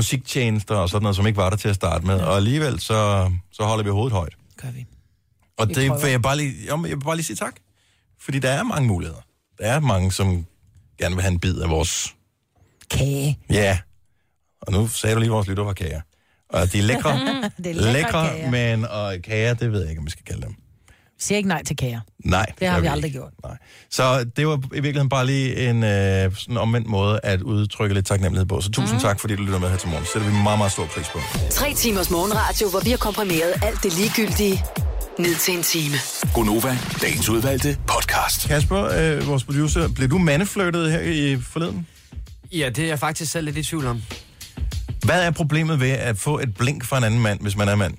musiktjenester 0.00 0.74
og 0.74 0.88
sådan 0.88 1.02
noget, 1.02 1.16
som 1.16 1.26
ikke 1.26 1.36
var 1.36 1.50
der 1.50 1.56
til 1.56 1.68
at 1.68 1.74
starte 1.74 2.06
med. 2.06 2.20
Og 2.20 2.36
alligevel 2.36 2.80
så, 2.80 3.30
så 3.52 3.62
holder 3.62 3.84
vi 3.84 3.90
hovedet 3.90 4.12
højt. 4.12 4.34
Gør 4.56 4.70
vi. 4.70 4.86
Og 5.58 5.68
Vi 5.68 5.74
det 5.74 5.88
prøver. 5.88 6.02
vil 6.02 6.10
jeg 6.10 6.22
bare 6.22 6.36
lige, 6.36 6.54
jeg 6.66 6.82
vil 6.82 7.00
bare 7.04 7.16
lige 7.16 7.26
sige 7.26 7.36
tak. 7.36 7.54
Fordi 8.20 8.38
der 8.38 8.50
er 8.50 8.62
mange 8.62 8.88
muligheder. 8.88 9.20
Der 9.58 9.64
er 9.66 9.80
mange, 9.80 10.12
som 10.12 10.46
gerne 10.98 11.14
vil 11.14 11.22
have 11.22 11.32
en 11.32 11.40
bid 11.40 11.58
af 11.60 11.70
vores... 11.70 12.14
Kage. 12.90 13.38
Ja. 13.50 13.78
Og 14.62 14.72
nu 14.72 14.88
sagde 14.88 15.14
du 15.14 15.20
lige, 15.20 15.30
at 15.30 15.32
vores 15.34 15.48
lytter 15.48 15.64
var 15.64 15.72
kager. 15.72 16.00
Og 16.48 16.72
de 16.72 16.78
er 16.78 16.82
lækre. 16.82 17.10
Det 17.56 17.66
er 17.66 17.74
lækre 17.74 17.92
lækre, 17.92 18.28
kager. 18.28 18.50
men 18.50 18.84
og 18.84 19.14
kager, 19.24 19.54
det 19.54 19.72
ved 19.72 19.80
jeg 19.80 19.90
ikke, 19.90 20.00
om 20.00 20.06
vi 20.06 20.10
skal 20.10 20.24
kalde 20.24 20.42
dem. 20.42 20.54
Siger 21.20 21.36
ikke 21.36 21.48
nej 21.48 21.62
til 21.64 21.76
kager. 21.76 22.00
Nej, 22.24 22.46
Det 22.60 22.68
har 22.68 22.74
gør 22.74 22.80
vi 22.80 22.86
ikke. 22.86 22.92
aldrig 22.92 23.12
gjort. 23.12 23.32
Nej. 23.44 23.56
Så 23.90 24.24
det 24.36 24.46
var 24.46 24.56
i 24.56 24.60
virkeligheden 24.70 25.08
bare 25.08 25.26
lige 25.26 25.68
en 25.70 25.84
øh, 25.84 26.36
sådan 26.36 26.56
omvendt 26.56 26.86
måde 26.88 27.20
at 27.22 27.42
udtrykke 27.42 27.94
lidt 27.94 28.06
taknemmelighed 28.06 28.46
på. 28.46 28.60
Så 28.60 28.70
tusind 28.70 28.96
mm. 28.98 29.02
tak, 29.02 29.20
fordi 29.20 29.36
du 29.36 29.42
lytter 29.42 29.58
med 29.58 29.68
her 29.70 29.76
til 29.76 29.88
morgen. 29.88 30.02
Det 30.04 30.12
sætter 30.12 30.28
vi 30.28 30.34
meget, 30.42 30.58
meget 30.58 30.72
stor 30.72 30.86
pris 30.86 31.08
på. 31.08 31.18
Tre 31.50 31.74
timers 31.74 32.10
morgenradio, 32.10 32.68
hvor 32.70 32.80
vi 32.80 32.90
har 32.90 32.96
komprimeret 32.96 33.52
alt 33.62 33.82
det 33.82 33.98
ligegyldige 33.98 34.64
ned 35.18 35.34
til 35.34 35.54
en 35.56 35.62
time. 35.62 35.94
Gonova, 36.34 36.78
dagens 37.02 37.28
udvalgte 37.28 37.76
podcast. 37.86 38.48
Kasper, 38.48 38.84
øh, 38.84 39.26
vores 39.26 39.44
producer, 39.44 39.88
blev 39.88 40.08
du 40.08 40.18
mandefløjtet 40.18 40.92
her 40.92 41.00
i 41.00 41.40
forleden? 41.40 41.86
Ja, 42.52 42.68
det 42.68 42.84
er 42.84 42.88
jeg 42.88 42.98
faktisk 42.98 43.32
selv 43.32 43.44
lidt 43.44 43.56
i 43.56 43.62
tvivl 43.62 43.86
om. 43.86 44.02
Hvad 45.04 45.22
er 45.22 45.30
problemet 45.30 45.80
ved 45.80 45.90
at 45.90 46.18
få 46.18 46.38
et 46.38 46.54
blink 46.58 46.84
fra 46.84 46.98
en 46.98 47.04
anden 47.04 47.20
mand, 47.20 47.40
hvis 47.40 47.56
man 47.56 47.68
er 47.68 47.74
mand? 47.74 47.94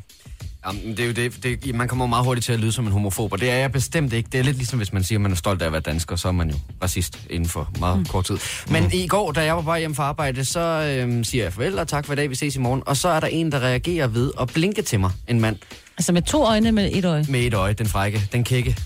Jamen, 0.68 0.98
det 0.98 1.00
er 1.00 1.06
jo 1.06 1.12
det, 1.12 1.44
det, 1.44 1.76
man 1.76 1.88
kommer 1.88 2.06
meget 2.06 2.26
hurtigt 2.26 2.46
til 2.46 2.54
at 2.54 2.60
lyde 2.60 2.72
som 2.72 2.86
en 2.86 2.92
homofob, 2.92 3.32
og 3.34 3.40
det 3.40 3.50
er 3.50 3.56
jeg 3.56 3.72
bestemt 3.72 4.14
ikke. 4.14 4.30
Det 4.32 4.40
er 4.40 4.44
lidt 4.44 4.58
ligesom, 4.58 4.80
hvis 4.80 4.94
man 4.94 5.04
siger, 5.04 5.18
at 5.18 5.22
man 5.22 5.32
er 5.32 5.36
stolt 5.36 5.62
af 5.62 5.66
at 5.66 5.72
være 5.72 5.82
dansker, 5.82 6.16
så 6.16 6.28
er 6.28 6.32
man 6.32 6.50
jo 6.50 6.56
racist 6.84 7.20
inden 7.30 7.50
for 7.50 7.72
meget 7.80 7.98
mm. 7.98 8.06
kort 8.06 8.26
tid. 8.26 8.38
Men 8.70 8.84
mm. 8.84 8.90
i 8.94 9.08
går, 9.08 9.32
da 9.32 9.44
jeg 9.44 9.56
var 9.56 9.62
bare 9.62 9.80
hjem 9.80 9.96
fra 9.96 10.04
arbejde, 10.04 10.46
så 10.46 10.60
øhm, 10.60 11.24
siger 11.24 11.44
jeg 11.44 11.54
farvel 11.54 11.80
og 11.80 11.88
tak 11.88 12.06
for 12.06 12.14
i 12.14 12.16
dag, 12.16 12.30
vi 12.30 12.36
ses 12.36 12.56
i 12.56 12.60
morgen. 12.60 12.84
Og 12.86 12.98
så 12.98 13.10
er 13.10 13.20
der 13.20 13.28
en, 13.28 13.52
der 13.52 13.60
reagerer 13.60 14.08
ved 14.08 14.32
at 14.42 14.48
blinke 14.54 14.82
til 14.82 15.00
mig, 15.00 15.12
en 15.28 15.40
mand, 15.42 15.58
Altså 15.98 16.12
med 16.14 16.22
to 16.22 16.46
øjne 16.46 16.72
med 16.72 16.90
et 16.94 17.06
øje. 17.06 17.26
med 17.30 17.40
et 17.40 17.54
øje, 17.54 17.74
den 17.74 17.88
frække, 17.88 18.22
den 18.32 18.44
kække. 18.44 18.78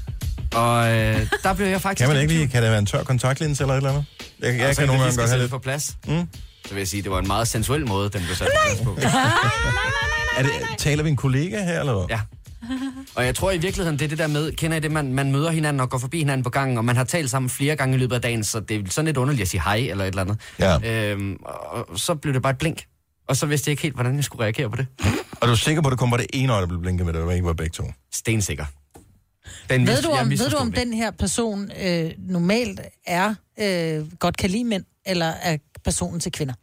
Og 0.54 0.92
øh, 0.92 1.28
der 1.44 1.54
blev 1.54 1.68
jeg 1.68 1.82
faktisk... 1.82 2.08
Kan 2.08 2.16
man 2.16 2.22
ikke 2.22 2.34
lige, 2.34 2.48
kan 2.48 2.64
det 2.64 2.70
være 2.72 2.80
en 2.80 2.86
tør 2.86 3.04
kontaktlinse 3.04 3.64
eller 3.64 3.74
et 3.74 3.78
eller 3.78 3.90
andet? 3.90 4.06
Jeg, 4.42 4.58
jeg 4.58 4.70
Og 4.70 4.76
så 4.76 4.82
kan 4.82 4.88
nogle 4.88 5.04
gange 5.04 5.18
godt 5.18 5.30
have 5.30 5.42
lidt. 5.42 5.52
på 5.52 5.58
plads. 5.58 5.98
Mm. 6.08 6.28
Så 6.66 6.74
vil 6.74 6.78
jeg 6.82 6.88
sige, 6.88 7.02
det 7.04 7.12
var 7.12 7.20
en 7.20 7.28
meget 7.28 7.48
sensuel 7.48 7.88
måde, 7.88 8.10
den 8.10 8.22
blev 8.24 8.36
sat 8.36 8.48
på 8.48 8.60
plads 8.66 8.82
på. 8.82 8.98
Er 10.38 10.44
det, 10.44 10.52
taler 10.78 11.04
vi 11.04 11.10
en 11.10 11.16
kollega 11.16 11.64
her, 11.64 11.80
eller 11.80 11.94
hvad? 11.94 12.06
Ja. 12.10 12.20
Og 13.16 13.26
jeg 13.26 13.36
tror 13.36 13.52
i 13.52 13.58
virkeligheden, 13.58 14.00
det 14.00 14.06
er 14.06 14.10
det 14.10 14.18
der 14.18 14.28
med, 14.28 14.52
kender 14.52 14.78
I 14.78 14.80
det, 14.80 14.92
man, 14.92 15.14
man 15.14 15.32
møder 15.32 15.52
hinanden 15.52 15.80
og 15.80 15.90
går 15.90 15.98
forbi 15.98 16.18
hinanden 16.18 16.44
på 16.44 16.50
gangen, 16.50 16.78
og 16.78 16.86
man 16.86 16.96
har 16.96 17.04
talt 17.04 17.30
sammen 17.30 17.50
flere 17.50 17.76
gange 17.76 17.96
i 17.96 18.00
løbet 18.00 18.16
af 18.16 18.22
dagen, 18.22 18.44
så 18.44 18.60
det 18.60 18.78
er 18.78 18.90
sådan 18.90 19.06
lidt 19.06 19.18
underligt 19.18 19.42
at 19.42 19.48
sige 19.48 19.62
hej 19.62 19.76
eller 19.76 20.04
et 20.04 20.08
eller 20.08 20.22
andet. 20.22 20.38
Ja. 20.60 21.12
Øhm, 21.12 21.38
og 21.46 22.00
så 22.00 22.16
blev 22.16 22.34
det 22.34 22.42
bare 22.42 22.52
et 22.52 22.58
blink. 22.58 22.84
Og 23.28 23.36
så 23.38 23.46
vidste 23.46 23.70
jeg 23.70 23.72
ikke 23.72 23.84
helt, 23.84 23.96
hvordan 23.96 24.16
jeg 24.16 24.24
skulle 24.24 24.44
reagere 24.44 24.70
på 24.70 24.76
det. 24.76 24.88
Og 25.42 25.48
du 25.48 25.52
er 25.52 25.56
sikker 25.58 25.82
på, 25.82 25.88
at 25.88 25.92
det 25.92 26.00
kun 26.00 26.12
var 26.12 26.18
det 26.18 26.28
ene 26.34 26.54
øje, 26.54 26.62
der 26.62 26.68
blev 26.68 26.82
blinket 26.82 27.06
med, 27.06 27.14
det 27.14 27.26
var 27.26 27.32
ikke 27.32 27.46
var 27.46 27.54
begge 27.54 27.72
to? 27.72 27.84
Stensikker. 28.14 28.66
Den 29.70 29.88
Ved 29.88 30.02
du, 30.02 30.10
jeg 30.12 30.22
om, 30.22 30.30
ved 30.30 30.50
du, 30.50 30.58
om 30.58 30.72
det. 30.72 30.80
den 30.86 30.94
her 30.94 31.12
person 31.12 31.72
øh, 31.84 32.12
normalt 32.18 32.82
er 33.08 33.36
øh, 33.60 34.06
godt 34.20 34.38
kan 34.38 34.50
lide 34.50 34.64
mænd, 34.64 34.84
eller 35.06 35.26
er 35.26 35.58
personen 35.86 36.20
til 36.20 36.32
kvinder? 36.32 36.54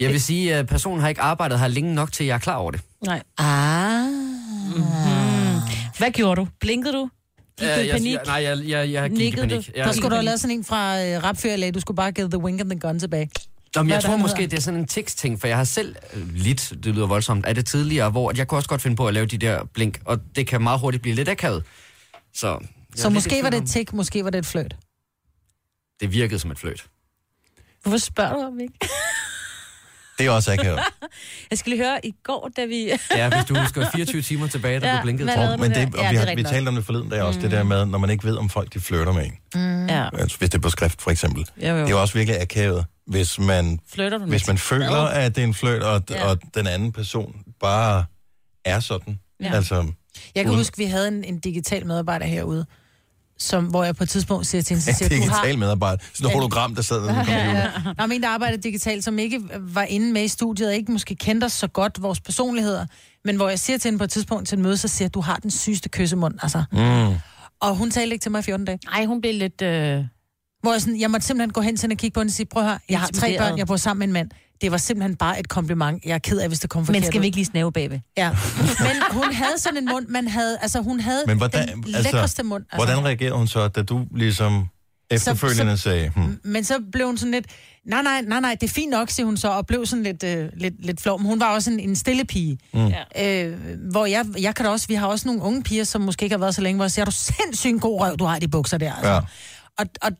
Jeg 0.00 0.10
vil 0.10 0.20
sige, 0.22 0.54
at 0.54 0.66
personen 0.66 1.00
har 1.00 1.08
ikke 1.08 1.20
arbejdet 1.20 1.58
her 1.60 1.66
længe 1.68 1.94
nok 1.94 2.12
til, 2.12 2.24
at 2.24 2.28
jeg 2.28 2.34
er 2.34 2.38
klar 2.38 2.56
over 2.56 2.70
det. 2.70 2.80
Nej. 3.04 3.22
Ah. 3.38 4.06
Mm. 4.76 4.82
Hvad 5.98 6.10
gjorde 6.12 6.40
du? 6.40 6.48
Blinkede 6.60 6.92
du? 6.92 7.08
Gik 7.58 7.68
du 7.68 7.72
i 7.74 7.80
Øh, 7.80 7.86
jeg, 7.86 7.92
panik? 7.96 8.12
jeg, 8.14 8.22
nej, 8.26 8.42
jeg, 8.42 8.58
jeg, 8.68 8.92
jeg 8.92 9.10
gik 9.10 9.18
i 9.20 9.22
Nikkede 9.24 9.48
panik. 9.48 9.66
du? 9.66 9.72
Jeg, 9.76 9.86
Der 9.86 9.92
skulle 9.92 10.10
du 10.10 10.14
have 10.14 10.24
lavet 10.24 10.40
sådan 10.40 10.56
en 10.56 10.64
fra 10.64 11.02
øh, 11.04 11.22
Rapfyr 11.24 11.70
du 11.70 11.80
skulle 11.80 11.96
bare 11.96 12.12
give 12.12 12.28
the 12.28 12.38
wink 12.38 12.60
and 12.60 12.70
the 12.70 12.78
gun 12.80 12.98
tilbage. 12.98 13.30
Nå, 13.76 13.82
men 13.82 13.90
jeg 13.90 14.02
tror 14.02 14.16
måske, 14.16 14.42
det 14.42 14.52
er 14.52 14.60
sådan 14.60 14.80
en 14.80 14.86
tekstting, 14.86 15.40
for 15.40 15.46
jeg 15.48 15.56
har 15.56 15.64
selv 15.64 15.96
øh, 16.14 16.34
lidt, 16.34 16.72
det 16.84 16.94
lyder 16.94 17.06
voldsomt, 17.06 17.46
af 17.46 17.54
det 17.54 17.66
tidligere, 17.66 18.10
hvor 18.10 18.32
jeg 18.36 18.48
kunne 18.48 18.58
også 18.58 18.68
godt 18.68 18.82
finde 18.82 18.96
på 18.96 19.06
at 19.08 19.14
lave 19.14 19.26
de 19.26 19.38
der 19.38 19.64
blink, 19.74 20.00
og 20.04 20.18
det 20.36 20.46
kan 20.46 20.62
meget 20.62 20.80
hurtigt 20.80 21.02
blive 21.02 21.14
lidt 21.16 21.28
akavet. 21.28 21.64
Så, 22.34 22.46
jeg 22.48 22.54
er 22.54 22.58
Så 22.96 23.08
lidt 23.08 23.12
i 23.12 23.14
måske 23.14 23.42
var 23.42 23.50
det 23.50 23.58
om- 23.58 23.64
et 23.64 23.70
tik, 23.70 23.92
måske 23.92 24.24
var 24.24 24.30
det 24.30 24.38
et 24.38 24.46
fløjt. 24.46 24.76
Det 26.00 26.12
virkede 26.12 26.38
som 26.40 26.50
et 26.50 26.58
fløjt. 26.58 26.84
Hvorfor 27.82 27.98
spørger 27.98 28.32
du 28.34 28.40
om 28.40 28.60
ikke? 28.60 28.74
Det 30.18 30.26
er 30.26 30.30
også 30.30 30.52
akavet. 30.52 30.80
Jeg 31.50 31.58
skal 31.58 31.70
lige 31.70 31.82
høre, 31.84 32.06
i 32.06 32.14
går, 32.24 32.50
da 32.56 32.64
vi... 32.64 32.92
Ja, 33.16 33.28
hvis 33.28 33.44
du 33.48 33.54
husker 33.58 33.90
24 33.94 34.22
timer 34.22 34.46
tilbage, 34.46 34.80
da 34.80 34.88
Ja, 34.90 34.96
du 34.96 35.02
blinkede 35.02 35.34
hvad 35.36 35.48
til. 35.50 35.60
Men 35.60 35.70
det, 35.70 35.94
og 35.94 36.02
Ja, 36.02 36.08
vi, 36.10 36.16
det 36.16 36.18
har, 36.18 36.24
vi 36.24 36.30
rigtigt 36.30 36.48
talte 36.48 36.68
om 36.68 36.74
det 36.74 36.84
forleden 36.86 37.08
dag 37.10 37.22
også, 37.22 37.38
mm. 37.38 37.42
det 37.42 37.50
der 37.50 37.62
med, 37.62 37.84
når 37.86 37.98
man 37.98 38.10
ikke 38.10 38.24
ved, 38.24 38.36
om 38.36 38.48
folk 38.48 38.74
de 38.74 38.80
flytter 38.80 39.12
med 39.12 39.24
en. 39.26 39.32
Mm. 39.54 39.86
Ja. 39.86 40.08
Altså, 40.18 40.38
hvis 40.38 40.50
det 40.50 40.58
er 40.58 40.62
på 40.62 40.70
skrift, 40.70 41.02
for 41.02 41.10
eksempel. 41.10 41.46
Jo, 41.62 41.66
jo. 41.68 41.76
Det 41.76 41.84
er 41.84 41.88
jo 41.90 42.00
også 42.00 42.14
virkelig 42.14 42.40
akavet, 42.40 42.86
hvis 43.06 43.38
man, 43.38 43.80
Flytter 43.94 44.18
du 44.18 44.24
hvis 44.24 44.46
man 44.46 44.58
føler, 44.58 44.96
at 45.00 45.34
det 45.36 45.42
er 45.42 45.46
en 45.46 45.54
fløjt, 45.54 45.82
og, 45.82 46.02
Ja. 46.10 46.28
og 46.28 46.38
den 46.54 46.66
anden 46.66 46.92
person 46.92 47.36
bare 47.60 48.04
er 48.64 48.80
sådan. 48.80 49.18
Ja. 49.42 49.54
Altså, 49.54 49.74
Jeg 50.34 50.44
kan 50.44 50.46
Uden- 50.50 50.58
huske, 50.60 50.78
vi 50.78 50.84
havde 50.84 51.08
en, 51.08 51.24
en 51.24 51.38
digital 51.40 51.86
medarbejder 51.86 52.26
herude, 52.26 52.66
som, 53.42 53.64
hvor 53.64 53.84
jeg 53.84 53.96
på 53.96 54.02
et 54.02 54.08
tidspunkt 54.08 54.46
siger 54.46 54.62
til 54.62 54.74
hende, 54.74 54.82
så 54.82 54.92
siger, 54.98 55.08
jeg, 55.10 55.26
du 55.26 55.30
har... 55.30 55.40
digital 55.40 55.58
medarbejder. 55.58 56.04
Sådan 56.14 56.26
et 56.26 56.34
hologram, 56.34 56.74
der 56.74 56.82
sad 56.82 57.00
ved 57.00 57.08
ja, 57.14 57.22
Ja, 57.28 57.50
ja. 57.50 57.62
Der 57.84 57.94
er 57.98 58.04
en, 58.04 58.22
der 58.22 58.28
arbejder 58.28 58.56
digitalt, 58.56 59.04
som 59.04 59.18
ikke 59.18 59.40
var 59.60 59.82
inde 59.82 60.12
med 60.12 60.24
i 60.24 60.28
studiet, 60.28 60.68
og 60.68 60.74
ikke 60.74 60.92
måske 60.92 61.14
kendte 61.14 61.44
os 61.44 61.52
så 61.52 61.66
godt, 61.66 62.02
vores 62.02 62.20
personligheder. 62.20 62.86
Men 63.24 63.36
hvor 63.36 63.48
jeg 63.48 63.58
siger 63.58 63.78
til 63.78 63.88
hende 63.88 63.98
på 63.98 64.04
et 64.04 64.10
tidspunkt 64.10 64.48
til 64.48 64.56
en 64.56 64.62
møde, 64.62 64.76
så 64.76 64.88
siger 64.88 65.06
jeg, 65.06 65.14
du 65.14 65.20
har 65.20 65.36
den 65.36 65.50
sygeste 65.50 65.88
kyssemund. 65.88 66.34
Altså. 66.42 66.64
Mm. 66.72 67.14
Og 67.60 67.76
hun 67.76 67.90
talte 67.90 68.14
ikke 68.14 68.22
til 68.22 68.30
mig 68.30 68.38
i 68.38 68.42
14 68.42 68.64
dage. 68.66 68.78
Nej, 68.84 69.04
hun 69.04 69.20
blev 69.20 69.34
lidt... 69.34 69.62
Øh... 69.62 70.04
Hvor 70.62 70.72
jeg, 70.72 70.80
sådan, 70.82 71.00
jeg 71.00 71.10
måtte 71.10 71.26
simpelthen 71.26 71.52
gå 71.52 71.60
hen 71.60 71.76
til 71.76 71.82
hende 71.82 71.94
og 71.94 71.98
kigge 71.98 72.14
på 72.14 72.20
hende 72.20 72.30
og 72.30 72.34
sige, 72.34 72.46
prøv 72.46 72.62
høre, 72.62 72.78
jeg 72.88 73.00
har 73.00 73.06
tre 73.06 73.38
børn, 73.38 73.58
jeg 73.58 73.66
bor 73.66 73.76
sammen 73.76 73.98
med 73.98 74.06
en 74.06 74.12
mand. 74.12 74.30
Det 74.60 74.72
var 74.72 74.76
simpelthen 74.78 75.16
bare 75.16 75.40
et 75.40 75.48
kompliment. 75.48 76.04
Jeg 76.04 76.14
er 76.14 76.18
ked 76.18 76.38
af, 76.38 76.48
hvis 76.48 76.60
det 76.60 76.70
kom 76.70 76.86
forkert 76.86 77.02
Men 77.02 77.06
skal 77.06 77.20
vi 77.20 77.26
ikke 77.26 77.36
lige 77.36 77.44
snæve 77.44 77.72
bagved? 77.72 77.98
Ja. 78.16 78.30
Men 78.58 78.96
hun 79.10 79.32
havde 79.32 79.58
sådan 79.58 79.78
en 79.78 79.88
mund, 79.92 80.06
man 80.08 80.28
havde, 80.28 80.58
altså 80.62 80.80
hun 80.80 81.00
havde 81.00 81.22
Men 81.26 81.36
hvordan, 81.36 81.68
den 81.68 81.84
lækreste 81.86 82.42
mund. 82.42 82.64
Altså. 82.72 82.86
hvordan 82.86 83.04
reagerede 83.06 83.36
hun 83.36 83.46
så, 83.48 83.68
da 83.68 83.82
du 83.82 84.06
ligesom 84.16 84.66
efterfølgende 85.10 85.76
så- 85.76 85.82
sagde, 85.82 86.08
hmm, 86.16 86.40
Men 86.44 86.64
så 86.64 86.74
blev 86.92 87.06
hun 87.06 87.18
sådan 87.18 87.32
lidt, 87.32 87.46
nej, 87.86 88.02
nej, 88.02 88.20
nej, 88.20 88.40
nej, 88.40 88.56
det 88.60 88.68
er 88.68 88.72
fint 88.72 88.90
nok, 88.90 89.10
siger 89.10 89.26
hun 89.26 89.36
så, 89.36 89.48
og 89.48 89.66
blev 89.66 89.86
sådan 89.86 90.02
lidt, 90.02 90.24
øh, 90.24 90.48
lidt, 90.56 90.86
lidt 90.86 91.00
flov. 91.00 91.18
Men 91.18 91.26
hun 91.26 91.40
var 91.40 91.54
også 91.54 91.70
en, 91.70 91.80
en 91.80 91.96
stille 91.96 92.24
pige. 92.24 92.58
Mm. 92.74 92.92
Øh, 93.20 93.58
hvor 93.90 94.06
jeg, 94.06 94.26
jeg 94.40 94.54
kan 94.54 94.64
da 94.64 94.70
også, 94.70 94.86
vi 94.88 94.94
har 94.94 95.06
også 95.06 95.28
nogle 95.28 95.42
unge 95.42 95.62
piger, 95.62 95.84
som 95.84 96.00
måske 96.00 96.22
ikke 96.22 96.34
har 96.34 96.38
været 96.40 96.54
så 96.54 96.60
længe, 96.60 96.76
hvor 96.76 96.84
jeg 96.84 96.90
siger, 96.90 97.04
du 97.04 97.10
sindssygt 97.10 97.72
en 97.72 97.80
god 97.80 98.00
røv, 98.00 98.16
du 98.16 98.24
har 98.24 98.36
i 98.36 98.40
de 98.40 98.48
bukser 98.48 98.78
der. 98.78 98.92
Altså. 98.92 99.12
Ja. 99.12 99.20
Og, 99.78 99.86
og 100.02 100.10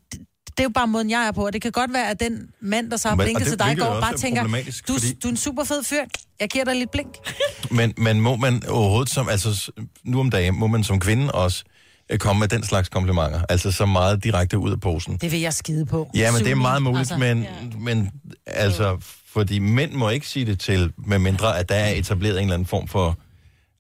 det 0.57 0.61
er 0.61 0.65
jo 0.65 0.71
bare 0.75 0.87
måden, 0.87 1.11
jeg 1.11 1.27
er 1.27 1.33
på, 1.33 1.47
og 1.47 1.53
det 1.53 1.63
kan 1.63 1.73
godt 1.73 1.93
være, 1.93 2.11
at 2.11 2.21
den 2.21 2.49
mand, 2.61 2.91
der 2.91 2.97
så 2.97 3.09
har 3.09 3.17
Men- 3.17 3.25
blinket 3.25 3.47
til 3.47 3.59
dig 3.59 3.73
i 3.73 3.75
går, 3.75 4.01
bare 4.01 4.13
er 4.13 4.17
tænker, 4.17 4.43
du, 4.89 4.93
fordi- 4.93 5.13
du 5.23 5.29
er 5.29 5.31
en 5.31 5.37
super 5.37 5.65
fed 5.65 5.83
fyr, 5.85 6.01
jeg 6.41 6.49
giver 6.49 6.65
dig 6.65 6.77
lidt 6.77 6.91
blink. 6.91 7.09
Men, 7.71 7.95
men 7.97 8.21
må 8.21 8.37
man 8.37 8.63
overhovedet 8.69 9.11
som, 9.11 9.29
altså 9.29 9.73
nu 10.05 10.21
om 10.21 10.31
dagen, 10.31 10.59
må 10.59 10.67
man 10.67 10.85
som 10.85 11.01
kvinde 11.01 11.33
også 11.33 11.65
øh, 12.11 12.19
komme 12.19 12.41
med 12.41 12.49
den 12.49 12.65
slags 12.65 12.89
komplimenter? 12.89 13.41
Altså 13.49 13.73
så 13.73 13.87
meget 13.87 14.25
direkte 14.25 14.59
ud 14.59 14.71
af 14.73 14.81
posen? 14.81 15.17
Det 15.17 15.33
vil 15.33 15.41
jeg 15.41 15.53
skide 15.55 15.87
på. 15.87 16.11
Ja, 16.15 16.33
men 16.33 16.41
det 16.45 16.51
er 16.51 16.55
meget 16.55 16.83
muligt, 16.83 16.99
altså. 16.99 17.17
men, 17.17 17.47
men 17.79 18.11
altså, 18.47 18.99
fordi 19.33 19.59
mænd 19.59 19.93
må 19.93 20.09
ikke 20.09 20.29
sige 20.29 20.47
det 20.47 20.61
til, 20.61 20.93
med 21.07 21.19
mindre 21.19 21.59
at 21.59 21.69
der 21.69 21.75
er 21.75 21.91
etableret 21.95 22.35
en 22.37 22.43
eller 22.43 22.55
anden 22.55 22.67
form 22.67 22.89
for 22.89 23.19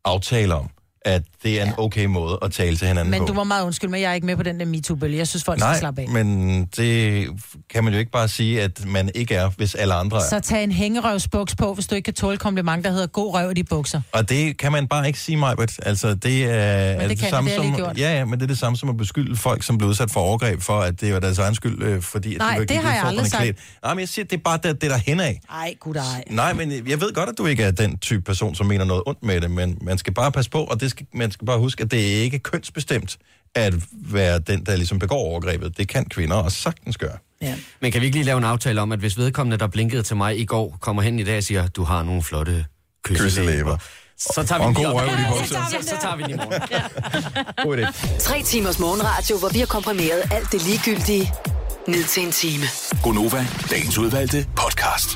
aftale 0.04 0.54
om, 0.54 0.70
at 1.04 1.22
det 1.42 1.60
er 1.60 1.66
en 1.66 1.72
okay 1.78 2.04
måde 2.04 2.38
at 2.42 2.52
tale 2.52 2.76
til 2.76 2.88
hinanden 2.88 3.10
Men 3.10 3.20
på. 3.20 3.26
du 3.26 3.32
må 3.32 3.44
meget 3.44 3.64
undskylde 3.64 3.90
mig, 3.90 4.00
jeg 4.00 4.10
er 4.10 4.14
ikke 4.14 4.26
med 4.26 4.36
på 4.36 4.42
den 4.42 4.60
der 4.60 4.66
MeToo-bølge. 4.66 5.18
Jeg 5.18 5.28
synes, 5.28 5.44
folk 5.44 5.60
skal 5.60 5.68
Nej, 5.68 5.78
slappe 5.78 6.00
af. 6.02 6.08
men 6.08 6.64
det 6.76 7.28
kan 7.70 7.84
man 7.84 7.92
jo 7.92 7.98
ikke 7.98 8.10
bare 8.10 8.28
sige, 8.28 8.62
at 8.62 8.86
man 8.86 9.10
ikke 9.14 9.34
er, 9.34 9.48
hvis 9.56 9.74
alle 9.74 9.94
andre 9.94 10.16
er. 10.16 10.22
Så 10.30 10.40
tag 10.40 10.64
en 10.64 10.72
hængerøvsbuks 10.72 11.54
på, 11.56 11.74
hvis 11.74 11.86
du 11.86 11.94
ikke 11.94 12.04
kan 12.04 12.14
tåle 12.14 12.36
kompliment, 12.38 12.84
der 12.84 12.90
hedder 12.90 13.06
god 13.06 13.34
røv 13.34 13.50
i 13.50 13.54
de 13.54 13.64
bukser. 13.64 14.00
Og 14.12 14.28
det 14.28 14.58
kan 14.58 14.72
man 14.72 14.88
bare 14.88 15.06
ikke 15.06 15.18
sige, 15.18 15.36
Majbert. 15.36 15.72
Altså, 15.82 16.14
det 16.14 16.44
er, 16.44 16.48
er 16.50 17.08
det 17.08 17.18
kan 17.18 17.24
jeg, 17.24 17.30
samme 17.30 17.50
det 17.50 17.56
jeg 17.56 17.64
som... 17.64 17.76
gjort. 17.76 17.98
Ja, 17.98 18.18
ja, 18.18 18.24
men 18.24 18.34
det 18.38 18.42
er 18.42 18.46
det 18.46 18.58
samme 18.58 18.76
som 18.76 18.88
at 18.88 18.96
beskylde 18.96 19.36
folk, 19.36 19.62
som 19.62 19.78
blev 19.78 19.90
udsat 19.90 20.10
for 20.10 20.20
overgreb, 20.20 20.60
for 20.60 20.80
at 20.80 21.00
det 21.00 21.14
var 21.14 21.20
deres 21.20 21.38
egen 21.38 21.54
skyld, 21.54 21.82
øh, 21.82 22.02
fordi 22.02 22.34
at 22.34 22.38
Nej, 22.38 22.52
de 22.54 22.58
var 22.58 22.64
det 22.64 22.76
har 22.76 22.94
jeg 22.94 23.02
aldrig 23.04 23.26
sagt. 23.26 23.42
klædt. 23.42 23.56
Nej, 23.82 23.94
men 23.94 24.00
jeg 24.00 24.08
siger, 24.08 24.24
det 24.24 24.36
er 24.36 24.40
bare 24.44 24.58
det, 24.62 24.82
det 24.82 24.90
der 24.90 24.96
hen 24.96 25.20
af. 25.20 25.40
Ej, 25.50 25.74
gud 25.80 25.94
ej. 25.94 26.24
Nej, 26.30 26.52
men 26.52 26.72
jeg 26.88 27.00
ved 27.00 27.12
godt, 27.14 27.28
at 27.28 27.34
du 27.38 27.46
ikke 27.46 27.62
er 27.62 27.70
den 27.70 27.98
type 27.98 28.22
person, 28.22 28.54
som 28.54 28.66
mener 28.66 28.84
noget 28.84 29.02
ondt 29.06 29.22
med 29.22 29.40
det, 29.40 29.50
men 29.50 29.78
man 29.82 29.98
skal 29.98 30.14
bare 30.14 30.32
passe 30.32 30.50
på, 30.50 30.58
og 30.64 30.80
det 30.80 30.90
skal, 30.92 31.06
man 31.14 31.30
skal 31.30 31.46
bare 31.46 31.58
huske, 31.58 31.82
at 31.82 31.90
det 31.90 32.00
er 32.00 32.22
ikke 32.22 32.38
kønsbestemt 32.38 33.18
at 33.54 33.74
være 33.92 34.38
den, 34.38 34.66
der 34.66 34.76
ligesom 34.76 34.98
begår 34.98 35.18
overgrebet. 35.18 35.78
Det 35.78 35.88
kan 35.88 36.04
kvinder 36.04 36.36
også 36.36 36.60
sagtens 36.60 36.98
gøre. 36.98 37.18
Ja. 37.42 37.54
Men 37.80 37.92
kan 37.92 38.00
vi 38.00 38.06
ikke 38.06 38.16
lige 38.16 38.24
lave 38.24 38.38
en 38.38 38.44
aftale 38.44 38.80
om, 38.80 38.92
at 38.92 38.98
hvis 38.98 39.18
vedkommende, 39.18 39.56
der 39.56 39.66
blinkede 39.66 40.02
til 40.02 40.16
mig 40.16 40.38
i 40.38 40.44
går, 40.44 40.78
kommer 40.80 41.02
hen 41.02 41.18
i 41.18 41.24
dag 41.24 41.36
og 41.36 41.42
siger, 41.42 41.66
du 41.66 41.84
har 41.84 42.02
nogle 42.02 42.22
flotte 42.22 42.64
kysselæber, 43.04 43.76
så 44.16 44.44
tager 44.46 44.62
vi 44.62 44.68
en 44.68 44.74
god 44.74 44.86
røv 44.86 45.06
i. 45.06 45.46
Så, 45.46 45.88
så 45.88 45.96
tager 46.00 46.16
vi 46.16 46.22
den 46.22 46.30
i 46.30 46.36
morgen. 46.36 46.62
God 47.66 47.78
idé. 47.78 48.18
Tre 48.18 48.42
timers 48.42 48.78
morgenradio, 48.78 49.38
hvor 49.38 49.48
vi 49.48 49.58
har 49.58 49.66
komprimeret 49.66 50.22
alt 50.30 50.52
det 50.52 50.62
ligegyldige 50.66 51.32
ned 51.88 52.04
til 52.04 52.22
en 52.22 52.32
time. 52.32 52.64
Gonova, 53.02 53.46
dagens 53.70 53.98
udvalgte 53.98 54.46
podcast. 54.56 55.08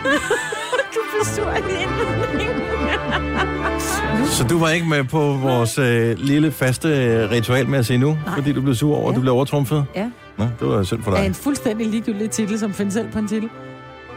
du 0.94 1.00
blev 1.12 1.24
sur 1.34 2.79
Så 4.36 4.44
du 4.50 4.58
var 4.58 4.68
ikke 4.70 4.86
med 4.88 5.04
på 5.04 5.32
vores 5.42 5.78
øh, 5.78 6.18
lille 6.18 6.52
faste 6.52 6.88
øh, 6.88 7.30
ritual 7.30 7.68
med 7.68 7.78
at 7.78 7.86
sige 7.86 7.98
nu, 7.98 8.06
Nej. 8.26 8.34
fordi 8.34 8.52
du 8.52 8.60
blev 8.60 8.74
sur 8.74 8.96
over, 8.96 9.10
at 9.10 9.16
du 9.16 9.20
blev 9.20 9.32
overtrumfet? 9.34 9.84
Ja. 9.94 10.10
Nå, 10.38 10.44
det 10.60 10.68
var 10.68 10.82
synd 10.82 11.02
for 11.02 11.10
Er 11.10 11.16
dig. 11.16 11.26
en 11.26 11.34
fuldstændig 11.34 11.86
ligegyldig 11.86 12.30
titel, 12.30 12.58
som 12.58 12.74
findes 12.74 12.94
selv 12.94 13.10
på 13.12 13.18
en 13.18 13.28
titel. 13.28 13.48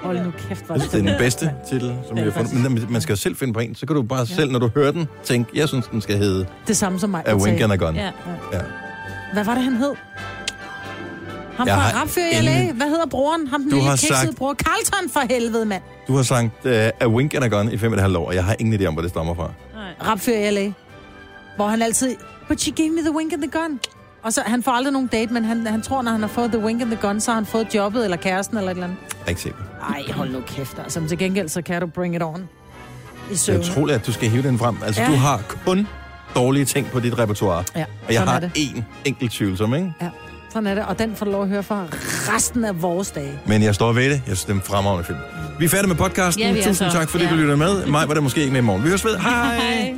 Hold 0.03 0.19
nu 0.25 0.31
kæft, 0.49 0.65
hvor 0.65 0.75
Jeg 0.75 0.83
det 0.91 0.93
er 0.93 0.97
den 1.03 1.17
bedste 1.19 1.51
titel, 1.69 1.93
som 2.07 2.17
Ja, 2.17 2.23
vi 2.23 2.29
har 2.31 2.37
fundet. 2.45 2.71
Men 2.71 2.85
man 2.89 3.01
skal 3.01 3.13
jo 3.13 3.17
selv 3.17 3.35
finde 3.35 3.53
på 3.53 3.59
en, 3.59 3.75
så 3.75 3.85
kan 3.85 3.95
du 3.95 4.01
bare 4.01 4.25
selv, 4.25 4.51
når 4.51 4.59
du 4.59 4.69
hører 4.75 4.91
den, 4.91 5.07
tænke, 5.23 5.51
jeg 5.55 5.67
synes, 5.67 5.85
den 5.87 6.01
skal 6.01 6.17
hedde 6.17 6.45
Det 6.67 6.77
samme 6.77 6.99
som 6.99 7.09
mig. 7.09 7.23
A 7.25 7.35
Wink 7.35 7.61
and 7.61 7.73
a 7.73 7.75
Gun. 7.75 7.95
Ja. 7.95 8.11
Ja. 8.53 8.59
Hvad 9.33 9.43
var 9.43 9.53
det, 9.53 9.63
han 9.63 9.73
hed? 9.73 9.91
Ham 11.57 11.67
Jeg 11.67 11.75
fra 11.75 12.01
Rapfyr 12.01 12.21
i 12.21 12.41
LA. 12.41 12.71
Hvad 12.71 12.87
hedder 12.87 13.05
broren? 13.05 13.47
Ham 13.47 13.61
den 13.61 13.69
Du 13.69 13.75
lille 13.75 13.89
har 13.89 13.95
sagt- 13.95 14.35
bror. 14.37 14.53
Carlton 14.53 15.09
for 15.09 15.19
helvede, 15.29 15.65
mand. 15.65 15.81
Du 16.07 16.15
har 16.15 16.23
sagt 16.23 16.49
uh, 16.65 16.71
A 16.71 17.07
Wink 17.07 17.33
and 17.33 17.43
a 17.43 17.47
Gun 17.47 17.71
i 17.71 17.77
fem 17.77 17.91
og 17.91 17.95
et 17.95 18.01
halvt 18.01 18.17
år, 18.17 18.27
og 18.27 18.35
jeg 18.35 18.43
har 18.45 18.55
ingen 18.59 18.81
idé 18.81 18.85
om, 18.85 18.93
hvor 18.93 19.01
det 19.01 19.11
stammer 19.11 19.33
fra. 19.35 19.51
Rapfyr 20.07 20.33
i 20.33 20.51
LA. 20.51 20.71
Hvor 21.55 21.67
han 21.67 21.81
altid... 21.81 22.15
But 22.47 22.61
she 22.61 22.71
gave 22.71 22.89
me 22.89 23.01
the 23.01 23.15
wink 23.15 23.33
and 23.33 23.41
the 23.41 23.51
gun. 23.51 23.79
Og 24.23 24.33
så, 24.33 24.41
han 24.45 24.63
får 24.63 24.71
aldrig 24.71 24.93
nogen 24.93 25.07
date, 25.07 25.33
men 25.33 25.45
han, 25.45 25.67
han 25.67 25.81
tror, 25.81 26.01
når 26.01 26.11
han 26.11 26.21
har 26.21 26.27
fået 26.27 26.51
the 26.51 26.59
wink 26.61 26.81
and 26.81 26.91
the 26.91 27.07
gun, 27.07 27.19
så 27.19 27.31
har 27.31 27.35
han 27.35 27.45
fået 27.45 27.75
jobbet 27.75 28.03
eller 28.03 28.17
kæresten 28.17 28.57
eller 28.57 28.71
et 28.71 28.75
eller 28.75 28.87
andet. 28.87 28.97
Jeg 29.11 29.17
har 29.25 29.29
ikke 29.29 29.41
det. 29.43 29.53
Ej, 30.09 30.13
hold 30.15 30.31
nu 30.31 30.39
kæft. 30.47 30.79
Altså, 30.79 30.99
men 30.99 31.09
til 31.09 31.17
gengæld, 31.17 31.49
så 31.49 31.61
kan 31.61 31.81
du 31.81 31.87
bring 31.87 32.15
it 32.15 32.21
on. 32.23 32.39
I 32.39 33.29
Det 33.29 33.39
søvn. 33.39 33.59
er 33.61 33.63
utroligt, 33.71 33.95
at 33.99 34.07
du 34.07 34.11
skal 34.11 34.29
hive 34.29 34.43
den 34.43 34.59
frem. 34.59 34.77
Altså, 34.85 35.01
Ja. 35.01 35.07
du 35.07 35.15
har 35.15 35.41
kun 35.65 35.87
dårlige 36.35 36.65
ting 36.65 36.87
på 36.87 36.99
dit 36.99 37.19
repertoire. 37.19 37.63
Ja, 37.75 37.85
Og 38.07 38.13
jeg 38.13 38.21
er 38.23 38.25
har 38.29 38.39
det. 38.39 38.51
én 38.57 38.81
enkelt 39.05 39.31
tvivlsom, 39.31 39.73
ikke? 39.75 39.93
Ja, 40.01 40.09
sådan 40.53 40.67
er 40.67 40.75
det. 40.75 40.85
Og 40.85 40.99
den 40.99 41.15
får 41.15 41.25
du 41.25 41.31
lov 41.31 41.43
at 41.43 41.49
høre 41.49 41.63
for 41.63 41.87
resten 42.35 42.65
af 42.65 42.81
vores 42.81 43.11
dage. 43.11 43.39
Men 43.45 43.63
jeg 43.63 43.75
står 43.75 43.93
ved 43.93 44.03
det. 44.03 44.11
Jeg 44.11 44.21
synes, 44.25 44.43
det 44.43 44.51
er 44.51 44.55
en 44.55 44.61
fremragende 44.61 45.03
film. 45.05 45.17
Vi 45.59 45.65
er 45.65 45.69
færdige 45.69 45.87
med 45.87 45.95
podcasten. 45.95 46.43
Ja, 46.43 46.51
vi 46.51 46.59
er 46.59 46.63
Tusind 46.67 46.91
så. 46.91 46.97
tak, 46.97 47.09
fordi 47.09 47.23
Ja. 47.23 47.29
du 47.29 47.35
lytter 47.35 47.55
med. 47.55 47.85
Mig 47.85 48.07
var 48.07 48.13
det 48.13 48.23
måske 48.23 48.41
ikke 48.41 48.53
med 48.53 48.61
i 48.61 48.63
morgen. 48.63 48.83
Vi 48.83 48.87
høres 48.87 49.05
ved. 49.05 49.17
Hej. 49.29 49.55
Hej. 49.55 49.95